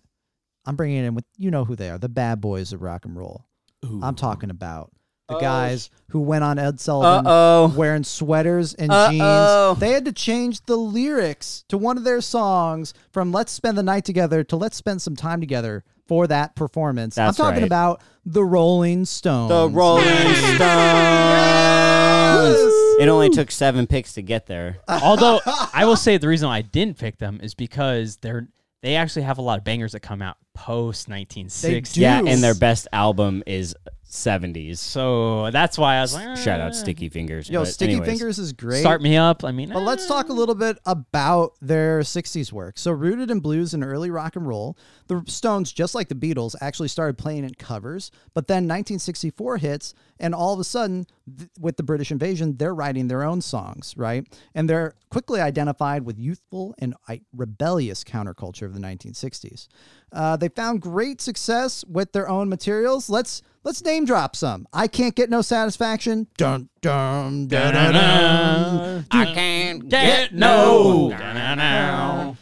I'm 0.66 0.76
bringing 0.76 0.98
it 1.02 1.06
in 1.06 1.14
with 1.14 1.24
you 1.38 1.50
know 1.50 1.64
who 1.64 1.76
they 1.76 1.88
are, 1.88 1.96
the 1.96 2.10
bad 2.10 2.42
boys 2.42 2.74
of 2.74 2.82
rock 2.82 3.06
and 3.06 3.16
roll. 3.16 3.46
Ooh. 3.86 4.00
I'm 4.02 4.14
talking 4.16 4.50
about 4.50 4.90
the 5.33 5.39
Oh, 5.39 5.41
guys 5.41 5.91
who 6.11 6.20
went 6.20 6.45
on 6.45 6.59
Ed 6.59 6.78
Sullivan 6.78 7.24
oh. 7.26 7.72
wearing 7.76 8.05
sweaters 8.05 8.74
and 8.74 8.93
Uh-oh. 8.93 9.74
jeans. 9.74 9.80
They 9.80 9.93
had 9.93 10.05
to 10.05 10.12
change 10.12 10.64
the 10.66 10.76
lyrics 10.76 11.64
to 11.68 11.78
one 11.78 11.97
of 11.97 12.05
their 12.05 12.20
songs 12.20 12.93
from 13.11 13.33
"Let's 13.33 13.53
spend 13.53 13.78
the 13.78 13.83
night 13.83 14.05
together" 14.05 14.45
to 14.45 14.57
"Let's 14.57 14.76
spend 14.76 15.01
some 15.03 15.16
time 15.16 15.41
together" 15.41 15.85
for 16.07 16.26
that 16.26 16.55
performance. 16.55 17.14
That's 17.14 17.39
I'm 17.39 17.45
talking 17.47 17.62
right. 17.62 17.66
about 17.66 18.03
the 18.24 18.45
Rolling 18.45 19.05
Stones. 19.05 19.49
The 19.49 19.68
Rolling 19.68 20.05
Stones. 21.64 22.72
It 23.01 23.09
only 23.09 23.30
took 23.30 23.51
seven 23.51 23.87
picks 23.87 24.14
to 24.14 24.22
get 24.22 24.47
there. 24.47 24.78
Although 24.89 25.41
I 25.72 25.85
will 25.87 25.97
say 25.97 26.18
the 26.18 26.28
reason 26.28 26.49
I 26.49 26.62
didn't 26.62 26.99
pick 26.99 27.18
them 27.18 27.41
is 27.43 27.55
because 27.55 28.16
they're 28.18 28.49
they 28.83 28.97
actually 28.97 29.22
have 29.22 29.39
a 29.39 29.43
lot 29.43 29.59
of 29.59 29.64
bangers 29.64 29.93
that 29.93 30.01
come 30.01 30.20
out 30.20 30.37
post 30.55 31.09
1960. 31.09 32.01
Yeah, 32.01 32.18
and 32.18 32.43
their 32.43 32.55
best 32.55 32.89
album 32.93 33.43
is 33.47 33.74
70s. 34.12 34.76
So 34.76 35.50
that's 35.50 35.78
why 35.78 35.96
I 35.96 36.02
was 36.02 36.14
like, 36.14 36.36
Shout 36.36 36.60
out 36.60 36.72
eh, 36.72 36.74
Sticky 36.74 37.08
Fingers. 37.08 37.48
Yo, 37.48 37.60
but 37.62 37.68
Sticky 37.68 37.92
anyways. 37.92 38.10
Fingers 38.10 38.38
is 38.38 38.52
great. 38.52 38.80
Start 38.80 39.00
me 39.00 39.16
up. 39.16 39.42
I 39.42 39.52
mean, 39.52 39.70
But 39.70 39.80
let's 39.80 40.06
talk 40.06 40.28
a 40.28 40.34
little 40.34 40.54
bit 40.54 40.78
about 40.84 41.54
their 41.62 42.00
60s 42.00 42.52
work. 42.52 42.78
So, 42.78 42.92
rooted 42.92 43.30
in 43.30 43.40
blues 43.40 43.72
and 43.72 43.82
early 43.82 44.10
rock 44.10 44.36
and 44.36 44.46
roll, 44.46 44.76
the 45.06 45.24
Stones, 45.26 45.72
just 45.72 45.94
like 45.94 46.08
the 46.08 46.14
Beatles, 46.14 46.54
actually 46.60 46.88
started 46.88 47.16
playing 47.16 47.44
in 47.44 47.54
covers. 47.54 48.10
But 48.34 48.48
then 48.48 48.64
1964 48.64 49.56
hits, 49.56 49.94
and 50.20 50.34
all 50.34 50.52
of 50.52 50.60
a 50.60 50.64
sudden, 50.64 51.06
th- 51.38 51.48
with 51.58 51.78
the 51.78 51.82
British 51.82 52.10
invasion, 52.10 52.58
they're 52.58 52.74
writing 52.74 53.08
their 53.08 53.22
own 53.22 53.40
songs, 53.40 53.94
right? 53.96 54.26
And 54.54 54.68
they're 54.68 54.94
quickly 55.10 55.40
identified 55.40 56.04
with 56.04 56.18
youthful 56.18 56.74
and 56.78 56.94
uh, 57.08 57.16
rebellious 57.34 58.04
counterculture 58.04 58.66
of 58.66 58.74
the 58.74 58.80
1960s. 58.80 59.68
Uh, 60.12 60.36
they 60.36 60.48
found 60.48 60.82
great 60.82 61.22
success 61.22 61.82
with 61.88 62.12
their 62.12 62.28
own 62.28 62.50
materials. 62.50 63.08
Let's 63.08 63.40
let's 63.64 63.82
name 63.84 64.04
drop 64.04 64.36
some. 64.36 64.68
I 64.72 64.86
can't 64.88 65.14
get 65.14 65.30
no 65.30 65.40
satisfaction. 65.42 66.26
Dun 66.36 66.68
dun 66.80 67.46
dun 67.48 67.74
dun. 67.74 67.94
dun. 67.94 69.06
I 69.10 69.32
can't 69.32 69.88
get 69.88 70.34
no 70.34 71.10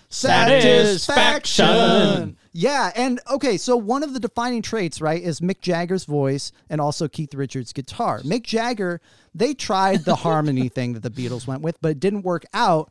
satisfaction. 0.09 2.37
Yeah, 2.53 2.91
and 2.97 3.21
okay, 3.31 3.57
so 3.57 3.77
one 3.77 4.03
of 4.03 4.13
the 4.13 4.19
defining 4.19 4.63
traits, 4.63 5.01
right, 5.01 5.23
is 5.23 5.39
Mick 5.41 5.61
Jagger's 5.61 6.05
voice 6.05 6.51
and 6.69 6.81
also 6.81 7.07
Keith 7.07 7.33
Richards' 7.33 7.73
guitar. 7.73 8.19
Mick 8.21 8.43
Jagger, 8.43 9.01
they 9.35 9.55
tried 9.55 10.05
the 10.05 10.15
harmony 10.17 10.69
thing 10.69 10.95
that 10.95 11.05
the 11.05 11.11
Beatles 11.11 11.47
went 11.47 11.63
with, 11.63 11.81
but 11.81 11.93
it 11.93 12.01
didn't 12.01 12.23
work 12.23 12.45
out 12.53 12.91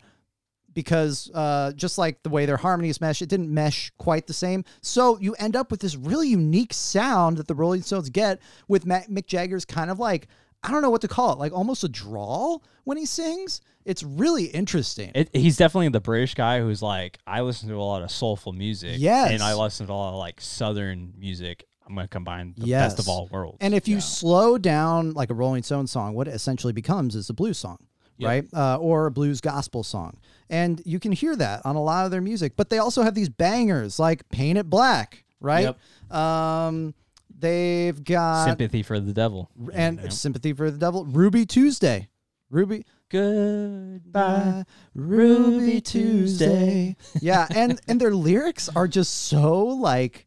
because 0.74 1.30
uh, 1.34 1.72
just 1.74 1.98
like 1.98 2.22
the 2.24 2.30
way 2.30 2.46
their 2.46 2.58
harmonies 2.58 3.02
mesh, 3.02 3.22
it 3.22 3.30
didn't 3.30 3.54
mesh 3.54 3.92
quite 3.98 4.28
the 4.28 4.34
same. 4.34 4.64
So 4.82 5.18
you 5.20 5.34
end 5.40 5.56
up 5.56 5.72
with 5.72 5.80
this 5.82 5.96
really 5.96 6.28
unique 6.30 6.74
sound 6.74 7.38
that 7.38 7.48
the 7.48 7.56
Rolling 7.56 7.82
Stones 7.82 8.10
get 8.10 8.40
with 8.68 8.86
Mick 8.86 9.26
Jagger's 9.26 9.66
kind 9.66 9.90
of 9.92 10.00
like 10.00 10.28
I 10.64 10.72
don't 10.72 10.82
know 10.82 10.90
what 10.90 11.02
to 11.02 11.08
call 11.08 11.32
it, 11.34 11.40
like 11.40 11.54
almost 11.54 11.84
a 11.86 11.88
drawl 11.90 12.64
when 12.84 12.98
he 12.98 13.06
sings. 13.06 13.62
It's 13.86 14.04
really 14.04 14.46
interesting. 14.46 15.12
It, 15.16 15.30
he's 15.34 15.56
definitely 15.56 15.88
the 15.88 16.02
British 16.02 16.36
guy 16.36 16.60
who's 16.60 16.82
like, 16.82 17.18
I 17.26 17.42
listen 17.42 17.70
to 17.70 17.76
a 17.76 17.82
lot 17.82 18.04
of 18.04 18.12
soulful 18.12 18.52
music. 18.52 18.96
Yes. 18.98 19.32
And 19.32 19.42
I 19.42 19.54
listen 19.54 19.88
to 19.88 19.94
a 19.94 19.96
lot 19.96 20.10
of 20.10 20.16
like 20.20 20.42
Southern 20.42 21.14
music. 21.18 21.66
I'm 21.88 21.96
going 21.96 22.06
to 22.06 22.10
combine 22.10 22.54
the 22.58 22.68
Yes. 22.68 22.92
best 22.94 23.00
of 23.00 23.08
all 23.10 23.28
worlds. 23.32 23.58
And 23.62 23.74
if 23.74 23.88
you 23.88 24.02
slow 24.02 24.58
down 24.58 25.14
like 25.14 25.30
a 25.32 25.34
Rolling 25.34 25.64
Stone 25.64 25.88
song, 25.88 26.14
what 26.14 26.28
it 26.28 26.34
essentially 26.36 26.74
becomes 26.74 27.16
is 27.16 27.30
a 27.30 27.34
blues 27.34 27.58
song, 27.58 27.78
right? 28.22 28.46
Uh, 28.54 28.76
or 28.78 29.06
a 29.08 29.12
blues 29.12 29.40
gospel 29.42 29.82
song. 29.84 30.18
And 30.50 30.82
you 30.86 31.00
can 31.00 31.12
hear 31.12 31.36
that 31.36 31.66
on 31.66 31.76
a 31.76 31.82
lot 31.84 32.06
of 32.06 32.12
their 32.12 32.22
music. 32.22 32.54
But 32.56 32.70
they 32.70 32.80
also 32.80 33.04
have 33.04 33.14
these 33.16 33.30
bangers 33.30 34.00
like 34.00 34.28
Paint 34.30 34.58
It 34.58 34.70
Black, 34.70 35.24
right? 35.40 35.76
Um, 36.10 36.94
they've 37.38 38.04
got 38.04 38.46
Sympathy 38.46 38.82
for 38.84 39.00
the 39.00 39.14
devil. 39.14 39.50
and 39.74 40.00
Yep. 40.02 40.12
Sympathy 40.12 40.54
for 40.54 40.72
the 40.72 40.78
Devil, 40.78 41.06
Ruby 41.06 41.46
Tuesday. 41.46 42.10
Ruby 42.50 42.84
Goodbye. 43.10 44.64
Ruby 44.96 45.82
Tuesday. 45.82 46.96
Yeah, 47.22 47.48
and 47.56 47.80
and 47.88 48.00
their 48.02 48.14
lyrics 48.14 48.70
are 48.76 48.88
just 48.88 49.14
so 49.28 49.64
like 49.66 50.26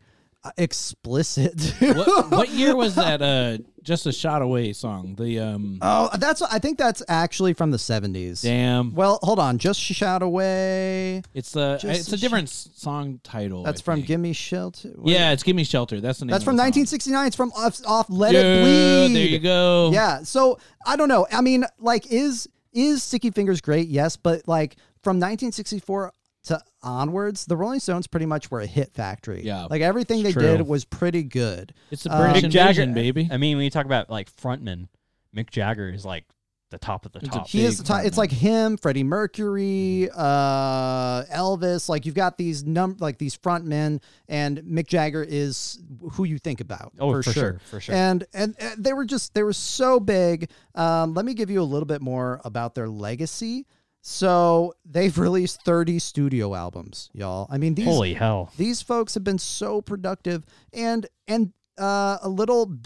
explicit. 0.56 1.74
what, 1.80 2.30
what 2.30 2.48
year 2.50 2.74
was 2.76 2.94
that? 2.96 3.22
Uh, 3.22 3.58
just 3.82 4.06
a 4.06 4.12
shot 4.12 4.42
away 4.42 4.72
song. 4.72 5.14
The 5.16 5.38
um. 5.40 5.78
Oh, 5.82 6.08
that's 6.18 6.40
I 6.42 6.58
think 6.58 6.78
that's 6.78 7.02
actually 7.08 7.52
from 7.54 7.70
the 7.70 7.76
70s. 7.76 8.42
damn. 8.42 8.94
Well, 8.94 9.18
hold 9.22 9.38
on. 9.38 9.58
Just 9.58 9.80
shout 9.80 10.22
away. 10.22 11.22
It's 11.34 11.56
a 11.56 11.78
Just 11.80 12.00
it's 12.00 12.12
a 12.12 12.14
a 12.14 12.18
different 12.18 12.48
s- 12.48 12.68
song 12.74 13.20
title. 13.22 13.62
That's 13.64 13.80
I 13.80 13.84
from 13.84 13.96
think. 13.96 14.06
Gimme 14.08 14.32
Shelter. 14.32 14.90
What- 14.96 15.10
Yeah, 15.12 15.32
it's 15.32 15.42
"Give 15.42 15.56
Me 15.56 15.64
Shelter." 15.64 16.00
That's 16.00 16.18
the 16.20 16.26
name. 16.26 16.30
That's 16.32 16.44
from 16.44 16.56
1969. 16.56 17.26
It's 17.26 17.36
from 17.36 17.52
off, 17.56 17.80
off 17.86 18.06
Let 18.08 18.32
Dude, 18.32 18.44
It 18.44 18.62
Bleed. 18.62 19.16
There 19.16 19.26
you 19.28 19.38
go. 19.38 19.90
Yeah. 19.92 20.22
So 20.22 20.58
I 20.86 20.96
don't 20.96 21.08
know. 21.08 21.26
I 21.32 21.40
mean, 21.40 21.64
like, 21.78 22.10
is 22.12 22.48
is 22.72 23.02
Sticky 23.02 23.30
Fingers 23.30 23.60
great? 23.60 23.88
Yes, 23.88 24.16
but 24.16 24.46
like 24.48 24.76
from 25.02 25.16
1964 25.18 26.12
to 26.44 26.60
onwards, 26.82 27.46
the 27.46 27.56
Rolling 27.56 27.80
Stones 27.80 28.06
pretty 28.06 28.26
much 28.26 28.50
were 28.50 28.60
a 28.60 28.66
hit 28.66 28.92
factory. 28.94 29.42
Yeah. 29.44 29.66
Like 29.66 29.82
everything 29.82 30.20
It's 30.20 30.28
they 30.28 30.32
true. 30.32 30.56
did 30.58 30.66
was 30.66 30.84
pretty 30.84 31.22
good. 31.22 31.72
It's 31.90 32.02
the 32.02 32.10
British 32.10 32.42
Mick 32.42 32.44
invasion, 32.44 32.94
baby. 32.94 33.28
I 33.30 33.36
mean, 33.36 33.56
when 33.56 33.64
you 33.64 33.70
talk 33.70 33.86
about 33.86 34.10
like 34.10 34.34
frontmen, 34.34 34.88
Mick 35.36 35.50
Jagger 35.50 35.88
is 35.88 36.04
like 36.04 36.24
the 36.70 36.78
top 36.78 37.06
of 37.06 37.12
the 37.12 37.20
It's 37.20 37.28
top. 37.28 37.46
He 37.46 37.64
is 37.64 37.78
the 37.78 37.84
top. 37.84 38.04
It's 38.04 38.18
like 38.18 38.32
him, 38.32 38.76
Freddie 38.76 39.04
Mercury, 39.04 40.08
uh, 40.12 41.22
Elvis. 41.24 41.88
Like 41.88 42.06
you've 42.06 42.14
got 42.14 42.38
these 42.38 42.64
num 42.64 42.96
like 42.98 43.18
these 43.18 43.34
front 43.34 43.64
men, 43.64 44.00
and 44.26 44.58
Mick 44.62 44.86
Jagger 44.88 45.22
is 45.22 45.78
who 46.12 46.24
you 46.24 46.38
think 46.38 46.60
about. 46.60 46.92
Oh, 46.98 47.12
for, 47.12 47.22
for 47.22 47.32
sure. 47.32 47.42
sure, 47.42 47.60
for 47.70 47.80
sure. 47.80 47.94
And, 47.94 48.24
and 48.34 48.56
and 48.58 48.82
they 48.82 48.94
were 48.94 49.04
just 49.04 49.34
they 49.34 49.42
were 49.42 49.52
so 49.52 50.00
big. 50.00 50.50
Um, 50.74 51.14
let 51.14 51.24
me 51.24 51.34
give 51.34 51.50
you 51.50 51.60
a 51.60 51.64
little 51.64 51.86
bit 51.86 52.00
more 52.00 52.40
about 52.44 52.74
their 52.74 52.88
legacy. 52.88 53.66
So 54.04 54.74
they've 54.84 55.16
released 55.16 55.62
30 55.62 56.00
studio 56.00 56.54
albums, 56.54 57.08
y'all. 57.14 57.46
I 57.48 57.56
mean 57.56 57.74
these 57.74 57.86
Holy 57.86 58.14
hell. 58.14 58.50
these 58.56 58.82
folks 58.82 59.14
have 59.14 59.24
been 59.24 59.38
so 59.38 59.80
productive 59.80 60.44
and 60.72 61.06
and 61.28 61.52
uh, 61.78 62.18
a 62.20 62.28
little 62.28 62.76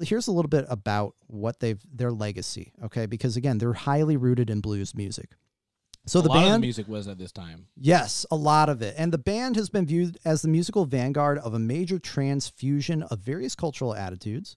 here's 0.00 0.26
a 0.28 0.32
little 0.32 0.48
bit 0.48 0.66
about 0.68 1.14
what 1.26 1.60
they've 1.60 1.80
their 1.92 2.12
legacy 2.12 2.72
okay 2.84 3.06
because 3.06 3.36
again 3.36 3.58
they're 3.58 3.72
highly 3.72 4.16
rooted 4.16 4.50
in 4.50 4.60
blues 4.60 4.94
music 4.94 5.30
so 6.06 6.20
a 6.20 6.22
the 6.22 6.28
lot 6.28 6.36
of 6.38 6.42
band 6.44 6.54
the 6.62 6.66
music 6.66 6.86
was 6.88 7.08
at 7.08 7.18
this 7.18 7.32
time. 7.32 7.66
yes 7.76 8.26
a 8.30 8.36
lot 8.36 8.68
of 8.68 8.82
it 8.82 8.94
and 8.98 9.12
the 9.12 9.18
band 9.18 9.56
has 9.56 9.68
been 9.68 9.86
viewed 9.86 10.18
as 10.24 10.42
the 10.42 10.48
musical 10.48 10.84
vanguard 10.84 11.38
of 11.38 11.54
a 11.54 11.58
major 11.58 11.98
transfusion 11.98 13.02
of 13.04 13.18
various 13.20 13.54
cultural 13.54 13.94
attitudes 13.94 14.56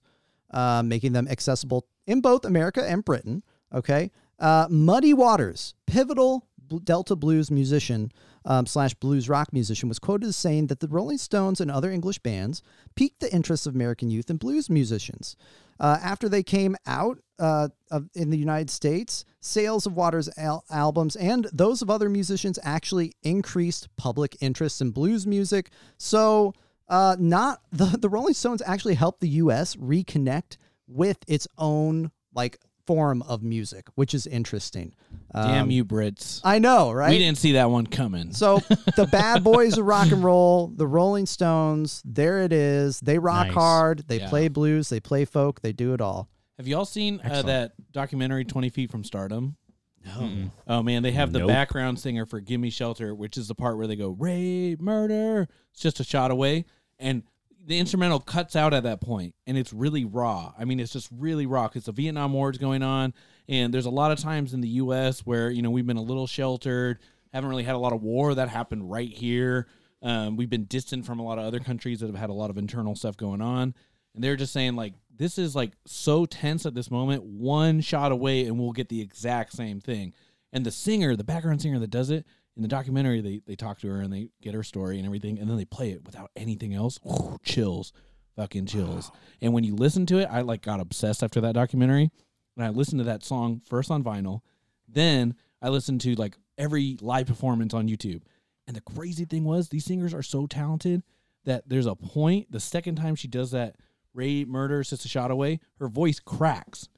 uh, 0.50 0.82
making 0.82 1.12
them 1.12 1.26
accessible 1.28 1.86
in 2.06 2.20
both 2.20 2.44
america 2.44 2.84
and 2.86 3.04
britain 3.04 3.42
okay 3.74 4.10
uh, 4.40 4.66
muddy 4.70 5.14
waters 5.14 5.74
pivotal 5.86 6.46
delta 6.84 7.16
blues 7.16 7.50
musician 7.50 8.12
um, 8.44 8.64
slash 8.64 8.94
blues 8.94 9.28
rock 9.28 9.52
musician 9.52 9.88
was 9.88 9.98
quoted 9.98 10.26
as 10.26 10.36
saying 10.36 10.68
that 10.68 10.80
the 10.80 10.88
rolling 10.88 11.18
stones 11.18 11.60
and 11.60 11.70
other 11.70 11.90
english 11.90 12.18
bands 12.18 12.62
piqued 12.94 13.20
the 13.20 13.32
interest 13.34 13.66
of 13.66 13.74
american 13.74 14.10
youth 14.10 14.30
and 14.30 14.38
blues 14.38 14.70
musicians. 14.70 15.36
Uh, 15.78 15.98
after 16.02 16.28
they 16.28 16.42
came 16.42 16.76
out 16.86 17.18
uh, 17.38 17.68
of, 17.90 18.08
in 18.14 18.30
the 18.30 18.38
united 18.38 18.70
states 18.70 19.24
sales 19.40 19.86
of 19.86 19.94
waters 19.94 20.28
al- 20.36 20.64
albums 20.70 21.16
and 21.16 21.48
those 21.52 21.82
of 21.82 21.90
other 21.90 22.08
musicians 22.08 22.58
actually 22.62 23.12
increased 23.22 23.88
public 23.96 24.36
interest 24.40 24.80
in 24.80 24.90
blues 24.90 25.26
music. 25.26 25.70
So 25.98 26.52
uh, 26.88 27.16
not 27.18 27.62
the, 27.72 27.86
the 27.86 28.08
rolling 28.08 28.34
stones 28.34 28.62
actually 28.66 28.94
helped 28.94 29.20
the 29.20 29.28
us 29.28 29.76
reconnect 29.76 30.56
with 30.86 31.18
its 31.26 31.48
own 31.56 32.10
like 32.34 32.58
form 32.90 33.22
of 33.22 33.40
music 33.40 33.86
which 33.94 34.14
is 34.14 34.26
interesting 34.26 34.92
Damn 35.32 35.64
Um, 35.64 35.70
you, 35.70 35.84
Brits. 35.84 36.40
i 36.42 36.58
know 36.58 36.90
right 36.90 37.10
We 37.10 37.18
didn't 37.18 37.38
see 37.38 37.52
that 37.52 37.70
one 37.70 37.86
coming. 37.86 38.32
so 38.32 38.58
the 38.96 39.08
bad 39.12 39.44
boys 39.44 39.78
of 39.78 39.86
rock 39.86 40.10
and 40.10 40.24
roll, 40.24 40.66
the 40.74 40.88
Rolling 40.88 41.26
Stones, 41.26 42.02
there 42.04 42.42
it 42.42 42.52
is. 42.52 42.98
They 42.98 43.18
rock 43.20 43.46
Nice. 43.46 43.54
hard. 43.54 44.04
They 44.08 44.18
Yeah. 44.18 44.28
play 44.28 44.48
blues. 44.48 44.88
They 44.88 44.98
play 44.98 45.24
folk. 45.24 45.60
They 45.62 45.72
do 45.72 45.94
it 45.94 46.00
all. 46.00 46.28
Have 46.58 46.66
y'all 46.66 46.84
seen 46.84 47.20
uh, 47.22 47.42
that 47.42 47.72
documentary 47.92 48.44
Twenty 48.44 48.70
Feet 48.70 48.90
from 48.90 49.04
Stardom? 49.04 49.56
Mm-mm. 50.04 50.50
Oh 50.66 50.82
man, 50.82 51.02
they 51.04 51.12
have 51.12 51.32
the 51.32 51.38
Nope. 51.40 51.48
background 51.48 52.00
singer 52.00 52.26
for 52.26 52.40
"Gimme 52.40 52.70
Shelter," 52.70 53.14
which 53.14 53.36
is 53.36 53.46
the 53.46 53.54
part 53.54 53.76
where 53.78 53.86
they 53.86 53.96
go 53.96 54.08
"rape, 54.08 54.80
murder." 54.80 55.46
It's 55.72 55.80
just 55.80 56.00
a 56.00 56.04
shot 56.04 56.30
away, 56.32 56.64
and 56.98 57.22
the 57.66 57.78
instrumental 57.78 58.20
cuts 58.20 58.56
out 58.56 58.72
at 58.72 58.84
that 58.84 59.00
point 59.00 59.34
and 59.46 59.58
it's 59.58 59.72
really 59.72 60.04
raw. 60.04 60.52
I 60.58 60.64
mean, 60.64 60.80
it's 60.80 60.92
just 60.92 61.08
really 61.12 61.46
raw 61.46 61.68
because 61.68 61.84
the 61.84 61.92
Vietnam 61.92 62.32
War 62.32 62.50
is 62.50 62.58
going 62.58 62.82
on, 62.82 63.14
and 63.48 63.72
there's 63.72 63.86
a 63.86 63.90
lot 63.90 64.12
of 64.12 64.18
times 64.18 64.54
in 64.54 64.60
the 64.60 64.68
U.S. 64.68 65.20
where 65.20 65.50
you 65.50 65.62
know 65.62 65.70
we've 65.70 65.86
been 65.86 65.96
a 65.96 66.02
little 66.02 66.26
sheltered, 66.26 66.98
haven't 67.32 67.50
really 67.50 67.64
had 67.64 67.74
a 67.74 67.78
lot 67.78 67.92
of 67.92 68.02
war 68.02 68.34
that 68.34 68.48
happened 68.48 68.90
right 68.90 69.10
here. 69.10 69.66
Um, 70.02 70.36
we've 70.36 70.48
been 70.48 70.64
distant 70.64 71.04
from 71.04 71.18
a 71.18 71.22
lot 71.22 71.38
of 71.38 71.44
other 71.44 71.60
countries 71.60 72.00
that 72.00 72.06
have 72.06 72.16
had 72.16 72.30
a 72.30 72.34
lot 72.34 72.48
of 72.50 72.56
internal 72.56 72.94
stuff 72.94 73.16
going 73.16 73.42
on, 73.42 73.74
and 74.14 74.24
they're 74.24 74.36
just 74.36 74.52
saying 74.52 74.76
like 74.76 74.94
this 75.14 75.36
is 75.36 75.54
like 75.54 75.72
so 75.86 76.24
tense 76.24 76.64
at 76.64 76.74
this 76.74 76.90
moment. 76.90 77.22
One 77.24 77.80
shot 77.80 78.12
away, 78.12 78.46
and 78.46 78.58
we'll 78.58 78.72
get 78.72 78.88
the 78.88 79.00
exact 79.02 79.52
same 79.52 79.80
thing. 79.80 80.14
And 80.52 80.66
the 80.66 80.70
singer, 80.72 81.14
the 81.14 81.24
background 81.24 81.62
singer 81.62 81.78
that 81.78 81.90
does 81.90 82.10
it 82.10 82.26
in 82.60 82.62
the 82.62 82.68
documentary, 82.68 83.22
they 83.22 83.40
they 83.46 83.56
talk 83.56 83.78
to 83.78 83.88
her 83.88 84.02
and 84.02 84.12
they 84.12 84.28
get 84.42 84.52
her 84.52 84.62
story 84.62 84.98
and 84.98 85.06
everything, 85.06 85.38
and 85.38 85.48
then 85.48 85.56
they 85.56 85.64
play 85.64 85.92
it 85.92 86.04
without 86.04 86.30
anything 86.36 86.74
else. 86.74 87.00
Ooh, 87.06 87.38
chills, 87.42 87.94
fucking 88.36 88.66
chills. 88.66 89.10
And 89.40 89.54
when 89.54 89.64
you 89.64 89.74
listen 89.74 90.04
to 90.06 90.18
it, 90.18 90.28
I 90.30 90.42
like 90.42 90.60
got 90.60 90.78
obsessed 90.78 91.22
after 91.22 91.40
that 91.40 91.54
documentary, 91.54 92.10
and 92.58 92.66
I 92.66 92.68
listened 92.68 92.98
to 92.98 93.04
that 93.04 93.24
song 93.24 93.62
first 93.64 93.90
on 93.90 94.04
vinyl, 94.04 94.40
then 94.86 95.36
I 95.62 95.70
listened 95.70 96.02
to 96.02 96.14
like 96.16 96.36
every 96.58 96.98
live 97.00 97.28
performance 97.28 97.72
on 97.72 97.88
YouTube. 97.88 98.20
And 98.66 98.76
the 98.76 98.82
crazy 98.82 99.24
thing 99.24 99.44
was, 99.44 99.70
these 99.70 99.86
singers 99.86 100.12
are 100.12 100.22
so 100.22 100.46
talented 100.46 101.02
that 101.46 101.66
there's 101.66 101.86
a 101.86 101.94
point. 101.94 102.52
The 102.52 102.60
second 102.60 102.96
time 102.96 103.14
she 103.14 103.26
does 103.26 103.52
that, 103.52 103.76
Ray 104.12 104.44
murder, 104.44 104.80
a 104.80 104.84
shot 104.84 105.30
away, 105.30 105.60
her 105.78 105.88
voice 105.88 106.20
cracks. 106.20 106.90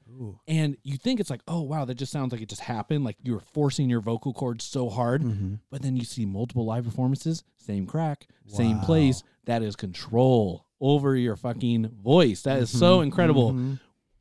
And 0.47 0.77
you 0.83 0.97
think 0.97 1.19
it's 1.19 1.29
like, 1.29 1.41
oh 1.47 1.61
wow, 1.61 1.85
that 1.85 1.95
just 1.95 2.11
sounds 2.11 2.31
like 2.31 2.41
it 2.41 2.49
just 2.49 2.61
happened. 2.61 3.03
Like 3.03 3.17
you're 3.23 3.41
forcing 3.53 3.89
your 3.89 4.01
vocal 4.01 4.33
cords 4.33 4.63
so 4.65 4.89
hard. 4.89 5.23
But 5.69 5.81
then 5.81 5.95
you 5.95 6.03
see 6.05 6.25
multiple 6.25 6.65
live 6.65 6.85
performances, 6.85 7.43
same 7.57 7.85
crack, 7.85 8.27
same 8.47 8.79
place. 8.79 9.23
That 9.45 9.61
is 9.63 9.75
control 9.75 10.65
over 10.79 11.15
your 11.15 11.35
fucking 11.35 11.87
voice. 12.03 12.43
That 12.43 12.59
is 12.59 12.69
so 12.69 13.01
incredible. 13.01 13.51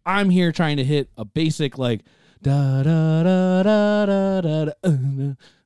I'm 0.04 0.30
here 0.30 0.50
trying 0.52 0.78
to 0.78 0.84
hit 0.84 1.10
a 1.16 1.24
basic 1.24 1.78
like 1.78 2.02
da 2.42 2.82
da 2.82 3.22
da 3.22 3.62
da 3.62 4.06
da 4.06 4.40
da 4.40 4.64
da, 4.64 4.72
uh, 4.82 4.90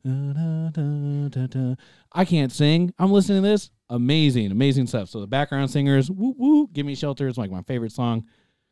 da, 0.04 0.32
da, 0.32 0.68
da, 0.70 1.28
da, 1.28 1.46
da. 1.46 1.74
I 2.12 2.24
can't 2.24 2.52
sing. 2.52 2.92
I'm 2.98 3.10
listening 3.12 3.42
to 3.42 3.48
this. 3.48 3.70
Amazing, 3.88 4.50
amazing 4.52 4.86
stuff. 4.86 5.08
So 5.08 5.20
the 5.20 5.26
background 5.26 5.70
singers, 5.70 6.10
woo 6.10 6.34
woo, 6.36 6.68
give 6.72 6.84
me 6.84 6.94
shelter 6.94 7.28
is 7.28 7.38
like 7.38 7.50
my 7.50 7.62
favorite 7.62 7.92
song. 7.92 8.26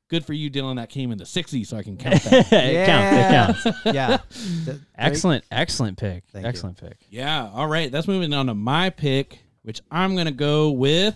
Good 0.09 0.25
for 0.25 0.33
you, 0.35 0.51
Dylan. 0.51 0.77
That 0.77 0.91
came 0.91 1.11
in 1.13 1.19
the 1.19 1.25
'60s, 1.25 1.67
so 1.67 1.77
I 1.77 1.83
can 1.83 1.97
count 1.97 2.23
that. 2.25 2.47
it 2.53 2.87
counts. 2.87 3.67
It 3.67 3.73
counts. 3.75 3.85
yeah. 3.87 4.19
Th- 4.67 4.77
Excellent, 4.97 5.45
excellent 5.51 5.99
pick. 5.99 6.25
Thank 6.33 6.45
you. 6.45 6.49
excellent 6.49 6.77
pick. 6.79 6.99
yeah. 7.11 7.49
All 7.53 7.67
right. 7.67 7.91
That's 7.91 8.07
moving 8.07 8.33
on 8.35 8.47
to 8.47 8.55
my 8.55 8.91
pick, 8.91 9.39
which 9.63 9.81
I'm 9.91 10.15
gonna 10.15 10.31
go 10.33 10.71
with 10.71 11.15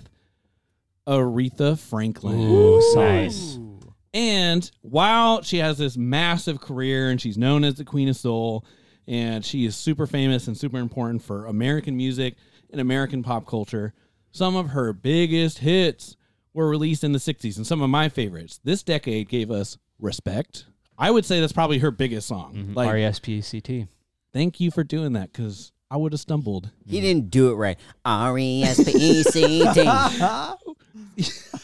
Aretha 1.07 1.79
Franklin. 1.79 2.39
Ooh, 2.41 2.95
Nice. 2.95 3.59
And 4.15 4.69
while 4.81 5.43
she 5.43 5.59
has 5.59 5.77
this 5.79 5.97
massive 5.97 6.61
career 6.61 7.11
and 7.11 7.21
she's 7.21 7.37
known 7.37 7.63
as 7.65 7.75
the 7.75 7.85
Queen 7.85 8.09
of 8.09 8.17
Soul, 8.17 8.65
and 9.07 9.45
she 9.45 9.65
is 9.67 9.77
super 9.77 10.07
famous 10.07 10.49
and 10.49 10.57
super 10.57 10.79
important 10.79 11.23
for 11.23 11.47
American 11.47 11.97
music 11.97 12.35
and 12.71 12.81
American 12.81 13.23
pop 13.23 13.47
culture, 13.47 13.93
some 14.33 14.57
of 14.57 14.71
her 14.71 14.93
biggest 14.95 15.59
hits 15.59 16.17
were 16.59 16.69
released 16.69 17.05
in 17.05 17.13
the 17.13 17.21
60s 17.21 17.57
and 17.57 17.65
some 17.67 17.81
of 17.81 17.89
my 17.89 18.09
favorites. 18.09 18.59
This 18.65 18.83
decade 18.83 19.29
gave 19.29 19.49
us 19.51 19.79
Respect. 20.01 20.67
I 20.99 21.11
would 21.11 21.25
say 21.25 21.41
that's 21.41 21.53
probably 21.53 21.79
her 21.79 21.91
biggest 21.93 22.27
song. 22.29 22.55
Mm-hmm. 22.55 22.75
Like, 22.75 22.89
R 22.89 22.99
E 22.99 23.05
S 23.05 23.19
P 23.21 23.39
E 23.39 23.41
C 23.41 23.61
T. 23.61 23.87
thank 24.33 24.61
you 24.61 24.71
for 24.71 24.83
doing 24.85 25.13
that 25.15 25.33
because 25.33 25.71
I 25.91 25.97
would 25.97 26.13
have 26.13 26.21
stumbled. 26.21 26.71
He 26.87 27.01
didn't 27.01 27.31
do 27.31 27.51
it 27.51 27.55
right. 27.55 27.79
R 28.05 28.37
E 28.39 28.63
S 28.65 28.85
P 28.85 28.91
E 28.91 29.23
C 29.23 29.59
T. 29.73 29.85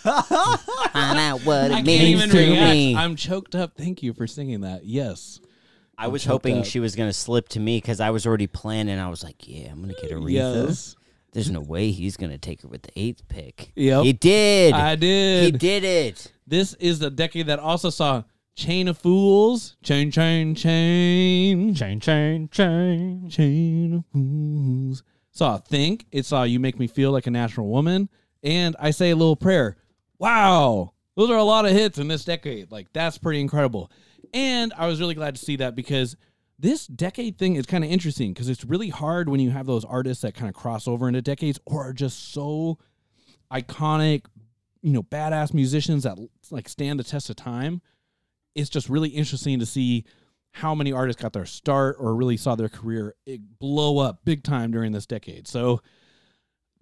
Find 0.02 1.18
out 1.18 1.40
what 1.44 1.70
I 1.72 1.78
it 1.80 1.84
can't 1.84 1.86
means 1.86 2.22
even 2.22 2.30
to 2.30 2.38
react. 2.38 2.72
me. 2.72 2.96
I'm 2.96 3.16
choked 3.16 3.54
up. 3.54 3.76
Thank 3.76 4.02
you 4.02 4.12
for 4.12 4.26
singing 4.26 4.60
that. 4.62 4.84
Yes. 4.84 5.40
I 5.96 6.08
was 6.08 6.24
hoping 6.24 6.58
up. 6.58 6.64
she 6.64 6.80
was 6.80 6.96
gonna 6.96 7.12
slip 7.12 7.48
to 7.50 7.60
me 7.60 7.78
because 7.78 8.00
I 8.00 8.10
was 8.10 8.26
already 8.26 8.48
planning. 8.48 8.98
I 8.98 9.08
was 9.08 9.22
like, 9.22 9.46
"Yeah, 9.46 9.70
I'm 9.70 9.80
gonna 9.80 9.94
get 9.94 10.10
Aretha." 10.10 10.30
Yes. 10.66 10.96
There's 11.34 11.50
no 11.50 11.60
way 11.60 11.90
he's 11.90 12.16
gonna 12.16 12.38
take 12.38 12.62
her 12.62 12.68
with 12.68 12.82
the 12.82 12.92
eighth 12.96 13.28
pick. 13.28 13.72
Yep. 13.74 14.04
He 14.04 14.12
did. 14.12 14.72
I 14.72 14.94
did. 14.94 15.44
He 15.44 15.50
did 15.50 15.84
it. 15.84 16.32
This 16.46 16.74
is 16.74 17.00
the 17.00 17.10
decade 17.10 17.48
that 17.48 17.58
also 17.58 17.90
saw 17.90 18.22
Chain 18.56 18.86
of 18.86 18.96
Fools, 18.96 19.76
Chain, 19.82 20.12
Chain, 20.12 20.54
Chain, 20.54 21.74
Chain, 21.74 22.00
chain, 22.00 22.48
chain. 22.50 23.28
Chain 23.28 23.94
of 23.94 24.04
Fools. 24.12 25.02
Saw 25.32 25.58
Think. 25.58 26.06
It 26.12 26.24
saw 26.24 26.44
You 26.44 26.60
Make 26.60 26.78
Me 26.78 26.86
Feel 26.86 27.10
Like 27.10 27.26
a 27.26 27.32
Natural 27.32 27.66
Woman. 27.66 28.08
And 28.44 28.76
I 28.78 28.92
Say 28.92 29.10
a 29.10 29.16
Little 29.16 29.34
Prayer. 29.34 29.76
Wow. 30.18 30.92
Those 31.16 31.30
are 31.30 31.38
a 31.38 31.42
lot 31.42 31.66
of 31.66 31.72
hits 31.72 31.98
in 31.98 32.06
this 32.06 32.24
decade. 32.24 32.70
Like, 32.70 32.92
that's 32.92 33.18
pretty 33.18 33.40
incredible. 33.40 33.90
And 34.32 34.72
I 34.76 34.86
was 34.86 35.00
really 35.00 35.14
glad 35.14 35.34
to 35.34 35.44
see 35.44 35.56
that 35.56 35.74
because 35.74 36.16
this 36.58 36.86
decade 36.86 37.38
thing 37.38 37.56
is 37.56 37.66
kind 37.66 37.84
of 37.84 37.90
interesting 37.90 38.32
because 38.32 38.48
it's 38.48 38.64
really 38.64 38.88
hard 38.88 39.28
when 39.28 39.40
you 39.40 39.50
have 39.50 39.66
those 39.66 39.84
artists 39.84 40.22
that 40.22 40.34
kind 40.34 40.48
of 40.48 40.54
cross 40.54 40.86
over 40.86 41.08
into 41.08 41.20
decades 41.20 41.58
or 41.66 41.88
are 41.88 41.92
just 41.92 42.32
so 42.32 42.78
iconic, 43.52 44.26
you 44.82 44.92
know, 44.92 45.02
badass 45.02 45.52
musicians 45.52 46.04
that 46.04 46.18
like 46.50 46.68
stand 46.68 47.00
the 47.00 47.04
test 47.04 47.28
of 47.30 47.36
time. 47.36 47.82
It's 48.54 48.70
just 48.70 48.88
really 48.88 49.08
interesting 49.08 49.58
to 49.58 49.66
see 49.66 50.04
how 50.52 50.74
many 50.74 50.92
artists 50.92 51.20
got 51.20 51.32
their 51.32 51.46
start 51.46 51.96
or 51.98 52.14
really 52.14 52.36
saw 52.36 52.54
their 52.54 52.68
career 52.68 53.16
blow 53.58 53.98
up 53.98 54.24
big 54.24 54.44
time 54.44 54.70
during 54.70 54.92
this 54.92 55.06
decade. 55.06 55.48
So, 55.48 55.80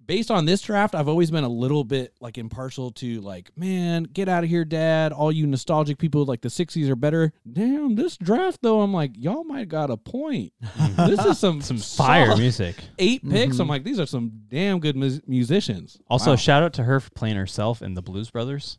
based 0.05 0.31
on 0.31 0.45
this 0.45 0.61
draft, 0.61 0.95
I've 0.95 1.07
always 1.07 1.31
been 1.31 1.43
a 1.43 1.49
little 1.49 1.83
bit 1.83 2.13
like 2.19 2.37
impartial 2.37 2.91
to 2.91 3.21
like, 3.21 3.51
man, 3.57 4.03
get 4.03 4.29
out 4.29 4.43
of 4.43 4.49
here, 4.49 4.65
dad. 4.65 5.11
All 5.11 5.31
you 5.31 5.47
nostalgic 5.47 5.97
people 5.97 6.25
like 6.25 6.41
the 6.41 6.49
60s 6.49 6.89
are 6.89 6.95
better. 6.95 7.31
Damn, 7.51 7.95
this 7.95 8.17
draft 8.17 8.59
though, 8.61 8.81
I'm 8.81 8.93
like, 8.93 9.11
y'all 9.15 9.43
might 9.43 9.67
got 9.69 9.89
a 9.89 9.97
point. 9.97 10.53
this 10.97 11.23
is 11.25 11.39
some 11.39 11.61
Some 11.61 11.77
fire 11.77 12.35
music. 12.35 12.75
Eight 12.99 13.21
mm-hmm. 13.21 13.31
picks. 13.31 13.59
I'm 13.59 13.67
like, 13.67 13.83
these 13.83 13.99
are 13.99 14.05
some 14.05 14.31
damn 14.47 14.79
good 14.79 14.95
mus- 14.95 15.21
musicians. 15.27 15.99
Also, 16.07 16.31
Wow. 16.31 16.35
shout 16.35 16.63
out 16.63 16.73
to 16.73 16.83
her 16.83 16.99
for 16.99 17.09
playing 17.11 17.35
herself 17.37 17.81
in 17.81 17.93
the 17.93 18.01
Blues 18.01 18.29
Brothers. 18.29 18.77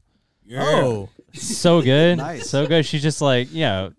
Oh, 0.56 1.08
So 1.32 1.80
good. 1.82 2.18
Nice. 2.24 2.50
So 2.50 2.66
good. 2.66 2.84
She's 2.84 3.02
just 3.02 3.20
like, 3.20 3.48
yeah. 3.50 3.90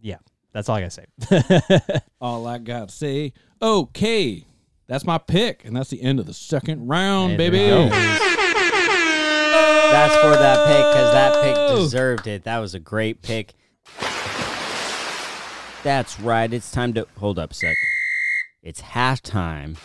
Yeah. 0.00 0.18
That's 0.52 0.68
all 0.68 0.76
I 0.76 0.80
gotta 0.82 0.90
say. 0.90 2.00
All 2.20 2.46
I 2.46 2.58
got 2.58 2.88
to 2.88 2.94
say, 2.94 3.32
okay, 3.60 4.44
that's 4.86 5.04
my 5.04 5.18
pick, 5.18 5.64
and 5.64 5.74
that's 5.74 5.90
the 5.90 6.02
end 6.02 6.20
of 6.20 6.26
the 6.26 6.34
second 6.34 6.86
round, 6.86 7.36
baby. 7.36 7.58
go. 7.58 7.88
That's 9.94 10.14
for 10.16 10.30
that 10.30 10.66
pick 10.66 10.92
because 10.92 11.12
that 11.12 11.42
pick 11.44 11.56
oh. 11.56 11.76
deserved 11.76 12.26
it. 12.26 12.44
That 12.44 12.58
was 12.58 12.74
a 12.74 12.80
great 12.80 13.22
pick. 13.22 13.54
That's 15.84 16.18
right. 16.20 16.52
It's 16.52 16.72
time 16.72 16.94
to 16.94 17.06
hold 17.18 17.38
up 17.38 17.52
a 17.52 17.54
sec. 17.54 17.76
It's 18.62 18.80
halftime, 18.80 19.76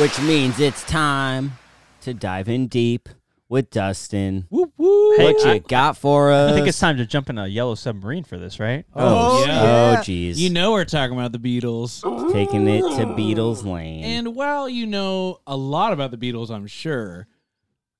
which 0.00 0.18
means 0.20 0.58
it's 0.58 0.82
time 0.84 1.52
to 2.00 2.12
dive 2.14 2.48
in 2.48 2.66
deep 2.66 3.08
with 3.54 3.70
Dustin. 3.70 4.46
Whoop 4.50 4.72
whoop. 4.76 5.16
Hey, 5.16 5.32
what 5.32 5.44
you 5.44 5.50
I- 5.52 5.58
got 5.58 5.96
for 5.96 6.32
us? 6.32 6.50
I 6.50 6.54
think 6.54 6.66
it's 6.66 6.78
time 6.80 6.96
to 6.96 7.06
jump 7.06 7.30
in 7.30 7.38
a 7.38 7.46
yellow 7.46 7.76
submarine 7.76 8.24
for 8.24 8.36
this, 8.36 8.58
right? 8.58 8.84
Oh, 8.94 9.38
Oh, 9.42 9.44
yeah. 9.46 9.62
yeah. 9.92 9.96
oh, 10.00 10.02
geez. 10.02 10.42
You 10.42 10.50
know 10.50 10.72
we're 10.72 10.84
talking 10.84 11.16
about 11.16 11.30
the 11.32 11.38
Beatles. 11.38 12.02
taking 12.32 12.66
it 12.68 12.80
to 12.80 13.06
Beatles 13.06 13.64
Lane. 13.64 14.02
And 14.04 14.34
while 14.34 14.68
you 14.68 14.86
know 14.86 15.38
a 15.46 15.56
lot 15.56 15.92
about 15.92 16.10
the 16.10 16.16
Beatles, 16.18 16.50
I'm 16.50 16.66
sure, 16.66 17.28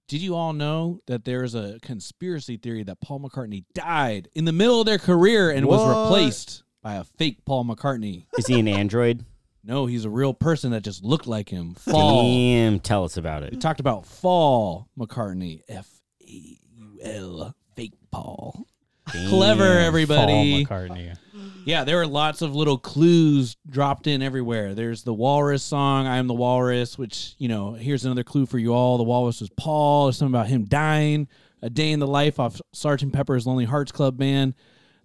did 0.09 0.21
you 0.21 0.35
all 0.35 0.53
know 0.53 0.99
that 1.07 1.25
there's 1.25 1.55
a 1.55 1.79
conspiracy 1.83 2.57
theory 2.57 2.83
that 2.83 3.01
Paul 3.01 3.21
McCartney 3.21 3.65
died 3.75 4.29
in 4.35 4.45
the 4.47 4.53
middle 4.53 4.81
of 4.81 4.87
their 4.87 4.99
career 4.99 5.51
and 5.53 5.67
was 5.67 5.81
What? 5.81 6.03
replaced 6.07 6.65
by 6.83 6.95
a 6.97 7.05
fake 7.05 7.45
Paul 7.45 7.65
McCartney? 7.65 8.27
Is 8.37 8.49
he 8.49 8.59
an 8.59 8.67
android? 8.67 9.25
No, 9.67 9.87
he's 9.87 10.05
a 10.05 10.11
real 10.11 10.35
person 10.35 10.73
that 10.73 10.83
just 10.83 11.03
looked 11.03 11.27
like 11.27 11.49
him. 11.49 11.75
Fall. 11.75 12.23
Damn, 12.23 12.81
tell 12.81 13.05
us 13.05 13.17
about 13.17 13.43
it. 13.43 13.53
We 13.53 13.57
it. 13.57 13.61
talked 13.61 13.81
about 13.81 14.05
Faul 14.05 14.89
McCartney. 14.99 15.62
F 15.69 15.89
A 16.21 16.59
U 16.77 16.99
L. 17.03 17.55
Fake 17.75 17.95
Paul. 18.11 18.67
Clever, 19.09 19.65
Damn. 19.65 19.87
everybody. 19.87 20.65
Paul 20.67 20.79
McCartney. 20.79 21.17
Yeah, 21.65 21.85
there 21.85 21.97
were 21.97 22.07
lots 22.07 22.43
of 22.43 22.55
little 22.55 22.77
clues 22.79 23.57
dropped 23.69 24.07
in 24.07 24.23
everywhere. 24.23 24.75
There's 24.75 25.03
the 25.03 25.15
Walrus 25.15 25.62
song, 25.62 26.07
I 26.07 26.19
Am 26.19 26.27
the 26.27 26.35
Walrus, 26.35 26.99
which, 26.99 27.35
you 27.39 27.49
know, 27.49 27.73
here's 27.73 28.05
another 28.05 28.23
clue 28.23 28.45
for 28.45 28.59
you 28.59 28.75
all. 28.75 28.99
The 28.99 29.05
Walrus 29.05 29.41
was 29.41 29.51
Paul. 29.57 30.07
There's 30.07 30.19
something 30.19 30.35
about 30.35 30.49
him 30.49 30.65
dying. 30.65 31.27
A 31.62 31.71
Day 31.71 31.93
in 31.93 32.01
the 32.01 32.07
Life 32.07 32.39
off 32.39 32.61
Sgt. 32.75 33.12
Pepper's 33.12 33.47
Lonely 33.47 33.65
Hearts 33.65 33.93
Club 33.93 34.19
Band. 34.19 34.55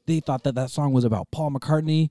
They 0.05 0.20
thought 0.20 0.43
that 0.43 0.55
that 0.55 0.70
song 0.70 0.91
was 0.91 1.05
about 1.05 1.32
Paul 1.32 1.51
McCartney. 1.51 2.10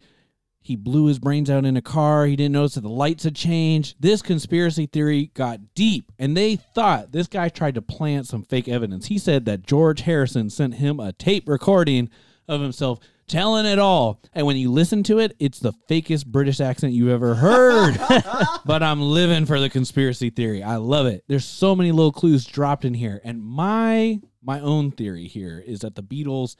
He 0.61 0.76
blew 0.76 1.06
his 1.06 1.18
brains 1.18 1.48
out 1.48 1.64
in 1.64 1.76
a 1.76 1.82
car. 1.82 2.26
He 2.26 2.36
didn't 2.36 2.52
notice 2.52 2.74
that 2.74 2.82
the 2.82 2.88
lights 2.88 3.24
had 3.24 3.34
changed. 3.34 3.96
This 4.00 4.20
conspiracy 4.20 4.86
theory 4.86 5.30
got 5.34 5.74
deep, 5.74 6.12
and 6.18 6.36
they 6.36 6.56
thought 6.56 7.12
this 7.12 7.26
guy 7.26 7.48
tried 7.48 7.74
to 7.76 7.82
plant 7.82 8.26
some 8.26 8.42
fake 8.42 8.68
evidence. 8.68 9.06
He 9.06 9.18
said 9.18 9.44
that 9.46 9.66
George 9.66 10.02
Harrison 10.02 10.50
sent 10.50 10.74
him 10.74 11.00
a 11.00 11.12
tape 11.12 11.48
recording 11.48 12.11
of 12.46 12.61
himself 12.61 12.98
telling 13.28 13.66
it 13.66 13.78
all. 13.78 14.20
And 14.34 14.46
when 14.46 14.56
you 14.56 14.72
listen 14.72 15.02
to 15.04 15.18
it, 15.18 15.36
it's 15.38 15.61
the 15.61 15.72
fakest 15.88 16.26
British 16.26 16.61
accent 16.61 16.94
you've 16.94 17.11
ever 17.11 17.34
heard. 17.34 17.98
but 18.66 18.82
I'm 18.82 19.00
living 19.00 19.46
for 19.46 19.61
the 19.61 19.70
conspiracy 19.70 20.30
theory. 20.30 20.62
I 20.62 20.76
love 20.76 21.06
it. 21.06 21.24
There's 21.28 21.44
so 21.44 21.76
many 21.76 21.92
little 21.92 22.12
clues 22.12 22.44
dropped 22.44 22.84
in 22.84 22.94
here. 22.94 23.20
And 23.22 23.42
my 23.42 24.20
my 24.42 24.61
own 24.61 24.90
theory 24.90 25.26
here 25.26 25.62
is 25.64 25.80
that 25.80 25.94
the 25.94 26.02
Beatles 26.02 26.56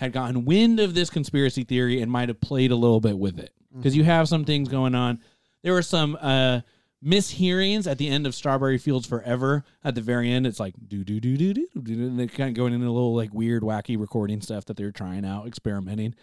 had 0.00 0.12
gotten 0.12 0.46
wind 0.46 0.80
of 0.80 0.94
this 0.94 1.10
conspiracy 1.10 1.62
theory 1.62 2.00
and 2.00 2.10
might 2.10 2.30
have 2.30 2.40
played 2.40 2.70
a 2.70 2.74
little 2.74 3.00
bit 3.00 3.18
with 3.18 3.38
it. 3.38 3.52
Because 3.76 3.94
you 3.94 4.02
have 4.02 4.28
some 4.28 4.46
things 4.46 4.70
going 4.70 4.94
on. 4.94 5.20
There 5.62 5.74
were 5.74 5.82
some 5.82 6.16
uh 6.18 6.60
mishearings 7.04 7.86
at 7.86 7.98
the 7.98 8.08
end 8.08 8.26
of 8.26 8.34
Strawberry 8.34 8.78
Fields 8.78 9.06
Forever. 9.06 9.62
At 9.84 9.94
the 9.94 10.00
very 10.00 10.32
end, 10.32 10.46
it's 10.46 10.58
like 10.58 10.74
do 10.88 11.04
do 11.04 11.20
do 11.20 11.36
do 11.36 11.52
do 11.52 11.66
do, 11.82 11.92
and 11.92 12.18
they're 12.18 12.28
kind 12.28 12.48
of 12.48 12.54
going 12.54 12.72
into 12.72 12.86
a 12.86 12.90
little 12.90 13.14
like 13.14 13.34
weird, 13.34 13.62
wacky 13.62 14.00
recording 14.00 14.40
stuff 14.40 14.64
that 14.64 14.78
they're 14.78 14.90
trying 14.90 15.26
out, 15.26 15.46
experimenting. 15.46 16.14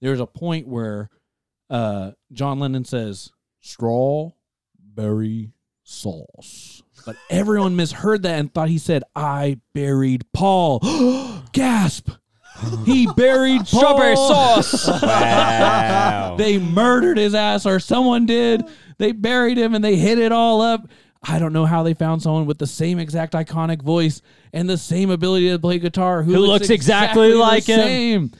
There's 0.00 0.20
a 0.20 0.26
point 0.26 0.68
where 0.68 1.10
uh, 1.68 2.12
John 2.32 2.60
Lennon 2.60 2.84
says 2.84 3.32
strawberry 3.60 5.54
sauce, 5.82 6.84
but 7.04 7.16
everyone 7.28 7.74
misheard 7.74 8.22
that 8.22 8.38
and 8.38 8.54
thought 8.54 8.68
he 8.68 8.78
said 8.78 9.02
I 9.16 9.58
buried 9.74 10.24
Paul. 10.32 10.78
Gasp! 11.52 12.10
He 12.84 13.06
buried 13.16 13.58
Paul. 13.66 13.80
Strawberry 13.80 14.16
sauce. 14.16 14.88
Wow. 15.02 16.34
They 16.36 16.58
murdered 16.58 17.18
his 17.18 17.34
ass, 17.34 17.66
or 17.66 17.80
someone 17.80 18.26
did. 18.26 18.64
They 18.98 19.12
buried 19.12 19.58
him 19.58 19.74
and 19.74 19.84
they 19.84 19.96
hit 19.96 20.18
it 20.18 20.32
all 20.32 20.60
up. 20.60 20.88
I 21.22 21.38
don't 21.38 21.52
know 21.52 21.66
how 21.66 21.82
they 21.82 21.94
found 21.94 22.22
someone 22.22 22.46
with 22.46 22.58
the 22.58 22.66
same 22.66 22.98
exact 22.98 23.32
iconic 23.34 23.82
voice 23.82 24.22
and 24.52 24.68
the 24.68 24.78
same 24.78 25.10
ability 25.10 25.50
to 25.50 25.58
play 25.58 25.78
guitar 25.78 26.22
who, 26.22 26.32
Who 26.34 26.40
looks 26.46 26.70
exactly 26.70 27.32
the 27.32 27.38
like 27.38 27.64
him. 27.64 27.80
same. 27.80 28.30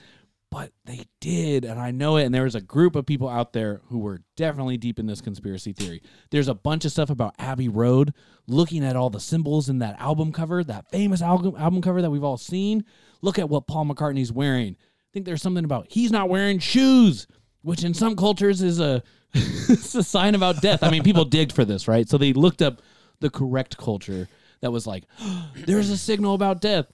But 0.50 0.72
they 0.86 1.04
did, 1.20 1.66
and 1.66 1.78
I 1.78 1.90
know 1.90 2.16
it. 2.16 2.24
And 2.24 2.34
there 2.34 2.44
was 2.44 2.54
a 2.54 2.60
group 2.60 2.96
of 2.96 3.04
people 3.04 3.28
out 3.28 3.52
there 3.52 3.82
who 3.88 3.98
were 3.98 4.22
definitely 4.34 4.78
deep 4.78 4.98
in 4.98 5.06
this 5.06 5.20
conspiracy 5.20 5.74
theory. 5.74 6.02
There's 6.30 6.48
a 6.48 6.54
bunch 6.54 6.86
of 6.86 6.92
stuff 6.92 7.10
about 7.10 7.34
Abbey 7.38 7.68
Road, 7.68 8.14
looking 8.46 8.82
at 8.82 8.96
all 8.96 9.10
the 9.10 9.20
symbols 9.20 9.68
in 9.68 9.80
that 9.80 10.00
album 10.00 10.32
cover, 10.32 10.64
that 10.64 10.90
famous 10.90 11.20
album 11.20 11.54
album 11.58 11.82
cover 11.82 12.00
that 12.00 12.10
we've 12.10 12.24
all 12.24 12.38
seen. 12.38 12.84
Look 13.20 13.38
at 13.38 13.50
what 13.50 13.66
Paul 13.66 13.86
McCartney's 13.86 14.32
wearing. 14.32 14.76
I 14.80 15.08
think 15.12 15.26
there's 15.26 15.42
something 15.42 15.64
about 15.64 15.88
he's 15.90 16.10
not 16.10 16.30
wearing 16.30 16.58
shoes, 16.60 17.26
which 17.60 17.84
in 17.84 17.92
some 17.92 18.16
cultures 18.16 18.62
is 18.62 18.80
a 18.80 19.02
it's 19.34 19.94
a 19.94 20.02
sign 20.02 20.34
about 20.34 20.62
death. 20.62 20.82
I 20.82 20.90
mean, 20.90 21.02
people 21.02 21.26
digged 21.26 21.52
for 21.52 21.66
this, 21.66 21.86
right? 21.86 22.08
So 22.08 22.16
they 22.16 22.32
looked 22.32 22.62
up 22.62 22.80
the 23.20 23.28
correct 23.28 23.76
culture 23.76 24.28
that 24.60 24.70
was 24.70 24.86
like, 24.86 25.04
there's 25.66 25.90
a 25.90 25.98
signal 25.98 26.34
about 26.34 26.62
death. 26.62 26.86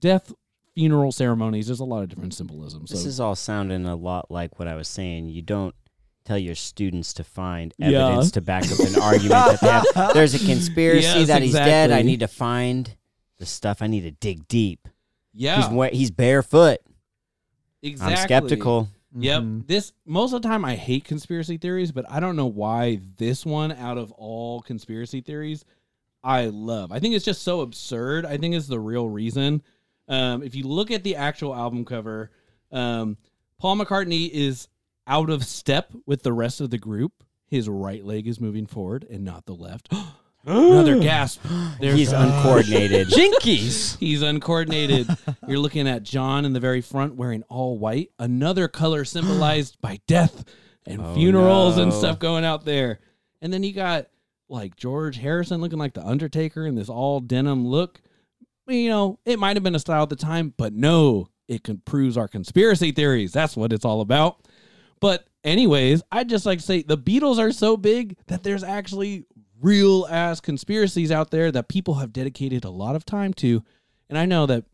Death 0.00 0.32
funeral 0.78 1.10
ceremonies. 1.10 1.66
There's 1.66 1.80
a 1.80 1.84
lot 1.84 2.02
of 2.04 2.08
different 2.08 2.34
symbolism. 2.34 2.86
So 2.86 2.94
This 2.94 3.04
is 3.04 3.18
all 3.18 3.34
sounding 3.34 3.84
a 3.86 3.96
lot 3.96 4.30
like 4.30 4.58
what 4.60 4.68
I 4.68 4.76
was 4.76 4.86
saying. 4.86 5.28
You 5.28 5.42
don't 5.42 5.74
tell 6.24 6.38
your 6.38 6.54
students 6.54 7.12
to 7.14 7.24
find 7.24 7.74
Yeah. 7.78 8.06
evidence 8.06 8.30
to 8.32 8.40
back 8.40 8.64
up 8.70 8.78
an 8.78 8.94
argument 9.00 9.30
that 9.30 9.60
they 9.60 10.00
have. 10.00 10.14
There's 10.14 10.34
a 10.34 10.38
conspiracy 10.46 11.02
Yes, 11.06 11.26
that 11.28 11.42
he's 11.42 11.52
dead. 11.54 11.90
I 11.90 12.02
need 12.02 12.20
to 12.20 12.28
find 12.28 12.94
the 13.38 13.46
stuff. 13.46 13.82
I 13.82 13.88
need 13.88 14.02
to 14.02 14.12
dig 14.12 14.46
deep. 14.46 14.86
yeah, 15.32 15.56
He's 15.62 15.68
wa- 15.70 15.88
he's 15.92 16.10
barefoot. 16.12 16.78
exactly. 17.82 18.14
I'm 18.16 18.22
skeptical. 18.22 18.88
Yep. 19.18 19.42
Mhm. 19.42 19.66
This 19.66 19.92
most 20.06 20.32
of 20.32 20.42
the 20.42 20.48
time 20.48 20.64
I 20.64 20.76
hate 20.76 21.04
conspiracy 21.04 21.56
theories, 21.56 21.90
but 21.92 22.04
I 22.10 22.20
don't 22.20 22.36
know 22.36 22.46
why 22.46 23.00
this 23.16 23.44
one 23.46 23.72
out 23.72 23.98
of 23.98 24.12
all 24.12 24.60
conspiracy 24.60 25.20
theories 25.22 25.64
I 26.22 26.46
love. 26.46 26.92
I 26.92 26.98
think 26.98 27.14
it's 27.14 27.24
just 27.24 27.42
so 27.42 27.60
absurd. 27.62 28.26
I 28.26 28.36
think 28.36 28.54
it's 28.54 28.66
the 28.66 28.80
real 28.80 29.08
reason. 29.08 29.62
Um, 30.08 30.42
if 30.42 30.54
you 30.54 30.64
look 30.64 30.90
at 30.90 31.02
the 31.02 31.16
actual 31.16 31.54
album 31.54 31.84
cover, 31.84 32.30
um, 32.72 33.16
Paul 33.58 33.76
McCartney 33.76 34.30
is 34.30 34.68
out 35.06 35.30
of 35.30 35.44
step 35.44 35.92
with 36.06 36.22
the 36.22 36.32
rest 36.32 36.60
of 36.60 36.70
the 36.70 36.78
group. 36.78 37.12
His 37.46 37.68
right 37.68 38.04
leg 38.04 38.26
is 38.26 38.40
moving 38.40 38.66
forward 38.66 39.06
and 39.10 39.24
not 39.24 39.46
the 39.46 39.54
left. 39.54 39.92
Another 40.46 40.98
gasp. 41.00 41.42
There's 41.80 41.98
He's 41.98 42.12
uncoordinated. 42.12 43.08
Jinkies. 43.10 43.98
He's 43.98 44.22
uncoordinated. 44.22 45.08
You're 45.46 45.58
looking 45.58 45.88
at 45.88 46.02
John 46.04 46.44
in 46.44 46.52
the 46.52 46.60
very 46.60 46.80
front 46.80 47.16
wearing 47.16 47.42
all 47.48 47.78
white, 47.78 48.10
another 48.18 48.68
color 48.68 49.04
symbolized 49.04 49.80
by 49.80 50.00
death 50.06 50.44
and 50.86 51.02
Oh, 51.02 51.14
funerals 51.14 51.76
and 51.76 51.92
stuff 51.92 52.18
going 52.18 52.44
out 52.44 52.64
there. 52.64 53.00
And 53.42 53.52
then 53.52 53.62
you 53.62 53.72
got 53.72 54.08
like 54.48 54.76
George 54.76 55.18
Harrison 55.18 55.60
looking 55.60 55.78
like 55.78 55.94
the 55.94 56.06
Undertaker 56.06 56.66
in 56.66 56.74
this 56.74 56.88
all 56.88 57.20
denim 57.20 57.66
look. 57.66 58.00
You 58.68 58.90
know, 58.90 59.18
it 59.24 59.38
might 59.38 59.56
have 59.56 59.62
been 59.62 59.74
a 59.74 59.80
style 59.80 60.02
at 60.02 60.10
the 60.10 60.16
time, 60.16 60.52
but 60.56 60.72
no, 60.72 61.28
it 61.46 61.64
can 61.64 61.78
proves 61.78 62.16
our 62.16 62.28
conspiracy 62.28 62.92
theories. 62.92 63.32
That's 63.32 63.56
what 63.56 63.72
it's 63.72 63.84
all 63.84 64.00
about. 64.00 64.46
But 65.00 65.26
anyways, 65.44 66.02
I'd 66.12 66.28
just 66.28 66.44
like 66.46 66.58
to 66.58 66.64
say 66.64 66.82
the 66.82 66.98
Beatles 66.98 67.38
are 67.38 67.52
so 67.52 67.76
big 67.76 68.16
that 68.26 68.42
there's 68.42 68.62
actually 68.64 69.24
real 69.60 70.06
ass 70.10 70.40
conspiracies 70.40 71.10
out 71.10 71.30
there 71.30 71.50
that 71.50 71.68
people 71.68 71.94
have 71.94 72.12
dedicated 72.12 72.64
a 72.64 72.70
lot 72.70 72.94
of 72.94 73.04
time 73.04 73.32
to. 73.34 73.62
And 74.08 74.18
I 74.18 74.26
know 74.26 74.46
that 74.46 74.64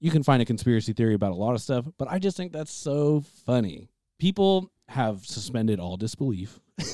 you 0.00 0.10
can 0.10 0.22
find 0.22 0.42
a 0.42 0.46
conspiracy 0.46 0.92
theory 0.92 1.14
about 1.14 1.32
a 1.32 1.36
lot 1.36 1.54
of 1.54 1.60
stuff, 1.60 1.86
but 1.98 2.08
I 2.10 2.18
just 2.18 2.36
think 2.36 2.52
that's 2.52 2.72
so 2.72 3.22
funny. 3.44 3.88
People 4.18 4.70
have 4.88 5.26
suspended 5.26 5.80
all 5.80 5.96
disbelief 5.96 6.60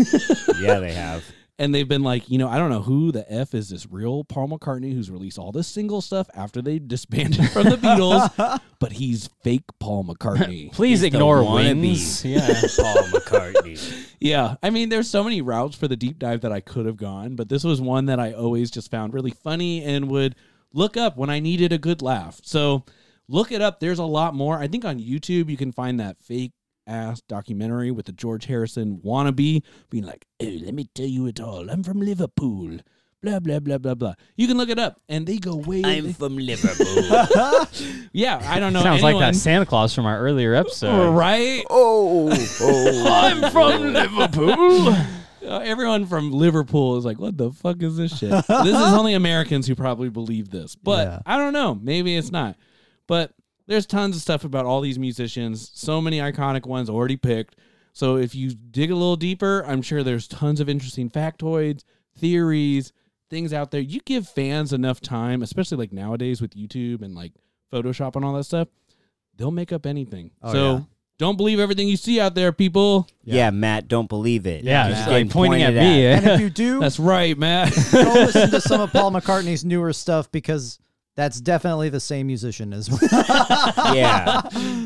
yeah, 0.61 0.79
they 0.79 0.93
have. 0.93 1.25
And 1.63 1.73
they've 1.73 1.87
been 1.87 2.03
like, 2.03 2.29
you 2.29 2.39
know, 2.39 2.49
I 2.49 2.59
don't 2.59 2.71
know 2.71 2.83
who 2.83 3.13
the 3.13 3.25
F 3.33 3.55
is 3.55 3.69
this 3.69 3.87
real 3.89 4.25
Paul 4.25 4.49
McCartney 4.49 4.93
who's 4.93 5.13
released 5.13 5.39
all 5.39 5.53
this 5.53 5.69
single 5.69 6.01
stuff 6.01 6.29
after 6.35 6.61
they 6.61 6.81
disbanded 6.81 7.49
from 7.51 7.69
the 7.69 7.77
Beatles, 7.77 8.61
but 8.81 8.91
he's 8.91 9.31
fake 9.45 9.63
Paul 9.79 10.03
McCartney. 10.03 10.73
Please 10.75 11.03
He's 11.03 11.15
ignore 11.15 11.37
wannabe. 11.37 11.81
wings. 11.81 12.25
Yeah. 12.25 12.41
Paul 12.77 13.05
McCartney. 13.05 14.09
Yeah, 14.19 14.57
I 14.61 14.71
mean, 14.71 14.89
there's 14.89 15.09
so 15.09 15.23
many 15.23 15.41
routes 15.41 15.77
for 15.77 15.87
the 15.87 15.95
deep 15.95 16.19
dive 16.19 16.41
that 16.41 16.51
I 16.51 16.59
could 16.59 16.85
have 16.87 16.97
gone, 16.97 17.37
but 17.37 17.49
this 17.49 17.63
was 17.63 17.81
one 17.81 18.07
that 18.07 18.19
I 18.19 18.33
always 18.33 18.69
just 18.69 18.91
found 18.91 19.15
really 19.15 19.31
funny 19.31 19.85
and 19.85 20.09
would 20.11 20.35
look 20.73 20.97
up 20.97 21.17
when 21.17 21.31
I 21.31 21.39
needed 21.39 21.73
a 21.73 21.79
good 21.79 22.03
laugh. 22.03 22.41
So 22.43 22.85
look 23.29 23.53
it 23.53 23.63
up. 23.63 23.79
There's 23.79 24.01
a 24.01 24.05
lot 24.05 24.35
more. 24.35 24.59
I 24.59 24.67
think 24.67 24.85
on 24.85 24.99
YouTube 24.99 25.49
you 25.49 25.57
can 25.57 25.71
find 25.71 26.01
that 26.01 26.21
fake 26.21 26.53
ass 26.87 27.21
documentary 27.29 27.91
with 27.91 28.07
the 28.07 28.13
George 28.13 28.47
Harrison 28.47 29.01
wannabe 29.05 29.63
being 29.91 30.05
like, 30.05 30.27
"Oh, 30.41 30.45
let 30.65 30.75
me 30.75 30.89
tell 30.95 31.07
you 31.07 31.27
it 31.27 31.41
all. 31.41 31.71
I'm 31.71 31.83
from 31.83 32.01
Liverpool." 32.01 32.79
Blah 33.23 33.39
blah 33.39 33.61
blah 33.61 33.79
blah 33.79 33.95
blah. 33.95 34.15
You 34.35 34.49
can 34.49 34.57
look 34.57 34.69
it 34.69 34.81
up, 34.81 35.01
and 35.09 35.25
they 35.25 35.39
go 35.39 35.55
way. 35.55 35.83
I'm 35.85 36.13
from 36.21 36.37
Liverpool. 36.37 36.87
yeah, 38.13 38.43
I 38.45 38.59
don't 38.59 38.73
know. 38.73 38.83
Sounds 38.83 39.03
like 39.03 39.19
that 39.21 39.37
Santa 39.37 39.65
Claus 39.65 39.95
from 39.95 40.07
our 40.07 40.19
earlier 40.19 40.55
episode. 40.55 41.13
right? 41.15 41.65
oh, 41.71 42.31
oh. 42.61 43.07
I'm 43.09 43.51
from 43.53 43.93
Liverpool. 43.93 44.89
Uh, 45.45 45.59
everyone 45.59 46.07
from 46.07 46.33
Liverpool 46.33 46.97
is 46.99 47.05
like, 47.05 47.21
"What 47.21 47.37
the 47.39 47.53
fuck 47.53 47.81
is 47.83 47.97
this 47.97 48.17
shit?" 48.19 48.31
this 48.31 48.67
is 48.67 48.75
only 48.75 49.15
Americans 49.15 49.69
who 49.69 49.77
probably 49.77 50.09
believe 50.09 50.51
this, 50.51 50.75
but 50.75 51.07
Yeah. 51.07 51.19
I 51.25 51.37
don't 51.37 51.53
know. 51.53 51.77
Maybe 51.81 52.17
it's 52.17 52.33
not. 52.33 52.57
But 53.07 53.33
there's 53.73 53.87
tons 53.87 54.17
of 54.17 54.23
stuff 54.23 54.45
about 54.45 54.67
all 54.67 54.81
these 54.81 54.99
musicians. 54.99 55.71
So 55.75 56.01
many 56.01 56.19
iconic 56.19 56.67
ones 56.67 56.91
already 56.91 57.17
picked. 57.17 57.57
So 57.93 58.17
if 58.17 58.35
you 58.35 58.55
dig 58.55 58.91
a 58.91 58.95
little 58.95 59.17
deeper, 59.17 59.65
I'm 59.67 59.83
sure 59.83 60.03
there's 60.03 60.29
tons 60.29 60.61
of 60.61 60.69
interesting 60.69 61.11
factoids, 61.11 61.85
theories, 62.17 62.93
things 63.31 63.53
out 63.53 63.71
there. 63.71 63.81
You 63.81 64.01
give 64.05 64.29
fans 64.29 64.73
enough 64.73 65.01
time, 65.01 65.43
especially 65.43 65.79
like 65.79 65.93
nowadays 65.93 66.41
with 66.41 66.55
YouTube 66.55 67.03
and 67.03 67.15
like 67.15 67.33
Photoshop 67.73 68.17
and 68.17 68.25
all 68.25 68.35
that 68.35 68.45
stuff, 68.45 68.69
they'll 69.37 69.51
make 69.51 69.73
up 69.73 69.87
anything. 69.87 70.31
Oh, 70.43 70.53
so 70.53 70.73
yeah. 70.73 70.81
don't 71.19 71.37
believe 71.37 71.59
everything 71.59 71.89
you 71.89 71.97
see 71.97 72.21
out 72.21 72.35
there, 72.35 72.53
people. 72.53 73.09
Yeah. 73.25 73.51
Matt, 73.51 73.89
don't 73.89 74.09
believe 74.09 74.47
it. 74.47 74.65
Yeah, 74.65 74.89
just 74.91 75.09
getting 75.09 75.27
like 75.29 75.33
pointing 75.33 75.63
at 75.63 75.75
pointed 75.75 75.83
me. 75.83 76.07
And 76.07 76.27
if 76.27 76.41
you 76.41 76.51
do, 76.51 76.81
That's 76.81 76.99
right, 76.99 77.37
Matt. 77.37 77.73
go 77.91 78.03
listen 78.03 78.51
to 78.51 78.61
some 78.63 78.81
of 78.81 78.93
Paul 78.93 79.13
McCartney's 79.13 79.65
newer 79.65 79.93
stuff 79.93 80.31
because 80.31 80.79
that's 81.15 81.41
definitely 81.41 81.89
the 81.89 82.01
same 82.01 82.27
musician 82.27 82.73
as 82.73 82.89
Yeah. 83.93 84.43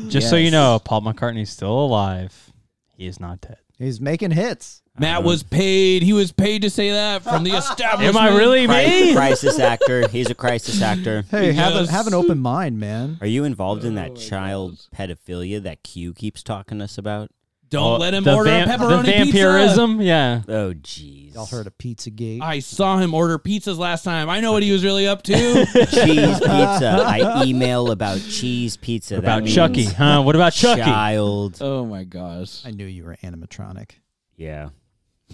Just 0.07 0.29
so 0.29 0.35
you 0.35 0.45
Yes. 0.45 0.51
know, 0.51 0.79
Paul 0.83 1.01
McCartney's 1.01 1.49
still 1.49 1.71
alive. 1.79 2.51
He 2.95 3.05
is 3.07 3.19
not 3.19 3.41
dead. 3.41 3.57
he's 3.77 4.01
making 4.01 4.31
hits. 4.31 4.81
Matt 4.99 5.19
uh, 5.19 5.21
was 5.21 5.43
paid. 5.43 6.01
He 6.01 6.11
was 6.13 6.31
paid 6.31 6.63
to 6.63 6.69
say 6.71 6.89
that 6.91 7.21
from 7.21 7.43
the 7.43 7.51
establishment. 7.51 8.15
Am 8.15 8.17
I 8.17 8.35
really 8.35 8.65
Cri- 8.65 8.75
me? 9.09 9.13
crisis 9.15 9.59
actor. 9.59 10.07
He's 10.07 10.29
a 10.31 10.35
crisis 10.35 10.81
actor. 10.81 11.23
Hey, 11.29 11.51
have 11.53 11.73
Yes. 11.73 11.87
a, 11.89 11.91
have 11.91 12.07
an 12.07 12.15
open 12.15 12.39
mind, 12.39 12.79
man. 12.79 13.19
Are 13.21 13.27
you 13.27 13.43
involved 13.43 13.83
in 13.85 13.93
that 13.95 14.09
Oh 14.11 14.13
my 14.15 14.19
child 14.19 14.87
pedophilia 14.95 15.61
that 15.61 15.83
Q 15.83 16.13
keeps 16.15 16.41
talking 16.41 16.81
us 16.81 16.97
about? 16.97 17.29
Don't 17.69 17.83
Oh, 17.83 17.97
let 17.97 18.13
him 18.13 18.27
order 18.27 18.49
vam- 18.49 18.63
a 18.63 18.67
pepperoni 18.69 19.05
The 19.05 19.11
pizza. 19.11 19.23
vampirism, 19.25 20.01
yeah. 20.01 20.41
Oh, 20.47 20.73
jeez. 20.73 21.33
Y'all 21.33 21.45
heard 21.45 21.67
of 21.67 21.77
Pizzagate? 21.77 22.41
I 22.41 22.59
saw 22.59 22.97
him 22.97 23.13
order 23.13 23.37
pizzas 23.37 23.77
last 23.77 24.03
time. 24.03 24.29
I 24.29 24.39
know 24.39 24.53
what 24.53 24.63
he 24.63 24.71
was 24.71 24.83
really 24.85 25.05
up 25.07 25.21
to. 25.23 25.33
cheese 25.65 26.39
pizza. 26.39 27.03
I 27.05 27.43
email 27.45 27.91
about 27.91 28.19
cheese 28.21 28.77
pizza. 28.77 29.15
That 29.15 29.19
About 29.19 29.43
means 29.43 29.55
Chucky, 29.55 29.83
huh? 29.85 30.21
What 30.23 30.35
about 30.35 30.53
Chucky? 30.53 30.81
Child. 30.81 31.57
oh 31.61 31.85
my 31.85 32.03
gosh. 32.05 32.65
I 32.65 32.71
knew 32.71 32.85
you 32.85 33.03
were 33.03 33.17
animatronic. 33.23 33.91
Yeah. 34.37 34.69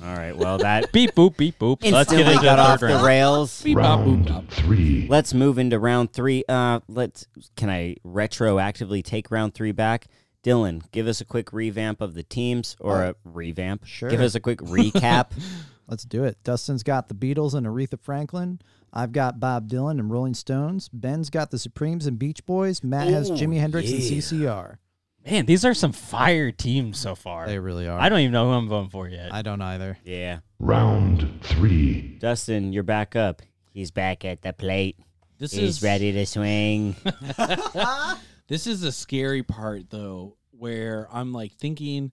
All 0.03 0.15
right. 0.15 0.35
Well, 0.35 0.57
that 0.57 0.91
Beep 0.91 1.13
boop, 1.13 1.37
beep 1.37 1.59
boop. 1.59 1.83
Let's 1.83 2.09
get 2.09 2.21
instantly 2.21 2.33
into 2.33 2.43
got 2.45 2.55
the 2.55 2.61
off 2.63 2.79
third 2.79 2.89
the 2.89 2.93
round. 2.95 3.05
rails. 3.05 3.61
Beep, 3.61 3.77
bop, 3.77 3.99
boop, 3.99 4.27
Round 4.27 4.49
three. 4.49 5.05
Let's 5.07 5.35
move 5.35 5.59
into 5.59 5.77
round 5.77 6.11
three. 6.11 6.43
Uh, 6.49 6.79
let's. 6.87 7.27
Can 7.55 7.69
I 7.69 7.97
retroactively 8.03 9.03
take 9.03 9.29
round 9.29 9.53
three 9.53 9.71
back? 9.71 10.07
Dylan, 10.43 10.83
give 10.91 11.07
us 11.07 11.21
a 11.21 11.25
quick 11.25 11.53
revamp 11.53 12.01
of 12.01 12.13
the 12.13 12.23
teams 12.23 12.75
or 12.79 13.03
a 13.03 13.15
revamp. 13.23 13.85
Sure. 13.85 14.09
Give 14.09 14.19
us 14.19 14.35
a 14.35 14.39
quick 14.39 14.59
recap. 14.59 15.31
Let's 15.87 16.03
do 16.03 16.23
it. 16.23 16.37
Dustin's 16.43 16.83
got 16.83 17.07
the 17.07 17.15
Beatles 17.15 17.53
and 17.53 17.65
Aretha 17.65 17.99
Franklin. 17.99 18.59
I've 18.91 19.11
got 19.11 19.39
Bob 19.39 19.69
Dylan 19.69 19.99
and 19.99 20.11
Rolling 20.11 20.33
Stones. 20.33 20.89
Ben's 20.89 21.29
got 21.29 21.49
the 21.51 21.57
Supremes 21.57 22.05
and 22.05 22.19
Beach 22.19 22.45
Boys. 22.45 22.83
Matt 22.83 23.07
has 23.07 23.31
Ooh, 23.31 23.33
Jimi 23.33 23.59
Hendrix 23.59 23.89
yeah. 23.89 23.95
and 23.97 24.03
CCR. 24.21 24.77
Man, 25.25 25.45
these 25.45 25.63
are 25.63 25.73
some 25.73 25.93
fire 25.93 26.51
teams 26.51 26.99
so 26.99 27.15
far. 27.15 27.47
They 27.47 27.57
really 27.57 27.87
are. 27.87 27.97
I 27.99 28.09
don't 28.09 28.19
even 28.19 28.33
know 28.33 28.49
who 28.49 28.51
I'm 28.51 28.67
voting 28.67 28.89
for 28.89 29.07
yet. 29.07 29.33
I 29.33 29.41
don't 29.41 29.61
either. 29.61 29.97
yeah. 30.03 30.39
Round 30.59 31.39
three. 31.43 32.17
Dustin, 32.19 32.73
you're 32.73 32.83
back 32.83 33.15
up. 33.15 33.41
He's 33.71 33.91
back 33.91 34.25
at 34.25 34.41
the 34.41 34.53
plate. 34.53 34.97
This 35.39 35.53
He's 35.53 35.77
is 35.77 35.83
ready 35.83 36.11
to 36.11 36.25
swing. 36.25 36.95
This 38.47 38.67
is 38.67 38.81
the 38.81 38.91
scary 38.91 39.43
part 39.43 39.89
though, 39.89 40.37
where 40.51 41.07
I'm 41.11 41.31
like 41.33 41.53
thinking 41.53 42.11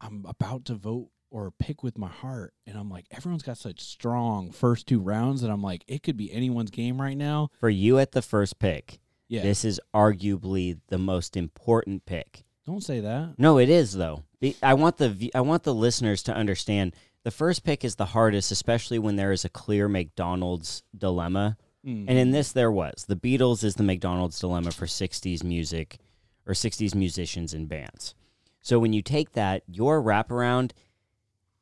I'm 0.00 0.24
about 0.26 0.64
to 0.66 0.74
vote 0.74 1.08
or 1.30 1.52
pick 1.52 1.82
with 1.84 1.96
my 1.96 2.08
heart, 2.08 2.54
and 2.66 2.76
I'm 2.76 2.90
like, 2.90 3.06
everyone's 3.12 3.42
got 3.44 3.56
such 3.58 3.80
strong 3.80 4.50
first 4.50 4.86
two 4.88 4.98
rounds 5.00 5.42
that 5.42 5.50
I'm 5.50 5.62
like, 5.62 5.84
it 5.86 6.02
could 6.02 6.16
be 6.16 6.32
anyone's 6.32 6.70
game 6.70 7.00
right 7.00 7.16
now. 7.16 7.50
For 7.60 7.68
you 7.68 7.98
at 7.98 8.12
the 8.12 8.22
first 8.22 8.58
pick, 8.58 8.98
Yeah. 9.28 9.42
this 9.42 9.64
is 9.64 9.80
arguably 9.94 10.80
the 10.88 10.98
most 10.98 11.36
important 11.36 12.04
pick. 12.06 12.44
Don't 12.66 12.82
say 12.82 13.00
that. 13.00 13.34
No, 13.38 13.58
it 13.58 13.68
is 13.68 13.92
though. 13.94 14.24
I 14.62 14.74
want 14.74 14.96
the 14.96 15.30
I 15.34 15.40
want 15.42 15.64
the 15.64 15.74
listeners 15.74 16.22
to 16.24 16.34
understand 16.34 16.94
the 17.24 17.30
first 17.30 17.62
pick 17.64 17.84
is 17.84 17.96
the 17.96 18.06
hardest, 18.06 18.50
especially 18.50 18.98
when 18.98 19.16
there 19.16 19.32
is 19.32 19.44
a 19.44 19.48
clear 19.50 19.88
McDonald's 19.88 20.82
dilemma. 20.96 21.58
Mm. 21.86 22.04
And 22.08 22.18
in 22.18 22.30
this, 22.30 22.52
there 22.52 22.70
was 22.70 23.04
the 23.08 23.16
Beatles 23.16 23.64
is 23.64 23.74
the 23.74 23.82
McDonald's 23.82 24.38
dilemma 24.38 24.70
for 24.70 24.86
'60s 24.86 25.42
music 25.42 25.98
or 26.46 26.52
'60s 26.54 26.94
musicians 26.94 27.54
and 27.54 27.68
bands. 27.68 28.14
So 28.60 28.78
when 28.78 28.92
you 28.92 29.00
take 29.02 29.32
that, 29.32 29.62
your 29.66 30.02
wraparound 30.02 30.72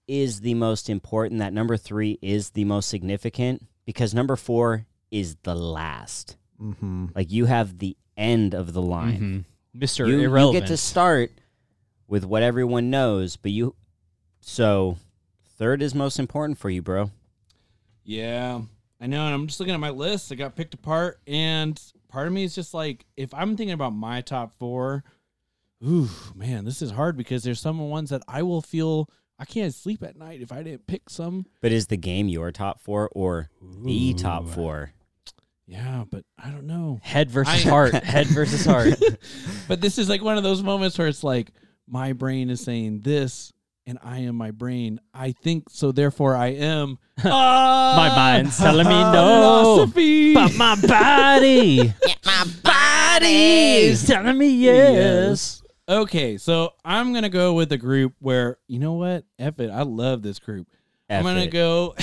is 0.09 0.41
the 0.41 0.55
most 0.55 0.89
important. 0.89 1.39
That 1.41 1.53
number 1.53 1.77
three 1.77 2.19
is 2.23 2.51
the 2.51 2.65
most 2.65 2.89
significant 2.89 3.65
because 3.85 4.15
number 4.15 4.35
four 4.37 4.87
is 5.11 5.37
the 5.43 5.55
last. 5.55 6.37
Mm-hmm. 6.61 7.07
Like 7.15 7.31
you 7.31 7.47
have 7.47 7.79
the 7.79 7.97
end 8.17 8.55
of 8.55 8.73
the 8.73 8.83
line 8.83 9.45
Mhm. 9.75 9.81
Mr. 9.81 10.09
you, 10.09 10.19
you 10.19 10.53
get 10.53 10.67
to 10.67 10.77
start 10.77 11.31
with 12.09 12.25
what 12.25 12.43
everyone 12.43 12.91
knows, 12.91 13.37
but 13.37 13.53
you 13.53 13.77
so 14.41 14.97
third 15.57 15.83
is 15.83 15.95
most 15.95 16.19
important 16.19 16.59
for 16.59 16.69
you, 16.69 16.83
bro. 16.83 17.11
Yeah, 18.03 18.63
I 19.01 19.07
know. 19.07 19.25
And 19.27 19.35
I'm 19.35 19.47
just 19.47 19.61
looking 19.61 19.75
at 19.75 19.81
my 19.81 19.91
list. 19.91 20.33
I 20.33 20.35
got 20.35 20.57
picked 20.57 20.75
apart, 20.75 21.21
and 21.27 21.81
part 22.09 22.27
of 22.27 22.33
me 22.33 22.45
is 22.45 22.55
just 22.55 22.75
like, 22.75 23.07
if 23.17 23.33
I'm 23.35 23.57
thinking 23.57 23.75
about 23.75 23.95
my 23.95 24.21
top 24.21 24.59
four, 24.59 25.05
ooh, 25.87 26.09
man, 26.35 26.65
this 26.65 26.83
is 26.83 26.91
hard 26.91 27.17
because 27.17 27.43
there's 27.43 27.61
some 27.61 27.79
ones 27.91 28.11
that 28.11 28.23
I 28.27 28.43
will 28.43 28.63
feel 28.63 29.09
I 29.39 29.45
can't 29.45 29.73
sleep 29.73 30.03
at 30.03 30.17
night 30.17 30.41
if 30.41 30.51
I 30.51 30.63
didn't 30.63 30.87
pick 30.89 31.09
some. 31.09 31.47
But 31.61 31.71
is 31.71 31.87
the 31.87 31.97
game 31.97 32.29
your 32.29 32.51
top 32.51 32.81
four 32.81 33.09
or 33.13 33.49
the 33.85 34.15
top 34.15 34.49
four? 34.49 34.93
Yeah, 35.67 36.05
but 36.11 36.25
I 36.43 36.51
don't 36.51 36.67
know. 36.67 36.99
Head 37.03 37.31
versus 37.31 37.67
I- 37.67 37.69
heart. 37.69 37.93
Head 37.95 38.27
versus 38.29 38.65
heart. 38.65 38.95
But 39.69 39.83
this 39.83 39.99
is 39.99 40.09
like 40.09 40.23
one 40.23 40.39
of 40.39 40.43
those 40.43 40.63
moments 40.63 40.97
where 40.99 41.09
it's 41.09 41.23
like 41.23 41.53
my 41.87 42.15
brain 42.15 42.49
is 42.49 42.63
saying 42.63 43.01
this, 43.01 43.53
and 43.89 43.99
I 44.03 44.19
am 44.21 44.37
my 44.37 44.51
brain. 44.51 45.01
I 45.15 45.33
think 45.33 45.71
so, 45.71 45.91
therefore 45.93 46.37
I 46.37 46.49
am. 46.49 46.99
Ah, 47.25 47.95
My 47.97 48.15
mind's 48.15 48.57
telling 48.59 48.87
me 48.87 48.93
no, 48.95 49.75
Philosophy. 49.79 50.35
but 50.35 50.55
my 50.55 50.77
body, 50.87 51.93
my 52.25 52.45
body 52.63 53.27
is 53.89 54.07
telling 54.07 54.39
me 54.39 54.51
yes. 54.51 55.61
Okay, 55.89 56.37
so 56.39 56.75
I'm 56.85 57.13
gonna 57.13 57.29
go 57.31 57.55
with 57.55 57.73
a 57.73 57.77
group 57.79 58.15
where 58.21 58.59
you 58.69 58.79
know 58.79 58.93
what? 58.93 59.25
F 59.39 59.59
it. 59.59 59.71
I 59.71 59.83
love 59.83 60.23
this 60.23 60.39
group. 60.39 60.69
I'm 61.11 61.25
gonna 61.25 61.41
it. 61.41 61.51
go. 61.51 61.95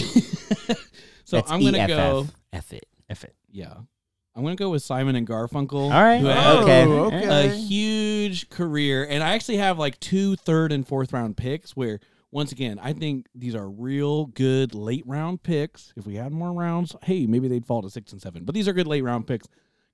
so 1.23 1.37
That's 1.37 1.49
I'm 1.51 1.63
gonna 1.63 1.77
EFF. 1.77 1.87
go. 1.89 2.27
F 2.51 2.73
it. 2.73 2.85
If 3.07 3.23
it. 3.23 3.35
Yeah, 3.51 3.75
I'm 4.35 4.43
gonna 4.43 4.55
go 4.55 4.69
with 4.69 4.83
Simon 4.83 5.15
and 5.15 5.25
Garfunkel. 5.27 5.73
All 5.73 5.89
right. 5.89 6.17
who 6.19 6.27
Oh, 6.27 6.31
had 6.65 6.87
Okay. 6.87 7.17
okay. 7.27 7.47
a 7.47 7.51
huge 7.53 8.49
career, 8.49 9.05
and 9.09 9.23
I 9.23 9.33
actually 9.33 9.57
have 9.57 9.79
like 9.79 9.99
two 9.99 10.35
third 10.35 10.71
and 10.71 10.85
fourth 10.87 11.13
round 11.13 11.37
picks. 11.37 11.75
Where 11.75 11.99
once 12.31 12.51
again, 12.51 12.77
I 12.81 12.91
think 12.91 13.27
these 13.33 13.55
are 13.55 13.69
real 13.69 14.25
good 14.25 14.75
late 14.75 15.03
round 15.07 15.41
picks. 15.43 15.93
If 15.95 16.05
we 16.05 16.15
had 16.15 16.33
more 16.33 16.51
rounds, 16.51 16.95
hey, 17.03 17.25
maybe 17.25 17.47
they'd 17.47 17.65
fall 17.65 17.81
to 17.81 17.89
six 17.89 18.11
and 18.11 18.21
seven. 18.21 18.43
But 18.43 18.55
these 18.55 18.67
are 18.67 18.73
good 18.73 18.87
late 18.87 19.03
round 19.03 19.25
picks. 19.25 19.47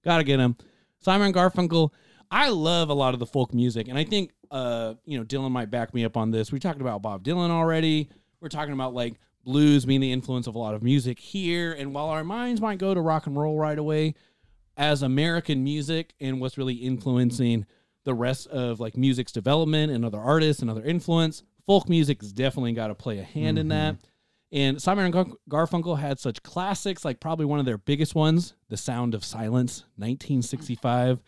Gotta 0.03 0.23
get 0.23 0.37
them. 0.37 0.55
Simon 0.99 1.27
and 1.27 1.35
Garfunkel. 1.35 1.91
I 2.31 2.49
love 2.49 2.89
a 2.89 2.93
lot 2.93 3.13
of 3.13 3.19
the 3.19 3.25
folk 3.25 3.53
music, 3.53 3.89
and 3.89 3.97
I 3.97 4.05
think 4.05 4.31
uh, 4.49 4.95
you 5.05 5.17
know 5.19 5.23
Dylan 5.23 5.51
might 5.51 5.69
back 5.69 5.93
me 5.93 6.03
up 6.03 6.17
on 6.17 6.31
this. 6.31 6.51
We 6.51 6.59
talked 6.59 6.81
about 6.81 7.01
Bob 7.03 7.23
Dylan 7.23 7.49
already. 7.51 8.09
We're 8.39 8.47
talking 8.49 8.73
about 8.73 8.93
like 8.95 9.19
blues 9.43 9.85
being 9.85 10.01
the 10.01 10.11
influence 10.11 10.47
of 10.47 10.55
a 10.55 10.59
lot 10.59 10.73
of 10.73 10.81
music 10.81 11.19
here, 11.19 11.73
and 11.73 11.93
while 11.93 12.07
our 12.07 12.23
minds 12.23 12.59
might 12.61 12.79
go 12.79 12.93
to 12.95 13.01
rock 13.01 13.27
and 13.27 13.35
roll 13.37 13.57
right 13.59 13.77
away, 13.77 14.15
as 14.81 15.03
American 15.03 15.63
music 15.63 16.15
and 16.19 16.41
what's 16.41 16.57
really 16.57 16.73
influencing 16.73 17.67
the 18.03 18.15
rest 18.15 18.47
of 18.47 18.79
like 18.79 18.97
music's 18.97 19.31
development 19.31 19.91
and 19.91 20.03
other 20.03 20.19
artists 20.19 20.59
and 20.63 20.71
other 20.71 20.83
influence, 20.83 21.43
folk 21.67 21.87
music 21.87 22.19
has 22.19 22.33
definitely 22.33 22.73
got 22.73 22.87
to 22.87 22.95
play 22.95 23.19
a 23.19 23.23
hand 23.23 23.59
in 23.59 23.67
that. 23.67 23.93
Mm-hmm. 23.93 24.05
And 24.53 24.81
Simon 24.81 25.05
and 25.05 25.13
Gar- 25.13 25.27
Garfunkel 25.47 25.99
had 25.99 26.19
such 26.19 26.41
classics, 26.41 27.05
like 27.05 27.19
probably 27.19 27.45
one 27.45 27.59
of 27.59 27.65
their 27.67 27.77
biggest 27.77 28.15
ones, 28.15 28.55
"The 28.69 28.75
Sound 28.75 29.13
of 29.13 29.23
Silence," 29.23 29.85
1965. 29.97 31.21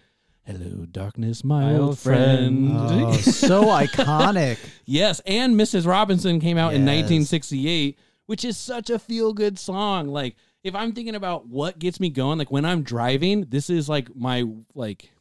Hello, 0.45 0.85
darkness, 0.87 1.43
my, 1.43 1.71
My 1.73 1.77
old 1.77 1.99
friend. 1.99 2.71
friend. 2.71 3.03
Oh, 3.05 3.13
so 3.21 3.65
iconic. 3.65 4.57
Yes, 4.85 5.21
and 5.27 5.55
Mrs. 5.55 5.85
Robinson 5.85 6.39
came 6.41 6.57
out 6.57 6.73
in 6.73 6.81
1968, 6.81 7.97
which 8.25 8.43
is 8.43 8.57
such 8.57 8.89
a 8.89 8.97
feel 8.97 9.31
good 9.31 9.59
song. 9.59 10.07
Like 10.07 10.35
if 10.63 10.75
I'm 10.75 10.93
thinking 10.93 11.15
about 11.15 11.47
what 11.47 11.77
gets 11.77 11.99
me 11.99 12.09
going, 12.09 12.37
like 12.37 12.51
when 12.51 12.65
I'm 12.65 12.83
driving, 12.83 13.45
this 13.49 13.69
is 13.69 13.89
like 13.89 14.15
my 14.15 14.45
like 14.73 15.11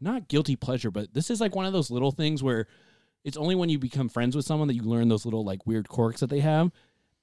not 0.00 0.28
guilty 0.28 0.56
pleasure, 0.56 0.90
but 0.90 1.12
this 1.12 1.30
is 1.30 1.40
like 1.40 1.54
one 1.54 1.66
of 1.66 1.72
those 1.72 1.90
little 1.90 2.10
things 2.10 2.42
where 2.42 2.66
it's 3.24 3.36
only 3.36 3.54
when 3.54 3.68
you 3.68 3.78
become 3.78 4.08
friends 4.08 4.34
with 4.34 4.44
someone 4.44 4.68
that 4.68 4.74
you 4.74 4.82
learn 4.82 5.08
those 5.08 5.24
little 5.24 5.44
like 5.44 5.66
weird 5.66 5.88
quirks 5.88 6.20
that 6.20 6.30
they 6.30 6.40
have. 6.40 6.70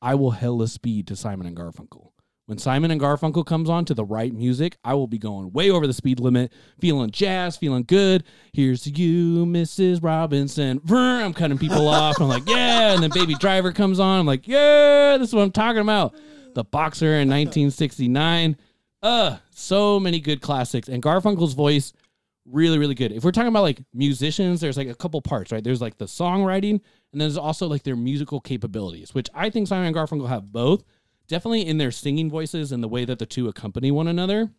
I 0.02 0.16
will 0.16 0.32
hella 0.32 0.68
speed 0.68 1.08
to 1.08 1.16
Simon 1.16 1.48
and 1.48 1.56
Garfunkel. 1.56 2.10
When 2.46 2.58
Simon 2.58 2.92
and 2.92 3.00
Garfunkel 3.00 3.46
comes 3.46 3.70
on 3.70 3.86
to 3.86 3.94
the 3.94 4.04
right 4.04 4.34
music, 4.34 4.78
I 4.84 4.96
will 4.96 5.08
be 5.08 5.18
going 5.18 5.54
way 5.54 5.72
over 5.72 5.88
the 5.88 5.94
speed 5.94 6.20
limit, 6.20 6.52
feeling 6.78 7.10
jazz, 7.10 7.56
feeling 7.56 7.84
good. 7.84 8.26
Here's 8.52 8.86
you, 8.86 9.46
Mrs. 9.46 10.04
Robinson. 10.04 10.82
I'm 10.90 11.34
cutting 11.34 11.58
people 11.58 11.88
off. 11.88 12.20
I'm 12.20 12.28
like, 12.28 12.48
yeah. 12.48 12.94
And 12.94 13.02
then 13.02 13.12
Baby 13.12 13.36
Driver 13.36 13.72
comes 13.72 13.98
on. 13.98 14.20
I'm 14.20 14.26
like, 14.26 14.46
yeah, 14.46 15.16
this 15.18 15.30
is 15.30 15.36
what 15.36 15.44
I'm 15.44 15.52
talking 15.52 15.82
about. 15.82 16.16
The 16.54 16.64
Boxer 16.64 17.20
in 17.20 17.30
1969. 17.30 18.58
Uh, 19.02 19.38
so 19.52 20.00
many 20.00 20.20
good 20.20 20.42
classics. 20.42 20.88
And 20.88 21.04
Garfunkel's 21.04 21.54
voice, 21.54 21.94
really, 22.46 22.78
really 22.78 22.96
good. 22.96 23.12
If 23.12 23.24
we're 23.24 23.32
talking 23.32 23.50
about 23.50 23.64
like 23.64 23.82
musicians, 23.94 24.62
there's 24.62 24.78
like 24.78 24.88
a 24.88 24.96
couple 24.96 25.22
parts, 25.22 25.52
right? 25.52 25.64
There's 25.64 25.82
like 25.82 25.98
the 25.98 26.06
songwriting, 26.06 26.80
and 27.12 27.22
there's 27.22 27.38
also 27.38 27.68
like 27.68 27.84
their 27.84 27.96
musical 27.96 28.40
capabilities, 28.40 29.14
which 29.14 29.30
I 29.34 29.50
think 29.50 29.68
Simon 29.68 29.88
and 29.88 29.96
Garfunkel 29.96 30.30
have 30.30 30.52
both. 30.52 30.84
Definitely 31.28 31.66
in 31.68 31.78
their 31.78 31.92
singing 31.92 32.30
voices 32.30 32.72
and 32.72 32.84
the 32.84 32.88
way 32.88 33.06
that 33.06 33.20
the 33.20 33.26
two 33.26 33.48
accompany 33.48 33.92
one 33.92 34.08
another. 34.08 34.52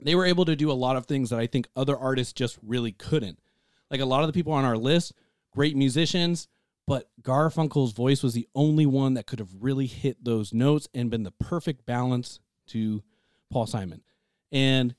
They 0.00 0.14
were 0.14 0.24
able 0.24 0.44
to 0.44 0.56
do 0.56 0.70
a 0.70 0.72
lot 0.72 0.96
of 0.96 1.06
things 1.06 1.30
that 1.30 1.40
I 1.40 1.46
think 1.46 1.68
other 1.74 1.96
artists 1.96 2.32
just 2.32 2.58
really 2.62 2.92
couldn't. 2.92 3.38
Like 3.90 4.00
a 4.00 4.06
lot 4.06 4.22
of 4.22 4.26
the 4.26 4.32
people 4.32 4.52
on 4.52 4.64
our 4.64 4.76
list, 4.76 5.12
great 5.52 5.76
musicians, 5.76 6.48
but 6.88 7.08
Garfunkel's 7.22 7.92
voice 7.92 8.22
was 8.22 8.34
the 8.34 8.48
only 8.54 8.86
one 8.86 9.14
that 9.14 9.26
could 9.26 9.38
have 9.38 9.50
really 9.60 9.86
hit 9.86 10.24
those 10.24 10.52
notes 10.52 10.88
and 10.94 11.10
been 11.10 11.22
the 11.22 11.30
perfect 11.30 11.86
balance 11.86 12.40
to 12.68 13.02
Paul 13.50 13.66
Simon. 13.66 14.02
And 14.50 14.94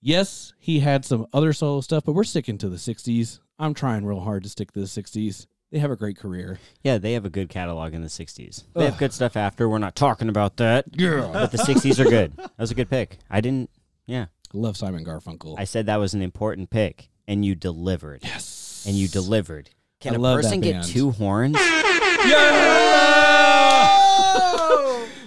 yes, 0.00 0.52
he 0.58 0.80
had 0.80 1.04
some 1.04 1.26
other 1.32 1.52
solo 1.52 1.80
stuff, 1.80 2.04
but 2.04 2.12
we're 2.12 2.24
sticking 2.24 2.58
to 2.58 2.68
the 2.68 2.76
60s. 2.76 3.40
I'm 3.58 3.74
trying 3.74 4.04
real 4.04 4.20
hard 4.20 4.44
to 4.44 4.48
stick 4.48 4.72
to 4.72 4.80
the 4.80 4.86
60s. 4.86 5.46
They 5.70 5.80
have 5.80 5.90
a 5.90 5.96
great 5.96 6.16
career. 6.16 6.58
Yeah, 6.84 6.98
they 6.98 7.14
have 7.14 7.24
a 7.24 7.30
good 7.30 7.48
catalog 7.48 7.94
in 7.94 8.02
the 8.02 8.06
'60s. 8.06 8.62
They 8.74 8.84
have 8.84 8.96
good 8.96 9.12
stuff 9.12 9.36
after. 9.36 9.68
We're 9.68 9.78
not 9.78 9.96
talking 9.96 10.28
about 10.28 10.58
that. 10.58 10.84
Yeah, 10.92 11.28
but 11.32 11.50
the 11.50 11.58
'60s 11.58 11.98
are 11.98 12.08
good. 12.08 12.36
That 12.36 12.52
was 12.56 12.70
a 12.70 12.76
good 12.76 12.88
pick. 12.88 13.18
I 13.28 13.40
didn't. 13.40 13.70
Yeah, 14.06 14.26
I 14.54 14.56
love 14.56 14.76
Simon 14.76 15.04
Garfunkel. 15.04 15.56
I 15.58 15.64
said 15.64 15.86
that 15.86 15.96
was 15.96 16.14
an 16.14 16.22
important 16.22 16.70
pick, 16.70 17.08
and 17.26 17.44
you 17.44 17.56
delivered. 17.56 18.20
yes. 18.22 18.84
And 18.86 18.94
you 18.94 19.08
delivered. 19.08 19.70
Can 20.04 20.12
I 20.14 20.16
a 20.16 20.18
love 20.20 20.36
that 20.36 20.42
person 20.44 20.60
get 20.60 20.72
band. 20.74 20.84
two 20.86 21.10
horns? 21.10 21.56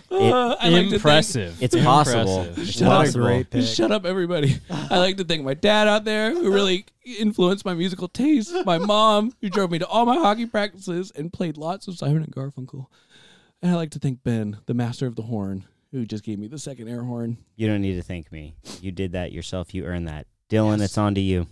Uh, 0.09 0.55
I 0.59 0.69
like 0.69 0.87
to 0.89 0.95
Impressive. 0.95 1.61
It's 1.61 1.75
possible. 1.75 2.39
Impressive. 2.45 2.69
It's 2.69 2.81
What 2.81 2.87
a 2.87 2.89
possible. 2.89 3.25
great 3.25 3.49
pick. 3.51 3.63
shut 3.65 3.91
up, 3.91 4.05
everybody. 4.05 4.59
I 4.69 4.97
like 4.97 5.17
to 5.17 5.23
thank 5.23 5.43
my 5.43 5.53
dad 5.53 5.87
out 5.87 6.05
there 6.05 6.31
who 6.33 6.51
really 6.51 6.85
influenced 7.19 7.65
my 7.65 7.73
musical 7.75 8.07
taste. 8.07 8.55
My 8.65 8.77
mom 8.79 9.33
who 9.41 9.49
drove 9.49 9.69
me 9.69 9.79
to 9.79 9.87
all 9.87 10.05
my 10.05 10.15
hockey 10.17 10.45
practices 10.45 11.11
and 11.15 11.31
played 11.31 11.57
lots 11.57 11.87
of 11.87 11.97
Simon 11.97 12.23
and 12.23 12.33
Garfunkel. 12.33 12.87
And 13.61 13.71
I 13.71 13.75
like 13.75 13.91
to 13.91 13.99
thank 13.99 14.23
Ben, 14.23 14.57
the 14.65 14.73
master 14.73 15.05
of 15.07 15.15
the 15.15 15.23
horn, 15.23 15.65
who 15.91 16.05
just 16.05 16.23
gave 16.23 16.39
me 16.39 16.47
the 16.47 16.57
second 16.59 16.87
air 16.87 17.03
horn. 17.03 17.37
You 17.55 17.67
don't 17.67 17.81
need 17.81 17.95
to 17.95 18.03
thank 18.03 18.31
me. 18.31 18.55
You 18.81 18.91
did 18.91 19.11
that 19.11 19.31
yourself. 19.31 19.73
You 19.75 19.85
earned 19.85 20.07
that. 20.07 20.25
Dylan, 20.49 20.81
it's 20.81 20.97
on 20.97 21.13
to 21.15 21.21
you. 21.21 21.47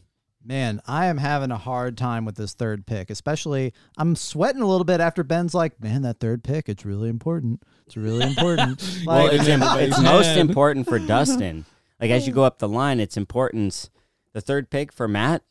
Man, 0.47 0.79
I 0.85 1.07
am 1.07 1.17
having 1.17 1.49
a 1.49 1.57
hard 1.57 1.97
time 1.97 2.23
with 2.23 2.35
this 2.35 2.53
third 2.53 2.85
pick, 2.85 3.09
especially 3.09 3.73
I'm 3.97 4.15
sweating 4.15 4.61
a 4.61 4.67
little 4.67 4.85
bit 4.85 4.99
after 5.01 5.23
Ben's 5.23 5.55
like, 5.55 5.81
man, 5.81 6.03
that 6.03 6.19
third 6.19 6.43
pick, 6.43 6.69
it's 6.69 6.85
really 6.85 7.09
important. 7.09 7.63
It's 7.87 7.97
really 7.97 8.25
important. 8.27 8.79
Well, 9.07 9.27
it's, 9.27 9.47
im- 9.47 9.61
it's 9.63 9.99
most 9.99 10.37
important 10.37 10.87
for 10.87 10.99
Dustin. 10.99 11.65
Like 11.99 12.11
as 12.11 12.27
you 12.27 12.33
go 12.33 12.43
up 12.49 12.59
the 12.59 12.67
line, 12.69 12.99
it's 12.99 13.17
importance. 13.17 13.89
The 14.33 14.41
third 14.41 14.69
pick 14.69 14.91
for 14.93 15.07
Matt, 15.07 15.41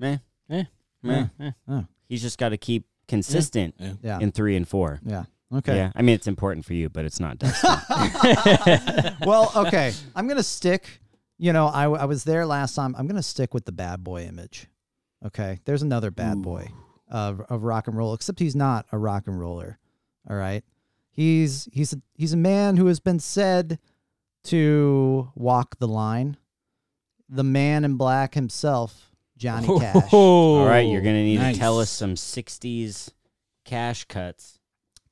meh, 0.00 0.18
Eh, 0.50 0.64
meh. 1.02 1.26
eh. 1.40 1.82
He's 2.08 2.22
just 2.22 2.38
got 2.38 2.48
to 2.48 2.56
keep 2.56 2.86
consistent 3.06 3.74
Yeah. 3.78 3.92
yeah. 4.02 4.18
in 4.20 4.32
three 4.32 4.56
and 4.56 4.66
four. 4.66 4.98
Yeah. 5.06 5.24
Okay. 5.54 5.76
Yeah, 5.76 5.92
I 5.94 6.02
mean 6.02 6.14
it's 6.16 6.26
important 6.26 6.64
for 6.64 6.72
you, 6.74 6.88
but 6.88 7.04
it's 7.04 7.20
not 7.20 7.38
Dustin. 7.38 7.70
well, 9.24 9.52
okay. 9.54 9.92
I'm 10.16 10.26
gonna 10.26 10.42
stick. 10.42 11.00
You 11.38 11.52
know, 11.52 11.66
I, 11.66 11.84
I 11.84 12.04
was 12.04 12.24
there 12.24 12.46
last 12.46 12.74
time. 12.74 12.94
I'm 12.96 13.06
gonna 13.06 13.22
stick 13.22 13.52
with 13.54 13.64
the 13.64 13.72
bad 13.72 14.04
boy 14.04 14.22
image. 14.24 14.66
Okay. 15.24 15.58
There's 15.64 15.82
another 15.82 16.10
bad 16.10 16.42
boy 16.42 16.68
of 17.08 17.40
of 17.48 17.62
rock 17.64 17.88
and 17.88 17.96
roll, 17.96 18.14
except 18.14 18.38
he's 18.38 18.56
not 18.56 18.86
a 18.92 18.98
rock 18.98 19.26
and 19.26 19.38
roller. 19.40 19.78
All 20.28 20.36
right. 20.36 20.64
He's 21.10 21.68
he's 21.72 21.92
a, 21.92 22.00
he's 22.14 22.32
a 22.32 22.36
man 22.38 22.76
who 22.76 22.86
has 22.86 23.00
been 23.00 23.18
said 23.18 23.78
to 24.44 25.30
walk 25.34 25.78
the 25.78 25.88
line. 25.88 26.36
The 27.28 27.44
man 27.44 27.84
in 27.84 27.96
black 27.96 28.34
himself, 28.34 29.10
Johnny 29.36 29.66
Cash. 29.80 30.12
All 30.12 30.66
right, 30.66 30.86
you're 30.86 31.00
gonna 31.00 31.22
need 31.22 31.38
Nice. 31.38 31.54
to 31.54 31.60
tell 31.60 31.78
us 31.80 31.90
some 31.90 32.14
'60s 32.14 33.10
cash 33.64 34.04
cuts. 34.04 34.58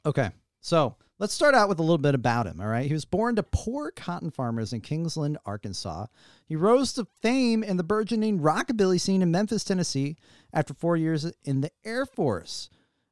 Okay. 0.04 0.30
So 0.60 0.96
let's 1.20 1.34
start 1.34 1.54
out 1.54 1.68
with 1.68 1.78
a 1.78 1.82
little 1.82 1.98
bit 1.98 2.14
about 2.14 2.46
him. 2.46 2.60
All 2.60 2.66
right. 2.66 2.86
He 2.86 2.94
was 2.94 3.04
born 3.04 3.36
to 3.36 3.42
poor 3.44 3.92
cotton 3.92 4.30
farmers 4.30 4.72
in 4.72 4.80
Kingsland, 4.80 5.38
Arkansas. 5.44 6.06
He 6.46 6.56
rose 6.56 6.94
to 6.94 7.06
fame 7.22 7.62
in 7.62 7.76
the 7.76 7.84
burgeoning 7.84 8.40
rockabilly 8.40 8.98
scene 9.00 9.22
in 9.22 9.30
Memphis, 9.30 9.62
Tennessee 9.62 10.16
after 10.52 10.74
four 10.74 10.96
years 10.96 11.30
in 11.44 11.60
the 11.60 11.70
Air 11.84 12.06
Force. 12.06 12.70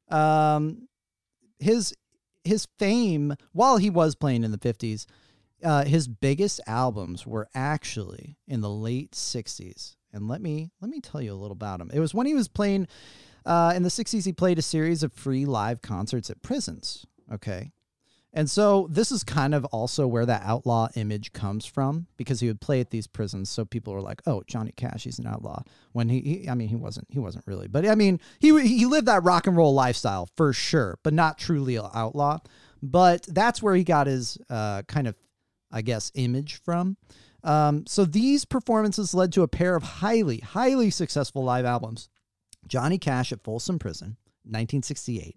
Um, 0.08 0.88
his 1.60 1.94
his 2.44 2.66
fame, 2.78 3.34
while 3.52 3.76
he 3.76 3.90
was 3.90 4.14
playing 4.14 4.42
in 4.42 4.52
the 4.52 4.58
50s, 4.58 5.04
uh, 5.62 5.84
his 5.84 6.08
biggest 6.08 6.60
albums 6.66 7.26
were 7.26 7.46
actually 7.54 8.38
in 8.46 8.62
the 8.62 8.70
late 8.70 9.10
60s. 9.12 9.96
And 10.14 10.28
let 10.28 10.40
me 10.40 10.70
let 10.80 10.90
me 10.90 11.00
tell 11.00 11.20
you 11.20 11.32
a 11.32 11.34
little 11.34 11.52
about 11.52 11.80
him. 11.80 11.90
It 11.92 12.00
was 12.00 12.14
when 12.14 12.26
he 12.26 12.32
was 12.32 12.48
playing 12.48 12.88
uh, 13.44 13.74
in 13.76 13.82
the 13.82 13.90
60s, 13.90 14.24
he 14.24 14.32
played 14.32 14.58
a 14.58 14.62
series 14.62 15.02
of 15.02 15.12
free 15.12 15.44
live 15.44 15.82
concerts 15.82 16.30
at 16.30 16.42
prisons. 16.42 17.04
Okay. 17.30 17.72
And 18.32 18.50
so 18.50 18.88
this 18.90 19.10
is 19.10 19.24
kind 19.24 19.54
of 19.54 19.64
also 19.66 20.06
where 20.06 20.26
that 20.26 20.42
outlaw 20.44 20.88
image 20.96 21.32
comes 21.32 21.64
from 21.64 22.06
because 22.18 22.40
he 22.40 22.46
would 22.46 22.60
play 22.60 22.80
at 22.80 22.90
these 22.90 23.06
prisons. 23.06 23.48
So 23.48 23.64
people 23.64 23.94
were 23.94 24.02
like, 24.02 24.20
"Oh, 24.26 24.42
Johnny 24.46 24.72
Cash, 24.76 25.04
he's 25.04 25.18
an 25.18 25.26
outlaw." 25.26 25.62
When 25.92 26.08
he, 26.08 26.20
he 26.20 26.48
I 26.48 26.54
mean, 26.54 26.68
he 26.68 26.76
wasn't. 26.76 27.06
He 27.10 27.18
wasn't 27.18 27.46
really, 27.46 27.68
but 27.68 27.88
I 27.88 27.94
mean, 27.94 28.20
he 28.38 28.48
he 28.66 28.86
lived 28.86 29.06
that 29.06 29.24
rock 29.24 29.46
and 29.46 29.56
roll 29.56 29.72
lifestyle 29.72 30.28
for 30.36 30.52
sure, 30.52 30.98
but 31.02 31.14
not 31.14 31.38
truly 31.38 31.76
an 31.76 31.86
outlaw. 31.94 32.38
But 32.82 33.22
that's 33.22 33.62
where 33.62 33.74
he 33.74 33.82
got 33.82 34.06
his 34.06 34.38
uh, 34.48 34.82
kind 34.82 35.08
of, 35.08 35.16
I 35.72 35.82
guess, 35.82 36.12
image 36.14 36.60
from. 36.62 36.96
Um, 37.44 37.86
so 37.86 38.04
these 38.04 38.44
performances 38.44 39.14
led 39.14 39.32
to 39.32 39.42
a 39.42 39.48
pair 39.48 39.74
of 39.74 39.82
highly, 39.82 40.38
highly 40.38 40.90
successful 40.90 41.42
live 41.42 41.64
albums. 41.64 42.08
Johnny 42.66 42.98
Cash 42.98 43.32
at 43.32 43.42
Folsom 43.42 43.78
Prison, 43.78 44.16
1968, 44.44 45.36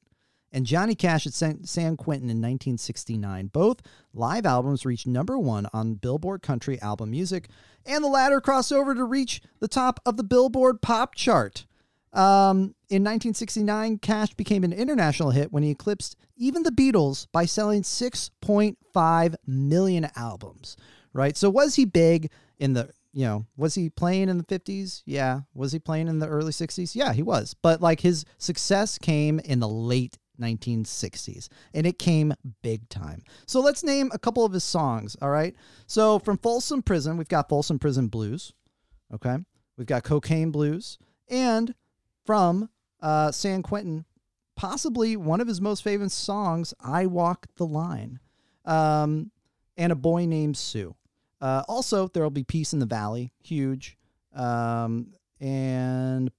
and 0.52 0.66
Johnny 0.66 0.96
Cash 0.96 1.26
at 1.28 1.34
San, 1.34 1.98
Quentin 1.98 2.30
in 2.30 2.38
1969. 2.38 3.48
Both 3.48 3.82
live 4.14 4.46
albums 4.46 4.86
reached 4.86 5.08
number 5.08 5.38
one 5.38 5.68
on 5.74 5.96
Billboard 5.96 6.42
Country 6.42 6.82
Album 6.82 7.12
Music, 7.12 7.48
and 7.86 8.04
the 8.04 8.10
latter 8.10 8.42
crossed 8.42 8.74
over 8.74 8.94
to 8.94 9.04
reach 9.04 9.42
the 9.60 9.68
top 9.68 10.00
of 10.06 10.18
the 10.18 10.24
Billboard 10.24 10.82
Pop 10.82 11.16
chart. 11.16 11.66
Um, 12.14 12.76
in 12.90 13.04
1969, 13.04 14.00
Cash 14.00 14.34
became 14.34 14.64
an 14.64 14.74
international 14.74 15.32
hit 15.32 15.52
when 15.52 15.64
he 15.64 15.72
eclipsed 15.72 16.18
even 16.36 16.64
the 16.64 16.72
Beatles 16.72 17.28
by 17.32 17.46
selling 17.46 17.84
6.5 17.84 19.36
million 19.48 20.08
albums. 20.16 20.76
Right. 21.14 21.38
So 21.38 21.50
was 21.50 21.76
he 21.76 21.86
big 21.86 22.30
in 22.60 22.74
the 22.74 22.90
you 23.14 23.26
know, 23.26 23.46
was 23.58 23.76
he 23.76 23.90
playing 23.90 24.30
in 24.30 24.38
the 24.38 24.44
50s? 24.44 25.04
Yeah. 25.06 25.42
Was 25.54 25.72
he 25.72 25.80
playing 25.80 26.08
in 26.08 26.20
the 26.20 26.28
early 26.28 26.52
60s? 26.52 26.96
Yeah, 26.96 27.14
he 27.14 27.24
was. 27.24 27.54
But 27.54 27.82
like 27.82 28.00
his 28.00 28.26
success 28.38 28.98
came 28.98 29.40
in 29.40 29.60
the 29.60 29.68
late 29.68 30.18
1960s 30.42 31.48
and 31.74 31.86
it 31.86 32.00
came 32.00 32.34
big 32.62 32.90
time. 32.90 33.22
So 33.46 33.60
let's 33.62 33.84
name 33.84 34.10
a 34.14 34.20
couple 34.20 34.44
of 34.46 34.54
his 34.54 34.64
songs. 34.64 35.16
All 35.22 35.30
right. 35.30 35.56
So 35.88 36.20
from 36.20 36.38
Folsom 36.38 36.82
Prison, 36.82 37.18
we've 37.18 37.28
got 37.28 37.50
Folsom 37.50 37.80
Prison 37.80 38.08
Blues. 38.08 38.54
Okay. 39.14 39.38
We've 39.78 39.88
got 39.88 40.04
Cocaine 40.04 40.52
Blues. 40.52 40.98
And 41.30 41.74
from 42.26 42.70
uh, 43.00 43.32
San 43.32 43.64
Quentin, 43.64 44.06
possibly 44.56 45.16
one 45.16 45.42
of 45.42 45.48
his 45.48 45.62
most 45.62 45.84
famous 45.84 46.14
songs, 46.14 46.74
I 46.80 47.06
Walk 47.06 47.48
the 47.56 47.66
Line. 47.66 48.20
Um, 48.66 49.32
and 49.78 49.92
a 49.92 49.96
boy 49.96 50.26
named 50.26 50.58
Sue. 50.58 50.96
Uh, 51.40 51.64
also, 51.68 52.08
there 52.10 52.22
will 52.22 52.30
be 52.30 52.44
Peace 52.44 52.74
in 52.74 52.80
the 52.80 52.86
Valley, 52.86 53.32
huge. 53.44 53.98
Um, 54.36 55.14
and 55.40 56.30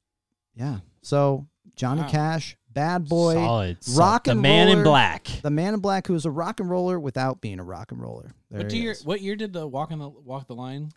yeah, 0.54 0.78
so 1.02 1.48
Johnny 1.74 2.02
Wow. 2.02 2.08
Cash, 2.08 2.56
bad 2.74 3.08
boy, 3.08 3.34
Solid. 3.34 3.78
rock 3.94 4.24
the 4.24 4.32
and 4.32 4.42
man 4.42 4.68
in 4.68 4.82
black. 4.82 5.26
the 5.42 5.50
man 5.50 5.74
in 5.74 5.80
black 5.80 6.06
who 6.06 6.14
is 6.14 6.24
a 6.24 6.30
rock 6.30 6.60
and 6.60 6.68
roller 6.70 6.98
without 6.98 7.40
being 7.40 7.58
a 7.60 7.64
rock 7.64 7.92
and 7.92 8.00
roller. 8.00 8.34
There 8.50 8.62
What 8.62 8.72
he 8.72 8.80
year? 8.82 8.92
is. 8.92 9.04
What 9.04 9.20
year 9.20 9.36
did 9.36 9.52
the 9.52 9.66
walk 9.66 9.90
in 9.90 9.98
the 9.98 10.08
walk 10.08 10.46
the 10.46 10.54
line? 10.54 10.90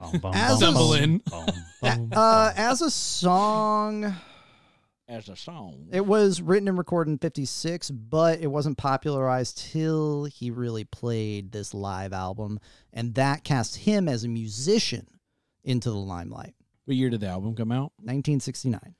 Bum, 0.00 0.18
bum, 0.18 0.32
As 0.36 0.60
bum, 0.60 0.74
a- 0.74 0.78
bum, 0.78 0.86
Stumbling. 0.88 1.18
bum, 1.30 1.46
bum, 1.80 2.08
Uh, 2.12 2.52
as 2.56 2.80
a 2.82 2.90
song, 2.90 4.14
As 5.08 5.28
a 5.28 5.36
song. 5.36 5.88
it 5.92 6.04
was 6.06 6.40
written 6.42 6.68
and 6.68 6.76
recorded 6.78 7.10
in 7.12 7.18
56, 7.18 7.90
but 7.90 8.40
it 8.40 8.48
wasn't 8.48 8.78
popularized 8.78 9.58
till 9.58 10.24
he 10.24 10.50
really 10.50 10.84
played 10.84 11.52
this 11.52 11.72
live 11.74 12.12
album. 12.12 12.58
And 12.92 13.14
that 13.14 13.44
cast 13.44 13.76
him 13.76 14.08
as 14.08 14.24
a 14.24 14.28
musician 14.28 15.06
into 15.64 15.90
the 15.90 15.96
limelight. 15.96 16.54
what 16.86 16.96
year 16.96 17.10
did 17.10 17.20
the 17.20 17.28
album 17.28 17.54
come 17.54 17.70
out? 17.70 17.92
1969. 17.98 18.94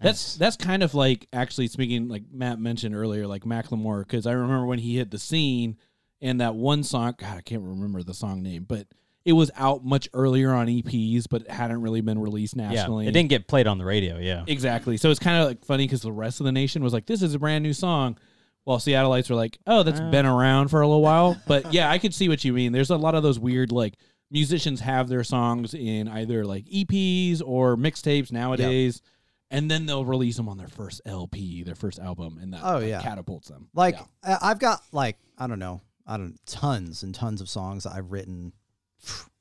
That's 0.00 0.36
that's 0.36 0.56
kind 0.56 0.82
of 0.82 0.94
like 0.94 1.26
actually 1.32 1.68
speaking 1.68 2.08
like 2.08 2.22
Matt 2.32 2.60
mentioned 2.60 2.94
earlier, 2.94 3.26
like 3.26 3.42
Macklemore, 3.42 4.00
because 4.06 4.26
I 4.26 4.32
remember 4.32 4.66
when 4.66 4.78
he 4.78 4.96
hit 4.96 5.10
the 5.10 5.18
scene 5.18 5.76
and 6.20 6.40
that 6.40 6.54
one 6.54 6.82
song. 6.84 7.14
God, 7.18 7.36
I 7.38 7.40
can't 7.40 7.62
remember 7.62 8.02
the 8.02 8.14
song 8.14 8.42
name, 8.42 8.64
but 8.68 8.86
it 9.24 9.32
was 9.32 9.50
out 9.56 9.84
much 9.84 10.08
earlier 10.14 10.52
on 10.54 10.68
EPs, 10.68 11.26
but 11.28 11.42
it 11.42 11.50
hadn't 11.50 11.82
really 11.82 12.00
been 12.00 12.18
released 12.18 12.54
yeah, 12.56 12.68
nationally. 12.70 13.06
it 13.08 13.12
didn't 13.12 13.28
get 13.28 13.46
played 13.48 13.66
on 13.66 13.76
the 13.78 13.84
radio. 13.84 14.18
Yeah. 14.18 14.44
exactly. 14.46 14.96
So 14.96 15.10
it's 15.10 15.18
kind 15.20 15.42
of 15.42 15.48
like 15.48 15.64
funny 15.64 15.84
because 15.84 16.00
the 16.02 16.12
rest 16.12 16.40
of 16.40 16.44
the 16.44 16.52
nation 16.52 16.82
was 16.82 16.92
like, 16.92 17.06
"This 17.06 17.20
is 17.22 17.34
a 17.34 17.38
brand 17.38 17.62
new 17.64 17.72
song," 17.72 18.16
while 18.64 18.78
Seattleites 18.78 19.28
were 19.28 19.36
like, 19.36 19.58
"Oh, 19.66 19.82
that's 19.82 20.00
Uh. 20.00 20.10
been 20.10 20.26
around 20.26 20.68
for 20.68 20.80
a 20.80 20.86
little 20.86 21.02
while." 21.02 21.36
But 21.46 21.72
yeah, 21.74 21.90
I 21.90 21.98
could 21.98 22.14
see 22.14 22.28
what 22.28 22.44
you 22.44 22.52
mean. 22.52 22.70
There's 22.72 22.90
a 22.90 22.96
lot 22.96 23.14
of 23.16 23.22
those 23.24 23.38
weird 23.38 23.72
like 23.72 23.94
musicians 24.30 24.80
have 24.80 25.08
their 25.08 25.24
songs 25.24 25.74
in 25.74 26.06
either 26.08 26.44
like 26.44 26.64
EPs 26.66 27.42
or 27.44 27.76
mixtapes 27.76 28.30
nowadays. 28.30 29.02
And 29.50 29.70
then 29.70 29.86
they'll 29.86 30.04
release 30.04 30.36
them 30.36 30.48
on 30.48 30.58
their 30.58 30.68
first 30.68 31.00
LP, 31.06 31.62
their 31.62 31.74
first 31.74 31.98
album, 31.98 32.38
and 32.40 32.52
that 32.52 32.60
Oh, 32.62 32.78
like, 32.78 32.88
yeah. 32.88 33.00
catapults 33.02 33.48
them. 33.48 33.68
Like 33.74 33.94
Yeah. 33.94 34.04
I- 34.38 34.50
I've 34.50 34.58
got 34.58 34.82
like 34.92 35.16
I 35.38 35.46
don't 35.46 35.58
know, 35.58 35.80
I 36.06 36.16
don't 36.16 36.38
tons 36.46 37.02
and 37.02 37.14
tons 37.14 37.40
of 37.40 37.48
songs 37.48 37.86
I've 37.86 38.10
written 38.12 38.52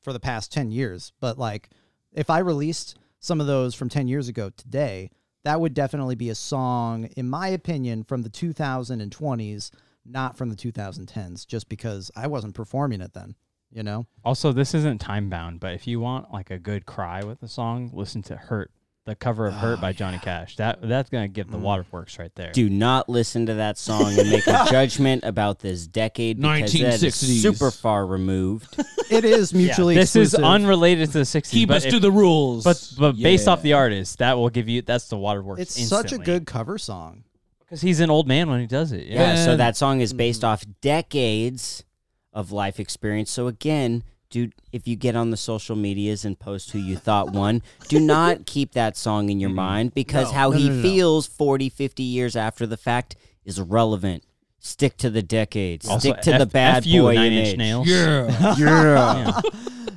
for 0.01 0.13
the 0.13 0.19
past 0.19 0.51
10 0.51 0.71
years, 0.71 1.11
but 1.19 1.37
like 1.37 1.69
if 2.13 2.29
I 2.29 2.39
released 2.39 2.97
some 3.19 3.41
of 3.41 3.47
those 3.47 3.75
from 3.75 3.89
10 3.89 4.07
years 4.07 4.27
ago 4.29 4.49
today, 4.51 5.09
that 5.43 5.59
would 5.59 5.73
definitely 5.73 6.15
be 6.15 6.29
a 6.29 6.35
song 6.35 7.05
in 7.17 7.29
my 7.29 7.47
opinion 7.49 8.03
from 8.03 8.21
the 8.21 8.29
2020s, 8.29 9.71
not 10.05 10.37
from 10.37 10.49
the 10.49 10.55
2010s 10.55 11.45
just 11.45 11.67
because 11.67 12.11
I 12.15 12.27
wasn't 12.27 12.55
performing 12.55 13.01
it 13.01 13.13
then, 13.13 13.35
you 13.71 13.83
know? 13.83 14.05
Also, 14.23 14.51
this 14.51 14.73
isn't 14.73 14.99
time 15.01 15.29
bound, 15.29 15.59
but 15.59 15.73
if 15.73 15.87
you 15.87 15.99
want 15.99 16.31
like 16.31 16.49
a 16.51 16.59
good 16.59 16.85
cry 16.85 17.23
with 17.23 17.41
a 17.43 17.47
song, 17.47 17.89
listen 17.93 18.21
to 18.23 18.35
"Hurt," 18.37 18.71
the 19.07 19.15
cover 19.15 19.47
of 19.47 19.53
"Hurt" 19.55 19.79
Oh, 19.79 19.81
by 19.81 19.93
Johnny 19.93 20.19
Cash. 20.19 20.57
That 20.57 20.79
that's 20.81 21.09
gonna 21.09 21.27
give 21.29 21.47
Mm. 21.47 21.51
the 21.53 21.57
waterworks 21.57 22.19
right 22.19 22.31
there. 22.35 22.51
Do 22.51 22.69
not 22.69 23.07
listen 23.09 23.45
to 23.47 23.55
that 23.55 23.77
song 23.79 24.13
and 24.19 24.29
make 24.29 24.45
a 24.45 24.65
judgment 24.69 25.23
about 25.23 25.59
this 25.59 25.87
decade 25.87 26.37
because 26.39 26.73
that 26.73 27.01
is 27.01 27.15
1960s. 27.15 27.41
super 27.41 27.71
far 27.71 28.05
removed. 28.05 28.67
It 29.09 29.23
is 29.23 29.53
Yeah, 29.53 29.57
mutually 29.59 29.95
this 29.95 30.17
is 30.17 30.33
exclusive. 30.33 30.43
unrelated 30.45 31.07
to 31.13 31.19
the 31.19 31.23
'60s. 31.25 31.49
Keep 31.49 31.69
but 31.69 31.77
us 31.77 31.85
if- 31.85 31.91
to 31.93 31.99
the 31.99 32.11
rules. 32.11 32.65
But 32.65 32.91
but 32.99 33.13
based 33.17 33.47
off 33.47 33.61
the 33.61 33.71
artist, 33.73 34.19
that 34.19 34.37
will 34.37 34.49
give 34.49 34.67
you 34.67 34.81
that's 34.81 35.07
the 35.07 35.17
waterworks. 35.17 35.61
It's 35.61 35.87
such 35.87 36.11
a 36.11 36.17
good 36.17 36.45
cover 36.45 36.77
song. 36.77 37.23
because 37.59 37.79
he's 37.81 38.01
an 38.01 38.09
old 38.09 38.27
man 38.27 38.49
when 38.49 38.59
he 38.59 38.67
does 38.67 38.91
it. 38.91 39.07
Yeah, 39.07 39.35
Yeah. 39.35 39.45
so 39.45 39.55
that 39.57 39.77
song 39.77 40.01
is 40.01 40.11
based 40.13 40.43
off 40.43 40.65
decades 40.81 41.83
of 42.33 42.51
life 42.51 42.79
experience. 42.79 43.31
So 43.31 43.47
again, 43.47 44.03
dude, 44.29 44.53
if 44.71 44.87
you 44.87 44.95
get 44.95 45.15
on 45.15 45.29
the 45.31 45.37
social 45.37 45.75
medias 45.75 46.25
and 46.25 46.37
post 46.37 46.71
who 46.71 46.79
you 46.79 46.95
thought 46.95 47.31
won, 47.31 47.61
do 47.87 47.99
not 47.99 48.45
keep 48.45 48.73
that 48.73 48.97
song 48.97 49.29
in 49.29 49.39
your 49.39 49.49
mm-hmm. 49.49 49.55
mind 49.57 49.93
because 49.93 50.31
No, 50.31 50.37
how 50.37 50.49
no, 50.49 50.57
he 50.57 50.69
no, 50.69 50.75
no, 50.75 50.75
no. 50.77 50.81
feels 50.83 51.27
40, 51.27 51.69
50 51.69 52.03
years 52.03 52.35
after 52.35 52.65
the 52.65 52.77
fact 52.77 53.15
is 53.45 53.59
relevant. 53.59 54.23
Stick 54.59 54.97
to 54.97 55.09
the 55.09 55.21
decades. 55.21 55.87
Also, 55.87 56.09
Stick 56.09 56.21
to 56.23 56.33
F- 56.33 56.39
the 56.39 56.45
bad 56.45 56.77
F 56.77 56.85
you, 56.87 57.03
boy 57.03 57.15
Nine 57.15 57.31
image. 57.31 57.47
Inch 57.49 57.57
Nails. 57.57 57.87
yeah. 57.87 58.55
Yeah. 58.57 59.41
Yeah. 59.41 59.41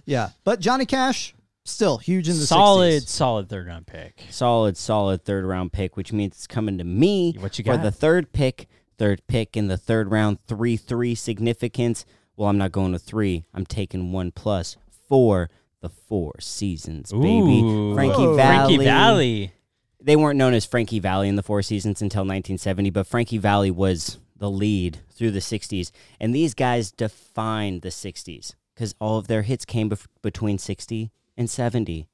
Yeah, 0.07 0.29
but 0.45 0.61
Johnny 0.61 0.87
Cash, 0.87 1.35
Still 1.65 1.99
huge 1.99 2.29
in 2.29 2.37
the 2.37 2.47
solid, 2.47 3.03
60s. 3.03 3.09
solid 3.09 3.49
third 3.49 3.67
round 3.67 3.87
pick. 3.87 4.23
Solid, 4.31 4.77
solid 4.77 5.25
third 5.25 5.45
round 5.45 5.73
pick, 5.73 5.97
which 5.97 6.13
means 6.13 6.35
it's 6.35 6.47
coming 6.47 6.79
to 6.79 6.85
me 6.85 7.37
What 7.39 7.59
you 7.59 7.65
for 7.65 7.75
got? 7.77 7.83
the 7.83 7.91
third 7.93 8.33
pick. 8.33 8.67
Third 8.99 9.23
pick 9.29 9.57
in 9.57 9.69
the 9.69 9.77
third 9.77 10.11
round, 10.11 10.39
three 10.47 10.77
three 10.77 11.15
significance. 11.15 12.05
Well, 12.41 12.49
I'm 12.49 12.57
not 12.57 12.73
going 12.73 12.93
to 12.93 12.99
three. 12.99 13.45
I'm 13.53 13.67
taking 13.67 14.13
one 14.13 14.33
plus 14.33 14.79
four. 15.11 15.51
The 15.83 15.91
four 15.91 16.35
seasons, 16.41 17.13
baby. 17.13 17.61
Ooh. 17.61 17.95
Frankie 17.95 18.17
Whoa. 18.17 18.37
Valli. 18.37 18.77
Frankie 18.77 18.85
Valli. 18.85 19.53
They 20.01 20.17
weren't 20.17 20.39
known 20.39 20.55
as 20.55 20.65
Frankie 20.65 21.01
Valli 21.01 21.29
in 21.29 21.37
the 21.37 21.43
Four 21.43 21.61
Seasons 21.61 22.01
until 22.01 22.21
1970, 22.21 22.89
but 22.91 23.07
Frankie 23.07 23.37
Valli 23.37 23.71
was 23.71 24.19
the 24.37 24.51
lead 24.51 25.01
through 25.11 25.33
the 25.33 25.41
60s. 25.41 25.91
And 26.19 26.35
these 26.35 26.55
guys 26.55 26.93
defined 26.93 27.83
the 27.83 27.89
60s 27.91 28.55
because 28.75 28.95
all 29.01 29.19
of 29.19 29.27
their 29.27 29.43
hits 29.43 29.67
came 29.67 29.91
bef- 29.91 30.07
between 30.23 30.57
60 30.57 31.11
and 31.37 31.49
70. 31.49 32.09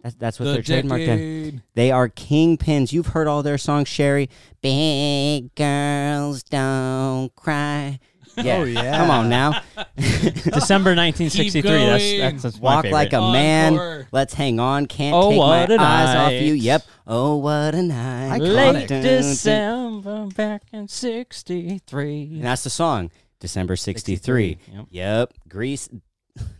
That's, 0.00 0.14
that's 0.14 0.38
what 0.38 0.46
The 0.46 0.52
they're 0.52 0.82
trademarked 0.82 1.52
on. 1.52 1.62
They 1.74 1.90
are 1.90 2.08
kingpins. 2.08 2.92
You've 2.92 3.08
heard 3.08 3.26
all 3.26 3.42
their 3.42 3.58
songs, 3.58 3.88
Sherry. 3.88 4.30
Big 4.62 5.54
girls 5.54 6.44
don't 6.44 7.34
cry. 7.34 7.98
Yeah. 8.44 8.56
Oh, 8.58 8.64
yeah. 8.64 8.96
Come 8.98 9.10
on 9.10 9.28
now. 9.28 9.60
December 9.96 10.94
1963. 10.94 11.62
That's, 11.62 12.18
that's, 12.18 12.42
that's 12.42 12.58
Walk 12.58 12.82
favorite. 12.84 12.92
like 12.96 13.12
a 13.12 13.20
man. 13.20 13.72
Encore. 13.74 14.06
Let's 14.12 14.34
hang 14.34 14.60
on. 14.60 14.86
Can't 14.86 15.14
Oh, 15.14 15.30
take 15.30 15.38
my 15.38 15.60
what 15.60 15.70
a 15.70 15.80
eyes 15.80 16.16
off 16.16 16.32
you. 16.32 16.54
Yep. 16.54 16.82
Oh, 17.06 17.36
what 17.36 17.74
a 17.74 17.82
night. 17.82 18.40
Iconic. 18.40 18.54
Late 18.54 18.88
Dun, 18.88 19.02
dun, 19.02 19.02
dun. 19.02 19.22
December 19.22 20.26
back 20.34 20.62
in 20.72 20.88
63. 20.88 22.22
And 22.36 22.44
that's 22.44 22.64
the 22.64 22.70
song. 22.70 23.10
December 23.40 23.76
63. 23.76 24.58
63, 24.58 24.74
yep. 24.76 24.86
Yep. 24.90 25.34
Grease. 25.48 25.88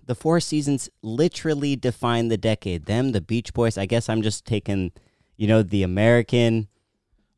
The 0.06 0.16
Four 0.16 0.40
Seasons 0.40 0.90
literally 1.02 1.76
define 1.76 2.26
the 2.28 2.36
decade. 2.36 2.86
Them, 2.86 3.12
the 3.12 3.20
Beach 3.20 3.54
Boys. 3.54 3.78
I 3.78 3.86
guess 3.86 4.08
I'm 4.08 4.22
just 4.22 4.44
taking, 4.44 4.90
you 5.36 5.46
know, 5.46 5.62
the 5.62 5.84
American, 5.84 6.66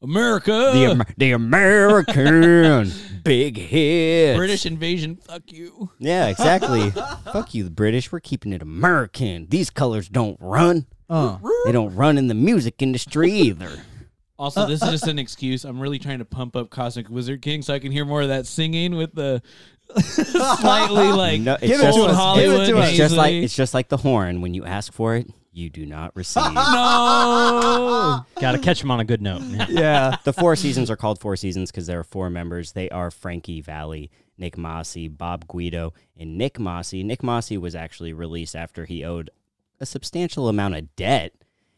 America. 0.02 0.70
the, 0.74 0.90
Amer- 0.90 1.06
the 1.16 1.32
American 1.32 2.92
big 3.24 3.56
hit. 3.56 4.36
British 4.36 4.66
invasion. 4.66 5.16
Fuck 5.16 5.52
you. 5.52 5.90
Yeah, 5.98 6.26
exactly. 6.28 6.90
Fuck 7.32 7.54
you, 7.54 7.64
the 7.64 7.70
British. 7.70 8.10
We're 8.12 8.20
keeping 8.20 8.52
it 8.52 8.62
American. 8.62 9.46
These 9.48 9.70
colors 9.70 10.08
don't 10.08 10.36
run. 10.40 10.86
Uh, 11.08 11.38
They 11.64 11.72
don't 11.72 11.94
run 11.94 12.18
in 12.18 12.26
the 12.28 12.34
music 12.34 12.82
industry 12.82 13.30
either. 13.48 13.70
Also, 14.38 14.66
this 14.66 14.82
is 14.82 14.90
just 14.90 15.06
an 15.06 15.18
excuse. 15.20 15.64
I'm 15.64 15.78
really 15.78 16.00
trying 16.00 16.18
to 16.18 16.24
pump 16.24 16.56
up 16.56 16.68
Cosmic 16.70 17.08
Wizard 17.08 17.42
King 17.42 17.62
so 17.62 17.74
I 17.74 17.78
can 17.78 17.92
hear 17.92 18.04
more 18.04 18.22
of 18.22 18.28
that 18.28 18.46
singing 18.46 18.96
with 18.96 19.14
the 19.14 19.40
slightly 20.00 21.12
like 21.12 21.40
No, 21.42 21.54
it's 21.54 21.62
Give 21.66 21.80
it 21.80 21.82
just, 21.84 21.98
to. 21.98 22.14
Hollywood. 22.14 22.66
Give 22.66 22.68
it 22.68 22.70
to 22.72 22.78
us. 22.78 22.88
it's 22.88 22.96
just 22.96 23.14
like 23.16 23.26
nasally. 23.32 23.44
it's 23.44 23.54
just 23.54 23.74
like 23.74 23.88
the 23.88 23.96
horn. 23.98 24.40
When 24.40 24.54
you 24.54 24.64
ask 24.64 24.92
for 24.92 25.14
it, 25.16 25.28
you 25.52 25.68
do 25.70 25.84
not 25.86 26.10
receive. 26.16 26.52
no. 26.52 28.24
Got 28.40 28.52
to 28.52 28.58
catch 28.58 28.82
him 28.82 28.90
on 28.90 29.00
a 29.00 29.04
good 29.04 29.22
note. 29.22 29.42
Yeah. 29.42 29.66
yeah. 29.68 30.16
the 30.24 30.32
Four 30.32 30.56
Seasons 30.56 30.90
are 30.90 30.96
called 30.96 31.20
Four 31.20 31.36
Seasons 31.36 31.70
because 31.70 31.86
there 31.86 31.98
are 31.98 32.04
four 32.04 32.30
members. 32.30 32.72
They 32.72 32.88
are 32.90 33.10
Frankie 33.10 33.60
Valli, 33.60 34.10
Nick 34.38 34.56
Massi, 34.58 35.08
Bob 35.08 35.46
Guido, 35.46 35.92
and 36.16 36.36
Nick 36.38 36.58
Massi. 36.58 37.02
Nick 37.02 37.22
Massi 37.22 37.56
was 37.58 37.74
actually 37.74 38.12
released 38.12 38.56
after 38.56 38.84
he 38.86 39.04
owed 39.04 39.30
a 39.80 39.86
substantial 39.86 40.48
amount 40.48 40.74
of 40.76 40.94
debt 40.96 41.32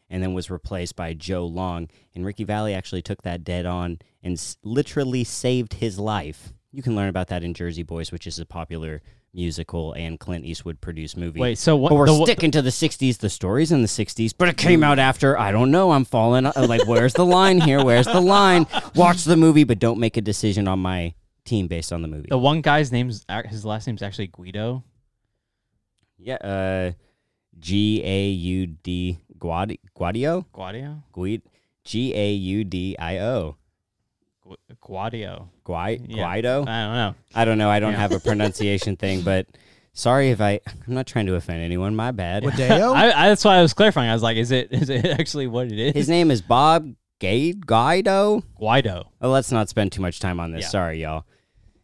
and 0.09 0.21
then 0.21 0.33
was 0.33 0.51
replaced 0.51 0.95
by 0.95 1.13
Joe 1.13 1.45
Long. 1.45 1.89
And 2.13 2.23
Frankie 2.23 2.43
Valli 2.43 2.73
actually 2.73 3.01
took 3.01 3.23
that 3.23 3.43
debt 3.43 3.65
on 3.65 3.99
and 4.23 4.33
s- 4.33 4.57
literally 4.63 5.23
saved 5.23 5.75
his 5.75 5.97
life. 5.99 6.53
You 6.71 6.83
can 6.83 6.95
learn 6.95 7.09
about 7.09 7.27
that 7.29 7.43
in 7.43 7.53
Jersey 7.53 7.83
Boys, 7.83 8.11
which 8.11 8.27
is 8.27 8.37
a 8.37 8.45
popular 8.45 9.01
musical 9.35 9.93
and 9.93 10.19
Clint 10.19 10.45
Eastwood 10.45 10.79
produced 10.81 11.17
movie. 11.17 11.39
Wait, 11.39 11.57
so 11.57 11.75
what? 11.75 11.89
But 11.89 11.95
we're 11.95 12.05
the, 12.07 12.13
what- 12.15 12.25
sticking 12.27 12.51
to 12.51 12.61
the 12.61 12.69
60s. 12.71 13.17
The 13.17 13.29
story's 13.29 13.71
in 13.71 13.81
the 13.81 13.87
60s, 13.87 14.33
but 14.37 14.47
it 14.47 14.57
came 14.57 14.83
out 14.83 14.97
after. 14.97 15.37
I 15.37 15.51
don't 15.51 15.69
know. 15.71 15.91
I'm 15.91 16.05
falling. 16.05 16.45
uh, 16.45 16.53
Like, 16.55 16.87
where's 16.87 17.13
the 17.13 17.25
line 17.25 17.59
here? 17.61 17.83
Where's 17.83 18.05
the 18.07 18.21
line? 18.21 18.65
Watch 18.95 19.23
the 19.25 19.35
movie, 19.37 19.63
but 19.65 19.77
don't 19.79 19.99
make 19.99 20.17
a 20.17 20.21
decision 20.21 20.67
on 20.67 20.79
my 20.79 21.13
team 21.43 21.67
based 21.67 21.93
on 21.93 22.01
the 22.01 22.07
movie. 22.07 22.27
the 22.29 22.37
one 22.37 22.61
guy's 22.61 22.91
name's 22.91 23.23
ac- 23.29 23.49
his 23.49 23.63
last 23.65 23.85
name's 23.85 24.01
actually 24.01 24.27
Guido. 24.27 24.83
Yeah. 26.17 26.35
Uh, 26.35 26.91
G 27.59 28.01
A 28.03 28.29
U 28.29 28.67
D 28.67 29.19
Guadi 29.37 29.79
Guadio 29.97 30.45
Guadio. 30.53 31.03
Guid 31.13 31.41
G 31.83 32.13
A 32.15 32.31
U 32.31 32.63
D 32.63 32.95
I 32.97 33.19
O 33.19 33.51
Gu- 33.51 33.57
Guadio. 34.85 35.47
Guai 35.65 35.99
Yeah. 36.07 36.23
Guido. 36.23 36.61
I 36.61 36.83
don't 36.85 36.93
know. 36.95 37.15
I 37.33 37.45
don't 37.45 37.57
know. 37.57 37.69
I 37.69 37.79
don't 37.79 37.93
Yeah. 37.93 37.99
have 37.99 38.11
a 38.11 38.19
pronunciation 38.19 38.95
thing, 38.97 39.21
but 39.21 39.47
sorry 39.93 40.29
if 40.29 40.39
I. 40.41 40.59
I'm 40.87 40.93
not 40.93 41.07
trying 41.07 41.25
to 41.27 41.35
offend 41.35 41.61
anyone. 41.61 41.95
My 41.95 42.11
bad. 42.11 42.43
Wadeo? 42.43 42.93
I, 42.95 43.11
I, 43.25 43.29
that's 43.29 43.43
why 43.43 43.57
I 43.57 43.61
was 43.61 43.73
clarifying. 43.73 44.09
I 44.09 44.13
was 44.13 44.23
like, 44.23 44.37
is 44.37 44.51
it 44.51 44.71
is 44.71 44.89
it 44.89 45.05
actually 45.19 45.47
what 45.47 45.67
it 45.67 45.79
is? 45.79 45.93
His 45.93 46.09
name 46.09 46.29
is 46.31 46.41
Bob 46.41 46.93
Gade 47.19 47.65
Guido. 47.65 48.43
Guido. 48.59 49.11
Oh, 49.21 49.29
let's 49.31 49.51
not 49.51 49.69
spend 49.69 49.91
too 49.91 50.01
much 50.01 50.19
time 50.19 50.39
on 50.39 50.51
this. 50.51 50.63
Yeah. 50.63 50.67
Sorry, 50.69 51.01
y'all. 51.01 51.25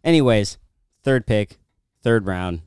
Anyways, 0.04 0.58
third 1.04 1.26
pick, 1.26 1.58
third 2.04 2.26
round, 2.26 2.62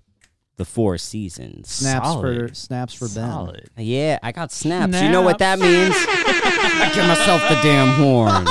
the 0.56 0.64
Four 0.64 0.98
Seasons. 0.98 1.68
snaps 1.68 2.06
Solid. 2.08 2.48
for 2.48 2.54
snaps 2.54 2.94
for 2.94 3.08
Ben. 3.08 3.60
Yeah, 3.76 4.18
I 4.22 4.32
got 4.32 4.50
snaps. 4.52 5.00
You 5.00 5.10
know 5.10 5.22
what 5.22 5.38
that 5.38 5.58
means? 5.58 5.94
I 5.96 6.90
give 6.94 7.06
myself 7.06 7.42
the 7.48 7.56
damn 7.62 7.88
horn. 8.00 8.46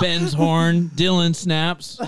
Ben's 0.00 0.32
horn. 0.32 0.90
Dylan 0.94 1.34
snaps. 1.34 2.00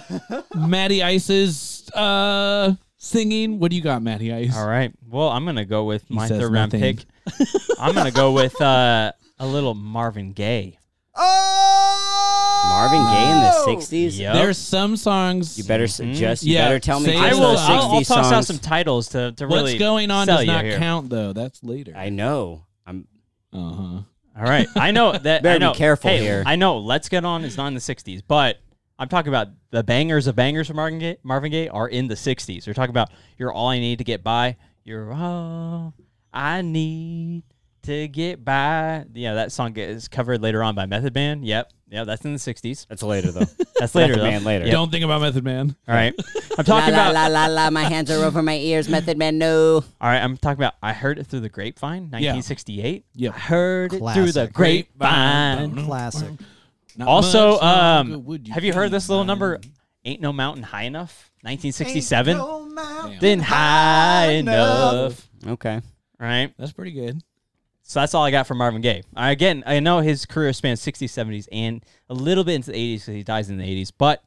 Matty 0.54 1.02
Ice's 1.02 1.88
uh, 1.90 2.74
singing. 2.96 3.58
What 3.58 3.70
do 3.70 3.76
you 3.76 3.82
got, 3.82 4.02
Matty 4.02 4.32
Ice? 4.32 4.56
All 4.56 4.66
right. 4.66 4.92
Well, 5.08 5.28
I'm 5.28 5.44
gonna 5.44 5.64
go 5.64 5.84
with 5.84 6.04
He 6.08 6.14
my 6.14 6.26
says 6.28 6.40
third 6.40 6.52
round 6.52 6.72
nothing. 6.72 6.96
pick. 6.96 7.48
I'm 7.78 7.94
gonna 7.94 8.10
go 8.10 8.32
with 8.32 8.60
uh, 8.60 9.12
a 9.38 9.46
little 9.46 9.74
Marvin 9.74 10.32
Gaye. 10.32 10.78
Oh! 11.14 12.66
Marvin 12.68 13.02
Gaye 13.12 13.30
in 13.32 13.40
the 13.76 13.82
'60s. 13.82 14.18
Yep. 14.18 14.34
There's 14.34 14.56
some 14.58 14.96
songs. 14.96 15.58
You 15.58 15.64
better 15.64 15.86
suggest. 15.86 16.42
You 16.42 16.54
Yeah, 16.54 16.68
better 16.68 16.80
tell 16.80 17.00
me 17.00 17.06
say 17.06 17.12
just 17.14 17.24
it 17.24 17.30
I 17.32 17.34
will. 17.34 17.50
those 17.50 17.58
I'll, 17.60 17.80
I'll 17.92 18.00
'60s 18.00 18.06
toss 18.08 18.32
out 18.32 18.44
some 18.46 18.58
titles 18.58 19.08
to 19.10 19.32
to 19.32 19.46
really. 19.46 19.62
What's 19.62 19.74
going 19.78 20.10
on 20.10 20.26
sell 20.26 20.38
does 20.38 20.46
you 20.46 20.52
not 20.52 20.64
here. 20.64 20.78
count, 20.78 21.10
though. 21.10 21.32
That's 21.32 21.62
later. 21.62 21.92
I 21.96 22.08
know. 22.08 22.64
I'm. 22.86 23.06
Uh 23.52 23.72
huh. 23.72 24.00
All 24.36 24.44
right. 24.44 24.66
I 24.76 24.90
know 24.90 25.12
that. 25.18 25.42
Better 25.42 25.64
I 25.64 25.72
be 25.72 25.78
careful 25.78 26.10
hey, 26.10 26.20
here. 26.20 26.42
I 26.46 26.56
know. 26.56 26.78
Let's 26.78 27.08
get 27.08 27.24
on 27.24 27.44
is 27.44 27.56
not 27.56 27.68
in 27.68 27.74
the 27.74 27.80
'60s, 27.80 28.22
but 28.26 28.58
I'm 28.98 29.08
talking 29.08 29.28
about 29.28 29.48
the 29.70 29.82
bangers 29.82 30.26
of 30.26 30.36
bangers 30.36 30.68
from 30.68 30.76
Marvin 30.76 30.98
Gaye. 30.98 31.18
Marvin 31.22 31.50
Gaye 31.50 31.68
are 31.68 31.88
in 31.88 32.08
the 32.08 32.14
'60s. 32.14 32.66
We're 32.66 32.74
talking 32.74 32.90
about 32.90 33.10
"You're 33.38 33.52
All 33.52 33.68
I 33.68 33.78
Need 33.78 33.98
to 33.98 34.04
Get 34.04 34.22
By." 34.22 34.56
You're 34.84 35.12
all 35.12 35.94
I 36.32 36.62
need 36.62 37.44
to 37.82 38.08
get 38.08 38.44
by. 38.44 39.04
Yeah, 39.12 39.34
that 39.34 39.52
song 39.52 39.76
is 39.76 40.08
covered 40.08 40.42
later 40.42 40.62
on 40.62 40.74
by 40.74 40.86
Method 40.86 41.14
Man. 41.14 41.42
Yep. 41.42 41.72
Yeah, 41.90 42.04
that's 42.04 42.24
in 42.24 42.32
the 42.32 42.38
'60s. 42.38 42.86
That's 42.88 43.02
later 43.02 43.30
though. 43.32 43.44
That's 43.78 43.94
later 43.94 44.12
Method 44.12 44.20
though. 44.20 44.30
Man 44.30 44.44
later. 44.44 44.64
Yep. 44.64 44.72
Don't 44.72 44.90
think 44.90 45.04
about 45.04 45.20
Method 45.20 45.44
Man. 45.44 45.76
All 45.86 45.94
right. 45.94 46.14
I'm 46.58 46.64
talking 46.64 46.94
la, 46.94 47.10
about. 47.10 47.14
la 47.14 47.26
la 47.26 47.46
la 47.46 47.64
la. 47.64 47.70
My 47.70 47.82
hands 47.82 48.10
are 48.10 48.24
over 48.24 48.42
my 48.42 48.56
ears. 48.56 48.88
Method 48.88 49.18
Man, 49.18 49.36
no. 49.38 49.84
All 50.00 50.08
right, 50.08 50.20
I'm 50.22 50.36
talking 50.38 50.60
about. 50.62 50.74
I 50.82 50.92
heard 50.94 51.18
it 51.18 51.26
through 51.26 51.40
the 51.40 51.48
grapevine, 51.50 52.04
1968. 52.04 53.04
Yep. 53.14 53.34
I 53.34 53.38
heard 53.38 53.92
it 53.92 53.98
through 53.98 54.32
the 54.32 54.48
Classic. 54.48 54.52
grapevine. 54.54 55.84
Classic. 55.84 56.30
Not 56.96 57.08
Also, 57.08 57.52
much 57.52 57.62
um, 57.62 58.24
you 58.26 58.52
have 58.52 58.64
you 58.64 58.72
heard 58.72 58.90
this 58.90 59.08
little 59.08 59.24
number? 59.24 59.60
Ain't 60.04 60.20
no 60.20 60.32
mountain 60.32 60.62
high 60.62 60.84
enough. 60.84 61.30
1967. 61.42 62.36
Damn. 62.36 63.18
Then 63.20 63.40
high 63.40 64.30
enough. 64.32 65.28
Okay. 65.46 65.80
Right. 66.18 66.52
That's 66.58 66.72
pretty 66.72 66.92
good. 66.92 67.22
So 67.92 68.00
that's 68.00 68.14
all 68.14 68.24
I 68.24 68.30
got 68.30 68.46
from 68.46 68.56
Marvin 68.56 68.80
Gaye. 68.80 69.02
I, 69.14 69.32
again, 69.32 69.62
I 69.66 69.78
know 69.80 69.98
his 70.00 70.24
career 70.24 70.54
spans 70.54 70.80
60s, 70.80 71.10
70s, 71.10 71.46
and 71.52 71.84
a 72.08 72.14
little 72.14 72.42
bit 72.42 72.54
into 72.54 72.70
the 72.72 72.78
80s 72.96 73.00
because 73.00 73.06
he 73.14 73.22
dies 73.22 73.50
in 73.50 73.58
the 73.58 73.64
80s. 73.64 73.92
But 73.98 74.24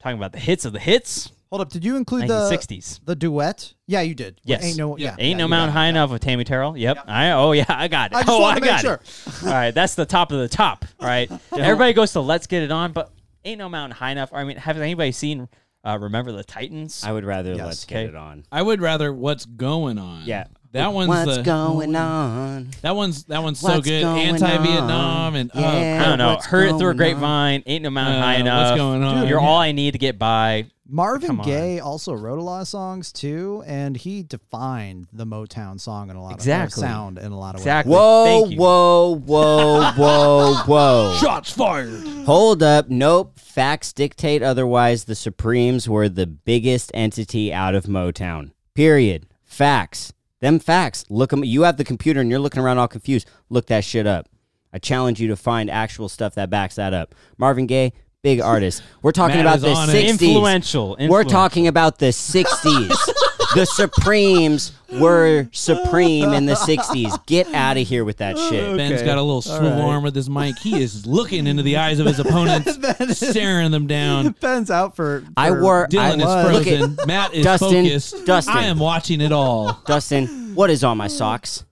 talking 0.00 0.16
about 0.16 0.32
the 0.32 0.38
hits 0.38 0.64
of 0.64 0.72
the 0.72 0.78
hits, 0.78 1.30
Hold 1.50 1.60
up. 1.60 1.68
Did 1.68 1.84
you 1.84 1.96
include 1.96 2.22
the 2.22 2.48
1960s. 2.50 3.00
the 3.04 3.14
duet? 3.14 3.74
Yeah, 3.86 4.00
you 4.00 4.14
did. 4.14 4.40
Yes. 4.44 4.64
Ain't 4.64 4.78
no. 4.78 4.96
Yeah. 4.96 5.10
Ain't 5.18 5.20
yeah, 5.32 5.36
no 5.36 5.44
you 5.44 5.48
mountain 5.50 5.74
got 5.74 5.78
it. 5.78 5.82
high 5.82 5.86
enough 5.88 6.10
with 6.10 6.22
Tammy 6.22 6.44
Terrell. 6.44 6.74
Yep. 6.74 7.04
I 7.06 7.32
oh 7.32 7.52
yeah, 7.52 7.66
I 7.68 7.86
got 7.88 8.12
it. 8.12 8.16
I 8.16 8.20
just 8.22 8.30
oh, 8.30 8.40
wanted 8.40 8.50
I 8.50 8.54
to 8.54 8.60
make 8.62 8.70
got 8.70 8.80
sure. 8.80 8.94
it. 8.94 9.42
all 9.44 9.52
right, 9.52 9.70
that's 9.72 9.94
the 9.94 10.06
top 10.06 10.32
of 10.32 10.38
the 10.38 10.48
top. 10.48 10.86
All 11.00 11.06
right. 11.06 11.30
Everybody 11.52 11.92
goes 11.92 12.12
to 12.14 12.20
Let's 12.22 12.46
Get 12.46 12.62
It 12.62 12.72
On, 12.72 12.92
but 12.92 13.12
ain't 13.44 13.58
no 13.58 13.68
mountain 13.68 13.94
high 13.94 14.12
enough. 14.12 14.30
I 14.32 14.42
mean, 14.44 14.56
has 14.56 14.76
anybody 14.78 15.12
seen 15.12 15.48
uh, 15.84 15.98
Remember 16.00 16.32
the 16.32 16.42
Titans? 16.44 17.04
I 17.04 17.12
would 17.12 17.24
rather 17.26 17.52
Yes. 17.54 17.66
let's 17.66 17.84
get 17.84 17.96
Okay. 17.98 18.08
it 18.08 18.16
on. 18.16 18.44
I 18.50 18.62
would 18.62 18.80
rather 18.80 19.12
what's 19.12 19.44
going 19.44 19.98
on. 19.98 20.22
Yeah. 20.24 20.46
That 20.72 20.92
one's 20.92 21.08
What's 21.08 21.36
the 21.38 21.42
going 21.42 21.96
on? 21.96 22.68
that 22.82 22.94
one's 22.94 23.24
that 23.24 23.42
one's 23.42 23.60
so 23.60 23.80
good. 23.80 24.04
Anti-Vietnam 24.04 24.90
on? 24.90 25.36
and 25.36 25.50
Yeah. 25.54 25.62
I 26.00 26.04
uh, 26.04 26.08
don't 26.08 26.18
know. 26.18 26.28
What's 26.34 26.46
Heard 26.46 26.68
it 26.68 26.78
through 26.78 26.90
a 26.90 26.94
going 26.94 26.96
grapevine. 26.96 27.62
Ain't 27.66 27.82
no 27.82 27.90
mountain 27.90 28.16
Uh, 28.22 28.24
high 28.24 28.32
what's 28.34 28.40
enough. 28.42 28.76
going 28.76 29.02
on? 29.02 29.28
You're 29.28 29.40
Yeah. 29.40 29.46
all 29.46 29.58
I 29.58 29.72
need 29.72 29.92
to 29.92 29.98
get 29.98 30.18
by. 30.18 30.66
Marvin 30.88 31.38
Gaye 31.38 31.80
also 31.80 32.12
wrote 32.12 32.38
a 32.38 32.42
lot 32.42 32.60
of 32.60 32.68
songs 32.68 33.10
too, 33.10 33.64
and 33.66 33.96
he 33.96 34.22
defined 34.22 35.08
the 35.12 35.26
Motown 35.26 35.80
song 35.80 36.10
in 36.10 36.16
a 36.16 36.22
lot 36.22 36.32
of 36.34 36.36
Exactly. 36.36 36.84
or 36.84 36.86
sound 36.86 37.18
in 37.18 37.32
a 37.32 37.38
lot 37.38 37.56
of 37.56 37.60
Exactly. 37.62 37.90
ways. 37.92 37.98
Whoa, 38.00 39.16
whoa, 39.16 39.16
whoa, 39.16 39.92
whoa, 39.96 40.54
whoa. 40.64 41.16
shots 41.20 41.50
fired. 41.50 42.06
Hold 42.26 42.62
up. 42.62 42.88
Nope. 42.88 43.32
Facts 43.40 43.92
dictate 43.92 44.44
otherwise. 44.44 45.04
The 45.04 45.16
Supremes 45.16 45.88
were 45.88 46.08
the 46.08 46.26
biggest 46.26 46.92
entity 46.94 47.52
out 47.52 47.74
of 47.74 47.86
Motown. 47.86 48.50
Period. 48.74 49.26
Facts. 49.44 50.12
Them 50.40 50.58
facts. 50.58 51.04
Look 51.08 51.32
'em. 51.32 51.44
You 51.44 51.62
have 51.62 51.76
the 51.76 51.84
computer 51.84 52.20
and 52.20 52.30
you're 52.30 52.38
looking 52.40 52.62
around 52.62 52.78
all 52.78 52.88
confused. 52.88 53.28
Look 53.48 53.66
that 53.66 53.84
shit 53.84 54.06
up. 54.06 54.28
I 54.72 54.78
challenge 54.78 55.20
you 55.20 55.28
to 55.28 55.36
find 55.36 55.70
actual 55.70 56.08
stuff 56.08 56.34
that 56.34 56.50
backs 56.50 56.74
that 56.74 56.92
up. 56.92 57.14
Marvin 57.38 57.66
Gaye, 57.66 57.92
big 58.22 58.40
artist. 58.40 58.82
We're 59.02 59.12
talking 59.12 59.36
Matt 59.36 59.46
about 59.46 59.56
is 59.56 59.62
the 59.62 59.70
on 59.72 59.90
it. 59.90 59.92
60s. 59.92 60.08
Influential. 60.10 60.88
We're 60.90 61.04
influential. 61.04 61.30
talking 61.30 61.66
about 61.68 61.98
the 61.98 62.06
60s. 62.12 62.94
the 63.54 63.64
Supremes 63.66 64.72
were 64.92 65.48
supreme 65.52 66.32
in 66.32 66.46
the 66.46 66.54
60s. 66.54 67.24
Get 67.26 67.52
out 67.54 67.76
of 67.76 67.86
here 67.86 68.04
with 68.04 68.18
that 68.18 68.38
shit. 68.38 68.76
Ben's 68.76 69.02
got 69.02 69.18
a 69.18 69.22
little 69.22 69.36
All 69.36 69.42
swivel 69.42 69.70
right. 69.70 69.80
arm 69.80 70.02
with 70.04 70.14
his 70.14 70.28
mic. 70.30 70.56
He 70.58 70.80
is 70.82 71.06
looking 71.06 71.46
into 71.46 71.62
the 71.62 71.76
eyes 71.78 71.98
of 71.98 72.06
his 72.06 72.18
opponents, 72.20 72.78
staring 73.18 73.70
them 73.70 73.86
down. 73.86 74.34
Ben's 74.40 74.70
out 74.70 74.96
for. 74.96 75.24
I 75.36 75.48
for- 75.50 75.60
wore- 75.62 75.86
Dylan 75.88 76.22
I- 76.22 76.48
is 76.48 76.54
look 76.54 76.66
at- 76.66 76.78
frozen. 76.78 76.96
Matt 77.06 77.34
is 77.34 77.44
Dustin, 77.44 77.84
focused. 77.84 78.26
Dustin. 78.26 78.56
I 78.56 78.62
am 78.64 78.78
watching 78.78 79.20
it 79.20 79.32
all. 79.32 79.80
Dustin, 79.86 80.54
what 80.54 80.70
is 80.70 80.82
on 80.84 80.96
my 80.98 81.08
socks? 81.08 81.64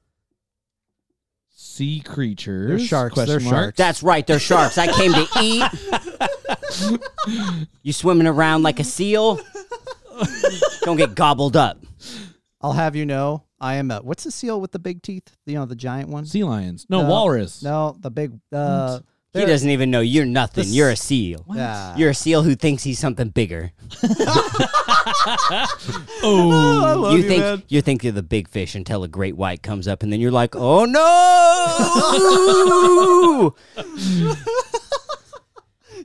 Sea 1.57 2.01
creatures. 2.01 2.69
They're 2.69 2.79
sharks. 2.87 3.15
question 3.15 3.39
They're 3.39 3.41
mark. 3.51 3.55
sharks. 3.65 3.77
That's 3.79 4.03
right, 4.03 4.25
they're 4.27 4.39
sharks. 4.39 4.79
I 4.79 4.87
came 4.93 5.13
to 5.13 5.27
eat. 5.41 7.01
You 7.83 7.93
swimming 7.93 8.27
around 8.27 8.63
like 8.65 8.81
a 8.81 8.85
seal? 8.85 9.41
Don't 10.83 10.97
get 10.97 11.15
gobbled 11.15 11.57
up. 11.57 11.79
I'll 12.61 12.73
have 12.73 12.97
you 12.97 13.07
know, 13.07 13.45
I 13.61 13.75
am 13.75 13.91
a. 13.91 13.99
What's 14.01 14.25
the 14.25 14.31
seal 14.31 14.61
with 14.61 14.73
the 14.73 14.79
big 14.79 15.03
teeth? 15.03 15.37
You 15.47 15.55
know, 15.55 15.67
the 15.67 15.77
giant 15.77 16.09
one. 16.09 16.25
Sea 16.27 16.45
lions. 16.45 16.87
No, 16.89 17.03
No. 17.03 17.09
walrus. 17.09 17.63
No, 17.63 17.97
the 18.01 18.11
big. 18.11 18.33
Uh, 18.53 19.01
He 19.33 19.41
there- 19.41 19.49
doesn't 19.49 19.69
even 19.71 19.91
know 19.91 20.01
you're 20.01 20.25
nothing. 20.25 20.65
This- 20.65 20.75
You're 20.75 20.91
a 20.91 20.97
seal. 20.97 21.45
Yeah. 21.53 21.97
You're 21.97 22.11
a 22.11 22.15
seal 22.15 22.43
who 22.43 22.55
thinks 22.55 22.83
he's 22.85 22.99
something 22.99 23.29
bigger. 23.29 23.73
Oh, 26.27 26.83
I 26.85 26.95
love 26.95 27.13
you 27.13 27.19
you, 27.19 27.29
think 27.29 27.41
man. 27.43 27.63
you 27.69 27.83
think 27.83 28.03
you're 28.03 28.13
the 28.15 28.23
big 28.23 28.49
fish 28.49 28.75
until 28.75 29.05
a 29.05 29.09
great 29.09 29.37
white 29.37 29.63
comes 29.63 29.87
up, 29.87 30.03
and 30.03 30.11
then 30.11 30.19
you're 30.21 30.31
like, 30.31 30.57
"Oh 30.57 30.87
no!" 30.87 31.05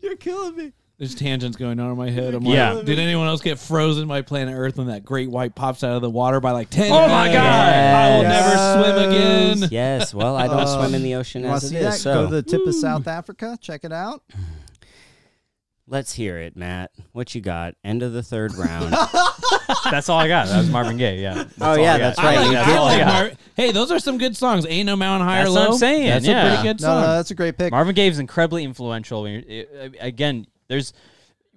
You're 0.01 0.17
killing 0.17 0.55
me. 0.57 0.73
There's 0.99 1.15
tangents 1.15 1.55
going 1.57 1.79
on 1.79 1.91
in 1.91 1.97
my 1.97 2.09
head. 2.09 2.33
I'm 2.35 2.43
Yeah. 2.43 2.73
like, 2.73 2.85
did 2.85 2.99
anyone 2.99 3.25
else 3.27 3.41
get 3.41 3.57
frozen 3.57 4.07
by 4.07 4.21
planet 4.21 4.53
Earth 4.55 4.77
when 4.77 4.87
that 4.87 5.03
great 5.05 5.29
white 5.31 5.55
pops 5.55 5.81
out 5.83 5.93
of 5.95 6.01
the 6.01 6.09
water 6.09 6.39
by 6.41 6.51
like 6.51 6.69
10 6.69 6.91
Oh 6.91 7.07
my 7.07 7.27
feet? 7.29 7.33
God. 7.35 7.45
I 7.45 8.15
will 8.17 8.23
Yes. 8.23 8.75
never 8.75 8.83
swim 8.83 9.09
again. 9.09 9.69
yes. 9.71 10.13
Well, 10.13 10.35
I 10.35 10.47
don't 10.47 10.67
swim 10.67 10.93
in 10.93 11.01
the 11.01 11.13
um, 11.13 11.21
ocean 11.21 11.41
You 11.43 11.47
want 11.47 11.61
to 11.61 11.65
as 11.65 11.71
see 11.71 11.77
it 11.77 11.83
that? 11.83 11.93
is. 11.95 12.03
Go 12.03 12.13
So 12.25 12.29
to 12.29 12.35
the 12.35 12.43
tip 12.43 12.61
of 12.67 12.73
hmm. 12.75 12.79
South 12.81 13.07
Africa. 13.07 13.57
Check 13.61 13.85
it 13.85 13.93
out. 13.93 14.23
let's 15.87 16.13
hear 16.13 16.37
it, 16.37 16.55
Matt. 16.55 16.91
What 17.13 17.33
you 17.33 17.41
got? 17.41 17.75
End 17.83 18.03
of 18.03 18.13
the 18.13 18.21
third 18.21 18.53
round. 18.55 18.93
That's 19.91 20.09
all 20.09 20.19
I 20.19 20.27
got. 20.27 20.47
That 20.47 20.57
was 20.57 20.69
Marvin 20.69 20.97
Gaye. 20.97 21.19
Yeah. 21.21 21.31
Oh, 21.31 21.43
that's 21.43 21.53
Oh, 21.61 21.65
all 21.69 21.77
yeah, 21.77 21.97
got. 21.97 21.99
that's 21.99 22.19
I 22.19 22.23
right. 22.25 22.37
like, 22.39 22.51
you 22.51 22.57
I 22.57 22.65
did 22.65 22.79
like 22.79 22.97
that. 22.99 23.07
Mar- 23.07 23.31
hey, 23.55 23.71
those 23.71 23.91
are 23.91 23.99
some 23.99 24.17
good 24.17 24.35
songs. 24.35 24.65
Ain't 24.67 24.85
no 24.85 24.95
mountain 24.95 25.27
high 25.27 25.39
That's 25.39 25.49
or 25.49 25.53
what 25.53 25.61
low. 25.61 25.71
I'm 25.73 25.77
saying, 25.77 26.07
That's 26.09 26.25
yeah. 26.25 26.43
a 26.45 26.49
pretty 26.55 26.69
good 26.69 26.81
No, 26.81 26.87
song. 26.87 27.01
no, 27.01 27.07
that's 27.15 27.31
a 27.31 27.35
great 27.35 27.57
pick. 27.57 27.71
Marvin 27.71 27.95
Gaye 27.95 28.07
is 28.07 28.19
incredibly 28.19 28.63
influential. 28.65 29.23
When 29.23 29.31
you're- 29.33 29.45
it- 29.47 29.95
Again, 29.99 30.45
there's 30.69 30.93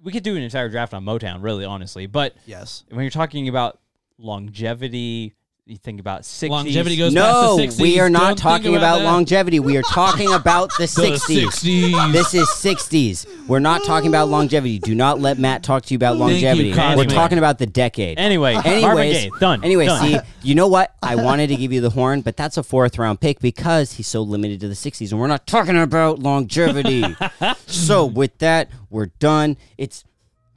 we 0.03 0.11
could 0.11 0.23
do 0.23 0.35
an 0.35 0.43
entire 0.43 0.67
draft 0.67 0.93
on 0.93 1.05
Motown, 1.05 1.41
really, 1.41 1.63
honestly. 1.63 2.07
But 2.07 2.35
yes. 2.45 2.83
when 2.89 3.01
you're 3.01 3.09
talking 3.09 3.47
about 3.47 3.79
longevity, 4.17 5.33
you 5.65 5.77
think 5.77 6.01
about 6.01 6.23
60s. 6.23 6.49
Longevity 6.49 6.97
goes 6.97 7.13
no, 7.13 7.55
past 7.57 7.77
the 7.77 7.81
60s. 7.81 7.81
we 7.81 7.99
are 8.01 8.09
not 8.09 8.19
Don't 8.19 8.27
think 8.31 8.39
talking 8.41 8.75
about, 8.75 8.99
that. 8.99 9.05
longevity. 9.05 9.61
We 9.61 9.77
are 9.77 9.81
talking 9.81 10.33
about 10.33 10.71
the 10.77 10.83
The 10.83 11.15
60s. 11.17 11.45
60s. 11.93 12.11
This 12.11 12.33
is 12.33 12.47
60s. 12.49 13.47
We're 13.47 13.59
not 13.59 13.85
talking 13.85 14.09
about 14.09 14.27
longevity. 14.27 14.79
Do 14.79 14.93
not 14.93 15.21
let 15.21 15.39
Matt 15.39 15.63
talk 15.63 15.83
to 15.85 15.93
you 15.93 15.95
about 15.95 16.17
Thank 16.17 16.41
you, 16.41 16.47
longevity. 16.47 16.73
Cosmo. 16.73 16.97
We're 16.97 17.05
talking 17.05 17.37
about 17.37 17.59
the 17.59 17.65
decade. 17.65 18.19
Anyway, 18.19 18.55
Marvin 18.55 18.73
Anyways, 18.73 19.23
Gaye, 19.23 19.29
done. 19.39 19.63
Anyway, 19.63 19.85
done. 19.85 20.01
see, 20.01 20.19
you 20.43 20.53
know 20.53 20.67
what? 20.67 20.95
I 21.01 21.15
wanted 21.15 21.47
to 21.47 21.55
give 21.55 21.71
you 21.71 21.79
the 21.79 21.91
horn, 21.91 22.19
but 22.21 22.35
that's 22.35 22.57
a 22.57 22.63
fourth 22.63 22.97
round 22.99 23.21
pick 23.21 23.39
because 23.39 23.93
he's 23.93 24.07
so 24.07 24.21
limited 24.21 24.59
to 24.61 24.67
the 24.67 24.73
60s, 24.73 25.11
and 25.11 25.19
we're 25.19 25.27
not 25.27 25.47
talking 25.47 25.77
about 25.77 26.19
longevity. 26.19 27.05
so 27.67 28.05
with 28.05 28.37
that, 28.39 28.69
we're 28.89 29.05
done. 29.05 29.55
It's, 29.77 30.03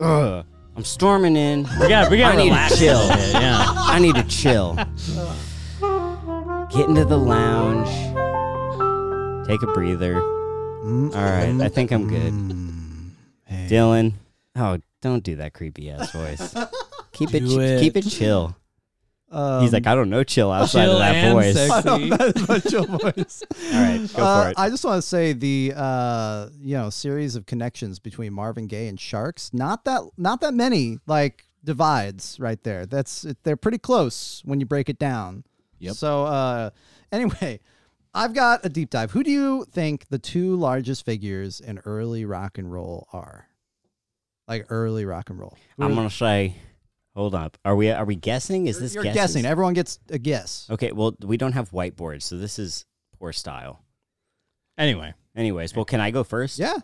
ugh, 0.00 0.44
I'm 0.76 0.84
storming 0.84 1.36
in. 1.36 1.62
we 1.80 1.88
got 1.88 2.10
we 2.10 2.18
got 2.18 2.34
I 2.34 2.36
to 2.36 2.42
relax 2.44 2.78
chill. 2.78 3.08
bit, 3.08 3.32
Yeah. 3.32 3.64
I 3.66 3.98
need 3.98 4.14
to 4.16 4.22
chill. 4.24 4.74
Get 6.70 6.88
into 6.88 7.04
the 7.04 7.16
lounge. 7.16 7.88
Take 9.48 9.62
a 9.62 9.66
breather. 9.72 10.14
Mm. 10.16 11.14
All 11.14 11.22
right, 11.22 11.64
I 11.64 11.68
think 11.68 11.92
I'm 11.92 12.08
good. 12.08 12.32
Mm. 12.32 13.10
Dylan, 13.68 14.12
oh, 14.56 14.78
don't 15.00 15.22
do 15.24 15.36
that 15.36 15.54
creepy 15.54 15.90
ass 15.90 16.12
voice. 16.12 16.54
Keep 17.12 17.32
it, 17.34 17.40
Do 17.40 17.60
it. 17.60 17.80
keep 17.80 17.96
it 17.96 18.02
chill. 18.06 18.54
Um, 19.30 19.62
He's 19.62 19.72
like, 19.72 19.86
I 19.88 19.94
don't 19.96 20.08
know, 20.08 20.22
chill 20.22 20.52
outside 20.52 20.84
Chill 20.84 20.92
of 20.92 20.98
that 21.00 21.14
and 21.16 21.34
voice. 21.34 21.54
sexy. 21.56 22.10
That's 22.46 22.72
your 22.72 22.86
voice. 22.86 23.42
All 23.72 23.80
right, 23.82 24.10
go 24.14 24.22
Uh, 24.22 24.42
for 24.44 24.50
it. 24.50 24.54
I 24.56 24.70
just 24.70 24.84
want 24.84 24.98
to 24.98 25.02
say 25.02 25.32
the 25.32 25.72
uh, 25.76 26.48
you 26.60 26.76
know 26.76 26.90
series 26.90 27.34
of 27.34 27.44
connections 27.46 27.98
between 27.98 28.32
Marvin 28.32 28.66
Gaye 28.68 28.86
and 28.88 28.98
Sharks. 29.00 29.52
Not 29.52 29.84
that 29.84 30.02
not 30.16 30.40
that 30.42 30.54
many 30.54 30.98
like 31.06 31.44
divides 31.64 32.38
right 32.38 32.62
there. 32.62 32.86
That's 32.86 33.24
it, 33.24 33.38
they're 33.42 33.56
pretty 33.56 33.78
close 33.78 34.42
when 34.44 34.60
you 34.60 34.66
break 34.66 34.88
it 34.88 34.98
down. 34.98 35.42
Yep. 35.80 35.94
So 35.96 36.24
uh, 36.26 36.70
anyway, 37.10 37.58
I've 38.14 38.32
got 38.32 38.64
a 38.64 38.68
deep 38.68 38.90
dive. 38.90 39.10
Who 39.10 39.24
do 39.24 39.30
you 39.32 39.64
think 39.72 40.06
the 40.08 40.18
two 40.20 40.54
largest 40.54 41.04
figures 41.04 41.60
in 41.60 41.78
early 41.84 42.24
rock 42.24 42.58
and 42.58 42.72
roll 42.72 43.08
are? 43.12 43.48
Like 44.46 44.66
early 44.68 45.04
rock 45.04 45.30
and 45.30 45.40
roll. 45.40 45.58
Who 45.76 45.82
I'm 45.84 45.96
gonna 45.96 46.08
say, 46.10 46.54
hold 47.16 47.34
up. 47.34 47.58
Are 47.64 47.74
we 47.74 47.90
are 47.90 48.04
we 48.04 48.14
guessing? 48.14 48.66
Is 48.68 48.78
this 48.78 48.94
You're 48.94 49.02
guesses? 49.02 49.16
guessing. 49.16 49.46
Everyone 49.46 49.74
gets 49.74 49.98
a 50.10 50.18
guess. 50.18 50.66
Okay, 50.70 50.92
well, 50.92 51.16
we 51.22 51.36
don't 51.36 51.52
have 51.52 51.70
whiteboards, 51.70 52.22
so 52.22 52.36
this 52.36 52.58
is 52.58 52.84
poor 53.18 53.32
style. 53.32 53.82
Anyway, 54.78 55.14
Anyways, 55.36 55.76
well, 55.76 55.84
can 55.84 56.00
I 56.00 56.10
go 56.10 56.24
first? 56.24 56.58
Yeah. 56.58 56.76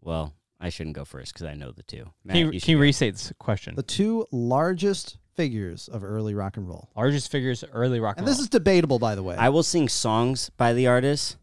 Well, 0.00 0.34
I 0.60 0.70
shouldn't 0.70 0.96
go 0.96 1.04
first 1.04 1.32
because 1.32 1.46
I 1.46 1.54
know 1.54 1.70
the 1.70 1.84
two. 1.84 2.10
Matt, 2.24 2.34
can 2.34 2.36
you, 2.36 2.52
you 2.52 2.58
should 2.58 2.64
can 2.66 2.70
you 2.72 2.76
go. 2.78 2.82
restate 2.82 3.14
this 3.14 3.32
question? 3.38 3.76
The 3.76 3.82
two 3.84 4.26
largest 4.32 5.18
figures 5.34 5.88
of 5.88 6.02
early 6.02 6.34
rock 6.34 6.56
and 6.56 6.68
roll. 6.68 6.90
Largest 6.96 7.30
figures, 7.30 7.62
early 7.72 8.00
rock 8.00 8.16
and, 8.16 8.26
roll. 8.26 8.28
And 8.28 8.32
this 8.32 8.38
roll. 8.38 8.44
is 8.44 8.48
debatable, 8.48 8.98
by 8.98 9.14
the 9.14 9.22
way. 9.22 9.36
I 9.36 9.50
will 9.50 9.62
sing 9.62 9.88
songs 9.88 10.50
by 10.56 10.72
the 10.72 10.88
artist 10.88 11.36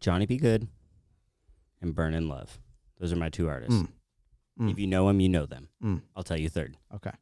Johnny 0.00 0.26
B. 0.26 0.38
Goode 0.38 0.66
and 1.80 1.94
Burning 1.94 2.28
Love. 2.28 2.58
Those 2.98 3.12
are 3.12 3.16
my 3.16 3.28
two 3.28 3.48
artists. 3.48 3.74
Mm. 3.74 3.88
Mm. 4.60 4.70
If 4.70 4.78
you 4.78 4.86
know 4.86 5.06
them, 5.06 5.20
you 5.20 5.28
know 5.28 5.46
them. 5.46 5.68
Mm. 5.82 6.02
I'll 6.14 6.22
tell 6.22 6.38
you 6.38 6.48
third. 6.48 6.76
Okay. 6.94 7.12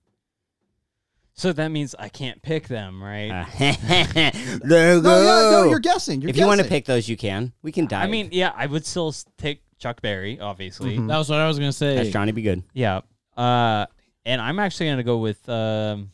so 1.35 1.53
that 1.53 1.69
means 1.69 1.95
I 1.99 2.09
can't 2.09 2.43
pick 2.43 2.67
them, 2.67 3.03
right? 3.03 3.31
Uh, 3.31 3.45
there 4.65 4.97
you 4.97 5.03
No, 5.03 5.23
yeah, 5.23 5.51
no, 5.53 5.71
you're 5.71 5.79
guessing. 5.79 6.21
You're 6.21 6.31
if 6.31 6.37
you 6.37 6.47
want 6.47 6.61
to 6.61 6.67
pick 6.67 6.85
those, 6.85 7.09
you 7.09 7.17
can. 7.17 7.53
We 7.63 7.71
can 7.71 7.87
dive. 7.87 8.09
I 8.09 8.11
mean, 8.11 8.31
yeah, 8.33 8.53
I 8.57 8.67
would 8.67 8.85
still 8.85 9.15
take 9.37 9.63
Chuck 9.79 10.03
Berry, 10.03 10.41
obviously. 10.41 10.99
Mhm. 10.99 11.07
That 11.07 11.17
was 11.19 11.31
what 11.31 11.39
I 11.39 11.47
was 11.47 11.59
gonna 11.59 11.73
say. 11.73 11.95
that's 11.95 12.09
Johnny 12.11 12.33
B. 12.33 12.43
Goode. 12.43 12.65
Yeah. 12.73 13.03
Uh, 13.37 13.87
and 14.27 14.41
I'm 14.41 14.59
actually 14.59 14.91
gonna 14.91 15.05
go 15.05 15.19
with. 15.19 15.49
Um, 15.49 16.11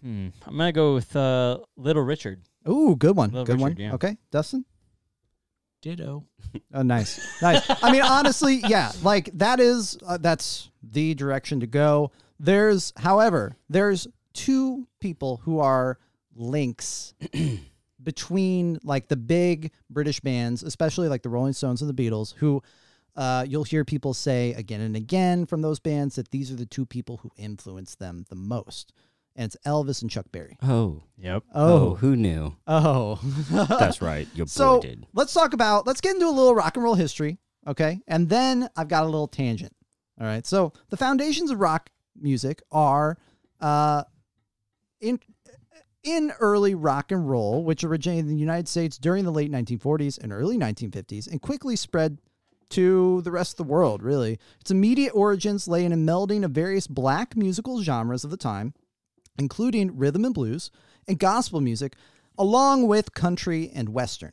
hmm. 0.00 0.28
I'm 0.46 0.56
gonna 0.56 0.70
go 0.70 0.94
with 0.94 1.16
uh, 1.16 1.58
Little 1.76 2.02
Richard. 2.04 2.42
Ooh, 2.68 2.94
good 2.96 3.16
one. 3.16 3.30
Little 3.30 3.44
good 3.44 3.60
one. 3.60 3.76
Yeah. 3.76 3.94
Okay, 3.94 4.16
Dustin. 4.30 4.64
Ditto. 5.82 6.24
Oh, 6.72 6.82
nice, 6.82 7.20
nice. 7.42 7.62
I 7.82 7.92
mean, 7.92 8.02
honestly, 8.02 8.60
yeah, 8.66 8.92
like 9.02 9.30
that 9.34 9.60
is 9.60 9.98
uh, 10.06 10.18
that's 10.18 10.70
the 10.82 11.14
direction 11.14 11.60
to 11.60 11.66
go. 11.66 12.12
There's, 12.38 12.92
however, 12.96 13.56
there's 13.68 14.06
two 14.32 14.86
people 15.00 15.38
who 15.44 15.60
are 15.60 15.98
links 16.34 17.14
between 18.02 18.78
like 18.84 19.08
the 19.08 19.16
big 19.16 19.72
British 19.90 20.20
bands, 20.20 20.62
especially 20.62 21.08
like 21.08 21.22
the 21.22 21.28
Rolling 21.28 21.52
Stones 21.52 21.82
and 21.82 21.94
the 21.94 22.10
Beatles, 22.10 22.34
who 22.34 22.62
uh, 23.16 23.44
you'll 23.48 23.64
hear 23.64 23.84
people 23.84 24.14
say 24.14 24.52
again 24.54 24.80
and 24.80 24.96
again 24.96 25.46
from 25.46 25.62
those 25.62 25.80
bands 25.80 26.16
that 26.16 26.30
these 26.30 26.50
are 26.50 26.56
the 26.56 26.66
two 26.66 26.84
people 26.84 27.18
who 27.18 27.30
influenced 27.36 27.98
them 27.98 28.24
the 28.28 28.36
most, 28.36 28.92
and 29.36 29.44
it's 29.46 29.56
Elvis 29.66 30.02
and 30.02 30.10
Chuck 30.10 30.26
Berry. 30.32 30.56
Oh. 30.62 31.02
Yep. 31.18 31.44
Oh, 31.54 31.94
who 31.94 32.16
knew? 32.16 32.56
oh, 32.66 33.20
That's 33.68 34.02
right. 34.02 34.26
Your 34.34 34.46
boy 34.46 34.50
So 34.50 34.80
did. 34.80 35.06
let's 35.14 35.32
talk 35.32 35.52
about 35.52 35.86
let's 35.86 36.00
get 36.00 36.14
into 36.14 36.26
a 36.26 36.30
little 36.30 36.54
rock 36.54 36.76
and 36.76 36.82
roll 36.84 36.94
history, 36.94 37.38
okay? 37.66 38.00
And 38.08 38.28
then 38.28 38.68
I've 38.76 38.88
got 38.88 39.02
a 39.04 39.06
little 39.06 39.28
tangent. 39.28 39.72
All 40.20 40.26
right. 40.26 40.44
So 40.46 40.72
the 40.90 40.96
foundations 40.96 41.50
of 41.50 41.60
rock 41.60 41.90
music 42.20 42.62
are 42.72 43.16
uh, 43.60 44.04
in 45.00 45.20
in 46.02 46.32
early 46.40 46.74
rock 46.74 47.10
and 47.12 47.28
roll, 47.28 47.64
which 47.64 47.82
originated 47.84 48.24
in 48.26 48.30
the 48.30 48.36
United 48.36 48.68
States 48.68 48.96
during 48.98 49.24
the 49.24 49.32
late 49.32 49.50
1940s 49.50 50.18
and 50.22 50.32
early 50.32 50.56
1950s, 50.56 51.28
and 51.30 51.42
quickly 51.42 51.74
spread 51.76 52.18
to 52.70 53.20
the 53.22 53.30
rest 53.30 53.52
of 53.54 53.56
the 53.66 53.72
world. 53.72 54.02
Really, 54.02 54.38
its 54.60 54.70
immediate 54.70 55.12
origins 55.14 55.66
lay 55.68 55.84
in 55.84 55.92
a 55.92 55.96
melding 55.96 56.44
of 56.44 56.52
various 56.52 56.86
black 56.86 57.36
musical 57.36 57.82
genres 57.82 58.22
of 58.24 58.30
the 58.30 58.36
time, 58.36 58.72
including 59.38 59.96
rhythm 59.96 60.24
and 60.24 60.34
blues 60.34 60.70
and 61.06 61.18
gospel 61.18 61.60
music, 61.60 61.96
along 62.38 62.86
with 62.86 63.14
country 63.14 63.70
and 63.74 63.88
western. 63.90 64.32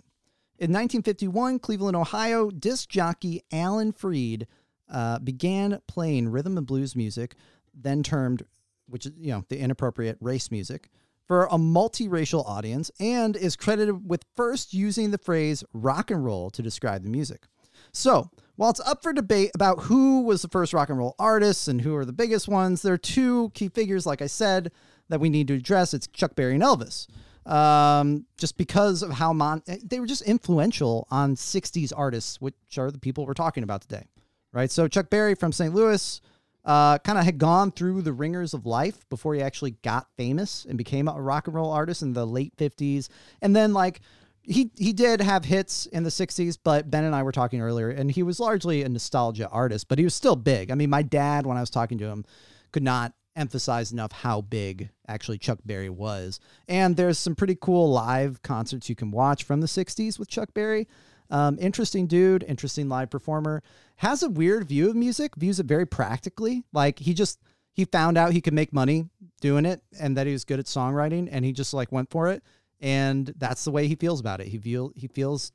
In 0.59 0.71
1951, 0.71 1.59
Cleveland, 1.59 1.95
Ohio, 1.95 2.49
disc 2.49 2.89
jockey 2.89 3.41
Alan 3.51 3.91
Freed 3.91 4.47
uh, 4.89 5.19
began 5.19 5.81
playing 5.87 6.29
rhythm 6.29 6.57
and 6.57 6.67
blues 6.67 6.95
music, 6.95 7.35
then 7.73 8.03
termed 8.03 8.43
which 8.87 9.05
is 9.05 9.13
you 9.17 9.31
know 9.31 9.43
the 9.49 9.57
inappropriate 9.57 10.17
race 10.21 10.51
music, 10.51 10.89
for 11.27 11.45
a 11.45 11.57
multiracial 11.57 12.47
audience, 12.47 12.91
and 12.99 13.35
is 13.35 13.55
credited 13.55 14.07
with 14.07 14.25
first 14.35 14.73
using 14.73 15.11
the 15.11 15.17
phrase 15.17 15.63
rock 15.73 16.11
and 16.11 16.23
roll 16.23 16.49
to 16.51 16.61
describe 16.61 17.03
the 17.03 17.09
music. 17.09 17.47
So, 17.91 18.29
while 18.55 18.69
it's 18.69 18.79
up 18.81 19.01
for 19.01 19.13
debate 19.13 19.51
about 19.55 19.83
who 19.83 20.21
was 20.21 20.41
the 20.41 20.47
first 20.47 20.73
rock 20.73 20.89
and 20.89 20.97
roll 20.97 21.15
artists 21.17 21.67
and 21.67 21.81
who 21.81 21.95
are 21.95 22.05
the 22.05 22.13
biggest 22.13 22.47
ones, 22.47 22.81
there 22.81 22.93
are 22.93 22.97
two 22.97 23.49
key 23.53 23.69
figures, 23.69 24.05
like 24.05 24.21
I 24.21 24.27
said, 24.27 24.71
that 25.13 25.19
we 25.19 25.29
need 25.29 25.47
to 25.47 25.53
address. 25.53 25.93
It's 25.93 26.07
Chuck 26.07 26.35
Berry 26.35 26.55
and 26.55 26.63
Elvis. 26.63 27.07
Um, 27.45 28.25
just 28.37 28.57
because 28.57 29.03
of 29.03 29.11
how 29.11 29.31
mon- 29.31 29.63
they 29.83 29.99
were 29.99 30.07
just 30.07 30.23
influential 30.23 31.07
on 31.11 31.35
60s 31.35 31.93
artists, 31.95 32.41
which 32.41 32.55
are 32.77 32.89
the 32.89 32.99
people 32.99 33.25
we're 33.25 33.33
talking 33.33 33.63
about 33.63 33.81
today, 33.81 34.07
right? 34.53 34.71
So, 34.71 34.87
Chuck 34.87 35.09
Berry 35.09 35.35
from 35.35 35.51
St. 35.51 35.73
Louis 35.73 36.21
uh, 36.65 36.97
kind 36.99 37.19
of 37.19 37.25
had 37.25 37.37
gone 37.37 37.71
through 37.71 38.01
the 38.01 38.13
ringers 38.13 38.53
of 38.53 38.65
life 38.65 39.07
before 39.09 39.35
he 39.35 39.41
actually 39.41 39.71
got 39.83 40.07
famous 40.17 40.65
and 40.65 40.77
became 40.77 41.07
a 41.07 41.21
rock 41.21 41.47
and 41.47 41.55
roll 41.55 41.71
artist 41.71 42.01
in 42.01 42.13
the 42.13 42.25
late 42.25 42.55
50s. 42.57 43.09
And 43.41 43.55
then, 43.55 43.73
like, 43.73 43.99
he 44.41 44.71
he 44.75 44.93
did 44.93 45.21
have 45.21 45.45
hits 45.45 45.85
in 45.85 46.03
the 46.03 46.09
60s 46.09 46.57
but 46.61 46.91
ben 46.91 47.05
and 47.05 47.15
i 47.15 47.23
were 47.23 47.31
talking 47.31 47.61
earlier 47.61 47.89
and 47.89 48.11
he 48.11 48.21
was 48.21 48.41
largely 48.41 48.83
a 48.83 48.89
nostalgia 48.89 49.47
artist 49.47 49.87
but 49.87 49.97
he 49.97 50.03
was 50.03 50.13
still 50.13 50.35
big 50.35 50.69
i 50.69 50.75
mean 50.75 50.89
my 50.89 51.01
dad 51.01 51.45
when 51.45 51.55
i 51.55 51.61
was 51.61 51.69
talking 51.69 51.97
to 51.97 52.05
him 52.05 52.25
could 52.73 52.83
not 52.83 53.13
emphasize 53.35 53.91
enough 53.91 54.11
how 54.11 54.41
big 54.41 54.89
actually 55.07 55.37
chuck 55.37 55.59
berry 55.65 55.89
was. 55.89 56.39
And 56.67 56.95
there's 56.95 57.19
some 57.19 57.35
pretty 57.35 57.57
cool 57.59 57.91
live 57.91 58.41
concerts 58.41 58.89
you 58.89 58.95
can 58.95 59.11
watch 59.11 59.43
from 59.43 59.61
the 59.61 59.67
60s 59.67 60.17
with 60.19 60.29
chuck 60.29 60.53
berry. 60.53 60.87
Um, 61.29 61.57
interesting 61.59 62.05
dude 62.07 62.43
interesting 62.43 62.89
live 62.89 63.09
performer. 63.09 63.63
Has 63.97 64.23
a 64.23 64.29
weird 64.29 64.67
view 64.67 64.89
of 64.89 64.95
music 64.95 65.35
views 65.35 65.59
it 65.59 65.65
very 65.65 65.85
practically. 65.85 66.63
Like 66.73 66.99
he 66.99 67.13
just 67.13 67.39
he 67.73 67.85
found 67.85 68.17
out 68.17 68.33
he 68.33 68.41
could 68.41 68.53
make 68.53 68.71
money 68.71 69.09
doing 69.41 69.65
it 69.65 69.81
and 69.99 70.15
that 70.17 70.27
he 70.27 70.33
was 70.33 70.45
good 70.45 70.59
at 70.59 70.65
songwriting 70.65 71.27
and 71.31 71.43
he 71.43 71.51
just 71.51 71.73
like 71.73 71.91
went 71.91 72.09
for 72.11 72.27
it. 72.29 72.43
And 72.81 73.33
that's 73.37 73.63
the 73.63 73.71
way 73.71 73.87
he 73.87 73.95
feels 73.95 74.19
about 74.19 74.41
it. 74.41 74.47
He 74.47 74.57
feel 74.57 74.91
he 74.95 75.07
feels 75.07 75.51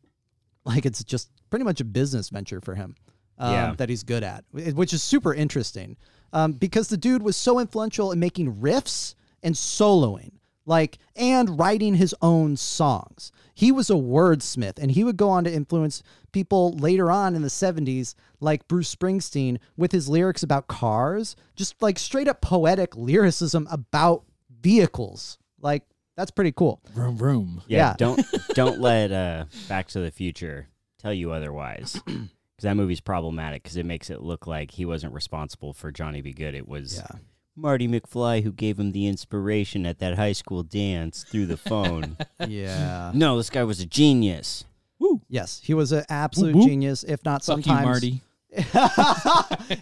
like 0.64 0.84
it's 0.84 1.04
just 1.04 1.30
pretty 1.50 1.64
much 1.64 1.80
a 1.80 1.84
business 1.84 2.28
venture 2.30 2.60
for 2.60 2.74
him 2.74 2.96
um, 3.38 3.52
Yeah. 3.52 3.74
that 3.76 3.88
he's 3.88 4.02
good 4.02 4.24
at, 4.24 4.44
which 4.52 4.92
is 4.92 5.02
super 5.02 5.32
interesting. 5.32 5.96
Um, 6.32 6.52
because 6.52 6.88
the 6.88 6.96
dude 6.96 7.22
was 7.22 7.36
so 7.36 7.58
influential 7.58 8.12
in 8.12 8.18
making 8.18 8.56
riffs 8.56 9.14
and 9.42 9.54
soloing, 9.54 10.32
like 10.66 10.98
and 11.16 11.58
writing 11.58 11.94
his 11.94 12.14
own 12.22 12.56
songs. 12.56 13.32
He 13.54 13.72
was 13.72 13.90
a 13.90 13.94
wordsmith, 13.94 14.78
and 14.78 14.90
he 14.92 15.02
would 15.02 15.16
go 15.16 15.30
on 15.30 15.42
to 15.44 15.52
influence 15.52 16.02
people 16.30 16.72
later 16.76 17.10
on 17.10 17.34
in 17.34 17.42
the 17.42 17.48
'70s, 17.48 18.14
like 18.40 18.68
Bruce 18.68 18.94
Springsteen, 18.94 19.58
with 19.76 19.90
his 19.92 20.08
lyrics 20.08 20.42
about 20.42 20.68
cars, 20.68 21.34
just 21.56 21.80
like 21.82 21.98
straight 21.98 22.28
up 22.28 22.40
poetic 22.40 22.96
lyricism 22.96 23.66
about 23.70 24.24
vehicles. 24.62 25.38
Like 25.60 25.82
that's 26.16 26.30
pretty 26.30 26.52
cool. 26.52 26.80
Room, 26.94 27.16
room. 27.18 27.62
Yeah, 27.66 27.78
Yeah. 27.90 27.94
don't 27.98 28.20
don't 28.54 28.80
let 28.80 29.10
uh, 29.12 29.44
Back 29.68 29.88
to 29.88 30.00
the 30.00 30.10
Future 30.10 30.68
tell 30.98 31.12
you 31.12 31.32
otherwise. 31.32 32.00
Because 32.58 32.70
that 32.70 32.76
movie's 32.76 33.00
problematic 33.00 33.62
because 33.62 33.76
it 33.76 33.86
makes 33.86 34.10
it 34.10 34.20
look 34.20 34.48
like 34.48 34.72
he 34.72 34.84
wasn't 34.84 35.14
responsible 35.14 35.72
for 35.72 35.92
Johnny 35.92 36.22
B. 36.22 36.32
Goode. 36.32 36.56
It 36.56 36.66
was 36.66 36.96
Yeah. 36.96 37.18
Marty 37.58 37.88
McFly 37.88 38.42
who 38.42 38.52
gave 38.52 38.78
him 38.78 38.92
the 38.92 39.06
inspiration 39.06 39.84
at 39.84 39.98
that 39.98 40.16
high 40.16 40.32
school 40.32 40.62
dance 40.62 41.24
through 41.24 41.46
the 41.46 41.56
phone. 41.56 42.16
Yeah. 42.46 43.10
no, 43.14 43.36
this 43.36 43.50
guy 43.50 43.64
was 43.64 43.80
a 43.80 43.86
genius. 43.86 44.64
Woo. 44.98 45.20
Yes, 45.28 45.60
he 45.62 45.74
was 45.74 45.92
an 45.92 46.04
absolute 46.08 46.54
Whoop, 46.54 46.62
whoop. 46.62 46.68
genius, 46.68 47.04
if 47.04 47.24
not 47.24 47.44
Fuck 47.44 47.58
you, 47.58 47.62
sometimes 47.64 47.84
Marty. 47.84 48.20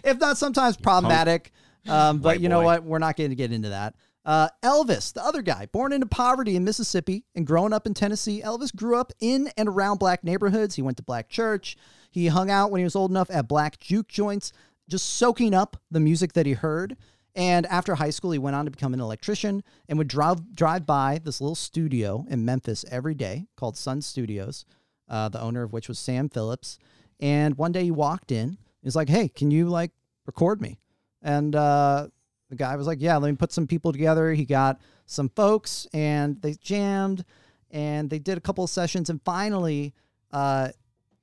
if 0.03 0.19
not 0.19 0.37
sometimes 0.37 0.75
problematic. 0.75 1.51
Um, 1.87 2.17
but 2.19 2.29
White 2.29 2.39
you 2.41 2.49
know 2.49 2.59
boy. 2.61 2.65
what? 2.65 2.83
We're 2.83 2.99
not 2.99 3.15
going 3.15 3.29
to 3.29 3.35
get 3.35 3.51
into 3.51 3.69
that. 3.69 3.95
Uh, 4.25 4.49
Elvis, 4.63 5.13
the 5.13 5.23
other 5.23 5.41
guy, 5.41 5.67
born 5.67 5.93
into 5.93 6.05
poverty 6.07 6.55
in 6.57 6.63
Mississippi 6.65 7.23
and 7.35 7.47
growing 7.47 7.71
up 7.71 7.87
in 7.87 7.93
Tennessee, 7.93 8.41
Elvis 8.43 8.75
grew 8.75 8.97
up 8.97 9.13
in 9.21 9.49
and 9.55 9.69
around 9.69 9.99
black 9.99 10.23
neighborhoods. 10.23 10.75
He 10.75 10.81
went 10.81 10.97
to 10.97 11.03
black 11.03 11.29
church. 11.29 11.77
He 12.11 12.27
hung 12.27 12.49
out 12.51 12.71
when 12.71 12.79
he 12.79 12.83
was 12.83 12.95
old 12.95 13.11
enough 13.11 13.29
at 13.29 13.47
black 13.47 13.79
juke 13.79 14.09
joints, 14.09 14.51
just 14.89 15.05
soaking 15.13 15.53
up 15.53 15.77
the 15.91 16.01
music 16.01 16.33
that 16.33 16.45
he 16.45 16.53
heard. 16.53 16.97
And 17.37 17.67
after 17.67 17.95
high 17.95 18.09
school, 18.09 18.31
he 18.31 18.39
went 18.39 18.55
on 18.55 18.65
to 18.65 18.71
become 18.71 18.95
an 18.95 18.99
electrician 18.99 19.63
and 19.87 19.97
would 19.99 20.07
drive 20.07 20.55
drive 20.55 20.87
by 20.87 21.21
this 21.23 21.39
little 21.39 21.55
studio 21.55 22.25
in 22.29 22.43
Memphis 22.43 22.83
every 22.89 23.13
day 23.13 23.45
called 23.55 23.77
Sun 23.77 24.01
Studios, 24.01 24.65
uh, 25.07 25.29
the 25.29 25.39
owner 25.39 25.61
of 25.61 25.71
which 25.71 25.87
was 25.87 25.99
Sam 25.99 26.29
Phillips. 26.29 26.79
And 27.19 27.55
one 27.55 27.71
day 27.71 27.83
he 27.83 27.91
walked 27.91 28.31
in. 28.31 28.57
He's 28.81 28.95
like, 28.95 29.07
"Hey, 29.07 29.29
can 29.29 29.51
you 29.51 29.69
like 29.69 29.91
record 30.25 30.61
me?" 30.61 30.79
And 31.21 31.55
uh, 31.55 32.07
the 32.49 32.55
guy 32.55 32.75
was 32.75 32.87
like, 32.87 33.01
"Yeah, 33.01 33.17
let 33.17 33.29
me 33.29 33.37
put 33.37 33.51
some 33.51 33.67
people 33.67 33.91
together." 33.91 34.33
He 34.33 34.43
got 34.43 34.81
some 35.05 35.29
folks, 35.29 35.85
and 35.93 36.41
they 36.41 36.55
jammed, 36.55 37.23
and 37.69 38.09
they 38.09 38.19
did 38.19 38.39
a 38.39 38.41
couple 38.41 38.63
of 38.63 38.71
sessions, 38.71 39.11
and 39.11 39.21
finally, 39.23 39.93
uh, 40.31 40.69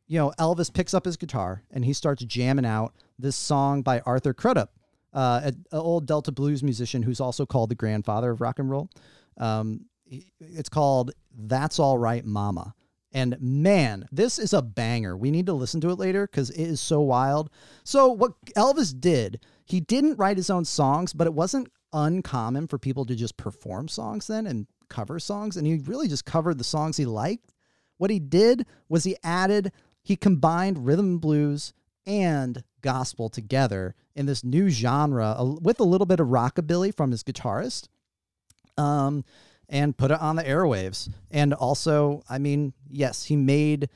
you 0.06 0.18
know, 0.18 0.32
Elvis 0.38 0.72
picks 0.72 0.94
up 0.94 1.04
his 1.04 1.16
guitar 1.16 1.62
and 1.70 1.84
he 1.84 1.92
starts 1.92 2.24
jamming 2.24 2.66
out 2.66 2.94
this 3.18 3.36
song 3.36 3.82
by 3.82 4.00
Arthur 4.00 4.34
Crudup, 4.34 4.70
uh, 5.14 5.40
an 5.44 5.64
old 5.72 6.06
Delta 6.06 6.32
blues 6.32 6.62
musician 6.62 7.02
who's 7.02 7.20
also 7.20 7.46
called 7.46 7.70
the 7.70 7.74
grandfather 7.74 8.30
of 8.30 8.40
rock 8.40 8.58
and 8.58 8.70
roll. 8.70 8.90
Um, 9.38 9.86
it's 10.06 10.68
called 10.68 11.12
"That's 11.36 11.78
All 11.78 11.98
Right, 11.98 12.24
Mama." 12.24 12.74
And 13.12 13.36
man, 13.40 14.08
this 14.10 14.40
is 14.40 14.52
a 14.52 14.60
banger. 14.60 15.16
We 15.16 15.30
need 15.30 15.46
to 15.46 15.52
listen 15.52 15.80
to 15.82 15.90
it 15.90 15.98
later 16.00 16.26
because 16.26 16.50
it 16.50 16.64
is 16.64 16.80
so 16.80 17.00
wild. 17.00 17.48
So, 17.84 18.08
what 18.08 18.32
Elvis 18.56 18.98
did, 18.98 19.40
he 19.64 19.80
didn't 19.80 20.18
write 20.18 20.36
his 20.36 20.50
own 20.50 20.64
songs, 20.64 21.12
but 21.12 21.28
it 21.28 21.32
wasn't 21.32 21.68
uncommon 21.92 22.66
for 22.66 22.76
people 22.76 23.06
to 23.06 23.14
just 23.14 23.36
perform 23.36 23.86
songs 23.86 24.26
then 24.26 24.48
and 24.48 24.66
cover 24.88 25.20
songs. 25.20 25.56
And 25.56 25.64
he 25.64 25.76
really 25.76 26.08
just 26.08 26.24
covered 26.24 26.58
the 26.58 26.64
songs 26.64 26.96
he 26.96 27.06
liked. 27.06 27.52
What 27.98 28.10
he 28.10 28.18
did 28.18 28.66
was 28.88 29.04
he 29.04 29.16
added, 29.22 29.70
he 30.02 30.16
combined 30.16 30.84
rhythm 30.84 31.18
blues 31.18 31.72
and 32.04 32.64
gospel 32.82 33.30
together 33.30 33.94
in 34.14 34.26
this 34.26 34.44
new 34.44 34.68
genre 34.68 35.34
a- 35.38 35.44
with 35.44 35.80
a 35.80 35.84
little 35.84 36.06
bit 36.06 36.20
of 36.20 36.28
rockabilly 36.28 36.94
from 36.94 37.10
his 37.10 37.22
guitarist 37.22 37.88
um, 38.76 39.24
and 39.68 39.96
put 39.96 40.10
it 40.10 40.20
on 40.20 40.36
the 40.36 40.42
airwaves. 40.42 41.10
And 41.30 41.52
also, 41.54 42.22
I 42.28 42.38
mean, 42.38 42.72
yes, 42.90 43.24
he 43.24 43.36
made 43.36 43.88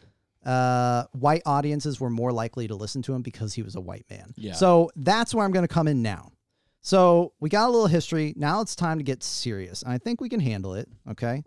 uh, 0.44 1.04
white 1.12 1.42
audiences 1.44 2.00
were 2.00 2.10
more 2.10 2.32
likely 2.32 2.68
to 2.68 2.74
listen 2.74 3.02
to 3.02 3.12
him 3.12 3.22
because 3.22 3.54
he 3.54 3.62
was 3.62 3.76
a 3.76 3.80
white 3.80 4.06
man. 4.10 4.32
Yeah. 4.36 4.54
So 4.54 4.90
that's 4.96 5.34
where 5.34 5.44
I'm 5.44 5.52
going 5.52 5.66
to 5.66 5.72
come 5.72 5.88
in 5.88 6.02
now. 6.02 6.32
So 6.80 7.32
we 7.40 7.50
got 7.50 7.68
a 7.68 7.72
little 7.72 7.88
history. 7.88 8.32
Now 8.36 8.60
it's 8.60 8.74
time 8.74 8.98
to 8.98 9.04
get 9.04 9.22
serious. 9.22 9.82
And 9.82 9.92
I 9.92 9.98
think 9.98 10.20
we 10.20 10.28
can 10.28 10.40
handle 10.40 10.74
it. 10.74 10.88
Okay. 11.10 11.42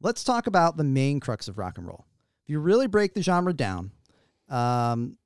Let's 0.00 0.24
talk 0.24 0.46
about 0.46 0.76
the 0.76 0.84
main 0.84 1.20
crux 1.20 1.48
of 1.48 1.58
rock 1.58 1.76
and 1.76 1.86
roll. 1.86 2.06
If 2.44 2.50
you 2.50 2.60
really 2.60 2.86
break 2.86 3.12
the 3.12 3.22
genre 3.22 3.52
down, 3.52 3.90
um, 4.48 5.18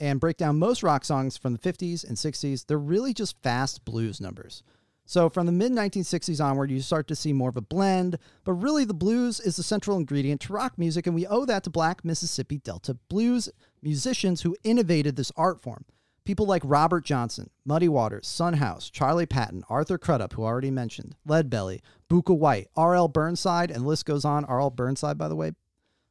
and 0.00 0.20
break 0.20 0.36
down 0.36 0.58
most 0.58 0.82
rock 0.82 1.04
songs 1.04 1.36
from 1.36 1.52
the 1.52 1.58
50s 1.58 2.06
and 2.06 2.16
60s, 2.16 2.66
they're 2.66 2.78
really 2.78 3.12
just 3.12 3.40
fast 3.42 3.84
blues 3.84 4.20
numbers. 4.20 4.62
So 5.08 5.30
from 5.30 5.46
the 5.46 5.52
mid 5.52 5.72
1960s 5.72 6.44
onward, 6.44 6.70
you 6.70 6.82
start 6.82 7.08
to 7.08 7.16
see 7.16 7.32
more 7.32 7.48
of 7.48 7.56
a 7.56 7.62
blend, 7.62 8.18
but 8.44 8.52
really 8.52 8.84
the 8.84 8.92
blues 8.92 9.40
is 9.40 9.56
the 9.56 9.62
central 9.62 9.96
ingredient 9.96 10.42
to 10.42 10.52
rock 10.52 10.76
music, 10.76 11.06
and 11.06 11.14
we 11.14 11.26
owe 11.26 11.46
that 11.46 11.64
to 11.64 11.70
black 11.70 12.04
Mississippi 12.04 12.58
Delta 12.58 12.92
blues 13.08 13.48
musicians 13.82 14.42
who 14.42 14.54
innovated 14.64 15.16
this 15.16 15.32
art 15.34 15.62
form. 15.62 15.86
People 16.26 16.44
like 16.44 16.60
Robert 16.62 17.06
Johnson, 17.06 17.48
Muddy 17.64 17.88
Waters, 17.88 18.28
Son 18.28 18.52
House, 18.52 18.90
Charlie 18.90 19.24
Patton, 19.24 19.64
Arthur 19.70 19.96
Crudup, 19.96 20.34
who 20.34 20.44
I 20.44 20.48
already 20.48 20.70
mentioned, 20.70 21.14
Leadbelly, 21.26 21.80
Bukka 22.10 22.36
White, 22.36 22.68
R.L. 22.76 23.08
Burnside, 23.08 23.70
and 23.70 23.84
the 23.84 23.88
list 23.88 24.04
goes 24.04 24.26
on. 24.26 24.44
R.L. 24.44 24.68
Burnside, 24.68 25.16
by 25.16 25.28
the 25.28 25.36
way, 25.36 25.52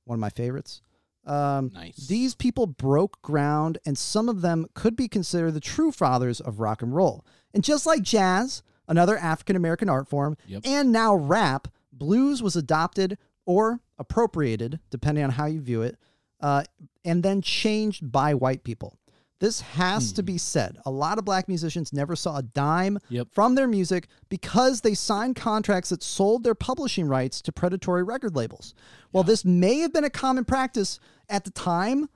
one 0.05 0.15
of 0.15 0.19
my 0.19 0.31
favorites. 0.31 0.81
Um, 1.28 1.72
Nice. 1.74 2.08
These 2.08 2.34
people 2.36 2.66
broke 2.68 3.22
ground, 3.22 3.78
and 3.86 3.98
some 3.98 4.30
of 4.30 4.41
them 4.41 4.68
could 4.74 4.95
be 4.95 5.08
considered 5.08 5.52
the 5.52 5.60
true 5.60 5.91
fathers 5.91 6.40
of 6.40 6.60
rock 6.60 6.82
and 6.82 6.95
roll. 6.95 7.26
And 7.54 7.64
just 7.64 7.86
like 7.86 8.02
jazz, 8.02 8.64
another 8.88 9.18
African 9.18 9.56
American 9.56 9.90
art 9.90 10.08
form, 10.08 10.38
Yep. 10.48 10.62
and 10.66 10.91
now 10.91 11.14
rap, 11.16 11.68
blues 11.91 12.41
was 12.41 12.56
adopted 12.56 13.18
or 13.45 13.82
appropriated, 13.99 14.80
depending 14.90 15.24
on 15.24 15.32
how 15.32 15.45
you 15.45 15.60
view 15.62 15.82
it, 15.82 15.98
uh, 16.40 16.64
and 17.04 17.24
then 17.24 17.41
changed 17.41 18.12
by 18.12 18.34
white 18.34 18.64
people. 18.64 18.98
This 19.39 19.61
has 19.61 20.11
to 20.14 20.23
be 20.23 20.38
said. 20.39 20.77
A 20.85 20.89
lot 20.91 21.19
of 21.19 21.26
black 21.26 21.47
musicians 21.47 21.93
never 21.93 22.15
saw 22.15 22.38
a 22.38 22.41
dime 22.41 22.97
Yep. 23.09 23.27
from 23.31 23.53
their 23.55 23.68
music 23.68 24.07
because 24.30 24.81
they 24.81 24.95
signed 24.95 25.35
contracts 25.35 25.89
that 25.89 26.01
sold 26.01 26.43
their 26.43 26.55
publishing 26.55 27.07
rights 27.07 27.41
to 27.43 27.51
predatory 27.51 28.01
record 28.03 28.35
labels. 28.35 28.73
While 29.11 29.23
this 29.23 29.45
may 29.45 29.80
have 29.80 29.93
been 29.93 30.03
a 30.03 30.09
common 30.09 30.43
practice 30.43 30.99
at 31.30 31.43
the 31.43 31.51
time, 31.51 32.09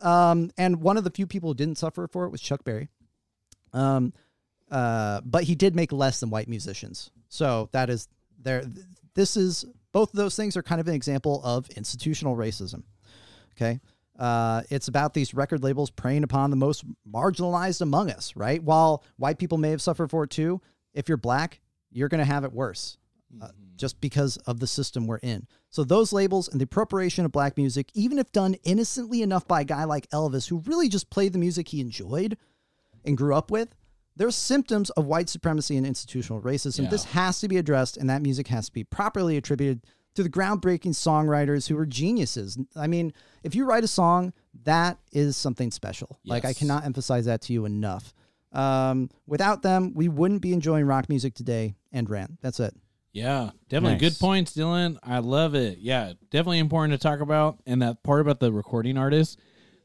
um, 0.00 0.50
and 0.58 0.80
one 0.82 0.96
of 0.96 1.04
the 1.04 1.10
few 1.10 1.26
people 1.28 1.50
who 1.50 1.54
didn't 1.54 1.78
suffer 1.78 2.08
for 2.08 2.24
it 2.24 2.30
was 2.30 2.40
Chuck 2.40 2.64
Berry. 2.64 2.88
Um, 3.72 4.12
uh, 4.70 5.20
but 5.24 5.44
he 5.44 5.54
did 5.54 5.76
make 5.76 5.92
less 5.92 6.18
than 6.20 6.30
white 6.30 6.48
musicians. 6.48 7.10
So 7.28 7.68
that 7.72 7.88
is 7.88 8.08
there. 8.42 8.64
This 9.14 9.36
is 9.36 9.64
both 9.92 10.10
of 10.10 10.16
those 10.16 10.34
things 10.34 10.56
are 10.56 10.62
kind 10.62 10.80
of 10.80 10.88
an 10.88 10.94
example 10.94 11.40
of 11.44 11.68
institutional 11.70 12.34
racism. 12.36 12.82
Okay. 13.56 13.80
Uh, 14.18 14.62
it's 14.70 14.88
about 14.88 15.14
these 15.14 15.34
record 15.34 15.62
labels 15.62 15.90
preying 15.90 16.22
upon 16.22 16.50
the 16.50 16.56
most 16.56 16.84
marginalized 17.10 17.80
among 17.80 18.10
us, 18.10 18.34
right? 18.36 18.62
While 18.62 19.02
white 19.16 19.38
people 19.38 19.58
may 19.58 19.70
have 19.70 19.82
suffered 19.82 20.10
for 20.10 20.24
it 20.24 20.30
too, 20.30 20.60
if 20.92 21.08
you're 21.08 21.18
black, 21.18 21.60
you're 21.90 22.08
going 22.08 22.20
to 22.20 22.24
have 22.24 22.44
it 22.44 22.52
worse 22.52 22.96
uh, 23.42 23.46
Mm-hmm. 23.46 23.76
just 23.76 24.00
because 24.00 24.36
of 24.46 24.60
the 24.60 24.66
system 24.68 25.08
we're 25.08 25.16
in. 25.16 25.48
So 25.70 25.82
those 25.82 26.12
labels 26.12 26.46
and 26.48 26.60
the 26.60 26.64
appropriation 26.64 27.24
of 27.24 27.32
black 27.32 27.56
music, 27.56 27.90
even 27.94 28.20
if 28.20 28.30
done 28.30 28.54
innocently 28.62 29.22
enough 29.22 29.48
by 29.48 29.62
a 29.62 29.64
guy 29.64 29.82
like 29.84 30.08
Elvis, 30.10 30.48
who 30.48 30.58
really 30.66 30.88
just 30.88 31.10
played 31.10 31.32
the 31.32 31.38
music 31.40 31.66
he 31.66 31.80
enjoyed 31.80 32.36
and 33.04 33.16
grew 33.16 33.34
up 33.34 33.50
with, 33.50 33.74
there's 34.14 34.36
symptoms 34.36 34.90
of 34.90 35.06
white 35.06 35.28
supremacy 35.28 35.76
and 35.76 35.84
institutional 35.84 36.40
racism. 36.40 36.84
Yeah. 36.84 36.90
This 36.90 37.04
has 37.06 37.40
to 37.40 37.48
be 37.48 37.56
addressed, 37.56 37.96
and 37.96 38.08
that 38.08 38.22
music 38.22 38.46
has 38.46 38.66
to 38.66 38.72
be 38.72 38.84
properly 38.84 39.36
attributed 39.36 39.84
to 40.14 40.22
the 40.22 40.30
groundbreaking 40.30 40.92
songwriters 40.92 41.68
who 41.68 41.76
were 41.76 41.86
geniuses. 41.86 42.58
I 42.76 42.86
mean, 42.86 43.12
if 43.42 43.54
you 43.54 43.64
write 43.64 43.84
a 43.84 43.88
song, 43.88 44.32
that 44.64 44.98
is 45.12 45.36
something 45.36 45.70
special. 45.70 46.18
Like 46.24 46.44
I 46.44 46.52
cannot 46.52 46.84
emphasize 46.84 47.24
that 47.26 47.42
to 47.42 47.52
you 47.52 47.64
enough. 47.64 48.14
Um, 48.52 49.10
without 49.26 49.62
them, 49.62 49.92
we 49.94 50.08
wouldn't 50.08 50.40
be 50.40 50.52
enjoying 50.52 50.86
rock 50.86 51.08
music 51.08 51.34
today. 51.34 51.74
And 51.92 52.10
rant. 52.10 52.40
That's 52.42 52.58
it. 52.58 52.74
Yeah, 53.12 53.50
definitely 53.68 53.98
good 53.98 54.18
points, 54.18 54.56
Dylan. 54.56 54.98
I 55.04 55.20
love 55.20 55.54
it. 55.54 55.78
Yeah, 55.78 56.14
definitely 56.30 56.58
important 56.58 56.92
to 56.92 56.98
talk 56.98 57.20
about. 57.20 57.60
And 57.64 57.80
that 57.82 58.02
part 58.02 58.20
about 58.20 58.40
the 58.40 58.52
recording 58.52 58.98
artist 58.98 59.38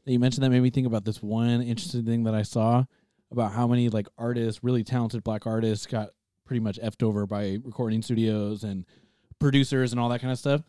that 0.04 0.10
you 0.10 0.18
mentioned 0.18 0.42
that 0.42 0.50
made 0.50 0.60
me 0.60 0.70
think 0.70 0.88
about 0.88 1.04
this 1.04 1.22
one 1.22 1.62
interesting 1.62 2.04
thing 2.04 2.24
that 2.24 2.34
I 2.34 2.42
saw 2.42 2.84
about 3.30 3.52
how 3.52 3.68
many 3.68 3.88
like 3.88 4.08
artists, 4.18 4.64
really 4.64 4.82
talented 4.82 5.22
black 5.22 5.46
artists, 5.46 5.86
got 5.86 6.10
pretty 6.44 6.58
much 6.58 6.80
effed 6.80 7.04
over 7.04 7.24
by 7.24 7.58
recording 7.62 8.02
studios 8.02 8.64
and 8.64 8.84
producers 9.40 9.90
and 9.90 10.00
all 10.00 10.08
that 10.10 10.20
kind 10.20 10.32
of 10.32 10.38
stuff. 10.38 10.62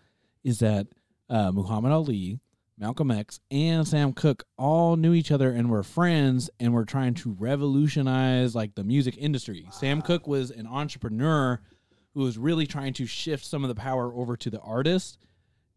Is 0.43 0.60
that 0.60 0.88
uh, 1.30 1.52
Muhammad 1.52 1.91
Ali, 1.91 2.39
Malcolm 2.80 3.11
X, 3.11 3.39
and 3.52 3.88
Sam 3.88 4.11
Cooke 4.11 4.43
all 4.57 4.95
knew 4.95 5.14
each 5.14 5.31
other 5.31 5.52
and 5.52 5.69
were 5.69 5.84
friends 5.84 6.49
and 6.60 6.73
were 6.73 6.85
trying 6.85 7.14
to 7.15 7.35
revolutionize 7.38 8.56
like 8.56 8.73
the 8.73 8.84
music 8.84 9.15
industry. 9.19 9.68
Sam 9.72 10.02
Cooke 10.02 10.26
was 10.26 10.49
an 10.49 10.65
entrepreneur 10.65 11.61
who 12.15 12.22
was 12.22 12.39
really 12.39 12.65
trying 12.65 12.93
to 12.93 13.06
shift 13.06 13.45
some 13.45 13.64
of 13.64 13.68
the 13.68 13.76
power 13.76 14.11
over 14.14 14.35
to 14.35 14.49
the 14.49 14.60
artist 14.61 15.19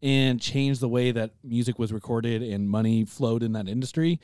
and 0.01 0.41
change 0.41 0.79
the 0.79 0.89
way 0.89 1.11
that 1.11 1.31
music 1.43 1.79
was 1.79 1.93
recorded 1.93 2.41
and 2.41 2.69
money 2.69 3.05
flowed 3.05 3.43
in 3.43 3.53
that 3.53 3.67
industry. 3.67 4.19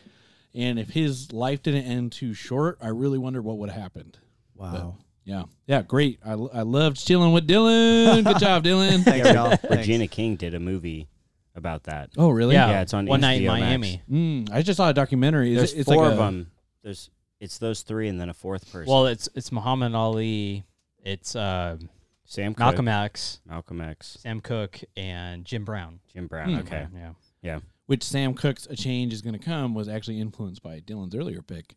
And 0.53 0.77
if 0.77 0.89
his 0.89 1.31
life 1.31 1.63
didn't 1.63 1.85
end 1.85 2.11
too 2.11 2.33
short, 2.33 2.77
I 2.81 2.87
really 2.89 3.17
wonder 3.17 3.41
what 3.41 3.57
would 3.57 3.69
have 3.69 3.81
happened. 3.81 4.17
Wow. 4.55 4.97
Yeah. 5.23 5.43
Yeah. 5.67 5.81
Great. 5.83 6.19
I, 6.25 6.31
I 6.33 6.61
loved 6.63 6.97
chilling 6.97 7.31
with 7.33 7.47
Dylan. 7.47 8.23
Good 8.23 8.39
job, 8.39 8.63
Dylan. 8.65 9.03
Thanks, 9.03 9.29
y'all. 9.31 9.57
Regina 9.69 10.07
King 10.07 10.35
did 10.35 10.53
a 10.55 10.59
movie 10.59 11.07
about 11.55 11.83
that. 11.83 12.09
Oh, 12.17 12.29
really? 12.29 12.55
Yeah, 12.55 12.69
Yeah, 12.69 12.81
it's 12.81 12.93
on 12.93 13.05
One 13.05 13.21
Night 13.21 13.41
in 13.41 13.47
Max. 13.47 13.59
Miami. 13.61 14.01
Mm, 14.09 14.51
I 14.51 14.61
just 14.61 14.77
saw 14.77 14.89
a 14.89 14.93
documentary. 14.93 15.51
Is 15.53 15.57
There's 15.57 15.73
it, 15.73 15.79
it's 15.81 15.89
four 15.89 16.03
like 16.03 16.13
of 16.13 16.19
a- 16.19 16.21
them. 16.21 16.51
There's 16.83 17.09
it's 17.39 17.57
those 17.57 17.81
three 17.81 18.07
and 18.07 18.19
then 18.21 18.29
a 18.29 18.33
fourth 18.33 18.71
person. 18.71 18.91
Well, 18.91 19.07
it's 19.07 19.27
it's 19.35 19.51
Muhammad 19.51 19.93
Ali, 19.95 20.63
it's 21.03 21.35
uh, 21.35 21.77
Sam 22.25 22.53
Cooke, 22.53 22.59
Malcolm 22.59 22.87
X, 22.87 23.39
Malcolm 23.45 23.81
X, 23.81 24.17
Sam 24.21 24.41
Cooke, 24.41 24.79
and 24.95 25.43
Jim 25.45 25.65
Brown. 25.65 25.99
Jim 26.13 26.27
Brown. 26.27 26.49
Hmm. 26.53 26.59
Okay, 26.59 26.87
Yeah. 26.95 27.11
Yeah. 27.41 27.59
Which 27.87 28.03
Sam 28.03 28.33
Cooke's 28.35 28.67
A 28.67 28.75
Change 28.75 29.11
is 29.13 29.21
going 29.21 29.33
to 29.37 29.43
Come 29.43 29.73
was 29.75 29.89
actually 29.89 30.19
influenced 30.19 30.63
by 30.63 30.79
Dylan's 30.79 31.13
earlier 31.15 31.41
pick 31.41 31.75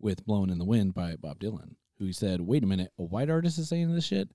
with 0.00 0.24
Blowing 0.26 0.50
in 0.50 0.58
the 0.58 0.64
Wind 0.64 0.92
by 0.94 1.14
Bob 1.16 1.38
Dylan, 1.38 1.74
who 2.06 2.12
said, 2.12 2.40
wait 2.40 2.62
a 2.64 2.66
minute, 2.66 2.92
a 2.98 3.02
white 3.04 3.30
artist 3.30 3.58
is 3.58 3.68
saying 3.68 3.94
this 3.94 4.04
shit? 4.04 4.28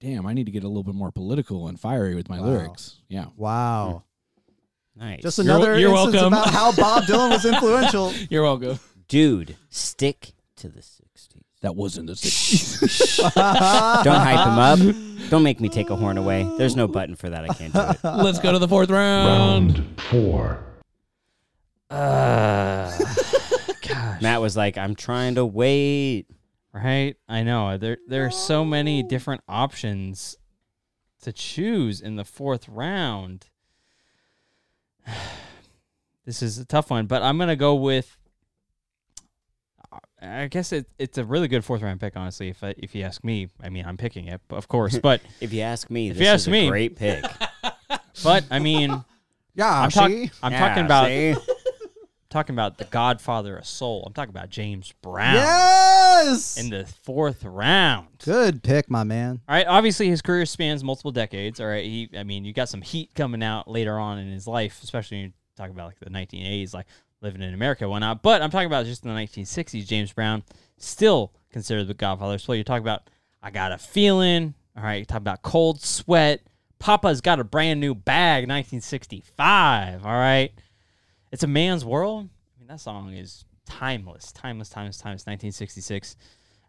Damn, 0.00 0.26
I 0.26 0.32
need 0.32 0.46
to 0.46 0.52
get 0.52 0.64
a 0.64 0.68
little 0.68 0.82
bit 0.82 0.94
more 0.94 1.12
political 1.12 1.68
and 1.68 1.78
fiery 1.78 2.14
with 2.14 2.28
my 2.28 2.40
Wow. 2.40 2.46
lyrics. 2.46 2.96
Yeah. 3.08 3.26
Wow. 3.36 4.04
nice. 4.96 5.22
Just 5.22 5.38
You're- 5.38 5.50
another 5.50 5.78
you're 5.78 5.90
instance 5.90 6.14
welcome. 6.14 6.32
about 6.32 6.50
how 6.50 6.72
Bob 6.72 7.04
Dylan 7.04 7.30
was 7.30 7.44
influential. 7.44 8.12
You're 8.30 8.42
welcome. 8.42 8.78
dude, 9.08 9.56
stick 9.70 10.32
to 10.56 10.68
the 10.68 10.80
'60s. 10.80 11.42
That 11.60 11.76
wasn't 11.76 12.08
the 12.08 12.12
60s. 12.14 13.18
Don't 14.02 14.14
hype 14.16 14.46
him 14.46 14.58
up. 14.58 14.96
Don't 15.30 15.42
make 15.44 15.60
me 15.60 15.68
take 15.68 15.90
a 15.90 15.96
horn 15.96 16.18
away. 16.18 16.42
There's 16.58 16.74
no 16.76 16.88
button 16.88 17.14
for 17.14 17.30
that. 17.30 17.44
I 17.48 17.54
can't 17.54 17.72
do 17.72 17.78
it. 17.80 17.98
Let's 18.04 18.38
go 18.40 18.50
to 18.52 18.58
the 18.58 18.66
fourth 18.68 18.90
round. 18.90 19.78
Round 19.78 20.00
four. 20.10 20.58
Uh, 21.88 22.90
gosh. 23.86 24.22
Matt 24.22 24.40
was 24.40 24.56
like, 24.56 24.76
"I'm 24.78 24.94
trying 24.94 25.34
to 25.36 25.44
wait." 25.46 26.26
Right? 26.74 27.16
I 27.28 27.42
know. 27.42 27.76
There 27.76 27.98
there 28.08 28.24
are 28.26 28.30
so 28.30 28.64
many 28.64 29.02
different 29.02 29.42
options 29.48 30.36
to 31.22 31.32
choose 31.32 32.00
in 32.00 32.16
the 32.16 32.24
fourth 32.24 32.68
round. 32.68 33.46
This 36.24 36.40
is 36.40 36.56
a 36.58 36.64
tough 36.64 36.88
one, 36.90 37.06
but 37.06 37.20
I'm 37.22 37.36
gonna 37.36 37.56
go 37.56 37.74
with. 37.74 38.16
Uh, 39.92 39.98
I 40.22 40.46
guess 40.46 40.70
it, 40.70 40.86
it's 40.96 41.18
a 41.18 41.24
really 41.24 41.48
good 41.48 41.64
fourth 41.64 41.82
round 41.82 41.98
pick, 42.00 42.16
honestly. 42.16 42.48
If 42.48 42.62
I, 42.62 42.74
if 42.78 42.94
you 42.94 43.02
ask 43.02 43.24
me, 43.24 43.48
I 43.60 43.70
mean 43.70 43.84
I'm 43.84 43.96
picking 43.96 44.26
it, 44.28 44.40
of 44.50 44.68
course. 44.68 44.96
But 45.00 45.20
If 45.40 45.52
you 45.52 45.62
ask 45.62 45.90
me, 45.90 46.10
If 46.10 46.18
this 46.18 46.24
you 46.24 46.32
is 46.32 46.42
ask 46.42 46.46
a 46.48 46.50
me- 46.52 46.68
great 46.68 46.94
pick. 46.94 47.24
but 48.22 48.44
I 48.52 48.60
mean 48.60 48.90
Yeah, 49.56 49.80
I'm, 49.80 49.90
see? 49.90 50.28
talk, 50.28 50.36
I'm 50.44 50.52
talking 50.52 50.84
about 50.84 51.06
see? 51.08 51.34
Talking 52.32 52.54
about 52.54 52.78
the 52.78 52.84
Godfather 52.86 53.56
of 53.58 53.66
Soul. 53.66 54.02
I'm 54.06 54.12
talking 54.12 54.30
about 54.30 54.50
James 54.50 54.92
Brown 55.02 55.34
Yes. 55.34 56.58
in 56.58 56.70
the 56.70 56.86
fourth 57.04 57.44
round. 57.44 58.08
Good 58.24 58.62
pick, 58.62 58.90
my 58.90 59.04
man. 59.04 59.40
All 59.48 59.54
right, 59.54 59.66
obviously 59.66 60.08
his 60.08 60.22
career 60.22 60.46
spans 60.46 60.82
multiple 60.82 61.12
decades. 61.12 61.60
All 61.60 61.66
right, 61.66 61.84
he, 61.84 62.08
I 62.16 62.22
mean, 62.24 62.44
you 62.44 62.52
got 62.52 62.68
some 62.68 62.82
heat 62.82 63.14
coming 63.14 63.42
out 63.42 63.68
later 63.68 63.98
on 63.98 64.18
in 64.18 64.30
his 64.32 64.46
life, 64.46 64.80
especially 64.82 65.18
when 65.18 65.24
you 65.26 65.32
talk 65.56 65.70
about 65.70 65.86
like 65.86 66.00
the 66.00 66.10
1980s, 66.10 66.74
like 66.74 66.86
living 67.20 67.42
in 67.42 67.54
America, 67.54 67.84
and 67.84 67.90
whatnot. 67.90 68.22
But 68.22 68.42
I'm 68.42 68.50
talking 68.50 68.66
about 68.66 68.86
just 68.86 69.04
in 69.04 69.14
the 69.14 69.20
1960s. 69.20 69.86
James 69.86 70.12
Brown 70.12 70.42
still 70.78 71.32
considered 71.50 71.86
the 71.86 71.94
Godfather. 71.94 72.38
So 72.38 72.52
you 72.54 72.64
talk 72.64 72.80
about, 72.80 73.08
I 73.42 73.50
got 73.50 73.72
a 73.72 73.78
feeling. 73.78 74.54
All 74.76 74.82
right, 74.82 75.00
you 75.00 75.04
talk 75.04 75.18
about 75.18 75.42
cold 75.42 75.80
sweat. 75.82 76.40
Papa's 76.78 77.20
got 77.20 77.38
a 77.38 77.44
brand 77.44 77.78
new 77.78 77.94
bag, 77.94 78.48
1965. 78.48 80.04
All 80.04 80.12
right, 80.12 80.50
it's 81.32 81.42
a 81.42 81.48
man's 81.48 81.84
world. 81.84 82.28
I 82.56 82.58
mean, 82.60 82.68
that 82.68 82.80
song 82.80 83.12
is 83.14 83.44
timeless, 83.66 84.30
timeless, 84.32 84.68
timeless, 84.68 84.98
timeless. 84.98 85.22
1966. 85.26 86.16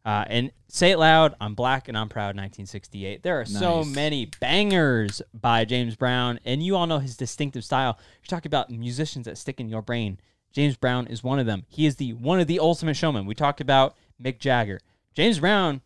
Uh, 0.06 0.26
and 0.28 0.52
say 0.68 0.92
it 0.92 1.00
loud. 1.00 1.34
I'm 1.40 1.56
black 1.56 1.88
and 1.88 1.98
I'm 1.98 2.10
proud. 2.10 2.36
1968. 2.36 3.24
There 3.24 3.40
are 3.40 3.46
so 3.46 3.84
many 3.86 4.30
bangers 4.40 5.22
by 5.34 5.64
James 5.64 5.96
Brown, 5.96 6.40
and 6.44 6.62
you 6.62 6.76
all 6.76 6.88
know 6.88 7.00
his 7.00 7.16
distinctive 7.16 7.64
style. 7.64 7.98
You're 8.22 8.28
talking 8.28 8.50
about 8.50 8.70
musicians 8.70 9.26
that 9.26 9.38
stick 9.38 9.60
in 9.62 9.70
your 9.70 9.82
brain. 9.82 10.20
James 10.52 10.76
Brown 10.76 11.08
is 11.08 11.24
one 11.24 11.40
of 11.40 11.46
them. 11.46 11.64
He 11.70 11.86
is 11.86 11.96
the 11.96 12.14
one 12.14 12.40
of 12.40 12.48
the 12.48 12.60
ultimate 12.60 12.96
showmen. 12.96 13.26
We 13.26 13.34
talked 13.34 13.62
about 13.62 13.96
Mick 14.22 14.40
Jagger. 14.40 14.80
James 15.14 15.40
Brown, 15.40 15.82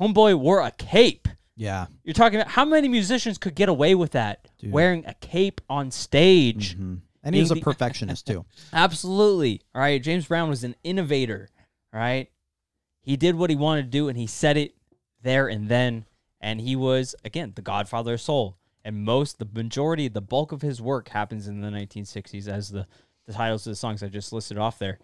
homeboy 0.00 0.36
wore 0.38 0.60
a 0.60 0.70
cape. 0.70 1.26
Yeah. 1.56 1.86
You're 2.04 2.14
talking 2.14 2.38
about 2.40 2.52
how 2.52 2.64
many 2.64 2.86
musicians 2.86 3.36
could 3.36 3.54
get 3.54 3.68
away 3.68 3.94
with 3.94 4.12
that 4.12 4.46
Dude. 4.58 4.70
wearing 4.70 5.04
a 5.06 5.14
cape 5.14 5.60
on 5.68 5.90
stage. 5.90 6.76
Mhm. 6.78 7.00
And 7.26 7.34
he 7.34 7.40
was 7.42 7.50
a 7.50 7.54
the- 7.54 7.60
perfectionist 7.70 8.26
too. 8.26 8.44
Absolutely. 8.72 9.60
All 9.74 9.80
right. 9.80 10.02
James 10.02 10.26
Brown 10.26 10.48
was 10.48 10.64
an 10.64 10.76
innovator. 10.84 11.48
All 11.92 12.00
right. 12.00 12.28
He 13.02 13.16
did 13.16 13.34
what 13.36 13.50
he 13.50 13.56
wanted 13.56 13.82
to 13.82 13.90
do 13.90 14.08
and 14.08 14.16
he 14.16 14.26
said 14.26 14.56
it 14.56 14.74
there 15.22 15.48
and 15.48 15.68
then. 15.68 16.06
And 16.40 16.60
he 16.60 16.76
was, 16.76 17.14
again, 17.24 17.52
the 17.56 17.62
godfather 17.62 18.14
of 18.14 18.20
soul. 18.20 18.56
And 18.84 19.04
most, 19.04 19.38
the 19.38 19.48
majority, 19.52 20.06
the 20.08 20.20
bulk 20.20 20.52
of 20.52 20.62
his 20.62 20.80
work 20.80 21.08
happens 21.08 21.48
in 21.48 21.60
the 21.60 21.68
1960s 21.68 22.46
as 22.46 22.68
the, 22.70 22.86
the 23.26 23.32
titles 23.32 23.66
of 23.66 23.72
the 23.72 23.76
songs 23.76 24.02
I 24.02 24.08
just 24.08 24.32
listed 24.32 24.58
off 24.58 24.78
there. 24.78 24.98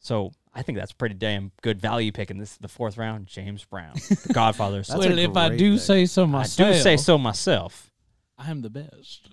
So 0.00 0.32
I 0.52 0.62
think 0.62 0.76
that's 0.76 0.92
pretty 0.92 1.14
damn 1.14 1.52
good 1.62 1.80
value 1.80 2.12
pick. 2.12 2.30
And 2.30 2.38
this 2.40 2.52
is 2.52 2.58
the 2.58 2.68
fourth 2.68 2.98
round, 2.98 3.26
James 3.26 3.64
Brown, 3.64 3.94
the 3.94 4.30
godfather 4.34 4.80
of 4.80 4.86
soul. 4.86 5.00
That's 5.00 5.12
a 5.12 5.16
Well, 5.16 5.30
if 5.30 5.36
I 5.36 5.56
do 5.56 5.74
pick. 5.74 5.80
say 5.82 6.04
so 6.06 6.26
myself. 6.26 6.68
I 6.68 6.72
do 6.74 6.78
say 6.80 6.96
so 6.98 7.16
myself. 7.16 7.90
I'm 8.36 8.60
the 8.60 8.68
best. 8.70 9.30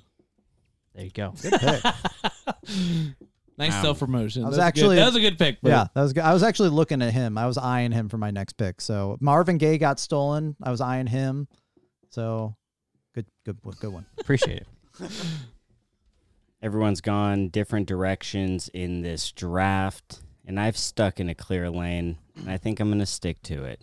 There 0.96 1.06
you 1.06 1.12
go. 1.12 1.34
Good 1.42 1.54
pick. 1.54 1.84
Nice 3.56 3.72
Wow. 3.74 3.82
self 3.84 4.00
promotion. 4.00 4.44
I 4.44 4.50
was 4.50 4.58
actually- 4.58 4.96
that 4.96 5.06
was 5.06 5.16
a 5.16 5.20
good 5.20 5.38
pick. 5.38 5.62
buddy. 5.62 5.74
yeah, 5.74 5.86
that 5.94 6.02
was 6.02 6.12
good. 6.12 6.24
I 6.24 6.34
was 6.34 6.42
actually 6.42 6.70
looking 6.70 7.04
at 7.04 7.14
him. 7.14 7.38
I 7.38 7.46
was 7.46 7.56
eyeing 7.56 7.92
him 7.92 8.10
for 8.10 8.18
my 8.18 8.32
next 8.32 8.54
pick. 8.54 8.82
So 8.82 9.16
Marvin 9.22 9.60
Gaye 9.60 9.78
got 9.78 10.00
stolen. 10.00 10.56
I 10.64 10.72
was 10.72 10.82
eyeing 10.82 11.06
him. 11.06 11.48
So 12.10 12.56
good, 13.14 13.28
good, 13.46 13.60
good 13.80 13.94
one. 13.94 14.08
Appreciate 14.20 14.64
it. 14.64 14.68
Everyone's 16.64 17.02
gone 17.02 17.50
different 17.50 17.88
directions 17.88 18.70
in 18.74 19.02
this 19.02 19.32
draft, 19.32 20.22
and 20.46 20.60
I've 20.60 20.78
stuck 20.78 21.20
in 21.20 21.28
a 21.30 21.36
clear 21.36 21.70
lane, 21.70 22.18
and 22.38 22.50
I 22.50 22.58
think 22.58 22.80
I'm 22.80 22.88
going 22.88 23.00
to 23.00 23.06
stick 23.06 23.42
to 23.44 23.66
it. 23.66 23.82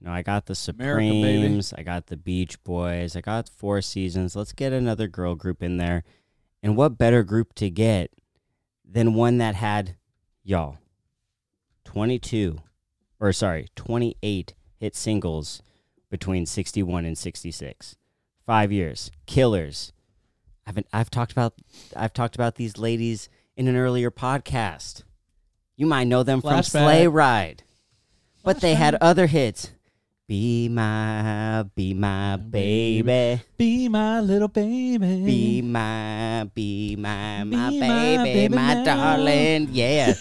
You 0.00 0.06
know, 0.06 0.12
I 0.12 0.22
got 0.22 0.46
the 0.46 0.58
America, 0.76 1.00
baby. 1.10 1.42
Supremes, 1.42 1.72
I 1.76 1.82
got 1.82 2.06
the 2.06 2.16
Beach 2.16 2.62
Boys, 2.64 3.14
I 3.14 3.20
got 3.20 3.48
Four 3.48 3.82
Seasons. 3.82 4.34
Let's 4.34 4.52
get 4.52 4.72
another 4.72 5.06
girl 5.06 5.34
group 5.34 5.62
in 5.62 5.76
there. 5.76 6.02
And 6.62 6.76
what 6.76 6.98
better 6.98 7.22
group 7.22 7.54
to 7.54 7.70
get 7.70 8.10
than 8.84 9.14
one 9.14 9.38
that 9.38 9.54
had, 9.54 9.96
y'all, 10.42 10.78
22, 11.84 12.58
or 13.20 13.32
sorry, 13.32 13.68
28 13.76 14.54
hit 14.76 14.96
singles 14.96 15.62
between 16.10 16.46
61 16.46 17.04
and 17.04 17.16
66. 17.16 17.96
Five 18.46 18.72
years. 18.72 19.10
Killers. 19.26 19.92
I've 20.66 20.78
I've 20.92 21.10
talked 21.10 21.32
about 21.32 21.54
I've 21.96 22.12
talked 22.12 22.34
about 22.34 22.56
these 22.56 22.76
ladies 22.78 23.28
in 23.56 23.68
an 23.68 23.76
earlier 23.76 24.10
podcast. 24.10 25.02
You 25.76 25.86
might 25.86 26.04
know 26.04 26.22
them 26.22 26.40
from 26.40 26.62
Sleigh 26.62 27.06
Ride, 27.06 27.62
but 28.42 28.60
they 28.60 28.74
had 28.74 28.94
other 28.96 29.26
hits. 29.26 29.70
Be 30.28 30.68
my, 30.68 31.62
be 31.74 31.94
my 31.94 32.36
baby. 32.36 33.40
Be 33.56 33.88
my 33.88 34.20
little 34.20 34.48
baby. 34.48 35.24
Be 35.24 35.62
my, 35.62 36.46
be 36.54 36.96
my, 36.96 37.44
my 37.44 37.70
Be 37.70 37.80
my 37.80 37.88
baby, 37.88 38.24
baby 38.24 38.54
my 38.54 38.74
now. 38.74 38.84
darling. 38.84 39.68
Yeah. 39.72 40.12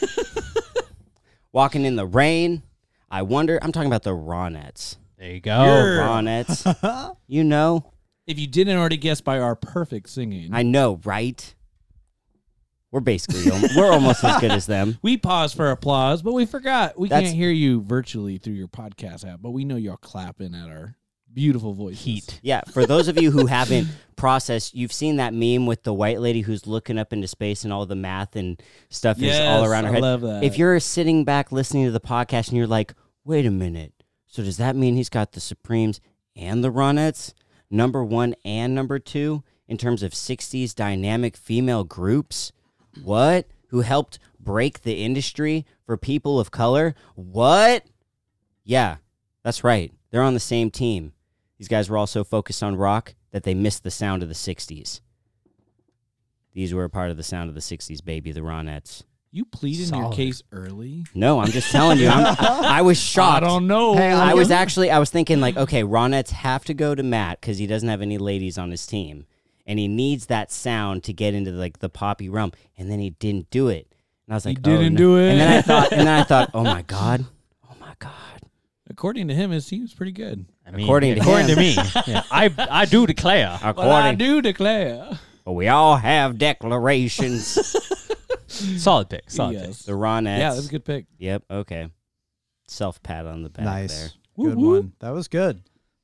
Walking 1.51 1.83
in 1.83 1.97
the 1.97 2.05
rain. 2.05 2.63
I 3.11 3.23
wonder. 3.23 3.59
I'm 3.61 3.73
talking 3.73 3.87
about 3.87 4.03
the 4.03 4.11
Ronettes. 4.15 4.95
There 5.17 5.29
you 5.29 5.41
go. 5.41 5.65
You're- 5.65 5.97
Ronettes. 5.99 7.15
you 7.27 7.43
know, 7.43 7.91
If 8.25 8.39
you 8.39 8.47
didn't 8.47 8.77
already 8.77 8.97
guess 8.97 9.19
by 9.19 9.39
our 9.39 9.57
perfect 9.57 10.09
singing, 10.09 10.51
I 10.53 10.63
know, 10.63 11.01
right? 11.03 11.53
We're 12.91 13.01
basically 13.01 13.51
we're 13.75 13.91
almost 13.91 14.23
as 14.23 14.39
good 14.39 14.51
as 14.51 14.65
them. 14.65 14.97
we 15.01 15.17
paused 15.17 15.55
for 15.55 15.71
applause, 15.71 16.21
but 16.21 16.33
we 16.33 16.45
forgot. 16.45 16.97
We 16.97 17.09
That's- 17.09 17.29
can't 17.29 17.35
hear 17.37 17.51
you 17.51 17.81
virtually 17.81 18.37
through 18.37 18.53
your 18.53 18.69
podcast 18.69 19.27
app, 19.27 19.41
but 19.41 19.51
we 19.51 19.65
know 19.65 19.75
you're 19.75 19.97
clapping 19.97 20.55
at 20.55 20.69
our 20.69 20.95
beautiful 21.33 21.73
voices. 21.73 21.99
Heat. 22.03 22.39
Yeah, 22.41 22.61
for 22.71 22.85
those 22.85 23.09
of 23.09 23.21
you 23.21 23.29
who 23.31 23.45
haven't 23.45 23.87
processed, 24.15 24.73
you've 24.73 24.93
seen 24.93 25.17
that 25.17 25.33
meme 25.33 25.65
with 25.65 25.83
the 25.83 25.93
white 25.93 26.21
lady 26.21 26.41
who's 26.41 26.65
looking 26.65 26.97
up 26.97 27.11
into 27.11 27.27
space 27.27 27.63
and 27.65 27.73
all 27.73 27.85
the 27.85 27.95
math 27.95 28.35
and 28.37 28.61
stuff 28.89 29.17
is 29.21 29.37
all 29.37 29.61
Yes, 29.61 29.69
around 29.69 29.83
her 29.83 29.89
I 29.89 29.93
head. 29.93 30.01
love 30.01 30.21
that. 30.21 30.43
If 30.43 30.57
you're 30.57 30.79
sitting 30.79 31.25
back 31.25 31.51
listening 31.51 31.85
to 31.85 31.91
the 31.91 31.99
podcast 31.99 32.47
and 32.47 32.57
you're 32.57 32.67
like, 32.67 32.93
"Wait 33.25 33.45
a 33.45 33.51
minute. 33.51 33.93
So 34.27 34.43
does 34.43 34.57
that 34.57 34.75
mean 34.75 34.95
he's 34.95 35.09
got 35.09 35.33
the 35.33 35.39
Supremes 35.41 35.99
and 36.35 36.63
the 36.63 36.71
Ronettes, 36.71 37.33
number 37.69 38.03
1 38.03 38.33
and 38.45 38.73
number 38.73 38.97
2 38.97 39.43
in 39.67 39.77
terms 39.77 40.03
of 40.03 40.13
60s 40.13 40.73
dynamic 40.73 41.35
female 41.35 41.83
groups? 41.83 42.51
What? 43.03 43.47
Who 43.69 43.81
helped 43.81 44.19
break 44.39 44.81
the 44.81 45.03
industry 45.03 45.65
for 45.85 45.97
people 45.97 46.39
of 46.39 46.51
color? 46.51 46.95
What? 47.15 47.85
Yeah, 48.63 48.97
that's 49.43 49.63
right. 49.63 49.91
They're 50.11 50.23
on 50.23 50.33
the 50.33 50.39
same 50.39 50.71
team. 50.71 51.13
These 51.57 51.67
guys 51.67 51.89
were 51.89 51.97
all 51.97 52.07
so 52.07 52.23
focused 52.23 52.63
on 52.63 52.75
rock 52.75 53.15
that 53.31 53.43
they 53.43 53.53
missed 53.53 53.83
the 53.83 53.91
sound 53.91 54.23
of 54.23 54.29
the 54.29 54.35
60s. 54.35 55.01
These 56.53 56.73
were 56.73 56.83
a 56.83 56.89
part 56.89 57.11
of 57.11 57.17
the 57.17 57.23
sound 57.23 57.49
of 57.49 57.55
the 57.55 57.61
60s, 57.61 58.03
baby, 58.03 58.31
the 58.31 58.39
Ronettes. 58.39 59.03
you 59.31 59.45
pleaded 59.45 59.89
your 59.89 60.11
case 60.11 60.41
early. 60.51 61.05
No, 61.13 61.39
I'm 61.39 61.51
just 61.51 61.71
telling 61.71 61.99
you. 61.99 62.07
I'm, 62.07 62.25
I, 62.25 62.35
I 62.79 62.81
was 62.81 62.97
shocked. 62.99 63.43
I 63.43 63.47
don't 63.47 63.67
know. 63.67 63.95
Hey, 63.95 64.11
I 64.11 64.33
was 64.33 64.49
actually, 64.49 64.89
I 64.89 64.97
was 64.97 65.09
thinking 65.09 65.39
like, 65.39 65.55
okay, 65.57 65.83
Ronettes 65.83 66.31
have 66.31 66.65
to 66.65 66.73
go 66.73 66.95
to 66.95 67.03
Matt 67.03 67.41
because 67.41 67.57
he 67.59 67.67
doesn't 67.67 67.89
have 67.89 68.01
any 68.01 68.17
ladies 68.17 68.57
on 68.57 68.71
his 68.71 68.87
team, 68.87 69.27
and 69.67 69.77
he 69.77 69.87
needs 69.87 70.25
that 70.27 70.51
sound 70.51 71.03
to 71.03 71.13
get 71.13 71.35
into 71.35 71.51
like 71.51 71.77
the 71.79 71.89
poppy 71.89 72.29
realm. 72.29 72.51
And 72.77 72.89
then 72.89 72.97
he 72.99 73.11
didn't 73.11 73.49
do 73.51 73.67
it, 73.67 73.93
and 74.25 74.33
I 74.33 74.35
was 74.37 74.45
like, 74.45 74.57
He 74.57 74.61
didn't 74.63 74.85
oh, 74.85 74.89
no. 74.89 74.97
do 74.97 75.17
it. 75.19 75.31
And 75.31 75.39
then 75.39 75.57
I 75.57 75.61
thought, 75.61 75.91
and 75.91 76.01
then 76.01 76.07
I 76.19 76.23
thought, 76.23 76.51
oh 76.55 76.63
my 76.63 76.81
god, 76.87 77.25
oh 77.69 77.75
my 77.79 77.93
god. 77.99 78.13
According 78.89 79.27
to 79.27 79.35
him, 79.35 79.51
it 79.51 79.61
seems 79.61 79.93
pretty 79.93 80.13
good. 80.13 80.45
I 80.65 80.71
mean, 80.71 80.85
According 80.85 81.15
to 81.15 81.21
according 81.21 81.49
him. 81.49 81.55
to 81.55 81.61
me, 81.61 81.73
yeah, 82.07 82.23
I 82.31 82.49
I 82.57 82.85
do 82.85 83.05
declare. 83.05 83.53
According, 83.61 83.75
Well, 83.89 83.91
I 83.95 84.15
do 84.15 84.41
declare. 84.41 85.19
but 85.45 85.51
we 85.53 85.67
all 85.67 85.97
have 85.97 86.37
declarations. 86.37 87.75
Solid 88.47 89.09
pick. 89.09 89.29
Solid 89.29 89.53
Yes. 89.55 89.83
the 89.83 89.91
Ronettes. 89.91 90.39
Yeah, 90.39 90.53
that's 90.53 90.67
a 90.67 90.71
good 90.71 90.85
pick. 90.85 91.05
Yep. 91.19 91.43
Okay. 91.51 91.89
Self 92.67 93.01
pat 93.03 93.25
on 93.25 93.43
the 93.43 93.49
back 93.49 93.65
nice. 93.65 93.99
there. 93.99 94.09
Woo 94.35 94.49
Good 94.49 94.57
woo. 94.57 94.69
one. 94.75 94.93
That 94.99 95.11
was 95.11 95.27
good. 95.27 95.61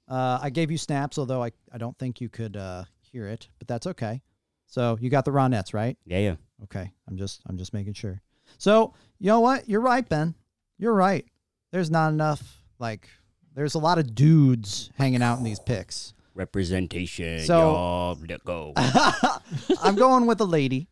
Uh, 0.08 0.40
I 0.42 0.50
gave 0.50 0.70
you 0.70 0.78
snaps, 0.78 1.18
although 1.18 1.42
I, 1.44 1.52
I 1.72 1.78
don't 1.78 1.98
think 1.98 2.20
you 2.22 2.30
could 2.30 2.58
uh, 2.58 2.84
hear 3.14 3.28
it, 3.28 3.48
but 3.60 3.68
that's 3.68 3.88
okay. 3.88 4.22
So 4.66 4.98
you 5.00 5.10
got 5.10 5.24
the 5.24 5.32
Ronettes, 5.32 5.74
right? 5.74 5.98
Yeah, 6.06 6.18
yeah. 6.18 6.36
Okay. 6.64 6.92
I'm 7.08 7.16
just 7.16 7.42
I'm 7.46 7.58
just 7.58 7.74
making 7.74 7.94
sure. 7.94 8.22
So 8.58 8.94
you 9.20 9.28
know 9.28 9.40
what? 9.40 9.70
You're 9.70 9.82
right, 9.82 10.08
Ben. 10.08 10.34
You're 10.80 10.94
right. 10.94 11.26
There's 11.72 11.92
not 11.92 12.10
enough 12.10 12.42
like 12.80 13.08
there's 13.54 13.76
a 13.76 13.80
lot 13.80 14.00
of 14.00 14.16
dudes 14.16 14.90
hanging 14.98 15.22
out 15.22 15.38
in 15.38 15.44
these 15.44 15.60
picks. 15.60 16.14
Representation. 16.34 17.42
So- 17.42 17.60
y'all, 17.60 18.16
go. 18.44 18.74
I'm 19.84 19.96
going 19.96 20.26
with 20.26 20.42
a 20.42 20.46
lady. 20.46 20.88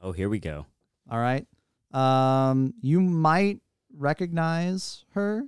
oh, 0.00 0.10
here 0.10 0.28
we 0.28 0.40
go. 0.40 0.66
All 1.08 1.20
right. 1.20 1.46
Um, 1.92 2.74
you 2.80 3.00
might 3.00 3.60
recognize 3.96 5.04
her 5.12 5.44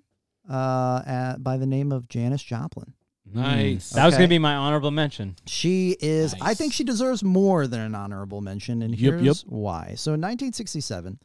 uh, 0.48 1.02
at, 1.06 1.42
by 1.42 1.56
the 1.56 1.66
name 1.66 1.90
of 1.90 2.08
Janis 2.08 2.42
Joplin. 2.42 2.92
Nice. 3.34 3.90
That 3.90 4.04
was 4.06 4.14
Okay. 4.14 4.22
gonna 4.22 4.28
be 4.28 4.38
my 4.38 4.54
honorable 4.54 4.90
mention. 4.90 5.36
She 5.46 5.96
is, 6.00 6.34
I 6.40 6.48
Nice. 6.48 6.58
think 6.58 6.72
she 6.72 6.84
deserves 6.84 7.22
more 7.24 7.66
than 7.66 7.80
an 7.80 7.94
honorable 7.94 8.40
mention, 8.40 8.80
and 8.82 8.94
Yep, 8.98 9.12
here's 9.20 9.22
yep. 9.24 9.36
why. 9.46 9.94
So 9.96 10.14
in 10.14 10.20
1967, 10.20 11.18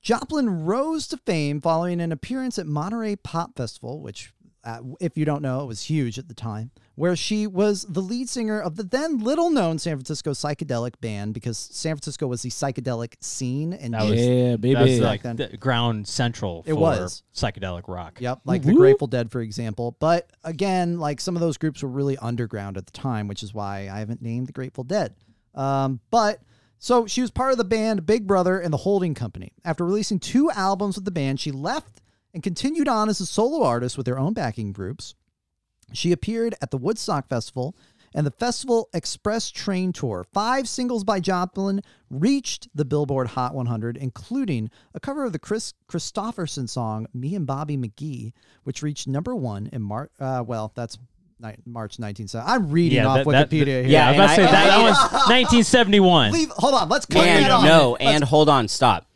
Joplin 0.00 0.64
rose 0.64 1.06
to 1.08 1.16
fame 1.16 1.60
following 1.60 2.00
an 2.00 2.10
appearance 2.10 2.58
at 2.58 2.66
Monterey 2.66 3.14
Pop 3.16 3.56
Festival, 3.56 4.00
which, 4.00 4.32
uh, 4.64 4.80
if 5.00 5.16
you 5.16 5.24
don't 5.24 5.42
know, 5.42 5.60
it 5.62 5.66
was 5.66 5.82
huge 5.82 6.18
at 6.18 6.26
the 6.28 6.34
time, 6.34 6.70
where 6.94 7.16
she 7.16 7.46
was 7.46 7.86
the 7.88 8.00
lead 8.02 8.28
singer 8.28 8.60
of 8.60 8.76
the 8.76 8.82
then 8.82 9.18
little 9.18 9.48
known 9.48 9.78
San 9.78 9.96
Francisco 9.96 10.32
psychedelic 10.32 11.00
band 11.00 11.32
because 11.32 11.56
San 11.56 11.94
Francisco 11.96 12.26
was 12.26 12.42
the 12.42 12.50
psychedelic 12.50 13.14
scene. 13.22 13.72
And 13.72 13.94
That 13.94 14.04
was- 14.04 14.20
yeah, 14.20 14.56
baby. 14.56 14.74
That 14.74 14.82
was 14.82 15.00
like 15.00 15.22
then. 15.22 15.36
the 15.36 15.56
ground 15.56 16.06
central 16.06 16.62
for 16.62 16.68
It 16.70 16.76
was. 16.76 17.22
psychedelic 17.34 17.88
rock. 17.88 18.20
Yep, 18.20 18.40
like 18.44 18.62
Woo 18.64 18.72
the. 18.72 18.76
Grateful 18.76 19.06
Dead, 19.06 19.30
for 19.30 19.40
example. 19.40 19.96
But 20.00 20.30
again, 20.44 20.98
like 20.98 21.20
some 21.20 21.34
of 21.34 21.40
those 21.40 21.56
groups 21.56 21.82
were 21.82 21.88
really 21.88 22.18
underground 22.18 22.76
at 22.76 22.84
the 22.86 22.92
time, 22.92 23.26
which 23.26 23.42
is 23.42 23.54
why 23.54 23.88
I 23.90 23.98
haven't 24.00 24.20
named 24.20 24.46
the 24.46 24.52
Grateful 24.52 24.84
Dead. 24.84 25.14
Um, 25.54 26.00
but 26.10 26.40
so 26.78 27.06
she 27.06 27.20
was 27.22 27.30
part 27.30 27.52
of 27.52 27.58
the 27.58 27.64
band 27.64 28.04
Big 28.06 28.26
Brother 28.26 28.58
and 28.60 28.72
the 28.72 28.76
Holding 28.78 29.14
Company. 29.14 29.52
After 29.64 29.84
releasing 29.84 30.18
two 30.18 30.50
albums 30.50 30.96
with 30.96 31.04
the 31.04 31.10
band, 31.10 31.40
she 31.40 31.52
left 31.52 32.02
and 32.34 32.42
continued 32.42 32.88
on 32.88 33.08
as 33.08 33.20
a 33.20 33.26
solo 33.26 33.62
artist 33.64 33.96
with 33.96 34.06
her 34.06 34.18
own 34.18 34.32
backing 34.34 34.72
groups. 34.72 35.14
She 35.92 36.12
appeared 36.12 36.54
at 36.62 36.70
the 36.70 36.78
Woodstock 36.78 37.28
Festival 37.28 37.74
and 38.14 38.26
the 38.26 38.30
Festival 38.30 38.88
Express 38.92 39.50
Train 39.50 39.92
Tour. 39.92 40.26
Five 40.34 40.68
singles 40.68 41.02
by 41.04 41.18
Joplin 41.20 41.80
reached 42.10 42.68
the 42.74 42.84
Billboard 42.84 43.28
Hot 43.28 43.54
100, 43.54 43.96
including 43.96 44.70
a 44.94 45.00
cover 45.00 45.24
of 45.24 45.32
the 45.32 45.38
Kris 45.38 45.72
Kristofferson 45.88 46.68
song 46.68 47.06
"Me 47.14 47.34
and 47.34 47.46
Bobby 47.46 47.76
McGee," 47.76 48.32
which 48.64 48.82
reached 48.82 49.06
number 49.08 49.34
one 49.34 49.68
in 49.72 49.80
March. 49.82 50.10
Uh, 50.20 50.42
well, 50.46 50.72
that's 50.74 50.98
March 51.64 51.98
1970. 51.98 52.46
I'm 52.46 52.70
reading 52.70 53.04
off 53.04 53.16
that- 53.24 53.26
that- 53.30 53.50
Wikipedia 53.50 53.64
that- 53.64 53.66
here. 53.66 53.82
Yeah, 53.86 54.08
I 54.08 54.10
was 54.10 54.16
about 54.18 54.28
to 54.28 54.34
say 54.36 54.42
and 54.44 54.54
that, 54.54 54.64
I- 54.64 54.76
that 54.76 54.84
was 54.84 55.12
1971. 55.28 56.32
Leave, 56.32 56.50
hold 56.50 56.74
on. 56.74 56.88
Let's 56.88 57.06
cut 57.06 57.24
and 57.26 57.44
that 57.44 57.50
off. 57.50 57.64
no, 57.64 57.92
Let's- 57.92 58.04
and 58.04 58.24
hold 58.24 58.48
on, 58.48 58.68
stop. 58.68 59.06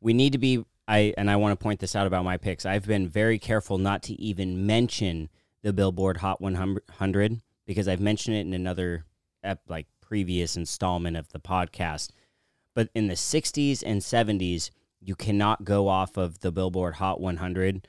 We 0.00 0.12
need 0.14 0.32
to 0.32 0.38
be. 0.38 0.64
I 0.88 1.14
and 1.16 1.30
I 1.30 1.36
want 1.36 1.52
to 1.56 1.62
point 1.62 1.78
this 1.78 1.94
out 1.94 2.06
about 2.08 2.24
my 2.24 2.36
picks. 2.38 2.66
I've 2.66 2.86
been 2.86 3.06
very 3.08 3.38
careful 3.38 3.78
not 3.78 4.02
to 4.04 4.20
even 4.20 4.66
mention 4.66 5.28
the 5.62 5.72
Billboard 5.72 6.18
Hot 6.18 6.40
100 6.40 7.40
because 7.66 7.88
I've 7.88 8.00
mentioned 8.00 8.36
it 8.36 8.40
in 8.40 8.54
another 8.54 9.04
like 9.68 9.86
previous 10.00 10.56
installment 10.56 11.16
of 11.16 11.28
the 11.30 11.40
podcast. 11.40 12.10
But 12.74 12.88
in 12.94 13.08
the 13.08 13.14
60s 13.14 13.82
and 13.84 14.00
70s, 14.00 14.70
you 15.00 15.14
cannot 15.14 15.64
go 15.64 15.88
off 15.88 16.16
of 16.16 16.40
the 16.40 16.52
Billboard 16.52 16.94
Hot 16.94 17.20
100 17.20 17.86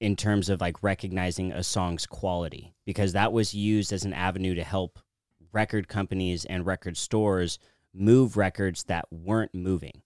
in 0.00 0.16
terms 0.16 0.48
of 0.48 0.60
like 0.60 0.82
recognizing 0.82 1.52
a 1.52 1.62
song's 1.62 2.06
quality 2.06 2.74
because 2.84 3.12
that 3.12 3.32
was 3.32 3.54
used 3.54 3.92
as 3.92 4.04
an 4.04 4.12
avenue 4.12 4.54
to 4.54 4.64
help 4.64 4.98
record 5.52 5.88
companies 5.88 6.44
and 6.44 6.66
record 6.66 6.96
stores 6.96 7.58
move 7.94 8.36
records 8.36 8.84
that 8.84 9.06
weren't 9.10 9.54
moving. 9.54 10.02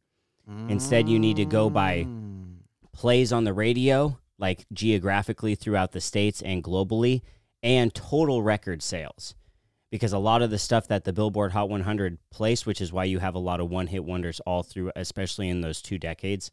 Instead, 0.68 1.08
you 1.08 1.18
need 1.18 1.36
to 1.36 1.44
go 1.44 1.70
by 1.70 2.04
mm. 2.04 2.56
plays 2.92 3.32
on 3.32 3.44
the 3.44 3.52
radio, 3.52 4.18
like 4.40 4.66
geographically 4.72 5.54
throughout 5.54 5.92
the 5.92 6.00
states 6.00 6.42
and 6.42 6.64
globally, 6.64 7.22
and 7.62 7.94
total 7.94 8.42
record 8.42 8.82
sales. 8.82 9.36
Because 9.90 10.12
a 10.12 10.18
lot 10.18 10.40
of 10.42 10.50
the 10.50 10.58
stuff 10.58 10.88
that 10.88 11.04
the 11.04 11.12
Billboard 11.12 11.52
Hot 11.52 11.68
100 11.68 12.18
placed, 12.30 12.64
which 12.66 12.80
is 12.80 12.92
why 12.92 13.04
you 13.04 13.18
have 13.18 13.34
a 13.34 13.38
lot 13.40 13.60
of 13.60 13.68
one 13.70 13.86
hit 13.88 14.04
wonders 14.04 14.40
all 14.46 14.62
through, 14.62 14.90
especially 14.96 15.48
in 15.48 15.60
those 15.60 15.82
two 15.82 15.98
decades, 15.98 16.50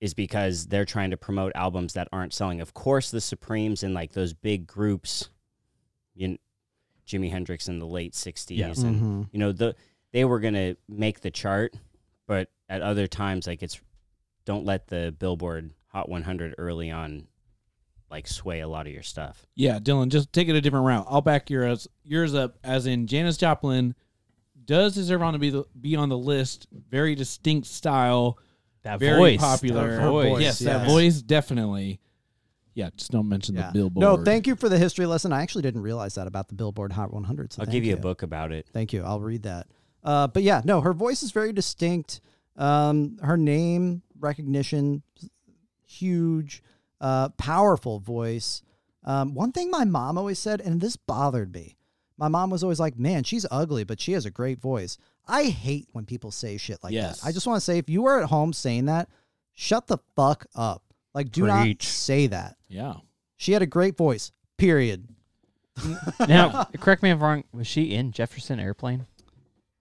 is 0.00 0.12
because 0.12 0.66
they're 0.66 0.84
trying 0.84 1.10
to 1.12 1.16
promote 1.16 1.52
albums 1.54 1.92
that 1.94 2.08
aren't 2.12 2.34
selling. 2.34 2.60
Of 2.60 2.74
course, 2.74 3.10
the 3.10 3.20
Supremes 3.20 3.82
and 3.84 3.94
like 3.94 4.12
those 4.12 4.34
big 4.34 4.66
groups, 4.66 5.30
you 6.14 6.28
know, 6.28 6.36
Jimi 7.06 7.30
Hendrix 7.30 7.68
in 7.68 7.78
the 7.78 7.86
late 7.86 8.14
60s, 8.14 8.58
Yeah. 8.58 8.66
and 8.88 9.00
Mhm. 9.00 9.28
you 9.32 9.38
know 9.38 9.52
the 9.52 9.74
they 10.12 10.24
were 10.24 10.40
gonna 10.40 10.76
make 10.88 11.20
the 11.20 11.30
chart, 11.30 11.74
but 12.26 12.50
at 12.68 12.82
other 12.82 13.06
times, 13.06 13.46
like 13.46 13.62
it's 13.62 13.80
don't 14.44 14.64
let 14.66 14.88
the 14.88 15.14
Billboard 15.18 15.72
Hot 15.92 16.08
100 16.08 16.54
early 16.58 16.90
on 16.90 17.26
like 18.10 18.26
sway 18.26 18.60
a 18.60 18.68
lot 18.68 18.86
of 18.86 18.92
your 18.92 19.02
stuff. 19.02 19.46
Yeah, 19.54 19.78
Dylan, 19.78 20.08
just 20.08 20.32
take 20.32 20.48
it 20.48 20.54
a 20.56 20.60
different 20.60 20.86
route. 20.86 21.06
I'll 21.08 21.20
back 21.22 21.50
yours 21.50 21.88
yours 22.04 22.34
up 22.34 22.58
as 22.62 22.86
in 22.86 23.06
Janis 23.06 23.36
Joplin 23.36 23.94
does 24.64 24.94
deserve 24.94 25.22
on 25.22 25.32
to 25.32 25.38
be 25.38 25.50
the, 25.50 25.64
be 25.80 25.96
on 25.96 26.08
the 26.08 26.18
list. 26.18 26.66
Very 26.90 27.14
distinct 27.14 27.66
style, 27.66 28.38
that 28.82 29.00
very 29.00 29.18
voice, 29.18 29.40
popular. 29.40 29.96
that 29.96 30.08
voice. 30.08 30.40
yes, 30.40 30.58
that 30.60 30.86
voice 30.86 31.20
definitely. 31.22 32.00
Yeah, 32.74 32.88
just 32.96 33.10
don't 33.10 33.28
mention 33.28 33.54
Yeah. 33.54 33.66
the 33.66 33.72
Billboard. 33.72 34.00
No, 34.00 34.24
thank 34.24 34.46
you 34.46 34.56
for 34.56 34.68
the 34.68 34.78
history 34.78 35.04
lesson. 35.04 35.32
I 35.32 35.42
actually 35.42 35.62
didn't 35.62 35.82
realize 35.82 36.14
that 36.14 36.26
about 36.26 36.48
the 36.48 36.54
Billboard 36.54 36.92
Hot 36.92 37.12
100. 37.12 37.52
So 37.52 37.60
I'll 37.60 37.66
thank 37.66 37.72
give 37.74 37.84
you, 37.84 37.94
a 37.94 37.98
book 37.98 38.22
about 38.22 38.50
it. 38.50 38.66
Thank 38.72 38.94
you. 38.94 39.02
I'll 39.02 39.20
read 39.20 39.42
that. 39.42 39.66
Uh, 40.02 40.26
but 40.28 40.42
yeah, 40.42 40.62
no, 40.64 40.80
her 40.80 40.94
voice 40.94 41.22
is 41.22 41.32
very 41.32 41.52
distinct. 41.52 42.22
Um, 42.56 43.18
her 43.22 43.36
name 43.36 44.02
recognition, 44.18 45.02
huge, 45.92 46.62
uh, 47.00 47.28
powerful 47.30 47.98
voice. 48.00 48.62
Um, 49.04 49.34
one 49.34 49.52
thing 49.52 49.70
my 49.70 49.84
mom 49.84 50.16
always 50.18 50.38
said, 50.38 50.60
and 50.60 50.80
this 50.80 50.96
bothered 50.96 51.52
me. 51.52 51.76
My 52.18 52.28
mom 52.28 52.50
was 52.50 52.62
always 52.62 52.78
like, 52.80 52.98
"Man, 52.98 53.24
she's 53.24 53.46
ugly, 53.50 53.84
but 53.84 54.00
she 54.00 54.12
has 54.12 54.24
a 54.26 54.30
great 54.30 54.60
voice." 54.60 54.96
I 55.26 55.44
hate 55.44 55.88
when 55.92 56.04
people 56.04 56.30
say 56.30 56.56
shit 56.56 56.82
like 56.82 56.92
Yes. 56.92 57.20
that. 57.20 57.26
I 57.28 57.32
just 57.32 57.46
want 57.46 57.56
to 57.56 57.60
say, 57.64 57.78
if 57.78 57.88
you 57.88 58.06
are 58.06 58.20
at 58.20 58.28
home 58.28 58.52
saying 58.52 58.86
that, 58.86 59.08
shut 59.54 59.86
the 59.86 59.98
fuck 60.16 60.46
up. 60.54 60.82
Like, 61.14 61.30
do 61.30 61.46
not 61.46 61.82
say 61.82 62.26
that. 62.28 62.56
Yeah. 62.68 62.94
She 63.36 63.52
had 63.52 63.62
a 63.62 63.66
great 63.66 63.96
voice. 63.96 64.32
Period. 64.56 65.08
now, 66.28 66.64
correct 66.80 67.02
me 67.02 67.10
if 67.10 67.16
I'm 67.16 67.22
wrong. 67.22 67.44
Was 67.52 67.66
she 67.66 67.94
in 67.94 68.12
Jefferson 68.12 68.58
Airplane? 68.60 69.06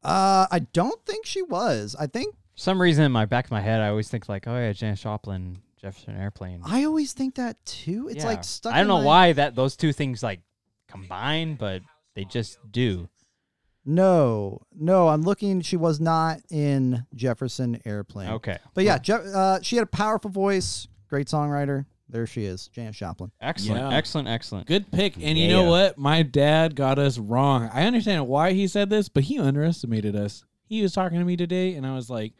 Uh, 0.03 0.47
I 0.51 0.59
don't 0.73 1.03
think 1.05 1.25
she 1.25 1.41
was. 1.41 1.95
I 1.99 2.07
think 2.07 2.33
For 2.55 2.59
some 2.59 2.81
reason, 2.81 3.03
in 3.03 3.11
my 3.11 3.25
back 3.25 3.45
of 3.45 3.51
my 3.51 3.61
head, 3.61 3.81
I 3.81 3.89
always 3.89 4.09
think 4.09 4.27
like, 4.29 4.47
oh 4.47 4.55
yeah, 4.55 4.73
Janis 4.73 5.01
Joplin, 5.01 5.57
Jefferson 5.81 6.15
Airplane. 6.15 6.61
I 6.63 6.83
always 6.85 7.13
think 7.13 7.35
that 7.35 7.63
too. 7.65 8.07
It's 8.09 8.19
Yeah. 8.23 8.25
like 8.29 8.43
stuck. 8.43 8.73
I 8.73 8.77
don't 8.77 8.81
in 8.83 8.87
know 8.89 8.97
my- 8.99 9.05
why 9.05 9.33
that 9.33 9.55
those 9.55 9.75
two 9.75 9.91
things 9.91 10.21
like 10.21 10.41
combine, 10.87 11.55
but 11.55 11.81
they 12.15 12.23
just 12.25 12.59
do. 12.71 13.09
No, 13.83 14.61
no. 14.77 15.07
I'm 15.07 15.23
looking. 15.23 15.61
She 15.61 15.75
was 15.77 15.99
not 15.99 16.39
in 16.51 17.05
Jefferson 17.15 17.79
Airplane. 17.85 18.29
Okay, 18.29 18.57
But 18.75 18.83
yeah, 18.83 18.99
Je- 18.99 19.13
uh, 19.13 19.59
she 19.61 19.75
had 19.75 19.83
a 19.83 19.87
powerful 19.87 20.29
voice. 20.29 20.87
Great 21.09 21.27
songwriter. 21.27 21.85
There 22.07 22.27
she 22.27 22.43
is, 22.43 22.67
Janis 22.67 22.97
Joplin. 22.97 23.31
excellent, 23.39 23.89
Yeah. 23.89 23.97
excellent, 23.97 24.27
excellent. 24.27 24.67
Good 24.67 24.91
pick. 24.91 25.15
And 25.17 25.37
you 25.37 25.47
know 25.47 25.63
Yeah. 25.63 25.69
what? 25.69 25.97
My 25.97 26.23
dad 26.23 26.75
got 26.75 26.99
us 26.99 27.17
wrong. 27.17 27.69
I 27.73 27.85
understand 27.85 28.27
why 28.27 28.51
he 28.51 28.67
said 28.67 28.89
this, 28.89 29.07
but 29.07 29.23
he 29.23 29.39
underestimated 29.39 30.15
us. 30.15 30.43
He 30.65 30.81
was 30.81 30.91
talking 30.93 31.19
to 31.19 31.25
me 31.25 31.37
today, 31.37 31.73
and 31.75 31.87
I 31.87 31.95
was 31.95 32.09
like, 32.09 32.33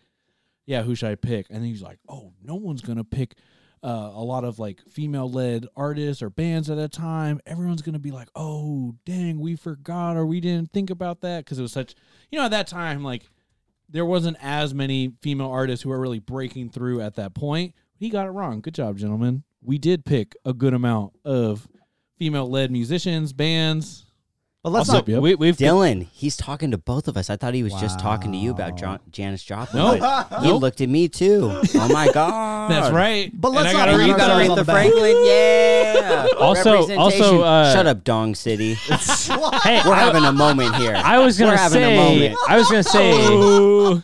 "Yeah, 0.71 0.83
who 0.83 0.95
should 0.95 1.11
I 1.11 1.15
pick?" 1.15 1.47
And 1.49 1.63
he's 1.65 1.81
like, 1.81 1.99
"Oh, 2.07 2.33
no 2.41 2.55
one's 2.55 2.81
gonna 2.81 3.03
pick 3.03 3.35
uh, 3.83 4.11
a 4.13 4.23
lot 4.23 4.43
of 4.43 4.59
like 4.59 4.79
female-led 4.89 5.67
artists 5.75 6.21
or 6.23 6.29
bands 6.29 6.69
at 6.69 6.77
a 6.77 6.87
time. 6.87 7.39
Everyone's 7.45 7.81
gonna 7.81 7.99
be 7.99 8.11
like, 8.11 8.29
oh, 8.35 8.95
dang, 9.05 9.39
we 9.39 9.55
forgot 9.55 10.17
or 10.17 10.25
we 10.25 10.39
didn't 10.39 10.71
think 10.71 10.89
about 10.89 11.21
that 11.21 11.43
because 11.45 11.59
it 11.59 11.63
was 11.63 11.71
such, 11.71 11.95
you 12.31 12.39
know, 12.39 12.45
at 12.45 12.51
that 12.51 12.67
time 12.67 13.03
like." 13.03 13.29
There 13.93 14.05
wasn't 14.05 14.37
as 14.39 14.73
many 14.73 15.11
female 15.21 15.49
artists 15.49 15.83
who 15.83 15.89
were 15.89 15.99
really 15.99 16.19
breaking 16.19 16.69
through 16.69 17.01
at 17.01 17.15
that 17.15 17.33
point. 17.33 17.75
He 17.97 18.07
got 18.09 18.25
it 18.25 18.29
wrong. 18.29 18.61
Good 18.61 18.73
job, 18.73 18.97
gentlemen. 18.97 19.43
We 19.61 19.77
did 19.77 20.05
pick 20.05 20.33
a 20.45 20.53
good 20.53 20.73
amount 20.73 21.11
of 21.25 21.67
female-led 22.17 22.71
musicians, 22.71 23.33
bands. 23.33 24.05
But 24.63 24.73
let's 24.73 24.89
also, 24.89 24.99
not. 24.99 25.07
Yep. 25.07 25.21
we, 25.23 25.33
we've 25.35 25.57
Dylan, 25.57 26.03
he's 26.11 26.37
talking 26.37 26.69
to 26.69 26.77
both 26.77 27.07
of 27.07 27.17
us. 27.17 27.31
I 27.31 27.35
thought 27.35 27.55
he 27.55 27.63
was 27.63 27.73
just 27.73 27.99
talking 27.99 28.31
to 28.31 28.37
you 28.37 28.51
about 28.51 28.73
Wow. 28.73 28.77
John, 28.77 28.99
Janis 29.09 29.43
Joplin. 29.43 29.81
Nope. 29.81 29.99
but 30.01 30.41
He 30.43 30.49
Nope. 30.49 30.61
looked 30.61 30.81
at 30.81 30.89
me 30.89 31.07
too. 31.07 31.49
Oh 31.73 31.89
my 31.91 32.11
god. 32.13 32.69
That's 32.69 32.93
right. 32.93 33.31
But 33.33 33.47
And 33.49 33.55
let's 33.57 33.69
I 33.69 33.73
not 33.73 33.77
gotta 33.79 33.91
pat 33.93 33.99
read 33.99 34.07
you 34.07 34.17
gotta 34.17 34.39
read 34.39 34.49
on 34.51 34.55
the 34.57 34.63
the 34.63 34.65
back. 34.65 34.75
Franklin. 34.91 35.15
Yeah. 35.25 36.27
Also- 36.39 36.95
also, 36.95 37.41
uh, 37.41 37.73
shut 37.73 37.87
up, 37.87 38.03
Dong 38.03 38.35
City. 38.35 38.73
hey, 38.85 39.81
We're 39.85 39.95
having 39.95 40.23
a 40.25 40.31
moment 40.31 40.75
here. 40.75 40.93
I 40.95 41.17
was 41.19 41.37
gonna 41.39 41.51
We're 41.53 41.57
having 41.57 41.81
a 41.81 41.85
say, 41.87 41.95
moment. 41.97 42.37
I 42.47 42.57
was 42.57 42.67
gonna 42.69 42.83
say 42.83 43.11
Oh. 43.15 44.03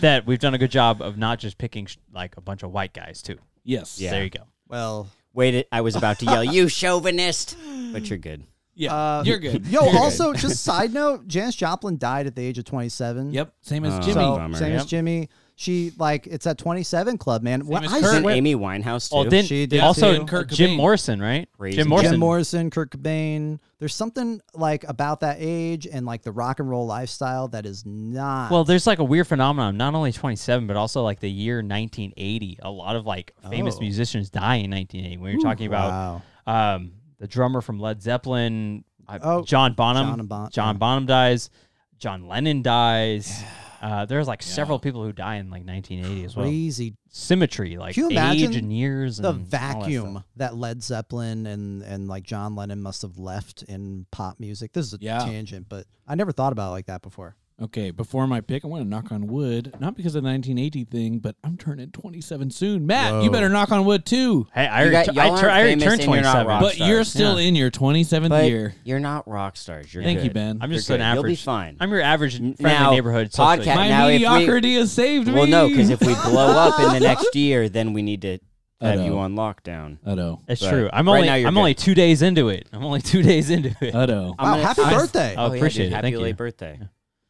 that 0.00 0.24
we've 0.26 0.38
done 0.38 0.54
a 0.54 0.58
good 0.58 0.70
job 0.70 1.02
of 1.02 1.16
not 1.18 1.38
just 1.40 1.58
picking 1.58 1.86
sh- 1.86 1.96
like 2.12 2.36
a 2.36 2.40
bunch 2.40 2.62
of 2.62 2.70
white 2.70 2.92
guys 2.92 3.22
too. 3.22 3.38
Yes. 3.64 4.00
Yeah. 4.00 4.10
There 4.12 4.22
you 4.24 4.30
go. 4.30 4.42
Well, 4.68 5.08
Wait, 5.34 5.66
I 5.70 5.80
was 5.82 5.96
about 5.96 6.18
to 6.20 6.24
yell, 6.26 6.42
"You 6.44 6.68
chauvinist!" 6.68 7.56
But 7.92 8.08
you're 8.08 8.18
good. 8.18 8.44
Yeah. 8.76 8.94
Uh, 8.94 9.22
You're 9.24 9.38
good. 9.38 9.66
yo. 9.66 9.82
You're 9.82 9.92
good. 9.92 10.00
also, 10.00 10.32
just 10.34 10.62
side 10.62 10.92
note, 10.92 11.26
Janis 11.26 11.56
Joplin 11.56 11.96
died 11.98 12.26
at 12.26 12.36
the 12.36 12.42
age 12.42 12.58
of 12.58 12.64
27. 12.66 13.32
Yep. 13.32 13.52
Same 13.62 13.84
as 13.86 13.94
Oh. 13.94 14.00
Jimi. 14.00 14.12
So 14.14 14.36
Bummer. 14.36 14.58
same 14.58 14.72
as 14.74 14.86
Jimi. 14.86 15.28
She 15.58 15.92
like 15.98 16.26
it's 16.26 16.46
at 16.46 16.58
27 16.58 17.16
Club, 17.16 17.42
man. 17.42 17.66
When 17.66 17.82
as 17.82 17.90
I 17.90 18.00
Kurt. 18.02 18.10
said- 18.10 18.26
Amy 18.26 18.54
Winehouse 18.54 19.08
too? 19.08 19.16
Oh, 19.16 19.24
didn't 19.24 19.46
She 19.46 19.64
did 19.64 19.80
also 19.80 20.18
too. 20.18 20.24
Kurt 20.26 20.50
Jim 20.50 20.72
Morrison, 20.76 21.18
right? 21.18 21.48
Raising 21.56 21.78
Jim 21.78 21.84
Jim 21.84 21.88
Morrison. 21.88 22.10
Jim 22.12 22.20
Morrison, 22.20 22.70
Kurt 22.70 22.90
Cobain. 22.90 23.58
There's 23.78 23.94
something 23.94 24.42
like 24.52 24.84
about 24.86 25.20
that 25.20 25.38
age 25.40 25.86
and 25.90 26.04
like 26.04 26.20
the 26.22 26.32
rock 26.32 26.60
and 26.60 26.68
roll 26.68 26.84
lifestyle 26.86 27.48
that 27.48 27.64
is 27.64 27.86
not. 27.86 28.50
Well, 28.50 28.64
there's 28.64 28.86
like 28.86 28.98
a 28.98 29.04
weird 29.04 29.28
phenomenon. 29.28 29.78
Not 29.78 29.94
only 29.94 30.12
27, 30.12 30.66
but 30.66 30.76
also 30.76 31.02
like 31.02 31.20
the 31.20 31.30
year 31.30 31.62
1980. 31.62 32.58
A 32.60 32.70
lot 32.70 32.94
of 32.96 33.06
like 33.06 33.32
famous 33.50 33.76
Oh. 33.76 33.80
musicians 33.80 34.28
die 34.28 34.56
in 34.56 34.70
1980. 34.70 35.16
When 35.16 35.32
you're 35.32 35.40
talking 35.40 35.70
wow. 35.70 36.20
about 36.46 36.74
um, 36.76 36.92
the 37.18 37.26
drummer 37.26 37.60
from 37.60 37.78
Led 37.78 38.02
Zeppelin, 38.02 38.84
uh, 39.08 39.18
Oh, 39.22 39.42
John 39.44 39.74
Bonham. 39.74 40.06
John 40.16 40.26
Bon- 40.26 40.50
John 40.50 40.74
yeah. 40.74 40.78
Bonham 40.78 41.06
dies. 41.06 41.50
John 41.98 42.26
Lennon 42.28 42.62
dies. 42.62 43.42
Uh, 43.80 44.04
there's 44.06 44.26
like 44.26 44.42
several 44.42 44.78
people 44.78 45.04
who 45.04 45.12
die 45.12 45.36
in 45.36 45.50
like 45.50 45.64
1980 45.64 46.24
as 46.24 46.34
well. 46.34 46.46
crazy 46.46 46.94
Symmetry, 47.10 47.76
like 47.76 47.94
Can 47.94 48.04
you 48.04 48.08
age 48.18 48.42
imagine 48.42 48.54
and 48.64 48.72
years, 48.72 49.18
the 49.18 49.28
and 49.30 49.38
all 49.38 49.44
that 49.50 49.74
vacuum 49.74 50.24
that, 50.36 50.56
Led 50.56 50.82
Zeppelin 50.82 51.46
and 51.46 51.82
and 51.82 52.08
like 52.08 52.24
John 52.24 52.54
Lennon 52.56 52.82
must 52.82 53.02
have 53.02 53.18
left 53.18 53.62
in 53.64 54.06
pop 54.10 54.40
music. 54.40 54.72
This 54.72 54.86
is 54.86 54.94
a 54.94 54.98
Yeah. 55.00 55.18
tangent, 55.20 55.68
but 55.68 55.86
I 56.08 56.14
never 56.14 56.32
thought 56.32 56.52
about 56.52 56.68
it 56.68 56.72
like 56.72 56.86
that 56.86 57.02
before. 57.02 57.36
Okay, 57.58 57.90
before 57.90 58.26
my 58.26 58.42
pick, 58.42 58.66
I 58.66 58.68
want 58.68 58.82
to 58.82 58.88
knock 58.88 59.10
on 59.10 59.28
wood, 59.28 59.74
not 59.80 59.96
because 59.96 60.14
of 60.14 60.22
the 60.22 60.28
1980 60.28 60.84
thing, 60.84 61.18
but 61.20 61.36
I'm 61.42 61.56
turning 61.56 61.90
27 61.90 62.50
soon. 62.50 62.86
Matt, 62.86 63.24
you 63.24 63.30
better 63.30 63.48
knock 63.48 63.72
on 63.72 63.86
wood 63.86 64.04
too. 64.04 64.46
Hey, 64.54 64.66
I 64.66 64.84
You 64.84 64.90
already, 64.90 65.06
got- 65.06 65.14
tu- 65.14 65.20
I, 65.20 65.26
y'all 65.26 65.38
tur- 65.38 65.48
I 65.48 65.52
aren't 65.52 65.64
already 65.64 65.70
famous 65.80 65.84
turned 65.84 66.00
and 66.02 66.12
you're 66.12 66.22
not 66.22 66.32
27. 66.44 66.46
rock 66.48 66.60
But 66.60 66.78
you're 66.78 67.04
stars. 67.04 67.08
still 67.08 67.38
in 67.38 67.54
your 67.56 67.70
27th 67.70 68.28
But 68.28 68.44
year. 68.50 68.74
you're 68.84 69.00
not 69.00 69.26
rock 69.26 69.56
stars. 69.56 69.94
You're 69.94 70.02
Thank 70.04 70.18
you, 70.18 70.24
good. 70.24 70.34
Ben. 70.34 70.58
I'm 70.60 70.70
just 70.70 70.86
You're 70.86 70.96
an 70.98 71.00
good. 71.00 71.14
You'll 71.14 71.22
be 71.30 71.34
fine. 71.36 71.78
I'm 71.80 71.90
your 71.90 72.02
average 72.02 72.36
friendly 72.36 72.56
Now, 72.60 72.90
neighborhood. 72.90 73.32
social 73.32 73.46
podcast- 73.64 73.74
My 73.76 73.88
now 73.88 74.08
if 74.08 74.20
we- 74.20 74.26
mediocrity 74.28 74.74
has 74.74 74.92
saved 74.92 75.26
me. 75.26 75.32
Well, 75.32 75.46
no, 75.46 75.66
because 75.70 75.88
if 75.88 76.02
we 76.02 76.12
blow 76.14 76.48
up 76.50 76.78
in 76.78 76.92
the 76.92 77.00
next 77.00 77.34
year, 77.34 77.70
then 77.70 77.94
we 77.94 78.02
need 78.02 78.20
to 78.20 78.38
I 78.82 78.88
have 78.88 79.00
you 79.00 79.16
on 79.18 79.34
lockdown. 79.34 79.96
I 80.04 80.14
know. 80.14 80.42
It's 80.46 80.60
But 80.60 80.68
true. 80.68 80.90
I'm 80.92 81.06
right 81.06 81.14
only 81.14 81.26
now 81.28 81.34
you're 81.36 81.48
I'm 81.48 81.54
good. 81.54 81.60
only 81.60 81.74
two 81.74 81.94
days 81.94 82.20
into 82.20 82.50
it. 82.50 82.68
I'm 82.70 82.84
only 82.84 83.00
two 83.12 83.22
days 83.22 83.48
into 83.48 83.74
it. 83.80 83.94
I 83.94 84.04
know. 84.04 84.34
Wow, 84.38 84.44
gonna- 84.56 84.62
happy 84.62 84.82
I- 84.82 84.92
birthday! 84.94 85.34
Oh, 85.38 85.50
yeah, 85.50 85.56
appreciate 85.56 85.84
dude, 85.86 85.92
it. 85.92 85.96
Happy 85.96 86.02
Thank 86.02 86.12
you. 86.16 86.20
late 86.20 86.36
birthday. 86.36 86.78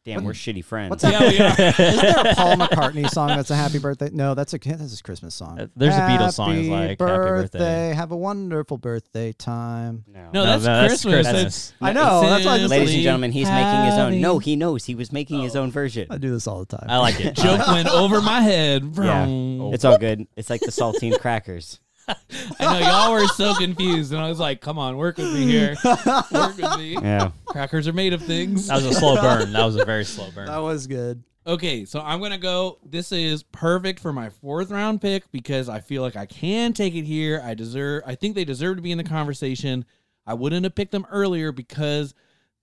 Damn, 0.07 0.23
we're 0.23 0.31
shitty 0.31 0.63
friends. 0.63 0.89
What's 0.89 1.03
Yeah, 1.03 1.19
we 1.19 1.37
are. 1.37 1.49
Isn't 1.59 2.01
there 2.01 2.31
a 2.31 2.33
Paul 2.35 2.55
McCartney 2.57 3.09
song 3.09 3.27
that's 3.27 3.51
a 3.51 3.55
happy 3.57 3.77
birthday? 3.77 4.09
No, 4.11 4.35
that's 4.35 4.53
a 4.53 4.57
that's 4.57 4.79
his 4.79 5.01
Christmas 5.01 5.35
song. 5.35 5.59
Uh, 5.59 5.67
there's 5.75 5.95
a 5.95 5.99
Beatles 5.99 6.33
song 6.33 6.55
that's 6.55 6.67
Happy 6.67 6.69
like, 6.69 6.89
Happy 6.89 6.95
Birthday. 6.97 7.93
Have 7.93 8.13
a 8.13 8.15
wonderful 8.15 8.77
birthday 8.77 9.33
time. 9.33 10.05
No. 10.07 10.21
No, 10.21 10.31
No, 10.31 10.45
that's 10.45 10.63
that's 10.63 10.87
Christmas. 11.03 11.13
Christmas. 11.13 11.33
That's- 11.33 11.73
I 11.81 11.91
know. 11.91 12.21
That's 12.21 12.45
why 12.45 12.57
Ladies 12.57 12.93
and 12.93 13.03
gentlemen, 13.03 13.31
he's 13.33 13.49
making 13.49 13.83
his 13.85 13.95
own. 13.95 14.21
No, 14.21 14.39
he 14.39 14.55
knows 14.55 14.85
he 14.85 14.95
was 14.95 15.11
making 15.11 15.41
his 15.41 15.57
own 15.57 15.71
version. 15.71 16.07
I 16.09 16.17
do 16.17 16.31
this 16.31 16.47
all 16.47 16.63
the 16.63 16.77
time. 16.77 16.87
I 16.89 16.99
like 16.99 17.19
it. 17.19 17.35
Joke 17.35 17.67
went 17.67 17.89
over 17.89 18.21
my 18.21 18.39
head. 18.41 18.83
Yeah. 18.83 19.25
Vroom. 19.25 19.73
It's 19.73 19.83
all 19.83 19.97
good. 19.97 20.25
It's 20.37 20.49
like 20.49 20.61
the 20.61 20.71
saltine 20.71 21.19
crackers. 21.19 21.81
I 22.07 22.13
know 22.59 22.79
y'all 22.79 23.11
were 23.13 23.27
so 23.27 23.53
confused, 23.55 24.11
and 24.13 24.21
I 24.21 24.29
was 24.29 24.39
like, 24.39 24.61
"Come 24.61 24.77
on, 24.79 24.97
work 24.97 25.17
with 25.17 25.33
me 25.33 25.45
here. 25.45 25.75
Work 25.83 26.57
with 26.57 26.77
me. 26.77 26.93
Yeah. 27.01 27.31
Crackers 27.45 27.87
are 27.87 27.93
made 27.93 28.13
of 28.13 28.21
things." 28.21 28.67
That 28.67 28.75
was 28.75 28.85
a 28.85 28.93
slow 28.93 29.15
burn. 29.21 29.51
That 29.57 29.65
was 29.65 29.75
a 29.75 29.85
very 29.85 30.05
slow 30.05 30.29
burn. 30.31 30.47
that 30.47 30.57
was 30.61 30.87
good. 30.87 31.23
Okay, 31.45 31.85
so 31.85 32.01
I'm 32.01 32.19
gonna 32.21 32.37
go. 32.37 32.77
This 32.85 33.11
is 33.11 33.43
perfect 33.43 33.99
for 33.99 34.11
my 34.11 34.29
fourth 34.29 34.69
round 34.71 35.01
pick 35.01 35.31
because 35.31 35.69
I 35.69 35.79
feel 35.79 36.01
like 36.01 36.15
I 36.15 36.25
can 36.25 36.73
take 36.73 36.93
it 36.95 37.03
here. 37.03 37.41
I 37.43 37.53
deserve. 37.53 38.03
I 38.05 38.15
think 38.15 38.35
they 38.35 38.45
deserve 38.45 38.75
to 38.77 38.81
be 38.81 38.91
in 38.91 38.97
the 38.97 39.03
conversation. 39.03 39.85
I 40.25 40.33
wouldn't 40.33 40.65
have 40.65 40.75
picked 40.75 40.91
them 40.91 41.05
earlier 41.09 41.53
because 41.53 42.13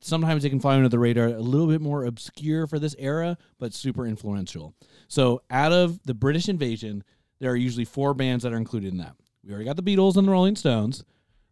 sometimes 0.00 0.42
they 0.42 0.50
can 0.50 0.60
fly 0.60 0.76
under 0.76 0.90
the 0.90 0.98
radar, 0.98 1.28
a 1.28 1.38
little 1.40 1.66
bit 1.66 1.80
more 1.80 2.04
obscure 2.04 2.66
for 2.66 2.78
this 2.78 2.94
era, 2.98 3.38
but 3.58 3.72
super 3.72 4.06
influential. 4.06 4.74
So 5.08 5.40
out 5.50 5.72
of 5.72 5.98
the 6.04 6.12
British 6.12 6.50
invasion, 6.50 7.04
there 7.40 7.50
are 7.50 7.56
usually 7.56 7.86
four 7.86 8.12
bands 8.12 8.44
that 8.44 8.52
are 8.52 8.58
included 8.58 8.92
in 8.92 8.98
that. 8.98 9.14
We 9.44 9.52
already 9.52 9.66
got 9.66 9.76
the 9.76 9.82
Beatles 9.82 10.16
and 10.16 10.26
the 10.26 10.32
Rolling 10.32 10.56
Stones. 10.56 11.04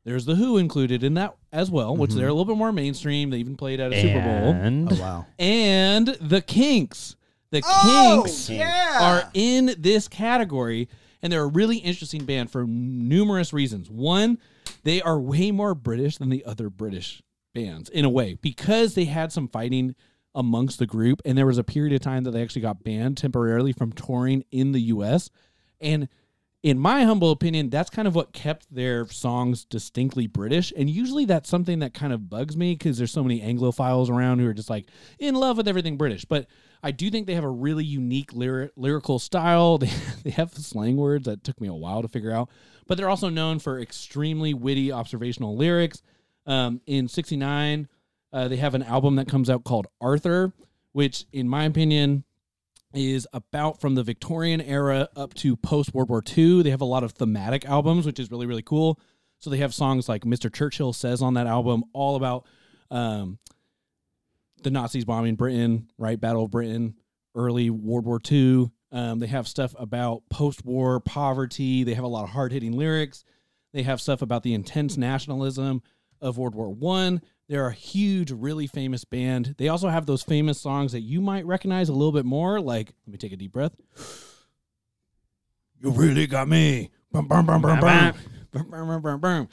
There's 0.05 0.25
the 0.25 0.35
Who 0.35 0.59
included 0.59 1.05
in 1.05 1.15
that 1.15 1.37
as 1.53 1.71
well, 1.71 1.97
which 1.97 2.11
mm-hmm. 2.11 2.21
they're 2.21 2.29
a 2.29 2.33
little 2.33 2.45
bit 2.45 2.57
more 2.57 2.73
mainstream. 2.73 3.31
They 3.31 3.39
even 3.39 3.57
played 3.57 3.81
at 3.81 3.93
a 3.93 4.01
Super 4.01 4.21
Bowl 4.21 4.53
And 4.53 4.93
Oh 4.93 5.01
wow. 5.01 5.27
and 5.39 6.09
the 6.21 6.41
Kinks. 6.41 7.17
The 7.51 7.63
Oh, 7.65 8.23
Kinks 8.25 8.51
yeah. 8.51 8.99
are 9.01 9.31
in 9.35 9.75
this 9.79 10.09
category, 10.09 10.89
and 11.21 11.33
they're 11.33 11.45
a 11.45 11.47
really 11.47 11.77
interesting 11.77 12.25
band 12.25 12.51
for 12.51 12.65
numerous 12.65 13.53
reasons. 13.53 13.91
One, 13.91 14.39
they 14.83 15.03
are 15.03 15.21
way 15.21 15.51
more 15.51 15.75
British 15.75 16.17
than 16.17 16.31
the 16.31 16.45
other 16.45 16.71
British 16.71 17.23
bands 17.55 17.91
in 17.91 18.05
a 18.05 18.11
way 18.11 18.35
because 18.41 18.95
they 18.95 19.05
had 19.05 19.31
some 19.31 19.49
fighting 19.49 19.95
amongst 20.35 20.79
the 20.79 20.87
group, 20.87 21.21
and 21.25 21.37
there 21.37 21.47
was 21.47 21.59
a 21.59 21.65
period 21.65 21.93
of 21.93 22.01
time 22.01 22.25
that 22.25 22.31
they 22.31 22.43
actually 22.43 22.63
got 22.63 22.83
banned 22.83 23.19
temporarily 23.19 23.73
from 23.73 23.93
touring 23.93 24.45
in 24.51 24.73
the 24.73 24.81
U.S. 24.81 25.31
And 25.81 26.09
in 26.63 26.79
my 26.79 27.03
humble 27.03 27.33
opinion, 27.33 27.71
that's 27.71 27.91
kind 27.91 28.07
of 28.07 28.15
what 28.15 28.33
kept 28.33 28.73
their 28.73 29.07
songs 29.09 29.65
distinctly 29.65 30.29
British. 30.29 30.73
And 30.77 30.89
usually 30.89 31.25
that's 31.25 31.49
something 31.49 31.81
that 31.81 31.93
kind 31.93 32.13
of 32.13 32.31
bugs 32.31 32.57
me 32.57 32.75
because 32.75 32.99
there's 32.99 33.11
so 33.11 33.25
many 33.25 33.41
Anglophiles 33.41 34.09
around 34.09 34.39
who 34.39 34.47
are 34.47 34.55
just 34.55 34.71
like 34.71 34.87
in 35.19 35.35
love 35.35 35.57
with 35.57 35.67
everything 35.67 35.97
British. 35.97 36.25
But 36.25 36.47
I 36.81 36.93
do 36.93 37.11
think 37.11 37.27
they 37.27 37.35
have 37.35 37.43
a 37.43 37.51
really 37.51 37.85
unique 37.85 38.33
lyri- 38.33 38.71
lyrical 38.77 39.19
style. 39.19 39.79
They, 39.83 39.91
they 40.23 40.31
have 40.31 40.55
slang 40.55 40.97
words 40.97 41.25
that 41.25 41.43
took 41.43 41.61
me 41.61 41.67
a 41.67 41.75
while 41.75 42.03
to 42.03 42.09
figure 42.09 42.31
out. 42.31 42.49
But 42.87 42.97
they're 42.97 43.11
also 43.11 43.29
known 43.29 43.59
for 43.59 43.81
extremely 43.81 44.55
witty 44.55 44.93
observational 44.93 45.57
lyrics. 45.57 46.03
Um, 46.47 46.81
in 46.87 47.09
69, 47.09 47.89
uh, 48.33 48.49
they 48.49 48.57
have 48.57 48.75
an 48.75 48.85
album 48.85 49.17
that 49.17 49.27
comes 49.27 49.51
out 49.51 49.65
called 49.65 49.89
Arthur, 50.01 50.53
which, 50.93 51.25
in 51.33 51.49
my 51.49 51.65
opinion, 51.65 52.25
is 52.95 53.27
about 53.33 53.81
from 53.81 53.95
the 53.95 54.03
Victorian 54.03 54.61
era 54.61 55.09
up 55.17 55.35
to 55.35 55.57
post 55.57 55.95
World 55.95 56.09
War 56.09 56.23
II. 56.37 56.63
They 56.63 56.71
have 56.71 56.81
a 56.81 56.87
lot 56.87 57.05
of 57.05 57.13
thematic 57.13 57.65
albums, 57.65 58.07
which 58.07 58.19
is 58.19 58.31
really, 58.31 58.47
really 58.47 58.63
cool. 58.63 58.99
So 59.39 59.51
they 59.51 59.59
have 59.59 59.75
songs 59.75 60.09
like 60.09 60.23
Mr. 60.23 60.53
Churchill 60.53 60.93
says 60.93 61.21
on 61.21 61.35
that 61.35 61.47
album, 61.47 61.85
all 61.93 62.17
about 62.17 62.47
um, 62.91 63.39
the 64.63 64.71
Nazis 64.71 65.05
bombing 65.05 65.35
Britain, 65.35 65.89
right? 65.99 66.21
Battle 66.21 66.45
of 66.45 66.51
Britain, 66.51 66.95
early 67.35 67.71
World 67.71 68.05
War 68.05 68.21
II. 68.31 68.71
Um, 68.93 69.19
they 69.19 69.27
have 69.27 69.49
stuff 69.49 69.75
about 69.79 70.23
post-war 70.31 71.01
poverty. 71.01 71.83
They 71.83 71.95
have 71.95 72.05
a 72.05 72.09
lot 72.09 72.25
of 72.25 72.31
hard-hitting 72.31 72.73
lyrics. 72.73 73.25
They 73.73 73.83
have 73.83 74.01
stuff 74.01 74.23
about 74.23 74.43
the 74.43 74.55
intense 74.55 74.97
nationalism 74.97 75.83
of 76.21 76.39
World 76.39 76.55
War 76.55 76.71
One. 76.71 77.23
They're 77.49 77.67
a 77.67 77.73
huge, 77.73 78.31
really 78.31 78.67
famous 78.67 79.05
band. 79.05 79.57
They 79.59 79.69
also 79.69 79.89
have 79.89 80.07
those 80.07 80.23
famous 80.23 80.61
songs 80.61 80.93
that 80.93 81.01
you 81.01 81.21
might 81.21 81.45
recognize 81.45 81.89
a 81.89 81.93
little 81.93 82.13
bit 82.13 82.25
more. 82.25 82.61
Like, 82.61 82.95
let 83.07 83.13
me 83.13 83.19
take 83.19 83.33
a 83.33 83.37
deep 83.37 83.53
breath. 83.53 83.75
You 85.81 85.91
really 85.91 86.27
got 86.27 86.49
me. 86.49 86.91
Bum, 87.11 87.27
bum, 87.27 87.45
bum, 87.45 87.61
bum, 87.61 87.81
bum. 87.81 88.15
Bum, 88.53 88.71
bum, 88.71 88.87
bum, 88.87 89.03
bum, 89.03 89.21
bum. 89.21 89.49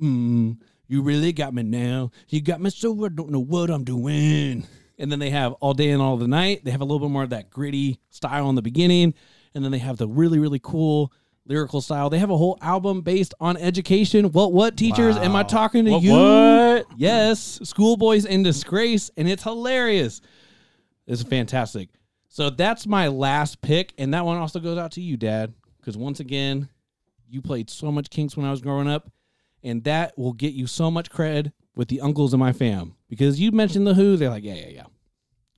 Mm, 0.00 0.58
you 0.88 1.02
really 1.02 1.32
got 1.32 1.52
me 1.52 1.62
now. 1.62 2.10
You 2.28 2.40
got 2.40 2.60
me 2.60 2.70
so 2.70 3.04
I 3.04 3.08
don't 3.08 3.30
know 3.30 3.42
what 3.42 3.70
I'm 3.70 3.84
doing. 3.84 4.66
And 4.98 5.12
then 5.12 5.18
they 5.18 5.30
have 5.30 5.52
All 5.54 5.74
Day 5.74 5.90
and 5.90 6.00
All 6.00 6.16
the 6.16 6.26
Night. 6.26 6.64
They 6.64 6.70
have 6.70 6.80
a 6.80 6.84
little 6.84 7.06
bit 7.06 7.12
more 7.12 7.22
of 7.22 7.30
that 7.30 7.50
gritty 7.50 8.00
style 8.08 8.48
in 8.48 8.54
the 8.54 8.62
beginning. 8.62 9.14
And 9.54 9.62
then 9.62 9.72
they 9.72 9.78
have 9.78 9.98
the 9.98 10.08
really, 10.08 10.38
really 10.38 10.60
cool 10.60 11.12
lyrical 11.46 11.80
style. 11.80 12.10
They 12.10 12.18
have 12.18 12.30
a 12.30 12.36
whole 12.36 12.58
album 12.60 13.00
based 13.02 13.34
on 13.40 13.56
education. 13.56 14.32
What, 14.32 14.52
what 14.52 14.76
teachers 14.76 15.16
am 15.16 15.34
I 15.36 15.42
talking 15.42 15.84
to 15.84 15.92
What- 15.92 16.02
you? 16.02 16.12
what? 16.12 16.86
Yes, 16.96 17.60
Schoolboys 17.62 18.24
in 18.24 18.42
Disgrace. 18.42 19.10
And 19.16 19.28
it's 19.28 19.42
hilarious. 19.42 20.20
It's 21.06 21.22
fantastic. 21.22 21.88
So 22.28 22.50
that's 22.50 22.86
my 22.86 23.08
last 23.08 23.60
pick. 23.62 23.92
And 23.98 24.12
that 24.12 24.24
one 24.24 24.36
also 24.38 24.58
goes 24.60 24.76
out 24.78 24.92
to 24.92 25.00
you, 25.00 25.16
Dad. 25.16 25.54
Because 25.78 25.96
once 25.96 26.20
again, 26.20 26.68
you 27.28 27.40
played 27.40 27.70
so 27.70 27.90
much 27.92 28.10
Kinks 28.10 28.36
when 28.36 28.44
I 28.46 28.50
was 28.50 28.60
growing 28.60 28.88
up. 28.88 29.10
And 29.62 29.82
that 29.84 30.16
will 30.18 30.32
get 30.32 30.52
you 30.52 30.66
so 30.66 30.90
much 30.90 31.10
cred 31.10 31.52
with 31.74 31.88
the 31.88 32.00
uncles 32.00 32.34
in 32.34 32.40
my 32.40 32.52
fam. 32.52 32.94
Because 33.08 33.40
you 33.40 33.52
mentioned 33.52 33.86
the 33.86 33.94
Who, 33.94 34.16
they're 34.16 34.30
like, 34.30 34.44
yeah, 34.44 34.54
yeah, 34.54 34.68
yeah. 34.68 34.84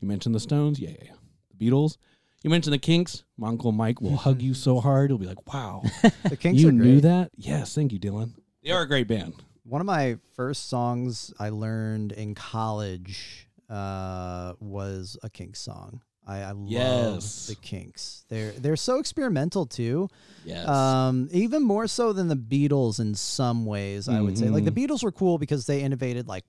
You 0.00 0.06
mentioned 0.08 0.34
the 0.34 0.40
Stones, 0.40 0.78
yeah, 0.78 0.90
yeah, 0.90 0.96
yeah. 1.06 1.12
The 1.56 1.66
Beatles. 1.70 1.96
You 2.42 2.50
mentioned 2.50 2.72
the 2.74 2.78
Kinks. 2.78 3.24
My 3.36 3.48
uncle 3.48 3.72
Mike 3.72 4.00
will 4.00 4.16
hug 4.16 4.40
you 4.42 4.54
so 4.54 4.78
hard. 4.80 5.10
He'll 5.10 5.18
be 5.18 5.26
like, 5.26 5.52
wow, 5.52 5.82
The 6.24 6.36
Kinks 6.36 6.60
you 6.60 6.68
are 6.68 6.72
great. 6.72 6.80
knew 6.86 7.00
that? 7.00 7.30
Yes, 7.36 7.74
thank 7.74 7.92
you, 7.92 7.98
Dylan. 7.98 8.30
They 8.62 8.70
are 8.70 8.82
a 8.82 8.86
great 8.88 9.08
band. 9.08 9.34
One 9.64 9.80
of 9.80 9.86
my 9.86 10.16
first 10.34 10.68
songs 10.68 11.32
I 11.38 11.48
learned 11.50 12.12
in 12.12 12.34
college 12.34 13.48
uh, 13.68 14.54
was 14.60 15.18
a 15.22 15.28
Kinks 15.30 15.60
song. 15.60 16.00
I, 16.26 16.38
I 16.40 16.52
love 16.52 17.22
the 17.46 17.56
Kinks. 17.60 18.24
They're 18.28 18.50
they're 18.52 18.76
so 18.76 18.98
experimental 18.98 19.64
too. 19.64 20.08
Yes. 20.44 20.68
Um, 20.68 21.28
even 21.32 21.62
more 21.62 21.86
so 21.86 22.12
than 22.12 22.28
the 22.28 22.36
Beatles 22.36 23.00
in 23.00 23.14
some 23.14 23.64
ways, 23.64 24.08
I 24.10 24.20
would 24.20 24.36
say. 24.38 24.48
Like 24.50 24.64
the 24.64 24.70
Mm-hmm. 24.70 24.92
Beatles 24.92 25.02
were 25.02 25.12
cool 25.12 25.38
because 25.38 25.64
they 25.66 25.80
innovated 25.82 26.28
like 26.28 26.44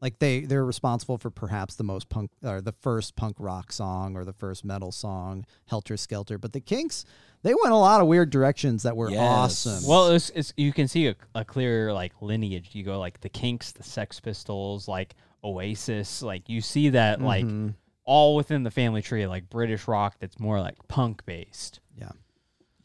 like 0.00 0.18
they 0.18 0.40
they're 0.40 0.64
responsible 0.64 1.16
for 1.18 1.30
perhaps 1.30 1.76
the 1.76 1.84
most 1.84 2.08
punk 2.08 2.30
or 2.42 2.60
the 2.60 2.72
first 2.72 3.16
punk 3.16 3.36
rock 3.38 3.72
song 3.72 4.16
or 4.16 4.24
the 4.24 4.32
first 4.32 4.64
metal 4.64 4.92
song, 4.92 5.46
Helter 5.66 5.96
Skelter. 5.96 6.36
But 6.36 6.52
the 6.52 6.60
Kinks, 6.60 7.04
they 7.42 7.54
went 7.54 7.72
a 7.72 7.76
lot 7.76 8.00
of 8.00 8.06
weird 8.06 8.30
directions 8.30 8.82
that 8.82 8.96
were 8.96 9.10
Yes. 9.10 9.20
awesome. 9.66 9.88
Well, 9.88 10.08
it's, 10.08 10.30
it's 10.30 10.52
you 10.56 10.72
can 10.72 10.88
see 10.88 11.06
a, 11.08 11.16
a 11.34 11.44
clear 11.44 11.92
like 11.92 12.12
lineage. 12.20 12.70
You 12.72 12.82
go 12.84 12.98
like 12.98 13.20
the 13.20 13.28
Kinks, 13.30 13.72
the 13.72 13.82
Sex 13.82 14.20
Pistols, 14.20 14.88
like 14.88 15.14
Oasis. 15.42 16.22
Like 16.22 16.48
you 16.48 16.60
see 16.60 16.90
that 16.90 17.20
like 17.22 17.44
Mm-hmm. 17.46 17.70
all 18.04 18.34
within 18.36 18.62
the 18.62 18.70
family 18.70 19.00
tree, 19.00 19.26
like 19.26 19.48
British 19.48 19.88
rock 19.88 20.16
that's 20.20 20.38
more 20.38 20.60
like 20.60 20.76
punk 20.88 21.24
based. 21.24 21.80
yeah. 21.96 22.10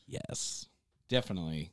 Yes, 0.07 0.68
definitely. 1.07 1.72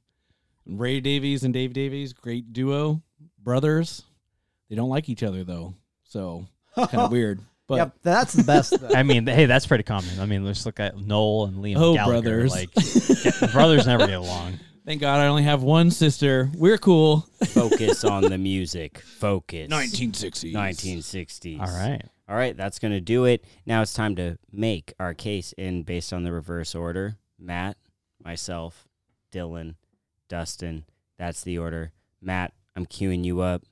Ray 0.67 1.01
Davies 1.01 1.45
and 1.45 1.55
Dave 1.55 1.73
Davies, 1.73 2.13
great 2.13 2.53
duo, 2.53 3.03
brothers. 3.43 4.03
They 4.69 4.77
don't 4.77 4.89
like 4.89 5.09
each 5.09 5.23
other 5.23 5.45
though, 5.45 5.75
so 6.05 6.47
kind 6.77 6.95
of 6.97 7.11
weird. 7.13 7.41
But 7.69 7.77
yep, 7.77 7.97
that's 8.03 8.33
the 8.33 8.45
best. 8.45 8.75
I 8.95 9.03
mean, 9.03 9.27
hey, 9.27 9.47
that's 9.47 9.67
pretty 9.67 9.83
common. 9.85 10.21
I 10.21 10.27
mean, 10.27 10.45
let's 10.45 10.65
look 10.67 10.79
at 10.79 10.97
Noel 10.97 11.47
and 11.47 11.57
Liam 11.59 11.75
Oh, 11.79 11.95
Gallagher. 11.95 12.23
brothers. 12.23 12.53
Like 12.53 12.73
get- 12.73 13.53
brothers 13.53 13.87
never 13.87 14.07
get 14.07 14.19
along. 14.19 14.61
thank 14.87 15.01
God 15.01 15.19
I 15.21 15.27
only 15.27 15.43
have 15.43 15.65
one 15.65 15.91
sister. 15.91 16.49
We're 16.57 16.79
cool. 16.79 17.27
Focus 17.49 18.05
on 18.05 18.23
the 18.23 18.39
music. 18.39 19.01
Focus. 19.01 19.69
1960s. 19.69 20.53
1960s. 20.53 21.59
All 21.61 21.67
right. 21.67 22.03
All 22.29 22.35
right, 22.37 22.57
that's 22.57 22.79
going 22.81 22.93
to 22.93 23.01
do 23.01 23.25
it. 23.25 23.45
Now 23.67 23.83
it's 23.83 23.93
time 23.93 24.17
to 24.17 24.37
make 24.53 24.93
our 24.99 25.15
case 25.15 25.53
in 25.59 25.83
based 25.85 26.13
on 26.13 26.23
the 26.25 26.33
reverse 26.33 26.75
order. 26.75 27.17
Matt, 27.39 27.77
myself, 28.25 28.87
Dylan, 29.33 29.75
Dustin. 30.29 30.85
That's 31.19 31.43
the 31.43 31.59
order. 31.59 31.93
Matt, 32.21 32.53
I'm 32.75 32.85
queuing 32.87 33.25
you 33.25 33.41
up. 33.41 33.63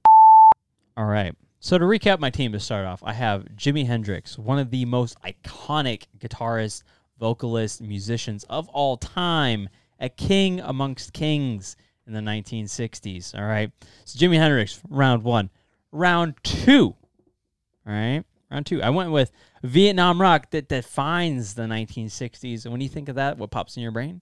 All 0.97 1.07
right. 1.07 1.35
So 1.61 1.79
to 1.79 1.85
recap 1.85 2.21
my 2.21 2.31
team 2.31 2.53
to 2.53 2.61
start 2.61 2.87
off, 2.87 3.03
I 3.03 3.15
have 3.15 3.45
Jimi 3.57 3.87
Hendrix, 3.87 4.39
one 4.39 4.59
of 4.59 4.71
the 4.71 4.85
most 4.85 5.17
iconic 5.23 6.05
guitarists, 6.19 6.83
vocalists, 7.19 7.81
musicians 7.81 8.45
of 8.45 8.69
all 8.69 8.97
time, 8.97 9.69
a 9.99 10.09
king 10.09 10.61
amongst 10.61 11.13
kings 11.13 11.77
in 12.07 12.13
the 12.13 12.21
1960s. 12.21 13.35
All 13.35 13.47
right. 13.47 13.73
So 14.05 14.19
Jimi 14.19 14.37
Hendrix, 14.37 14.81
round 14.89 15.25
one. 15.25 15.51
Round 15.91 16.35
two. 16.43 16.95
All 17.87 17.93
right. 17.93 18.23
Round 18.51 18.67
two. 18.67 18.83
I 18.83 18.91
went 18.91 19.11
with 19.11 19.33
Vietnam 19.63 20.21
rock 20.21 20.51
that 20.51 20.69
defines 20.69 21.55
the 21.55 21.63
1960s. 21.63 22.65
And 22.65 22.73
when 22.73 22.83
you 22.83 22.89
think 22.89 23.09
of 23.09 23.17
that, 23.17 23.39
what 23.39 23.51
pops 23.51 23.77
in 23.77 23.83
your 23.83 23.93
brain? 23.93 24.21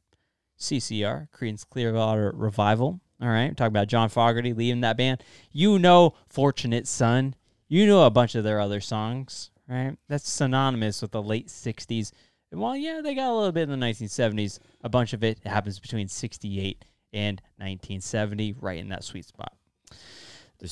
CCR, 0.59 1.28
Creedence 1.36 1.69
Clearwater 1.69 2.32
Revival. 2.35 3.01
All 3.23 3.28
right, 3.28 3.57
talk 3.57 3.69
about 3.69 3.86
John 3.86 4.09
Fogerty 4.09 4.53
leaving 4.53 4.81
that 4.81 4.97
band. 4.97 5.23
You 5.53 5.78
know, 5.78 6.15
Fortunate 6.28 6.89
Son. 6.89 7.35
You 7.69 7.86
know 7.86 8.05
a 8.05 8.11
bunch 8.11 8.35
of 8.35 8.43
their 8.44 8.61
other 8.61 8.81
songs, 8.81 9.51
right? 9.69 9.97
That's 10.09 10.28
synonymous 10.28 11.01
with 11.01 11.12
the 11.12 11.23
late 11.23 11.47
'60s. 11.47 12.11
And 12.51 12.61
while 12.61 12.77
yeah, 12.77 13.01
they 13.03 13.15
got 13.15 13.31
a 13.31 13.35
little 13.35 13.53
bit 13.53 13.70
in 13.70 13.81
the 13.81 13.86
1970s, 13.86 14.59
a 14.82 14.89
bunch 14.89 15.12
of 15.12 15.23
it 15.23 15.39
happens 15.47 15.78
between 15.78 16.09
'68 16.09 16.85
and 17.12 17.40
1970, 17.59 18.57
right 18.61 18.78
in 18.78 18.89
that 18.89 19.05
sweet 19.05 19.24
spot. 19.24 19.53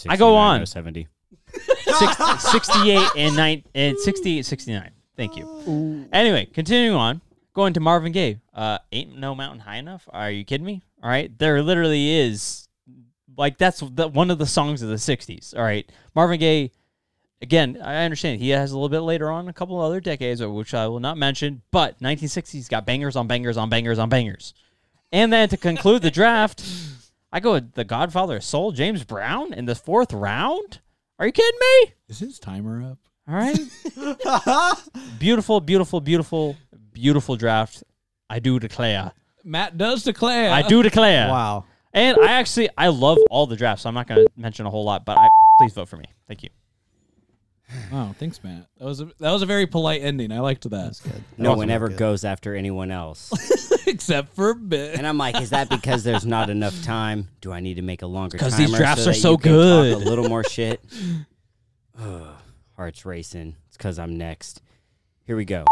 I 0.09 0.17
go 0.17 0.35
on. 0.37 0.67
70. 0.67 1.07
Six- 1.53 2.51
68 2.51 3.09
and, 3.17 3.37
nine, 3.37 3.65
and 3.75 3.99
68, 3.99 4.45
69. 4.45 4.91
Thank 5.17 5.37
you. 5.37 6.07
Anyway, 6.13 6.47
continuing 6.47 6.97
on, 6.97 7.21
going 7.53 7.73
to 7.75 7.81
Marvin 7.81 8.13
Gaye. 8.13 8.41
Uh, 8.55 8.79
Ain't 8.93 9.17
No 9.17 9.35
Mountain 9.35 9.61
High 9.61 9.77
Enough? 9.77 10.09
Are 10.11 10.31
you 10.31 10.45
kidding 10.45 10.67
me? 10.67 10.83
All 11.03 11.11
right. 11.11 11.37
There 11.39 11.63
literally 11.63 12.19
is, 12.19 12.69
like, 13.37 13.59
that's 13.59 13.81
the, 13.81 14.09
one 14.09 14.31
of 14.31 14.39
the 14.39 14.47
songs 14.47 14.83
of 14.83 14.89
the 14.89 14.97
60s. 14.97 15.57
All 15.57 15.63
right. 15.63 15.91
Marvin 16.15 16.39
Gaye, 16.39 16.71
again, 17.43 17.79
I 17.83 18.05
understand 18.05 18.41
he 18.41 18.51
has 18.51 18.73
a 18.73 18.75
little 18.75 18.89
bit 18.89 19.01
later 19.01 19.31
on 19.31 19.49
a 19.49 19.53
couple 19.53 19.81
other 19.81 20.01
decades, 20.01 20.43
which 20.45 20.75
I 20.75 20.87
will 20.87 21.01
not 21.01 21.17
mention, 21.17 21.63
but 21.71 21.99
1960s 22.01 22.69
got 22.69 22.87
bangers 22.87 23.17
on 23.17 23.27
bangers 23.27 23.57
on 23.57 23.69
bangers 23.69 23.99
on 23.99 24.09
bangers. 24.09 24.55
And 25.13 25.33
then 25.33 25.49
to 25.49 25.57
conclude 25.57 26.03
the 26.03 26.11
draft, 26.11 26.63
I 27.33 27.41
go 27.41 27.53
with 27.53 27.73
the 27.73 27.85
Godfather 27.85 28.37
of 28.37 28.45
Soul, 28.45 28.73
James 28.73 29.05
Brown, 29.05 29.53
in 29.53 29.65
the 29.65 29.75
fourth 29.75 30.13
round. 30.13 30.81
Are 31.19 31.27
you 31.27 31.33
kidding 31.33 31.59
me? 31.61 31.93
Is 32.09 32.21
his 32.21 32.39
timer 32.39 32.83
up? 32.83 32.99
All 33.29 33.35
right. 33.35 33.59
beautiful, 35.19 35.61
beautiful, 35.61 36.01
beautiful, 36.01 36.57
beautiful 36.93 37.37
draft. 37.37 37.83
I 38.29 38.39
do 38.39 38.59
declare. 38.59 39.13
Matt 39.45 39.77
does 39.79 40.03
declare. 40.05 40.51
I 40.51 40.63
do 40.63 40.83
declare. 40.83 41.29
Wow. 41.29 41.65
And 41.93 42.17
I 42.23 42.33
actually 42.33 42.69
I 42.79 42.89
love 42.89 43.19
all 43.31 43.47
the 43.47 43.57
drafts, 43.57 43.83
so 43.83 43.89
I'm 43.89 43.95
not 43.95 44.07
going 44.07 44.25
to 44.25 44.33
mention 44.37 44.67
a 44.67 44.71
whole 44.71 44.85
lot, 44.85 45.05
but 45.05 45.19
I 45.19 45.29
please 45.59 45.73
vote 45.73 45.89
for 45.89 45.97
me. 45.97 46.05
Thank 46.29 46.43
you. 46.45 46.51
Wow, 47.93 48.15
thanks, 48.19 48.43
Matt. 48.43 48.67
That 48.79 48.85
was 48.85 49.01
a, 49.01 49.05
that 49.21 49.31
was 49.31 49.43
a 49.43 49.47
very 49.47 49.67
polite 49.67 50.03
ending. 50.03 50.33
I 50.33 50.41
liked 50.41 50.65
that. 50.65 50.71
That's 50.71 51.01
good. 51.01 51.13
That 51.13 51.39
No 51.39 51.51
wasn't 51.51 51.59
one 51.59 51.71
ever 51.71 51.89
good. 51.89 51.99
goes 51.99 52.25
after 52.25 52.55
anyone 52.55 52.91
else. 52.91 53.31
Except 53.87 54.35
for 54.35 54.55
Ben. 54.55 54.97
and 54.99 55.07
I'm 55.07 55.19
like, 55.19 55.41
is 55.41 55.51
that 55.51 55.69
because 55.69 56.03
there's 56.05 56.27
not 56.27 56.51
enough 56.51 56.81
time? 56.83 57.29
Do 57.41 57.53
I 57.53 57.61
need 57.61 57.75
to 57.75 57.83
make 57.83 58.03
a 58.03 58.07
longer 58.07 58.39
'Cause 58.39 58.53
timer 58.57 58.67
these 58.69 58.77
drafts 58.77 59.05
so 59.05 59.11
are 59.11 59.15
so 59.15 59.31
you 59.33 59.39
can 59.39 59.53
talk 59.53 59.61
good. 59.63 59.93
A 59.95 59.97
little 59.99 60.29
more 60.29 60.43
shit. 60.51 60.81
Ugh, 61.99 62.27
Heart's 62.77 63.05
racing. 63.07 63.57
It's 63.69 63.77
because 63.77 63.99
I'm 63.99 64.17
next. 64.19 64.63
Here 65.27 65.37
we 65.37 65.45
go. 65.45 65.65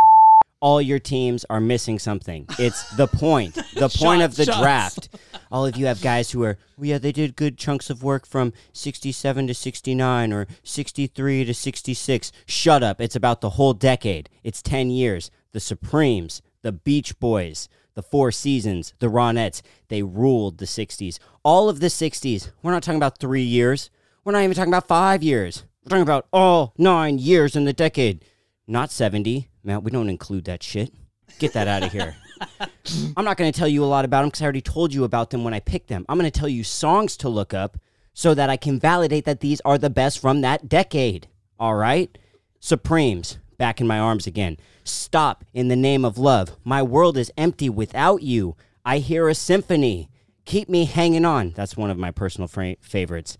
All 0.60 0.82
your 0.82 0.98
teams 0.98 1.44
are 1.48 1.60
missing 1.60 1.98
something. 1.98 2.46
It's 2.58 2.88
the 2.96 3.06
point. 3.06 3.56
The 3.74 3.88
point 3.88 4.22
of 4.22 4.34
the 4.34 4.44
shots. 4.44 4.58
draft. 4.58 5.08
All 5.52 5.64
of 5.64 5.76
you 5.76 5.86
have 5.86 6.02
guys 6.02 6.32
who 6.32 6.42
are, 6.42 6.58
well, 6.76 6.86
yeah, 6.86 6.98
they 6.98 7.12
did 7.12 7.36
good 7.36 7.56
chunks 7.56 7.90
of 7.90 8.02
work 8.02 8.26
from 8.26 8.52
67 8.72 9.46
to 9.46 9.54
69 9.54 10.32
or 10.32 10.48
63 10.64 11.44
to 11.44 11.54
66. 11.54 12.32
Shut 12.46 12.82
up. 12.82 13.00
It's 13.00 13.14
about 13.14 13.40
the 13.40 13.50
whole 13.50 13.72
decade. 13.72 14.28
It's 14.42 14.60
10 14.60 14.90
years. 14.90 15.30
The 15.52 15.60
Supremes, 15.60 16.42
the 16.62 16.72
Beach 16.72 17.18
Boys, 17.20 17.68
the 17.94 18.02
Four 18.02 18.32
Seasons, 18.32 18.94
the 18.98 19.06
Ronettes, 19.06 19.62
they 19.88 20.02
ruled 20.02 20.58
the 20.58 20.66
60s. 20.66 21.20
All 21.44 21.68
of 21.68 21.78
the 21.78 21.86
60s. 21.86 22.50
We're 22.62 22.72
not 22.72 22.82
talking 22.82 22.98
about 22.98 23.18
three 23.18 23.42
years. 23.42 23.90
We're 24.24 24.32
not 24.32 24.42
even 24.42 24.56
talking 24.56 24.72
about 24.72 24.88
five 24.88 25.22
years. 25.22 25.64
We're 25.84 25.90
talking 25.90 26.02
about 26.02 26.26
all 26.32 26.74
nine 26.76 27.18
years 27.18 27.54
in 27.54 27.64
the 27.64 27.72
decade. 27.72 28.24
Not 28.68 28.92
70. 28.92 29.48
Matt, 29.64 29.82
we 29.82 29.90
don't 29.90 30.10
include 30.10 30.44
that 30.44 30.62
shit. 30.62 30.92
Get 31.38 31.54
that 31.54 31.68
out 31.68 31.82
of 31.82 31.90
here. 31.90 32.14
I'm 33.16 33.24
not 33.24 33.38
going 33.38 33.50
to 33.50 33.58
tell 33.58 33.66
you 33.66 33.82
a 33.82 33.86
lot 33.86 34.04
about 34.04 34.20
them 34.20 34.28
because 34.28 34.42
I 34.42 34.44
already 34.44 34.60
told 34.60 34.92
you 34.92 35.04
about 35.04 35.30
them 35.30 35.42
when 35.42 35.54
I 35.54 35.60
picked 35.60 35.88
them. 35.88 36.04
I'm 36.08 36.18
going 36.18 36.30
to 36.30 36.38
tell 36.38 36.48
you 36.48 36.62
songs 36.62 37.16
to 37.18 37.28
look 37.28 37.54
up 37.54 37.78
so 38.12 38.34
that 38.34 38.50
I 38.50 38.56
can 38.58 38.78
validate 38.78 39.24
that 39.24 39.40
these 39.40 39.60
are 39.62 39.78
the 39.78 39.90
best 39.90 40.18
from 40.18 40.42
that 40.42 40.68
decade. 40.68 41.28
All 41.58 41.74
right? 41.74 42.16
Supremes, 42.60 43.38
back 43.56 43.80
in 43.80 43.86
my 43.86 43.98
arms 43.98 44.26
again. 44.26 44.58
Stop 44.84 45.44
in 45.54 45.68
the 45.68 45.76
name 45.76 46.04
of 46.04 46.18
love. 46.18 46.56
My 46.62 46.82
world 46.82 47.16
is 47.16 47.32
empty 47.38 47.70
without 47.70 48.22
you. 48.22 48.54
I 48.84 48.98
hear 48.98 49.28
a 49.28 49.34
symphony. 49.34 50.10
Keep 50.44 50.68
me 50.68 50.84
hanging 50.84 51.24
on. 51.24 51.52
That's 51.56 51.76
one 51.76 51.90
of 51.90 51.98
my 51.98 52.10
personal 52.10 52.48
fra- 52.48 52.76
favorites. 52.80 53.38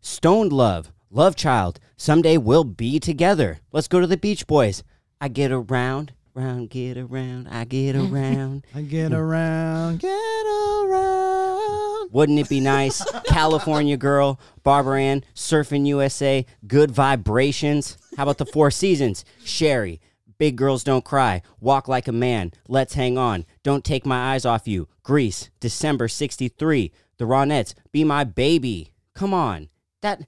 Stoned 0.00 0.52
Love, 0.52 0.92
Love 1.10 1.36
Child. 1.36 1.80
Someday 1.96 2.36
we'll 2.36 2.64
be 2.64 3.00
together. 3.00 3.60
Let's 3.72 3.88
go 3.88 3.98
to 3.98 4.06
the 4.06 4.18
Beach 4.18 4.46
Boys. 4.46 4.82
I 5.20 5.28
get 5.28 5.50
around, 5.50 6.12
round, 6.34 6.68
get 6.68 6.98
around, 6.98 7.48
I 7.48 7.64
get 7.64 7.96
around. 7.96 8.66
I 8.74 8.82
get 8.82 9.12
around, 9.12 10.00
get 10.00 10.46
around. 10.46 12.10
Wouldn't 12.12 12.38
it 12.38 12.48
be 12.48 12.60
nice? 12.60 13.02
California 13.26 13.96
Girl, 13.96 14.38
Barbara 14.62 15.00
Ann, 15.00 15.24
Surfing 15.34 15.86
USA, 15.86 16.44
Good 16.66 16.90
Vibrations. 16.90 17.96
How 18.16 18.24
about 18.24 18.38
the 18.38 18.46
Four 18.46 18.70
Seasons? 18.70 19.24
Sherry, 19.42 20.00
Big 20.36 20.56
Girls 20.56 20.84
Don't 20.84 21.04
Cry, 21.04 21.40
Walk 21.58 21.88
Like 21.88 22.06
a 22.08 22.12
Man, 22.12 22.52
Let's 22.68 22.94
Hang 22.94 23.16
On, 23.16 23.46
Don't 23.62 23.84
Take 23.84 24.04
My 24.04 24.34
Eyes 24.34 24.44
Off 24.44 24.68
You, 24.68 24.88
Grease, 25.02 25.48
December 25.58 26.06
63, 26.06 26.92
The 27.16 27.24
Ronettes, 27.24 27.72
Be 27.92 28.04
My 28.04 28.24
Baby. 28.24 28.92
Come 29.14 29.32
on. 29.32 29.70
That. 30.02 30.26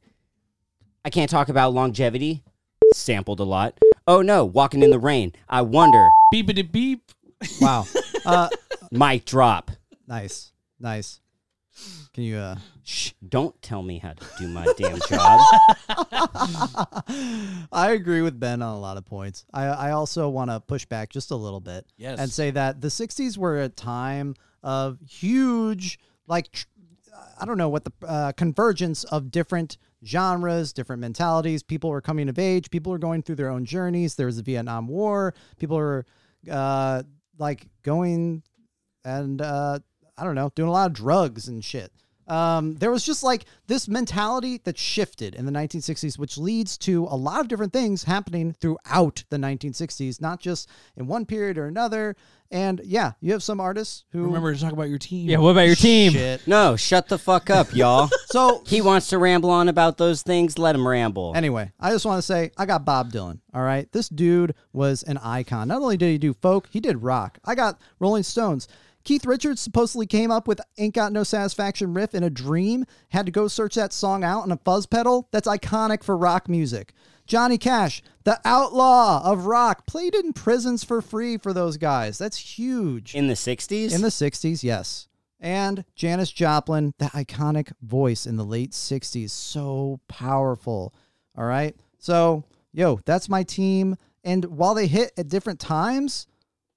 I 1.04 1.10
can't 1.10 1.30
talk 1.30 1.48
about 1.48 1.72
longevity. 1.72 2.42
Sampled 2.94 3.40
a 3.40 3.44
lot. 3.44 3.78
Oh 4.06 4.22
no, 4.22 4.44
Walking 4.44 4.82
in 4.82 4.90
the 4.90 4.98
Rain. 4.98 5.32
I 5.48 5.62
wonder. 5.62 6.08
Beepity 6.34 6.70
beep. 6.70 7.10
Wow. 7.60 7.86
Uh, 8.26 8.50
Mic 8.92 9.24
drop. 9.24 9.70
nice, 10.06 10.52
nice. 10.78 11.20
Can 12.12 12.24
you? 12.24 12.36
uh 12.36 12.56
Shh, 12.84 13.12
don't 13.26 13.60
tell 13.62 13.82
me 13.82 13.96
how 13.98 14.12
to 14.12 14.26
do 14.38 14.46
my 14.48 14.66
damn 14.76 14.98
job. 15.08 15.40
I 17.72 17.92
agree 17.92 18.20
with 18.20 18.38
Ben 18.38 18.60
on 18.60 18.74
a 18.76 18.78
lot 18.78 18.98
of 18.98 19.06
points. 19.06 19.46
I, 19.54 19.64
I 19.64 19.90
also 19.92 20.28
want 20.28 20.50
to 20.50 20.60
push 20.60 20.84
back 20.84 21.08
just 21.08 21.30
a 21.30 21.36
little 21.36 21.60
bit 21.60 21.86
Yes. 21.96 22.18
and 22.18 22.30
say 22.30 22.50
that 22.50 22.82
the 22.82 22.88
60s 22.88 23.38
were 23.38 23.62
a 23.62 23.70
time 23.70 24.34
of 24.62 24.98
huge, 25.08 25.98
like, 26.26 26.50
tr- 26.52 26.66
I 27.40 27.46
don't 27.46 27.56
know 27.58 27.70
what 27.70 27.84
the 27.84 27.92
uh, 28.06 28.32
convergence 28.32 29.04
of 29.04 29.30
different 29.30 29.78
genres, 30.04 30.72
different 30.72 31.00
mentalities. 31.00 31.62
People 31.62 31.90
were 31.90 32.00
coming 32.00 32.28
of 32.28 32.38
age. 32.38 32.70
People 32.70 32.92
were 32.92 32.98
going 32.98 33.22
through 33.22 33.36
their 33.36 33.50
own 33.50 33.64
journeys. 33.64 34.14
There 34.14 34.26
was 34.26 34.36
the 34.36 34.42
Vietnam 34.42 34.88
War. 34.88 35.34
People 35.58 35.76
were 35.76 36.06
uh, 36.50 37.02
like 37.38 37.68
going 37.82 38.42
and 39.04 39.40
uh, 39.40 39.78
I 40.16 40.24
don't 40.24 40.34
know, 40.34 40.50
doing 40.54 40.68
a 40.68 40.72
lot 40.72 40.86
of 40.86 40.92
drugs 40.92 41.48
and 41.48 41.64
shit. 41.64 41.92
Um, 42.30 42.76
there 42.76 42.92
was 42.92 43.04
just 43.04 43.24
like 43.24 43.44
this 43.66 43.88
mentality 43.88 44.60
that 44.64 44.78
shifted 44.78 45.34
in 45.34 45.46
the 45.46 45.52
1960s, 45.52 46.16
which 46.16 46.38
leads 46.38 46.78
to 46.78 47.04
a 47.10 47.16
lot 47.16 47.40
of 47.40 47.48
different 47.48 47.72
things 47.72 48.04
happening 48.04 48.52
throughout 48.52 49.24
the 49.30 49.36
1960s, 49.36 50.20
not 50.20 50.38
just 50.38 50.68
in 50.96 51.08
one 51.08 51.26
period 51.26 51.58
or 51.58 51.66
another. 51.66 52.14
And 52.52 52.80
yeah, 52.84 53.12
you 53.20 53.32
have 53.32 53.42
some 53.42 53.60
artists 53.60 54.04
who 54.12 54.24
Remember 54.24 54.54
to 54.54 54.60
talk 54.60 54.72
about 54.72 54.88
your 54.88 54.98
team. 54.98 55.28
Yeah, 55.28 55.38
what 55.38 55.50
about 55.50 55.66
your 55.66 55.76
team? 55.76 56.12
Shit. 56.12 56.46
No, 56.46 56.76
shut 56.76 57.08
the 57.08 57.18
fuck 57.18 57.50
up, 57.50 57.74
y'all. 57.74 58.08
So 58.30 58.62
he 58.64 58.80
wants 58.80 59.08
to 59.08 59.18
ramble 59.18 59.50
on 59.50 59.68
about 59.68 59.98
those 59.98 60.22
things. 60.22 60.56
Let 60.56 60.76
him 60.76 60.86
ramble. 60.86 61.32
Anyway, 61.34 61.72
I 61.80 61.90
just 61.90 62.06
want 62.06 62.18
to 62.18 62.22
say 62.22 62.52
I 62.56 62.64
got 62.64 62.84
Bob 62.84 63.10
Dylan. 63.10 63.40
All 63.52 63.62
right. 63.62 63.90
This 63.90 64.08
dude 64.08 64.54
was 64.72 65.02
an 65.02 65.18
icon. 65.18 65.66
Not 65.66 65.82
only 65.82 65.96
did 65.96 66.10
he 66.10 66.18
do 66.18 66.32
folk, 66.34 66.68
he 66.70 66.78
did 66.78 67.02
rock. 67.02 67.40
I 67.44 67.56
got 67.56 67.80
Rolling 67.98 68.22
Stones. 68.22 68.68
Keith 69.04 69.24
Richards 69.24 69.60
supposedly 69.60 70.06
came 70.06 70.30
up 70.30 70.46
with 70.46 70.60
Ain't 70.78 70.94
Got 70.94 71.12
No 71.12 71.22
Satisfaction 71.22 71.94
riff 71.94 72.14
in 72.14 72.22
a 72.22 72.30
dream, 72.30 72.84
had 73.08 73.26
to 73.26 73.32
go 73.32 73.48
search 73.48 73.74
that 73.74 73.92
song 73.92 74.22
out 74.22 74.42
on 74.42 74.52
a 74.52 74.56
fuzz 74.58 74.86
pedal. 74.86 75.28
That's 75.30 75.48
iconic 75.48 76.02
for 76.02 76.16
rock 76.16 76.48
music. 76.48 76.92
Johnny 77.26 77.58
Cash, 77.58 78.02
the 78.24 78.40
outlaw 78.44 79.22
of 79.24 79.46
rock, 79.46 79.86
played 79.86 80.14
in 80.14 80.32
prisons 80.32 80.82
for 80.82 81.00
free 81.00 81.36
for 81.36 81.52
those 81.52 81.76
guys. 81.76 82.18
That's 82.18 82.58
huge. 82.58 83.14
In 83.14 83.28
the 83.28 83.34
60s? 83.34 83.94
In 83.94 84.02
the 84.02 84.08
60s, 84.08 84.62
yes. 84.62 85.06
And 85.38 85.84
Janis 85.94 86.32
Joplin, 86.32 86.92
that 86.98 87.12
iconic 87.12 87.72
voice 87.80 88.26
in 88.26 88.36
the 88.36 88.44
late 88.44 88.72
60s, 88.72 89.30
so 89.30 90.00
powerful. 90.08 90.92
All 91.36 91.44
right. 91.44 91.74
So, 91.98 92.44
yo, 92.72 93.00
that's 93.06 93.28
my 93.28 93.44
team. 93.44 93.96
And 94.22 94.44
while 94.46 94.74
they 94.74 94.86
hit 94.86 95.12
at 95.16 95.28
different 95.28 95.60
times, 95.60 96.26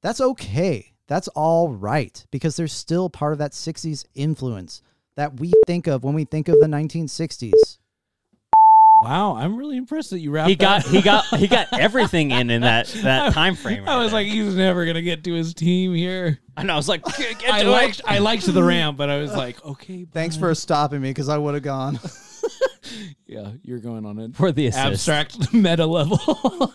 that's 0.01 0.21
okay. 0.21 0.92
That's 1.07 1.27
all 1.29 1.69
right 1.69 2.25
because 2.31 2.55
they're 2.55 2.67
still 2.67 3.09
part 3.09 3.33
of 3.33 3.39
that 3.39 3.51
60s 3.51 4.05
influence 4.15 4.81
that 5.15 5.39
we 5.39 5.51
think 5.67 5.87
of 5.87 6.03
when 6.03 6.13
we 6.15 6.25
think 6.25 6.47
of 6.47 6.59
the 6.59 6.67
1960s. 6.67 7.77
Wow, 9.03 9.35
I'm 9.35 9.57
really 9.57 9.75
impressed 9.75 10.11
that 10.11 10.19
you 10.19 10.31
wrapped. 10.31 10.49
He 10.49 10.55
got 10.55 10.83
he 10.83 11.01
got 11.01 11.25
he 11.37 11.47
got 11.47 11.67
everything 11.77 12.31
in 12.31 12.49
in 12.49 12.61
that 12.61 12.87
that 13.03 13.33
time 13.33 13.55
frame. 13.55 13.83
I 13.87 13.97
was 13.97 14.11
there. 14.11 14.21
like, 14.21 14.27
he's 14.27 14.55
never 14.55 14.85
gonna 14.85 15.01
get 15.01 15.25
to 15.25 15.33
his 15.33 15.53
team 15.53 15.93
here. 15.93 16.39
and 16.55 16.71
I 16.71 16.75
was 16.77 16.87
like, 16.87 17.03
get, 17.17 17.37
get 17.39 17.51
I 17.53 17.63
to 17.63 17.67
it. 17.67 17.71
liked, 17.71 18.01
I 18.05 18.19
liked 18.19 18.45
the 18.45 18.63
ramp, 18.63 18.97
but 18.97 19.09
I 19.09 19.17
was 19.17 19.33
like, 19.33 19.63
okay. 19.65 20.05
Thanks 20.05 20.37
bud. 20.37 20.47
for 20.47 20.55
stopping 20.55 21.01
me 21.01 21.09
because 21.09 21.27
I 21.27 21.37
would 21.37 21.53
have 21.53 21.63
gone. 21.63 21.99
Yeah, 23.25 23.51
you're 23.63 23.79
going 23.79 24.05
on 24.05 24.19
it. 24.19 24.35
for 24.35 24.51
the 24.51 24.67
assist. 24.67 25.09
abstract 25.09 25.53
meta 25.53 25.85
level. 25.85 26.71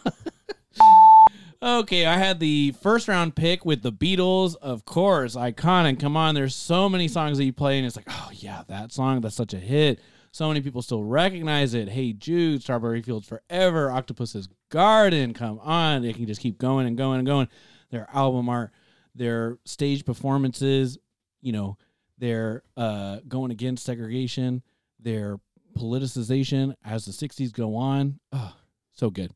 Okay, 1.62 2.06
I 2.06 2.16
had 2.18 2.40
the 2.40 2.72
first 2.80 3.08
round 3.08 3.34
pick 3.34 3.64
with 3.64 3.82
the 3.82 3.92
Beatles, 3.92 4.56
of 4.56 4.84
course, 4.84 5.34
iconic. 5.34 6.00
Come 6.00 6.16
on, 6.16 6.34
there's 6.34 6.54
so 6.54 6.88
many 6.88 7.08
songs 7.08 7.38
that 7.38 7.44
you 7.44 7.52
play, 7.52 7.78
and 7.78 7.86
it's 7.86 7.96
like, 7.96 8.08
oh 8.08 8.30
yeah, 8.32 8.62
that 8.68 8.92
song, 8.92 9.20
that's 9.20 9.36
such 9.36 9.54
a 9.54 9.58
hit. 9.58 10.00
So 10.30 10.48
many 10.48 10.60
people 10.60 10.82
still 10.82 11.02
recognize 11.02 11.74
it. 11.74 11.88
Hey 11.88 12.12
Jude, 12.12 12.62
Strawberry 12.62 13.02
Fields 13.02 13.26
Forever, 13.26 13.90
Octopus's 13.90 14.48
Garden. 14.70 15.34
Come 15.34 15.58
on, 15.60 16.02
they 16.02 16.12
can 16.12 16.26
just 16.26 16.40
keep 16.40 16.58
going 16.58 16.86
and 16.86 16.96
going 16.96 17.18
and 17.18 17.26
going. 17.26 17.48
Their 17.90 18.06
album 18.12 18.48
art, 18.48 18.70
their 19.14 19.58
stage 19.64 20.04
performances, 20.04 20.98
you 21.40 21.52
know, 21.52 21.78
their 22.18 22.62
uh, 22.76 23.20
going 23.26 23.50
against 23.50 23.84
segregation, 23.84 24.62
their 25.00 25.40
politicization 25.76 26.74
as 26.84 27.04
the 27.04 27.12
60s 27.12 27.52
go 27.52 27.76
on. 27.76 28.18
Oh, 28.32 28.54
so 28.92 29.10
good. 29.10 29.32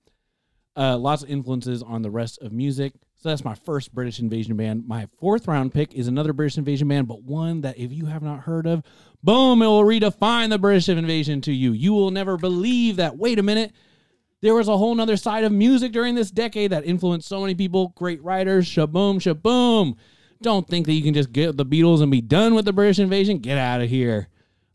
Uh, 0.74 0.96
lots 0.96 1.22
of 1.22 1.28
influences 1.28 1.82
on 1.82 2.02
the 2.02 2.10
rest 2.10 2.40
of 2.40 2.52
music. 2.52 2.94
So 3.16 3.28
that's 3.28 3.44
my 3.44 3.54
first 3.54 3.94
British 3.94 4.18
invasion 4.18 4.56
band. 4.56 4.88
My 4.88 5.06
fourth 5.20 5.46
round 5.46 5.72
pick 5.72 5.94
is 5.94 6.08
another 6.08 6.32
British 6.32 6.58
invasion 6.58 6.88
band, 6.88 7.06
but 7.06 7.22
one 7.22 7.60
that 7.60 7.78
if 7.78 7.92
you 7.92 8.06
have 8.06 8.22
not 8.22 8.40
heard 8.40 8.66
of, 8.66 8.82
boom, 9.22 9.62
it 9.62 9.66
will 9.66 9.84
redefine 9.84 10.50
the 10.50 10.58
British 10.58 10.88
invasion 10.88 11.40
to 11.42 11.52
you. 11.52 11.72
You 11.72 11.92
will 11.92 12.10
never 12.10 12.36
believe 12.36 12.96
that. 12.96 13.16
Wait 13.16 13.38
a 13.38 13.42
minute. 13.42 13.72
There 14.40 14.54
was 14.54 14.66
a 14.66 14.76
whole 14.76 14.94
nother 14.94 15.16
side 15.16 15.44
of 15.44 15.52
music 15.52 15.92
during 15.92 16.16
this 16.16 16.32
decade 16.32 16.72
that 16.72 16.84
influenced 16.84 17.28
so 17.28 17.40
many 17.40 17.54
people, 17.54 17.92
great 17.94 18.20
writers, 18.24 18.66
shaboom, 18.66 19.20
shaboom. 19.20 19.94
Don't 20.42 20.66
think 20.66 20.86
that 20.86 20.94
you 20.94 21.02
can 21.04 21.14
just 21.14 21.32
get 21.32 21.56
the 21.56 21.64
Beatles 21.64 22.02
and 22.02 22.10
be 22.10 22.20
done 22.20 22.54
with 22.56 22.64
the 22.64 22.72
British 22.72 22.98
invasion. 22.98 23.38
Get 23.38 23.56
out 23.56 23.82
of 23.82 23.88
here. 23.88 24.26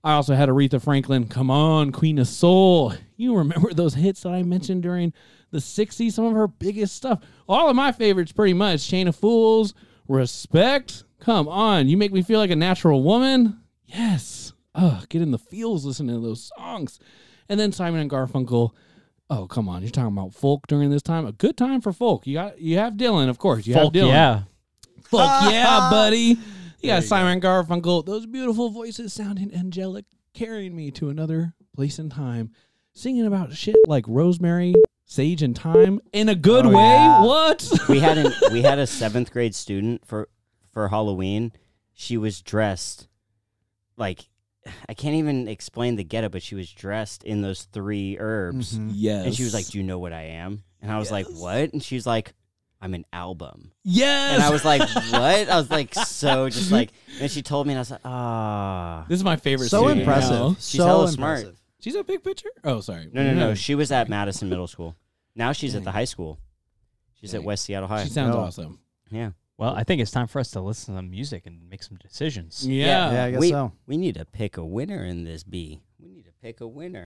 I 0.05 0.13
also 0.13 0.35
had 0.35 0.47
Aretha 0.47 0.81
Franklin. 0.81 1.27
Come 1.27 1.51
on, 1.51 1.91
Queen 1.91 2.17
of 2.17 2.29
Soul. 2.29 2.93
You 3.17 3.35
remember 3.35 3.73
those 3.73 3.95
hits 3.95 4.21
that 4.21 4.29
I 4.29 4.43
mentioned 4.43 4.83
during 4.83 5.11
the 5.51 5.57
60s? 5.59 6.11
Some 6.13 6.25
of 6.25 6.33
her 6.33 6.47
biggest 6.47 6.95
stuff. 6.95 7.21
All 7.47 7.69
of 7.69 7.75
my 7.75 7.91
favorites, 7.91 8.31
pretty 8.31 8.53
much. 8.53 8.87
Chain 8.87 9.07
of 9.07 9.15
Fools, 9.15 9.73
Respect. 10.07 11.03
Come 11.19 11.47
on. 11.47 11.87
You 11.87 11.97
make 11.97 12.13
me 12.13 12.21
feel 12.21 12.39
like 12.39 12.51
a 12.51 12.55
natural 12.55 13.03
woman. 13.03 13.59
Yes. 13.85 14.53
Ugh, 14.75 15.07
get 15.09 15.21
in 15.21 15.31
the 15.31 15.39
feels 15.39 15.85
listening 15.85 16.15
to 16.15 16.21
those 16.21 16.51
songs. 16.57 16.99
And 17.49 17.59
then 17.59 17.71
Simon 17.71 18.01
and 18.01 18.09
Garfunkel. 18.09 18.71
Oh, 19.29 19.47
come 19.47 19.67
on. 19.67 19.81
You're 19.81 19.91
talking 19.91 20.15
about 20.17 20.33
folk 20.33 20.67
during 20.67 20.89
this 20.89 21.01
time. 21.01 21.25
A 21.25 21.31
good 21.31 21.57
time 21.57 21.81
for 21.81 21.91
folk. 21.91 22.25
You 22.27 22.35
got 22.35 22.61
you 22.61 22.77
have 22.77 22.93
Dylan, 22.93 23.29
of 23.29 23.37
course. 23.37 23.65
You 23.67 23.73
Folk, 23.73 23.93
have 23.95 24.03
Dylan. 24.03 24.09
yeah. 24.09 24.41
Fuck 25.03 25.51
yeah, 25.51 25.89
buddy. 25.91 26.37
You 26.81 26.89
got 26.89 27.03
Simon 27.03 27.41
Garfunkel. 27.41 28.05
Those 28.05 28.25
beautiful 28.25 28.69
voices 28.69 29.13
sounding 29.13 29.53
angelic, 29.53 30.05
carrying 30.33 30.75
me 30.75 30.91
to 30.91 31.09
another 31.09 31.53
place 31.75 31.99
in 31.99 32.09
time, 32.09 32.51
singing 32.93 33.25
about 33.25 33.53
shit 33.53 33.75
like 33.87 34.05
rosemary, 34.07 34.73
sage, 35.07 35.41
and 35.41 35.57
thyme 35.57 35.99
in 36.13 36.29
a 36.29 36.35
good 36.35 36.65
Oh, 36.67 36.69
way. 36.69 36.75
yeah. 36.83 37.23
What? 37.23 37.67
we 37.89 37.99
had 37.99 38.19
an, 38.19 38.31
we 38.51 38.61
had 38.61 38.77
a 38.77 38.85
seventh 38.85 39.31
grade 39.31 39.55
student 39.55 40.05
for 40.05 40.29
for 40.71 40.89
Halloween. 40.89 41.51
She 41.95 42.17
was 42.17 42.41
dressed 42.41 43.07
like 43.97 44.29
I 44.87 44.93
can't 44.93 45.15
even 45.15 45.47
explain 45.47 45.95
the 45.95 46.03
getup, 46.03 46.33
but 46.33 46.43
she 46.43 46.53
was 46.53 46.69
dressed 46.69 47.23
in 47.23 47.41
those 47.41 47.63
three 47.63 48.17
herbs, 48.19 48.77
Mhm. 48.77 48.91
yes. 48.93 49.25
and 49.25 49.33
she 49.35 49.43
was 49.43 49.53
like, 49.53 49.65
"Do 49.67 49.77
you 49.77 49.83
know 49.83 49.97
what 49.97 50.11
I 50.13 50.23
am?" 50.23 50.63
And 50.81 50.91
I 50.91 50.99
was 50.99 51.09
like, 51.09 51.25
"What?" 51.27 51.71
And 51.71 51.81
she's 51.81 52.05
like, 52.05 52.33
"I'm 52.81 52.93
an 52.93 53.05
album." 53.13 53.71
yes. 53.85 54.33
And 54.35 54.43
I 54.43 54.49
was 54.51 54.65
like, 54.65 54.81
"What?" 55.11 55.49
I 55.49 55.55
was 55.57 55.71
like, 55.71 55.93
so 55.95 56.49
just 56.49 56.69
like, 56.79 56.91
and 57.21 57.31
she 57.31 57.41
told 57.41 57.65
me, 57.65 57.73
and 57.73 57.77
I 57.79 57.81
was 57.81 57.91
like, 57.91 58.01
"Ah." 58.03 59.05
this 59.07 59.17
is 59.17 59.23
my 59.23 59.37
favorite. 59.37 59.69
So 59.69 59.79
student 59.83 60.01
impressive. 60.01 60.31
now. 60.31 60.49
She's 60.55 60.81
so 60.81 60.85
hella 60.85 61.07
smart. 61.07 61.55
Impressive. 61.95 61.95
She's 61.95 61.95
a 61.95 62.03
big 62.03 62.23
picture. 62.23 62.49
Oh, 62.63 62.81
sorry. 62.81 63.09
No, 63.11 63.23
no, 63.23 63.33
no. 63.33 63.53
She 63.55 63.75
was 63.75 63.91
at 63.91 64.09
Madison 64.09 64.49
Middle 64.49 64.67
School. 64.67 64.95
Now 65.35 65.51
she's 65.51 65.75
at 65.75 65.83
the 65.83 65.91
high 65.91 66.05
school. 66.05 66.39
She's 67.19 67.33
at 67.33 67.39
Dang. 67.39 67.45
West 67.45 67.65
Seattle 67.65 67.87
High. 67.87 68.03
She 68.03 68.09
sounds 68.09 68.35
No. 68.35 68.41
awesome. 68.41 68.79
yeah. 69.09 69.31
Well, 69.57 69.73
I 69.73 69.83
think 69.83 70.01
it's 70.01 70.11
time 70.11 70.27
for 70.27 70.39
us 70.39 70.51
to 70.51 70.61
listen 70.61 70.93
to 70.93 70.99
some 70.99 71.09
music 71.09 71.47
and 71.47 71.67
make 71.67 71.81
some 71.81 71.97
decisions. 71.97 72.67
Yeah. 72.67 73.11
Yeah, 73.11 73.23
I 73.23 73.31
guess 73.31 73.39
we, 73.39 73.49
so. 73.49 73.71
We 73.87 73.97
need 73.97 74.13
to 74.15 74.25
pick 74.25 74.57
a 74.57 74.63
winner 74.65 75.03
in 75.03 75.23
this 75.23 75.43
B. 75.43 75.81
We 75.99 76.09
need 76.09 76.25
to 76.25 76.31
pick 76.43 76.61
a 76.61 76.67
winner. 76.67 77.05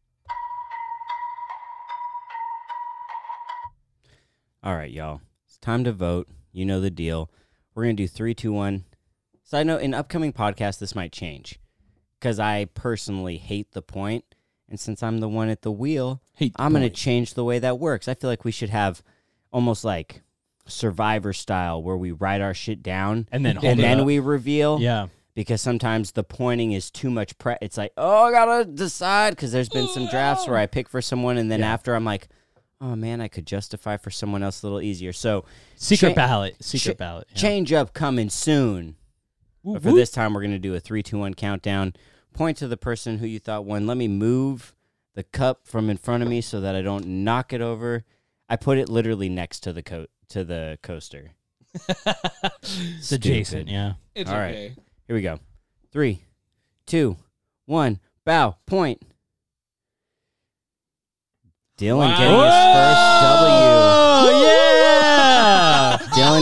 All 4.63 4.75
right, 4.75 4.91
y'all. 4.91 5.21
It's 5.45 5.57
time 5.57 5.83
to 5.85 5.91
vote. 5.91 6.27
You 6.51 6.65
know 6.65 6.79
the 6.81 6.91
deal. 6.91 7.31
We're 7.73 7.83
going 7.83 7.95
to 7.95 8.03
do 8.03 8.07
three, 8.07 8.33
two, 8.35 8.51
one. 8.51 8.83
Side 9.43 9.67
note, 9.67 9.81
in 9.81 9.93
upcoming 9.93 10.33
podcasts, 10.33 10.79
this 10.79 10.93
might 10.95 11.11
change 11.11 11.57
because 12.19 12.39
I 12.39 12.65
personally 12.65 13.37
hate 13.37 13.71
the 13.71 13.81
point. 13.81 14.23
And 14.72 14.80
since 14.80 15.03
I'm 15.03 15.19
the 15.19 15.27
one 15.30 15.49
at 15.49 15.61
the 15.61 15.72
wheel, 15.72 16.22
I'm 16.56 16.72
going 16.72 16.81
to 16.84 16.89
change 16.89 17.34
the 17.35 17.43
way 17.43 17.60
that 17.60 17.77
works. 17.77 18.07
I 18.07 18.14
feel 18.15 18.30
like 18.30 18.43
we 18.45 18.52
should 18.52 18.69
have 18.69 19.03
almost 19.52 19.84
like 19.84 20.22
survivor 20.65 21.34
style 21.34 21.84
where 21.84 21.98
we 21.98 22.11
write 22.11 22.39
our 22.41 22.53
shit 22.53 22.81
down 22.81 23.27
And 23.31 23.45
then 23.45 23.57
hold 23.57 23.69
and 23.72 23.80
then 23.80 23.99
up. 23.99 24.06
we 24.06 24.19
reveal 24.19 24.80
Yeah. 24.80 25.07
because 25.34 25.60
sometimes 25.61 26.14
the 26.14 26.23
pointing 26.23 26.72
is 26.72 26.89
too 26.89 27.10
much 27.10 27.38
pre 27.38 27.56
it's 27.61 27.77
like 27.77 27.91
oh 27.98 28.26
i 28.27 28.31
gotta 28.31 28.64
decide 28.64 29.31
because 29.31 29.52
there's 29.52 29.68
been 29.68 29.88
some 29.89 30.07
drafts 30.07 30.48
where 30.48 30.57
i 30.57 30.68
pick 30.68 30.88
for 30.88 31.02
someone 31.02 31.38
and 31.38 31.52
then 31.52 31.60
Yeah. 31.61 31.73
after 31.73 31.95
i'm 31.95 32.06
like 32.06 32.30
oh 32.80 32.95
man 32.95 33.19
i 33.19 33.27
could 33.27 33.45
justify 33.45 33.98
for 33.98 34.11
someone 34.11 34.43
else 34.43 34.61
a 34.64 34.65
little 34.68 34.81
easier 34.81 35.11
so 35.11 35.43
Secret 35.76 36.10
Cha- 36.10 36.15
ballot. 36.15 36.56
Secret 36.64 36.93
cha- 36.93 36.98
ballot. 36.98 37.27
yeah. 37.31 37.38
change 37.41 37.73
up 37.73 37.93
coming 37.93 38.30
soon 38.30 38.95
but 39.65 39.81
for 39.84 39.91
this 39.91 40.11
time 40.11 40.34
we're 40.34 40.43
gonna 40.43 40.60
do 40.60 40.76
a 40.76 40.80
three 40.80 41.03
two 41.03 41.18
one 41.18 41.34
countdown 41.34 41.93
point 42.33 42.57
to 42.57 42.67
the 42.67 42.77
person 42.77 43.17
who 43.19 43.27
you 43.27 43.39
thought 43.39 43.65
won 43.65 43.85
let 43.87 43.97
me 43.97 44.07
move 44.07 44.73
the 45.15 45.23
cup 45.23 45.67
from 45.67 45.89
in 45.89 45.97
front 45.97 46.23
of 46.23 46.29
me 46.29 46.41
so 46.41 46.61
that 46.61 46.75
i 46.75 46.81
don't 46.81 47.05
knock 47.05 47.51
it 47.53 47.61
over 47.61 48.03
i 48.49 48.55
put 48.55 48.77
it 48.77 48.87
literally 48.89 49.29
next 49.29 49.59
to 49.61 49.73
the 49.73 49.83
coat 49.83 50.09
to 50.29 50.43
the 50.43 50.77
coaster 50.81 51.31
It's 52.63 53.11
adjacent. 53.13 53.69
Yeah. 53.69 53.93
It's 54.13 54.29
All 54.29 54.37
right. 54.37 54.49
okay. 54.49 54.75
Here 55.07 55.15
we 55.15 55.21
go. 55.21 55.39
Three, 55.93 56.21
two, 56.85 57.15
one. 57.65 57.99
Bow. 58.25 58.57
Point. 58.65 59.01
Dylan 61.77 61.97
Wow. 61.97 62.17
getting 62.17 62.33
Oh 62.35 63.70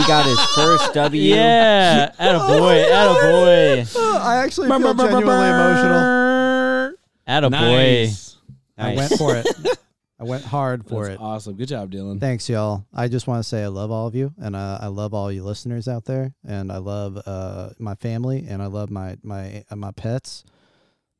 Dylan 0.00 0.06
got 0.06 0.24
his 0.26 0.40
first 0.54 0.94
W. 0.94 1.34
yeah. 1.34 2.10
Attaboy. 2.18 2.84
Attaboy. 2.90 3.96
I 4.20 4.36
actually 4.36 4.68
feel 4.68 4.94
genuinely 4.94 5.48
emotional. 5.48 6.94
Attaboy. 7.28 7.50
Nice. 7.50 8.36
I 8.78 8.94
Nice. 8.94 8.96
went 8.96 9.12
for 9.18 9.36
it. 9.36 9.78
I 10.18 10.24
went 10.24 10.44
hard 10.44 10.86
for 10.86 11.04
That's 11.06 11.14
it. 11.18 11.22
awesome. 11.22 11.56
Good 11.56 11.68
job, 11.68 11.90
Dylan. 11.90 12.20
Thanks, 12.20 12.46
y'all. 12.48 12.84
I 12.92 13.08
just 13.08 13.26
want 13.26 13.42
to 13.42 13.48
say 13.48 13.62
I 13.64 13.68
love 13.68 13.90
all 13.90 14.06
of 14.06 14.14
you, 14.14 14.32
and 14.38 14.54
uh, 14.54 14.78
I 14.80 14.88
love 14.88 15.14
all 15.14 15.32
you 15.32 15.42
listeners 15.42 15.88
out 15.88 16.04
there, 16.04 16.34
and 16.46 16.70
I 16.70 16.76
love 16.76 17.18
uh, 17.24 17.70
my 17.78 17.94
family, 17.94 18.44
and 18.48 18.62
I 18.62 18.66
love 18.66 18.90
my 18.90 19.16
my 19.22 19.64
uh, 19.70 19.76
my 19.76 19.92
pets, 19.92 20.44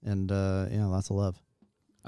and 0.04 0.30
uh, 0.30 0.66
yeah, 0.70 0.84
lots 0.84 1.08
of 1.08 1.16
love. 1.16 1.40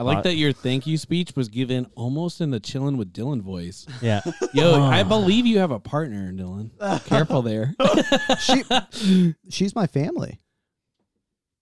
I 0.03 0.05
like 0.05 0.19
Uh, 0.19 0.23
that 0.23 0.35
your 0.37 0.53
thank 0.53 0.87
you 0.87 0.97
speech 0.99 1.35
was 1.37 1.49
given 1.49 1.87
almost 1.95 2.41
in 2.41 2.51
the 2.51 2.61
chillin' 2.61 2.97
with 2.97 3.13
Dylan 3.13 3.41
voice. 3.41 3.87
Yeah. 4.01 4.21
Yo, 4.53 4.75
Oh. 4.75 4.83
I 4.83 5.03
believe 5.05 5.47
you 5.47 5.59
have 5.61 5.71
a 5.71 5.79
partner, 5.81 6.33
Dylan. 6.33 6.71
Careful 7.07 7.43
there. 7.43 7.75
She, 8.41 9.35
she's 9.49 9.75
my 9.75 9.87
family. 9.87 10.41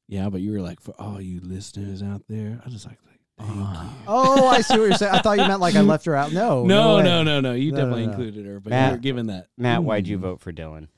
yeah, 0.08 0.28
but 0.28 0.40
you 0.40 0.52
were 0.52 0.60
like, 0.60 0.80
for 0.80 0.94
all 1.00 1.20
you 1.20 1.40
listeners 1.42 2.02
out 2.02 2.22
there, 2.28 2.60
I 2.64 2.68
just 2.70 2.86
like, 2.86 2.98
like 3.06 3.20
thank 3.48 3.58
you. 3.58 3.66
Oh, 4.08 4.48
I 4.48 4.60
see 4.62 4.78
what 4.78 4.88
you're 4.88 4.92
saying. 4.98 5.12
I 5.14 5.20
thought 5.20 5.38
you 5.38 5.46
meant 5.46 5.60
like 5.60 5.74
I 5.76 5.82
left 5.82 6.06
her 6.06 6.16
out. 6.16 6.32
No, 6.32 6.64
no, 6.66 6.96
way. 6.96 7.02
no, 7.04 7.22
no, 7.22 7.40
no. 7.40 7.52
You 7.52 7.72
No, 7.72 7.76
no, 7.78 7.82
definitely 7.84 8.06
no. 8.06 8.10
included 8.12 8.46
her, 8.46 8.60
but 8.60 8.70
Matt- 8.70 8.90
you 8.92 8.96
were 8.96 9.00
given 9.02 9.26
that. 9.26 9.46
Matt, 9.58 9.84
why'd 9.84 10.06
you 10.08 10.18
vote 10.18 10.40
for 10.40 10.52
Dylan? 10.52 10.88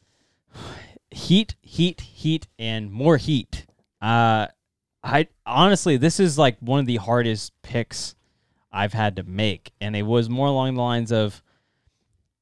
heat, 1.10 1.56
heat, 1.62 2.00
heat, 2.00 2.46
and 2.58 2.90
more 2.92 3.16
heat. 3.16 3.66
Uh, 4.00 4.46
I 5.04 5.28
honestly, 5.46 5.96
this 5.96 6.20
is 6.20 6.38
like 6.38 6.58
one 6.60 6.80
of 6.80 6.86
the 6.86 6.96
hardest 6.96 7.52
picks 7.62 8.14
I've 8.72 8.92
had 8.92 9.16
to 9.16 9.22
make, 9.24 9.72
and 9.80 9.96
it 9.96 10.02
was 10.02 10.28
more 10.28 10.46
along 10.46 10.74
the 10.74 10.82
lines 10.82 11.12
of, 11.12 11.42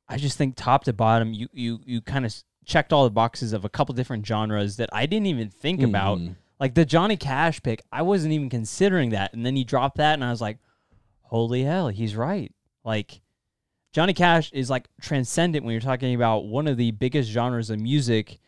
I 0.09 0.17
just 0.17 0.37
think 0.37 0.57
top 0.57 0.85
to 0.85 0.93
bottom, 0.93 1.33
you 1.33 1.49
you 1.53 1.81
you 1.85 2.01
kind 2.01 2.27
of 2.27 2.35
checked 2.67 2.93
all 2.93 3.05
the 3.05 3.11
boxes 3.11 3.53
of 3.53 3.65
a 3.65 3.69
couple 3.69 3.95
different 3.95 4.27
genres 4.27 4.77
that 4.77 4.91
I 4.93 5.07
didn't 5.07 5.27
even 5.27 5.49
think 5.49 5.83
about. 5.83 6.19
Mhm. 6.19 6.37
Like 6.59 6.75
the 6.75 6.85
Johnny 6.85 7.17
Cash 7.17 7.63
pick, 7.63 7.83
I 7.91 8.03
wasn't 8.03 8.35
even 8.35 8.51
considering 8.51 9.11
that, 9.11 9.33
and 9.33 9.47
then 9.47 9.57
he 9.57 9.65
dropped 9.65 9.97
that, 9.97 10.15
and 10.15 10.25
I 10.25 10.31
was 10.31 10.43
like, 10.43 10.59
holy 11.23 11.63
hell, 11.65 11.89
he's 11.89 12.15
right. 12.17 12.53
Like. 12.85 13.21
Johnny 13.93 14.13
Cash 14.13 14.53
is 14.53 14.71
like 14.71 14.87
transcendent 15.01 15.65
when 15.65 15.73
you're 15.73 15.81
talking 15.81 16.15
about 16.15 16.45
one 16.45 16.69
of 16.69 16.77
the 16.77 16.93
biggest 16.93 17.29
genres 17.29 17.71
of 17.71 17.81
music 17.81 18.39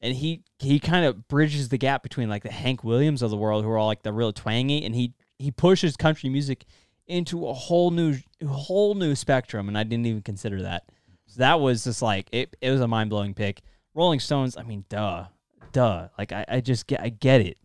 and 0.00 0.14
he 0.14 0.42
he 0.58 0.78
kind 0.78 1.04
of 1.04 1.28
bridges 1.28 1.68
the 1.68 1.78
gap 1.78 2.02
between 2.02 2.28
like 2.28 2.42
the 2.42 2.52
Hank 2.52 2.84
Williams 2.84 3.22
of 3.22 3.30
the 3.30 3.36
world 3.36 3.64
who 3.64 3.70
are 3.70 3.78
all 3.78 3.86
like 3.86 4.02
the 4.02 4.12
real 4.12 4.32
twangy 4.32 4.84
and 4.84 4.94
he 4.94 5.12
he 5.38 5.50
pushes 5.50 5.96
country 5.96 6.28
music 6.28 6.64
into 7.06 7.48
a 7.48 7.52
whole 7.52 7.90
new 7.90 8.16
whole 8.46 8.94
new 8.94 9.14
spectrum 9.14 9.68
and 9.68 9.76
I 9.76 9.82
didn't 9.82 10.06
even 10.06 10.22
consider 10.22 10.62
that. 10.62 10.84
So 11.26 11.40
that 11.40 11.60
was 11.60 11.84
just 11.84 12.02
like 12.02 12.28
it 12.32 12.56
it 12.60 12.70
was 12.70 12.80
a 12.80 12.88
mind-blowing 12.88 13.34
pick. 13.34 13.62
Rolling 13.94 14.20
Stones, 14.20 14.56
I 14.56 14.62
mean 14.62 14.84
duh. 14.88 15.26
Duh. 15.72 16.08
Like 16.16 16.32
I, 16.32 16.44
I 16.48 16.60
just 16.60 16.86
get 16.86 17.00
I 17.00 17.08
get 17.08 17.40
it. 17.40 17.58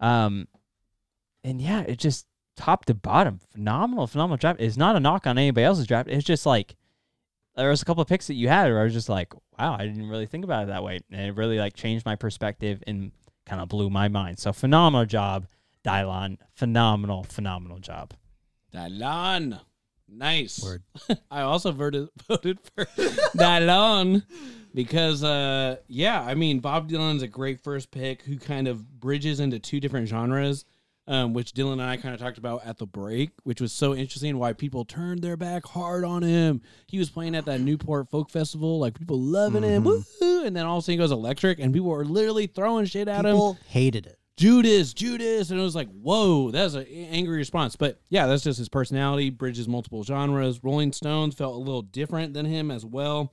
Um 0.00 0.48
and 1.44 1.60
yeah, 1.60 1.82
it 1.82 1.98
just 1.98 2.26
top 2.56 2.86
to 2.86 2.94
bottom 2.94 3.38
phenomenal 3.52 4.06
phenomenal 4.06 4.38
draft. 4.38 4.60
It's 4.60 4.76
not 4.76 4.96
a 4.96 5.00
knock 5.00 5.26
on 5.26 5.36
anybody 5.36 5.64
else's 5.64 5.86
draft. 5.86 6.08
It's 6.08 6.24
just 6.24 6.46
like 6.46 6.76
there 7.56 7.70
was 7.70 7.82
a 7.82 7.84
couple 7.84 8.02
of 8.02 8.08
picks 8.08 8.26
that 8.26 8.34
you 8.34 8.48
had 8.48 8.70
where 8.70 8.80
I 8.80 8.84
was 8.84 8.92
just 8.92 9.08
like, 9.08 9.32
wow, 9.58 9.76
I 9.78 9.86
didn't 9.86 10.08
really 10.08 10.26
think 10.26 10.44
about 10.44 10.64
it 10.64 10.66
that 10.68 10.82
way. 10.82 11.00
And 11.10 11.20
it 11.26 11.34
really 11.36 11.58
like 11.58 11.74
changed 11.74 12.04
my 12.04 12.16
perspective 12.16 12.82
and 12.86 13.12
kind 13.46 13.62
of 13.62 13.68
blew 13.68 13.88
my 13.88 14.08
mind. 14.08 14.38
So 14.38 14.52
phenomenal 14.52 15.06
job, 15.06 15.46
Dylan. 15.84 16.38
Phenomenal, 16.54 17.24
phenomenal 17.24 17.78
job. 17.78 18.12
Dylan. 18.74 19.60
Nice. 20.08 20.62
Word. 20.62 20.82
I 21.30 21.42
also 21.42 21.72
voted 21.72 22.08
voted 22.28 22.58
for 22.74 22.84
Dylan 23.36 24.22
because 24.74 25.24
uh 25.24 25.76
yeah, 25.88 26.20
I 26.20 26.34
mean 26.34 26.60
Bob 26.60 26.88
Dylan's 26.88 27.22
a 27.22 27.28
great 27.28 27.60
first 27.60 27.90
pick 27.90 28.22
who 28.22 28.38
kind 28.38 28.68
of 28.68 29.00
bridges 29.00 29.40
into 29.40 29.58
two 29.58 29.80
different 29.80 30.08
genres. 30.08 30.64
Um, 31.08 31.34
which 31.34 31.52
Dylan 31.52 31.74
and 31.74 31.82
I 31.82 31.96
kind 31.98 32.14
of 32.14 32.20
talked 32.20 32.36
about 32.36 32.66
at 32.66 32.78
the 32.78 32.86
break, 32.86 33.30
which 33.44 33.60
was 33.60 33.72
so 33.72 33.94
interesting 33.94 34.38
why 34.38 34.52
people 34.52 34.84
turned 34.84 35.22
their 35.22 35.36
back 35.36 35.64
hard 35.64 36.04
on 36.04 36.22
him. 36.22 36.62
He 36.88 36.98
was 36.98 37.10
playing 37.10 37.36
at 37.36 37.44
that 37.44 37.60
Newport 37.60 38.10
Folk 38.10 38.28
Festival, 38.28 38.80
like 38.80 38.98
people 38.98 39.20
loving 39.20 39.62
him, 39.62 39.84
woo 39.84 40.02
and 40.44 40.56
then 40.56 40.66
all 40.66 40.78
of 40.78 40.82
a 40.82 40.84
sudden 40.84 40.94
he 40.94 40.98
goes 40.98 41.12
electric, 41.12 41.60
and 41.60 41.72
people 41.72 41.90
were 41.90 42.04
literally 42.04 42.48
throwing 42.48 42.86
shit 42.86 43.06
at 43.06 43.24
him. 43.24 43.34
People 43.34 43.56
hated 43.68 44.06
it. 44.06 44.18
Judas, 44.36 44.92
Judas, 44.92 45.50
and 45.50 45.58
it 45.58 45.62
was 45.62 45.74
like, 45.74 45.88
whoa, 45.88 46.50
that's 46.50 46.74
an 46.74 46.86
angry 46.86 47.38
response. 47.38 47.74
But 47.74 48.00
yeah, 48.10 48.26
that's 48.26 48.42
just 48.42 48.58
his 48.58 48.68
personality. 48.68 49.30
Bridges 49.30 49.66
multiple 49.66 50.04
genres. 50.04 50.62
Rolling 50.62 50.92
Stones 50.92 51.34
felt 51.34 51.54
a 51.54 51.58
little 51.58 51.82
different 51.82 52.34
than 52.34 52.44
him 52.44 52.70
as 52.70 52.84
well. 52.84 53.32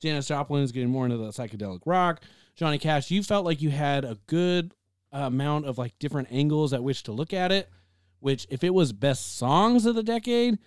Janis 0.00 0.28
Joplin 0.28 0.62
is 0.62 0.70
getting 0.70 0.90
more 0.90 1.06
into 1.06 1.16
the 1.16 1.30
psychedelic 1.30 1.80
rock. 1.86 2.22
Johnny 2.54 2.78
Cash, 2.78 3.10
you 3.10 3.22
felt 3.22 3.44
like 3.44 3.62
you 3.62 3.70
had 3.70 4.04
a 4.04 4.18
good 4.26 4.74
amount 5.14 5.66
of 5.66 5.78
like 5.78 5.98
different 5.98 6.28
angles 6.30 6.72
at 6.72 6.82
which 6.82 7.04
to 7.04 7.12
look 7.12 7.32
at 7.32 7.52
it. 7.52 7.68
Which, 8.20 8.46
if 8.48 8.64
it 8.64 8.72
was 8.72 8.92
best 8.92 9.36
songs 9.36 9.84
of 9.84 9.94
the 9.94 10.02
decade, 10.02 10.58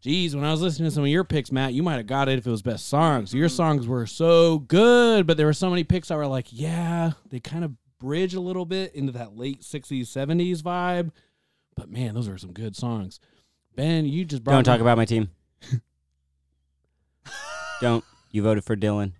geez, 0.00 0.36
when 0.36 0.44
I 0.44 0.52
was 0.52 0.62
listening 0.62 0.88
to 0.88 0.94
some 0.94 1.02
of 1.02 1.08
your 1.08 1.24
picks, 1.24 1.50
Matt, 1.50 1.72
you 1.72 1.82
might 1.82 1.96
have 1.96 2.06
got 2.06 2.28
it 2.28 2.38
if 2.38 2.46
it 2.46 2.50
was 2.50 2.62
best 2.62 2.88
songs. 2.88 3.34
Your 3.34 3.48
mm-hmm. 3.48 3.56
songs 3.56 3.86
were 3.86 4.06
so 4.06 4.60
good, 4.60 5.26
but 5.26 5.36
there 5.36 5.46
were 5.46 5.52
so 5.52 5.70
many 5.70 5.82
picks 5.82 6.08
that 6.08 6.16
were 6.16 6.26
like, 6.26 6.46
yeah, 6.50 7.12
they 7.28 7.40
kind 7.40 7.64
of 7.64 7.72
bridge 7.98 8.34
a 8.34 8.40
little 8.40 8.64
bit 8.64 8.94
into 8.94 9.12
that 9.12 9.36
late 9.36 9.62
60s, 9.62 10.02
70s 10.02 10.62
vibe. 10.62 11.10
But 11.76 11.90
man, 11.90 12.14
those 12.14 12.28
are 12.28 12.38
some 12.38 12.52
good 12.52 12.76
songs. 12.76 13.20
Ben, 13.74 14.04
you 14.06 14.24
just 14.24 14.44
brought 14.44 14.54
Don't 14.54 14.64
talk 14.64 14.80
about 14.80 14.96
my 14.96 15.04
team. 15.04 15.30
Don't. 17.80 18.04
You 18.30 18.42
voted 18.42 18.64
for 18.64 18.76
Dylan. 18.76 19.12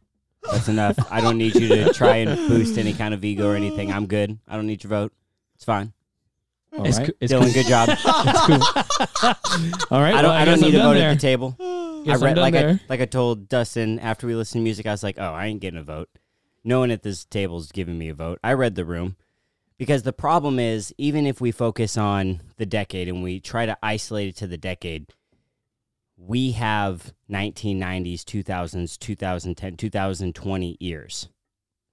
That's 0.52 0.68
enough. 0.68 0.96
I 1.10 1.20
don't 1.20 1.38
need 1.38 1.54
you 1.54 1.68
to 1.68 1.92
try 1.94 2.16
and 2.16 2.48
boost 2.48 2.76
any 2.78 2.92
kind 2.92 3.14
of 3.14 3.24
ego 3.24 3.48
or 3.50 3.56
anything. 3.56 3.92
I'm 3.92 4.06
good. 4.06 4.38
I 4.48 4.56
don't 4.56 4.66
need 4.66 4.82
your 4.82 4.88
vote. 4.90 5.12
It's 5.54 5.64
fine. 5.64 5.92
All 6.76 6.86
it's 6.86 6.98
right. 6.98 7.06
coo- 7.08 7.12
it's 7.20 7.32
Dylan, 7.32 7.44
cool. 7.44 7.52
good 7.52 7.66
job. 7.66 7.88
It's 8.00 8.46
cool. 8.46 9.86
All 9.90 10.00
right. 10.00 10.14
I 10.14 10.22
don't. 10.22 10.30
well, 10.30 10.32
I 10.32 10.44
don't 10.44 10.60
need 10.60 10.70
to 10.72 10.78
I'm 10.78 10.82
done 10.84 10.94
vote 10.94 10.98
there. 10.98 11.10
at 11.10 11.14
the 11.14 11.20
table. 11.20 11.56
I 11.60 12.14
read 12.16 12.34
done 12.34 12.36
like 12.36 12.54
I 12.54 12.80
like 12.88 13.00
I 13.00 13.06
told 13.06 13.48
Dustin 13.48 13.98
after 13.98 14.26
we 14.26 14.34
listened 14.34 14.60
to 14.60 14.64
music. 14.64 14.86
I 14.86 14.92
was 14.92 15.02
like, 15.02 15.18
oh, 15.18 15.32
I 15.32 15.46
ain't 15.46 15.60
getting 15.60 15.78
a 15.80 15.82
vote. 15.82 16.08
No 16.64 16.80
one 16.80 16.90
at 16.90 17.02
this 17.02 17.24
table 17.24 17.58
is 17.58 17.72
giving 17.72 17.98
me 17.98 18.08
a 18.08 18.14
vote. 18.14 18.38
I 18.44 18.52
read 18.52 18.74
the 18.74 18.84
room 18.84 19.16
because 19.78 20.02
the 20.02 20.12
problem 20.12 20.58
is 20.58 20.94
even 20.98 21.26
if 21.26 21.40
we 21.40 21.50
focus 21.52 21.96
on 21.96 22.40
the 22.56 22.66
decade 22.66 23.08
and 23.08 23.22
we 23.22 23.40
try 23.40 23.66
to 23.66 23.76
isolate 23.82 24.28
it 24.28 24.36
to 24.36 24.46
the 24.46 24.58
decade, 24.58 25.06
we 26.20 26.52
have 26.52 27.14
1990s, 27.30 28.20
2000s, 28.20 28.98
2010, 28.98 29.76
2020 29.76 30.76
years. 30.78 31.28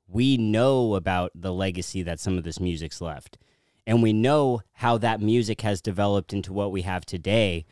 We 0.07 0.37
know 0.37 0.95
about 0.95 1.31
the 1.33 1.53
legacy 1.53 2.03
that 2.03 2.19
some 2.19 2.37
of 2.37 2.43
this 2.43 2.59
music's 2.59 2.99
left. 2.99 3.37
And 3.85 4.03
we 4.03 4.11
know 4.11 4.61
how 4.73 4.97
that 4.97 5.21
music 5.21 5.61
has 5.61 5.81
developed 5.81 6.33
into 6.33 6.51
what 6.51 6.73
we 6.73 6.81
have 6.81 7.05
today. 7.05 7.65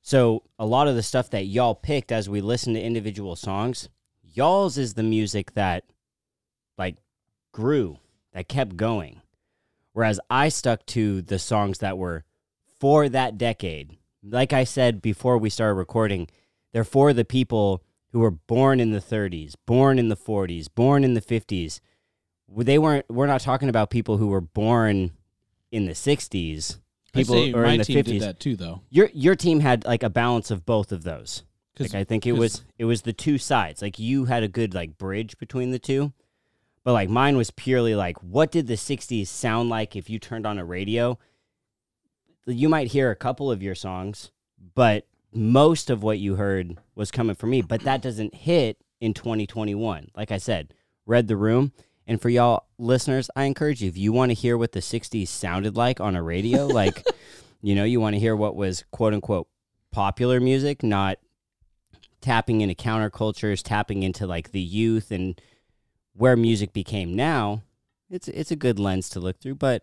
So, 0.00 0.44
a 0.56 0.66
lot 0.66 0.86
of 0.86 0.94
the 0.94 1.02
stuff 1.02 1.30
that 1.30 1.46
y'all 1.46 1.74
picked 1.74 2.12
as 2.12 2.28
we 2.28 2.40
listen 2.40 2.74
to 2.74 2.80
individual 2.80 3.34
songs, 3.34 3.88
y'all's 4.22 4.78
is 4.78 4.94
the 4.94 5.02
music 5.02 5.54
that 5.54 5.84
like 6.78 6.96
grew, 7.52 7.98
that 8.32 8.48
kept 8.48 8.76
going. 8.76 9.20
Whereas 9.94 10.20
I 10.30 10.48
stuck 10.48 10.86
to 10.86 11.22
the 11.22 11.40
songs 11.40 11.78
that 11.78 11.98
were 11.98 12.24
for 12.78 13.08
that 13.08 13.36
decade. 13.36 13.97
Like 14.22 14.52
I 14.52 14.64
said 14.64 15.00
before 15.00 15.38
we 15.38 15.50
started 15.50 15.74
recording, 15.74 16.28
they're 16.72 16.84
for 16.84 17.12
the 17.12 17.24
people 17.24 17.82
who 18.12 18.20
were 18.20 18.30
born 18.30 18.80
in 18.80 18.90
the 18.90 19.00
30s, 19.00 19.54
born 19.66 19.98
in 19.98 20.08
the 20.08 20.16
40s, 20.16 20.66
born 20.74 21.04
in 21.04 21.14
the 21.14 21.20
50s. 21.20 21.80
They 22.56 22.78
weren't 22.78 23.04
we're 23.08 23.26
not 23.26 23.42
talking 23.42 23.68
about 23.68 23.90
people 23.90 24.16
who 24.16 24.28
were 24.28 24.40
born 24.40 25.12
in 25.70 25.86
the 25.86 25.92
60s. 25.92 26.78
People 27.12 27.36
I 27.36 27.52
or 27.52 27.62
my 27.62 27.72
in 27.72 27.78
the 27.78 27.84
team 27.84 27.96
50s. 27.98 28.04
did 28.04 28.22
that 28.22 28.40
too, 28.40 28.56
though. 28.56 28.82
Your 28.90 29.10
your 29.12 29.34
team 29.34 29.60
had 29.60 29.84
like 29.84 30.02
a 30.02 30.10
balance 30.10 30.50
of 30.50 30.64
both 30.64 30.92
of 30.92 31.04
those. 31.04 31.44
Like 31.78 31.94
I 31.94 32.04
think 32.04 32.26
it 32.26 32.32
was 32.32 32.64
it 32.78 32.86
was 32.86 33.02
the 33.02 33.12
two 33.12 33.38
sides. 33.38 33.82
Like 33.82 33.98
you 33.98 34.24
had 34.24 34.42
a 34.42 34.48
good 34.48 34.74
like 34.74 34.98
bridge 34.98 35.38
between 35.38 35.70
the 35.70 35.78
two. 35.78 36.12
But 36.84 36.92
like 36.92 37.08
mine 37.08 37.36
was 37.36 37.50
purely 37.50 37.94
like 37.94 38.16
what 38.22 38.50
did 38.50 38.66
the 38.66 38.74
60s 38.74 39.26
sound 39.26 39.68
like 39.68 39.94
if 39.94 40.08
you 40.10 40.18
turned 40.18 40.46
on 40.46 40.58
a 40.58 40.64
radio? 40.64 41.18
You 42.48 42.68
might 42.68 42.88
hear 42.88 43.10
a 43.10 43.16
couple 43.16 43.50
of 43.50 43.62
your 43.62 43.74
songs, 43.74 44.30
but 44.74 45.06
most 45.32 45.90
of 45.90 46.02
what 46.02 46.18
you 46.18 46.36
heard 46.36 46.78
was 46.94 47.10
coming 47.10 47.36
from 47.36 47.50
me, 47.50 47.62
but 47.62 47.82
that 47.82 48.02
doesn't 48.02 48.34
hit 48.34 48.78
in 49.00 49.14
2021. 49.14 50.08
Like 50.16 50.32
I 50.32 50.38
said, 50.38 50.74
read 51.06 51.28
the 51.28 51.36
room. 51.36 51.72
And 52.06 52.20
for 52.20 52.30
y'all 52.30 52.64
listeners, 52.78 53.30
I 53.36 53.44
encourage 53.44 53.82
you 53.82 53.88
if 53.88 53.98
you 53.98 54.12
want 54.12 54.30
to 54.30 54.34
hear 54.34 54.56
what 54.56 54.72
the 54.72 54.80
60s 54.80 55.28
sounded 55.28 55.76
like 55.76 56.00
on 56.00 56.16
a 56.16 56.22
radio, 56.22 56.66
like 56.66 57.06
you 57.60 57.74
know, 57.74 57.84
you 57.84 58.00
want 58.00 58.14
to 58.14 58.20
hear 58.20 58.36
what 58.36 58.56
was 58.56 58.84
quote 58.90 59.14
unquote 59.14 59.48
popular 59.90 60.40
music, 60.40 60.82
not 60.82 61.18
tapping 62.20 62.60
into 62.60 62.74
countercultures, 62.74 63.62
tapping 63.62 64.02
into 64.02 64.26
like 64.26 64.52
the 64.52 64.60
youth 64.60 65.10
and 65.10 65.40
where 66.14 66.36
music 66.36 66.72
became 66.72 67.14
now. 67.14 67.62
It's 68.10 68.28
it's 68.28 68.50
a 68.50 68.56
good 68.56 68.78
lens 68.78 69.08
to 69.10 69.20
look 69.20 69.38
through, 69.38 69.56
but 69.56 69.82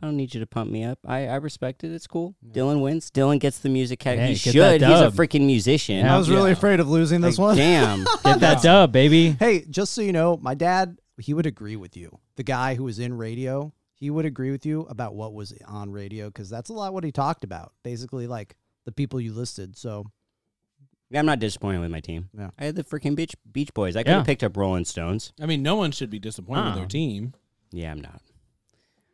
I 0.00 0.04
don't 0.06 0.16
need 0.16 0.34
you 0.34 0.40
to 0.40 0.46
pump 0.46 0.70
me 0.70 0.84
up. 0.84 0.98
I, 1.06 1.26
I 1.26 1.36
respect 1.36 1.82
it. 1.82 1.90
It's 1.90 2.06
cool. 2.06 2.34
Dylan 2.46 2.82
wins. 2.82 3.10
Dylan 3.10 3.40
gets 3.40 3.60
the 3.60 3.70
music. 3.70 3.98
Cat- 3.98 4.18
Hey, 4.18 4.28
he 4.28 4.34
should. 4.34 4.52
He's 4.54 5.00
a 5.00 5.10
freaking 5.10 5.46
musician. 5.46 6.04
Yeah. 6.04 6.14
I 6.14 6.18
was 6.18 6.28
really 6.28 6.50
Yeah. 6.50 6.56
afraid 6.56 6.80
of 6.80 6.88
losing 6.90 7.22
this 7.22 7.38
Like, 7.38 7.46
one. 7.48 7.56
Damn. 7.56 8.04
Get 8.24 8.40
that 8.40 8.62
dub, 8.62 8.92
baby. 8.92 9.30
Hey, 9.38 9.64
just 9.70 9.92
so 9.94 10.02
you 10.02 10.12
know, 10.12 10.36
my 10.36 10.54
dad, 10.54 10.98
he 11.18 11.32
would 11.32 11.46
agree 11.46 11.76
with 11.76 11.96
you. 11.96 12.18
The 12.36 12.42
guy 12.42 12.74
who 12.74 12.84
was 12.84 12.98
in 12.98 13.14
radio, 13.14 13.72
he 13.94 14.10
would 14.10 14.26
agree 14.26 14.50
with 14.50 14.66
you 14.66 14.82
about 14.82 15.14
what 15.14 15.32
was 15.32 15.54
on 15.66 15.90
radio 15.90 16.26
because 16.26 16.50
that's 16.50 16.68
a 16.68 16.74
lot 16.74 16.92
what 16.92 17.02
he 17.04 17.10
talked 17.12 17.42
about. 17.42 17.72
Basically, 17.82 18.26
like 18.26 18.54
the 18.84 18.92
people 18.92 19.18
you 19.18 19.32
listed. 19.32 19.78
So 19.78 20.04
Yeah, 21.08 21.20
I'm 21.20 21.26
not 21.26 21.38
disappointed 21.38 21.78
with 21.80 21.90
my 21.90 22.00
team. 22.00 22.28
Yeah. 22.36 22.50
I 22.58 22.66
had 22.66 22.76
the 22.76 22.84
freaking 22.84 23.14
Beach 23.16 23.34
Beach 23.50 23.72
Boys. 23.72 23.96
I 23.96 24.02
could 24.02 24.10
Yeah. 24.10 24.16
have 24.18 24.26
picked 24.26 24.44
up 24.44 24.58
Rolling 24.58 24.84
Stones. 24.84 25.32
I 25.40 25.46
mean, 25.46 25.62
no 25.62 25.74
one 25.76 25.90
should 25.90 26.10
be 26.10 26.18
disappointed 26.18 26.66
with 26.66 26.74
their 26.74 26.86
team. 26.86 27.32
Yeah, 27.72 27.92
I'm 27.92 28.02
not. 28.02 28.20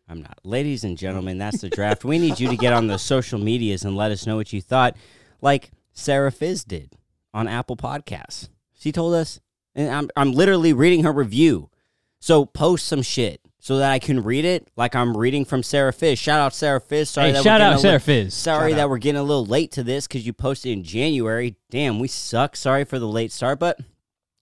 I'm 0.09 0.21
not. 0.23 0.39
Ladies 0.45 0.85
and 0.85 0.99
gentlemen, 0.99 1.39
that's 1.39 1.61
the 1.61 1.71
draft. 1.71 2.05
we 2.05 2.19
need 2.19 2.39
you 2.41 2.49
to 2.49 2.57
get 2.57 2.73
on 2.73 2.87
the 2.87 2.99
social 2.99 3.39
medias 3.39 3.85
and 3.85 3.97
let 3.97 4.11
us 4.11 4.27
know 4.27 4.37
what 4.37 4.53
you 4.53 4.61
thought, 4.61 4.97
like 5.41 5.71
Sarah 5.93 6.33
Fizz 6.33 6.65
did 6.65 6.93
on 7.33 7.49
Apple 7.49 7.77
Podcasts. 7.77 8.49
She 8.75 8.93
told 8.93 9.15
us, 9.15 9.41
and 9.75 9.89
I'm, 9.91 10.11
I'm 10.17 10.33
literally 10.33 10.73
reading 10.73 11.05
her 11.05 11.13
review. 11.13 11.71
So 12.19 12.45
post 12.45 12.87
some 12.87 13.03
shit 13.03 13.41
so 13.59 13.79
that 13.79 13.91
I 13.91 13.99
can 13.99 14.23
read 14.23 14.45
it 14.45 14.69
like 14.77 14.95
I'm 14.95 15.17
reading 15.17 15.45
from 15.45 15.63
Sarah 15.63 15.93
Fizz. 15.93 16.19
Shout 16.19 16.39
out 16.41 16.53
Sarah 16.55 16.81
Fizz. 16.81 17.11
Sorry 17.11 17.29
Hey, 17.29 17.33
that 17.33 17.43
shout 17.43 17.61
we're 17.61 17.67
out 17.67 17.81
Sarah 17.81 17.95
li- 17.95 17.99
Fizz. 18.01 18.35
Sorry 18.35 18.71
Shout 18.73 18.77
that 18.77 18.83
out. 18.85 18.91
we're 18.91 18.99
getting 18.99 19.21
a 19.21 19.25
little 19.25 19.47
late 19.47 19.73
to 19.73 19.83
this 19.83 20.07
because 20.07 20.27
you 20.27 20.33
posted 20.33 20.73
in 20.73 20.85
January. 20.85 21.57
Damn, 21.71 21.99
we 21.99 22.07
suck. 22.09 22.55
Sorry 22.55 22.85
for 22.85 22.99
the 22.99 23.09
late 23.09 23.33
start. 23.33 23.59
But, 23.59 23.79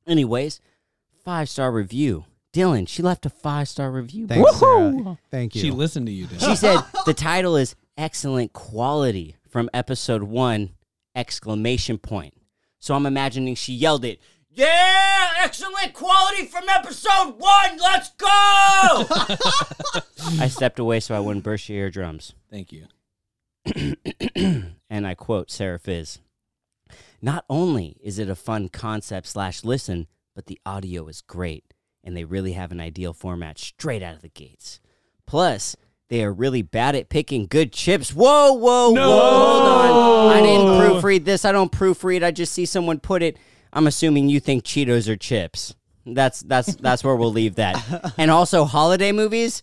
anyways, 0.06 0.60
five 1.24 1.48
star 1.48 1.70
review. 1.72 2.24
Dylan, 2.52 2.88
she 2.88 3.02
left 3.02 3.26
a 3.26 3.30
five 3.30 3.68
star 3.68 3.90
review. 3.90 4.26
bro. 4.26 4.42
thanks, 4.42 4.58
Sarah. 4.58 5.18
Thank 5.30 5.54
you. 5.54 5.60
She 5.60 5.70
listened 5.70 6.06
to 6.06 6.12
you. 6.12 6.26
Dad. 6.26 6.40
She 6.40 6.56
said 6.56 6.80
the 7.06 7.14
title 7.14 7.56
is 7.56 7.76
excellent 7.96 8.52
quality 8.52 9.36
from 9.48 9.70
episode 9.72 10.24
one 10.24 10.70
exclamation 11.14 11.98
point. 11.98 12.34
So 12.78 12.94
I'm 12.94 13.06
imagining 13.06 13.54
she 13.54 13.74
yelled 13.74 14.04
it. 14.04 14.20
Yeah, 14.52 15.30
excellent 15.38 15.94
quality 15.94 16.46
from 16.46 16.68
episode 16.68 17.36
one. 17.38 17.78
Let's 17.78 18.10
go. 18.10 18.26
I 20.40 20.48
stepped 20.48 20.80
away 20.80 21.00
so 21.00 21.14
I 21.14 21.20
wouldn't 21.20 21.44
burst 21.44 21.68
your 21.68 21.78
eardrums. 21.78 22.34
Thank 22.50 22.72
you. 22.72 22.86
and 24.90 25.06
I 25.06 25.14
quote 25.14 25.50
Sarah 25.50 25.78
Fizz. 25.78 26.18
Not 27.22 27.44
only 27.48 27.96
is 28.02 28.18
it 28.18 28.28
a 28.28 28.34
fun 28.34 28.68
concept 28.68 29.28
slash 29.28 29.62
listen, 29.62 30.08
but 30.34 30.46
the 30.46 30.58
audio 30.66 31.06
is 31.06 31.20
great, 31.20 31.72
and 32.04 32.16
they 32.16 32.24
really 32.24 32.52
have 32.52 32.72
an 32.72 32.80
ideal 32.80 33.12
format 33.12 33.58
straight 33.58 34.02
out 34.02 34.14
of 34.14 34.22
the 34.22 34.28
gates. 34.28 34.80
Plus, 35.26 35.76
they 36.08 36.24
are 36.24 36.32
really 36.32 36.62
bad 36.62 36.96
at 36.96 37.08
picking 37.08 37.46
good 37.46 37.72
chips. 37.72 38.12
Whoa, 38.12 38.52
whoa, 38.54 38.92
No! 38.92 39.08
whoa! 39.10 39.30
Hold 39.30 40.32
on. 40.32 40.36
I 40.36 40.40
didn't 40.42 40.66
proofread 40.66 41.24
this. 41.24 41.44
I 41.44 41.52
don't 41.52 41.70
proofread. 41.70 42.24
I 42.24 42.30
just 42.32 42.52
see 42.52 42.66
someone 42.66 42.98
put 42.98 43.22
it. 43.22 43.36
I'm 43.72 43.86
assuming 43.86 44.28
you 44.28 44.40
think 44.40 44.64
Cheetos 44.64 45.08
are 45.08 45.16
chips. 45.16 45.74
That's 46.06 46.40
that's 46.40 46.74
that's 46.76 47.04
where 47.04 47.14
we'll 47.14 47.32
leave 47.32 47.54
that. 47.56 48.14
And 48.18 48.30
also 48.30 48.64
holiday 48.64 49.12
movies. 49.12 49.62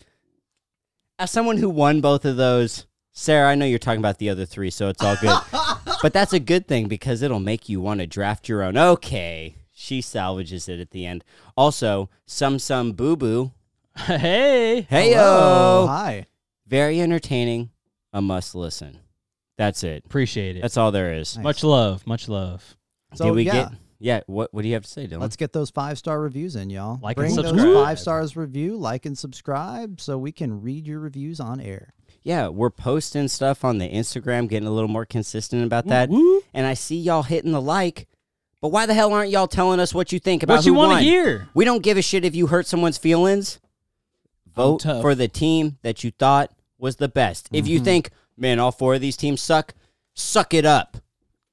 As 1.19 1.31
someone 1.31 1.57
who 1.57 1.69
won 1.69 1.99
both 1.99 2.23
of 2.25 2.37
those, 2.37 2.85
Sarah, 3.11 3.49
I 3.49 3.55
know 3.55 3.65
you're 3.65 3.79
talking 3.79 3.99
about 3.99 4.19
the 4.19 4.29
other 4.29 4.45
three, 4.45 4.69
so 4.69 4.87
it's 4.87 5.03
all 5.03 5.17
good. 5.19 5.35
but 6.03 6.13
that's 6.13 6.31
a 6.33 6.39
good 6.39 6.67
thing 6.67 6.87
because 6.87 7.23
it'll 7.23 7.39
make 7.39 7.67
you 7.67 7.81
want 7.81 7.99
to 8.01 8.07
draft 8.07 8.47
your 8.47 8.61
own. 8.61 8.77
Okay. 8.77 9.55
She 9.79 10.01
salvages 10.01 10.67
it 10.67 10.79
at 10.79 10.89
the 10.89 11.05
end. 11.05 11.23
Also, 11.55 12.09
Some 12.25 12.57
Some 12.57 12.93
Boo 12.93 13.15
Boo. 13.15 13.51
hey. 13.95 14.81
Hey 14.89 15.11
yo. 15.11 15.85
Hi. 15.87 16.25
Very 16.65 16.99
entertaining. 16.99 17.69
A 18.11 18.19
must 18.19 18.55
listen. 18.55 18.99
That's 19.55 19.83
it. 19.83 20.03
Appreciate 20.03 20.57
it. 20.57 20.61
That's 20.63 20.77
all 20.77 20.91
there 20.91 21.13
is. 21.13 21.35
Nice. 21.37 21.43
Much 21.43 21.63
love. 21.63 22.07
Much 22.07 22.27
love. 22.27 22.75
So 23.13 23.25
Did 23.25 23.35
we 23.35 23.43
yeah, 23.43 23.51
get 23.53 23.71
Yeah, 23.99 24.21
what 24.25 24.51
what 24.51 24.63
do 24.63 24.67
you 24.67 24.73
have 24.73 24.83
to 24.83 24.89
say, 24.89 25.05
Dylan? 25.07 25.21
let's 25.21 25.35
get 25.35 25.53
those 25.53 25.69
five 25.69 25.99
star 25.99 26.19
reviews 26.21 26.55
in, 26.55 26.71
y'all. 26.71 26.99
Like 27.01 27.17
and 27.17 27.27
Bring 27.27 27.35
those 27.35 27.47
subscribe. 27.49 27.85
five 27.85 27.99
stars 27.99 28.35
review, 28.35 28.77
like 28.77 29.05
and 29.05 29.15
subscribe, 29.15 30.01
so 30.01 30.17
we 30.17 30.31
can 30.31 30.59
read 30.61 30.87
your 30.87 30.99
reviews 30.99 31.39
on 31.39 31.59
air. 31.61 31.93
yeah, 32.23 32.47
we're 32.47 32.71
posting 32.71 33.27
stuff 33.27 33.63
on 33.63 33.77
the 33.77 33.87
Instagram, 33.89 34.49
getting 34.49 34.67
a 34.67 34.71
little 34.71 34.89
more 34.89 35.05
consistent 35.05 35.63
about 35.63 35.85
that. 35.87 36.09
Woo. 36.09 36.41
And 36.55 36.65
I 36.65 36.73
see 36.73 36.97
y'all 36.97 37.23
hitting 37.23 37.51
the 37.51 37.61
like. 37.61 38.07
But 38.61 38.69
why 38.69 38.85
the 38.87 38.93
hell 38.93 39.13
aren't 39.13 39.29
y'all 39.29 39.47
telling 39.47 39.79
us 39.79 39.93
what 39.93 40.11
you 40.11 40.19
think 40.19 40.41
about 40.43 40.57
What 40.57 40.65
you 40.65 40.73
want 40.73 40.97
to 40.99 41.03
hear? 41.03 41.47
We 41.53 41.63
don't 41.65 41.83
give 41.83 41.97
a 41.97 42.01
shit 42.01 42.25
if 42.25 42.35
you 42.35 42.47
hurt 42.47 42.65
someone's 42.65 42.97
feelings. 42.97 43.59
Vote 44.55 44.81
for 44.81 45.13
the 45.13 45.27
team 45.27 45.77
that 45.83 46.03
you 46.03 46.11
thought 46.11 46.51
was 46.79 46.95
the 46.95 47.07
best. 47.07 47.49
If 47.51 47.65
Mm-hmm. 47.65 47.73
you 47.73 47.79
think, 47.81 48.09
man, 48.35 48.59
all 48.59 48.71
four 48.71 48.95
of 48.95 49.01
these 49.01 49.15
teams 49.17 49.41
suck, 49.41 49.73
suck 50.15 50.53
it 50.53 50.65
up. 50.65 50.97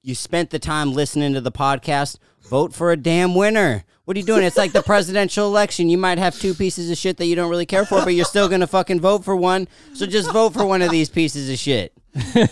You 0.02 0.14
spent 0.14 0.50
the 0.50 0.58
time 0.58 0.92
listening 0.92 1.34
to 1.34 1.40
the 1.40 1.52
podcast. 1.52 2.18
Vote 2.48 2.72
for 2.74 2.92
a 2.92 2.96
damn 2.96 3.34
winner. 3.34 3.84
What 4.04 4.16
are 4.16 4.20
you 4.20 4.26
doing? 4.26 4.42
It's 4.44 4.56
like 4.58 4.72
the 4.72 4.82
presidential 4.86 5.46
election. 5.46 5.88
You 5.88 5.96
might 5.98 6.18
have 6.18 6.38
two 6.38 6.52
pieces 6.54 6.90
of 6.90 6.96
shit 6.98 7.16
that 7.18 7.26
you 7.26 7.36
don't 7.36 7.48
really 7.50 7.64
care 7.66 7.86
for, 7.86 8.02
but 8.04 8.14
you're 8.14 8.24
still 8.26 8.48
gonna 8.48 8.66
fucking 8.66 9.00
vote 9.00 9.24
for 9.24 9.34
one. 9.36 9.66
So 9.94 10.06
just 10.06 10.30
vote 10.32 10.52
for 10.54 10.64
one 10.66 10.82
of 10.82 10.90
these 10.90 11.08
pieces 11.08 11.50
of 11.50 11.58
shit. 11.58 11.92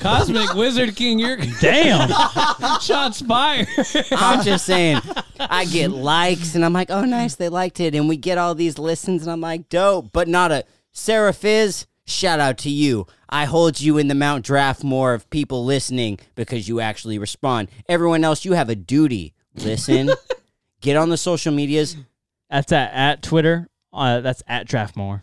Cosmic 0.01 0.55
Wizard 0.55 0.97
King, 0.97 1.19
you're 1.19 1.37
Damn. 1.61 2.09
shots 2.81 3.21
fired. 3.23 3.69
I'm 4.11 4.45
just 4.45 4.67
saying, 4.67 5.01
I 5.39 5.65
get 5.67 5.91
likes 5.91 6.55
and 6.55 6.65
I'm 6.65 6.73
like, 6.73 6.91
oh, 6.91 7.05
nice, 7.05 7.37
they 7.37 7.49
liked 7.49 7.81
it. 7.81 7.95
And 7.95 8.09
we 8.09 8.17
get 8.17 8.39
all 8.39 8.55
these 8.55 8.79
listens 8.79 9.23
and 9.23 9.31
I'm 9.31 9.41
like, 9.41 9.69
dope, 9.69 10.13
but 10.13 10.29
not 10.29 10.53
a 10.53 10.65
Sarah 10.93 11.33
Fizz. 11.33 11.87
Shout 12.05 12.41
out 12.41 12.59
to 12.59 12.71
you. 12.71 13.07
I 13.29 13.45
hold 13.45 13.81
you 13.81 13.97
in 13.97 14.09
the 14.09 14.15
Mount 14.15 14.45
Draftmore 14.45 15.15
of 15.15 15.31
people 15.31 15.65
listening 15.65 16.19
because 16.35 16.69
you 16.69 16.81
actually 16.81 17.19
respond. 17.19 17.69
Everyone 17.89 18.25
else, 18.25 18.45
you 18.45 18.53
have 18.55 18.69
a 18.69 18.75
duty. 18.75 19.35
Listen, 19.55 20.11
get 20.81 20.97
on 20.97 21.11
the 21.11 21.17
social 21.17 21.53
medias. 21.53 21.97
That's 22.51 22.73
at, 22.73 22.93
at 22.93 23.23
Twitter. 23.23 23.69
Uh, 23.93 24.21
that's 24.21 24.43
at 24.49 24.67
Draftmore. 24.67 25.23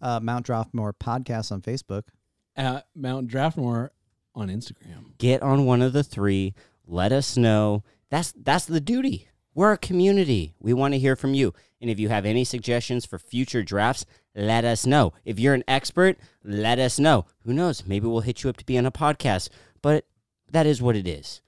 Uh, 0.00 0.20
Mount 0.20 0.46
Draftmore 0.46 0.92
podcast 0.92 1.50
on 1.50 1.60
Facebook. 1.60 2.04
At 2.56 2.86
Mount 2.94 3.28
Draftmore 3.28 3.90
on 4.34 4.48
Instagram. 4.48 5.16
Get 5.18 5.42
on 5.42 5.64
one 5.64 5.82
of 5.82 5.92
the 5.92 6.02
three. 6.02 6.54
Let 6.86 7.12
us 7.12 7.36
know. 7.36 7.84
That's 8.10 8.32
that's 8.32 8.64
the 8.64 8.80
duty. 8.80 9.28
We're 9.54 9.72
a 9.72 9.78
community. 9.78 10.54
We 10.60 10.72
want 10.72 10.94
to 10.94 10.98
hear 10.98 11.16
from 11.16 11.34
you. 11.34 11.54
And 11.80 11.90
if 11.90 11.98
you 11.98 12.08
have 12.08 12.26
any 12.26 12.44
suggestions 12.44 13.04
for 13.04 13.18
future 13.18 13.62
drafts, 13.62 14.04
let 14.34 14.64
us 14.64 14.86
know. 14.86 15.12
If 15.24 15.40
you're 15.40 15.54
an 15.54 15.64
expert, 15.66 16.18
let 16.44 16.78
us 16.78 16.98
know. 16.98 17.26
Who 17.44 17.52
knows? 17.52 17.84
Maybe 17.86 18.06
we'll 18.06 18.20
hit 18.20 18.42
you 18.42 18.50
up 18.50 18.56
to 18.58 18.64
be 18.64 18.78
on 18.78 18.86
a 18.86 18.92
podcast. 18.92 19.48
But 19.82 20.06
that 20.50 20.66
is 20.66 20.82
what 20.82 20.96
it 20.96 21.08
is. 21.08 21.40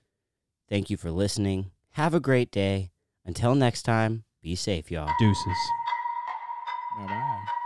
Thank 0.68 0.90
you 0.90 0.96
for 0.96 1.10
listening. 1.10 1.70
Have 1.92 2.14
a 2.14 2.20
great 2.20 2.50
day. 2.50 2.90
Until 3.24 3.54
next 3.54 3.82
time, 3.82 4.24
be 4.40 4.56
safe, 4.56 4.90
y'all. 4.90 5.12
Deuces. 5.20 5.58
Bye 6.98 7.06
bye. 7.06 7.61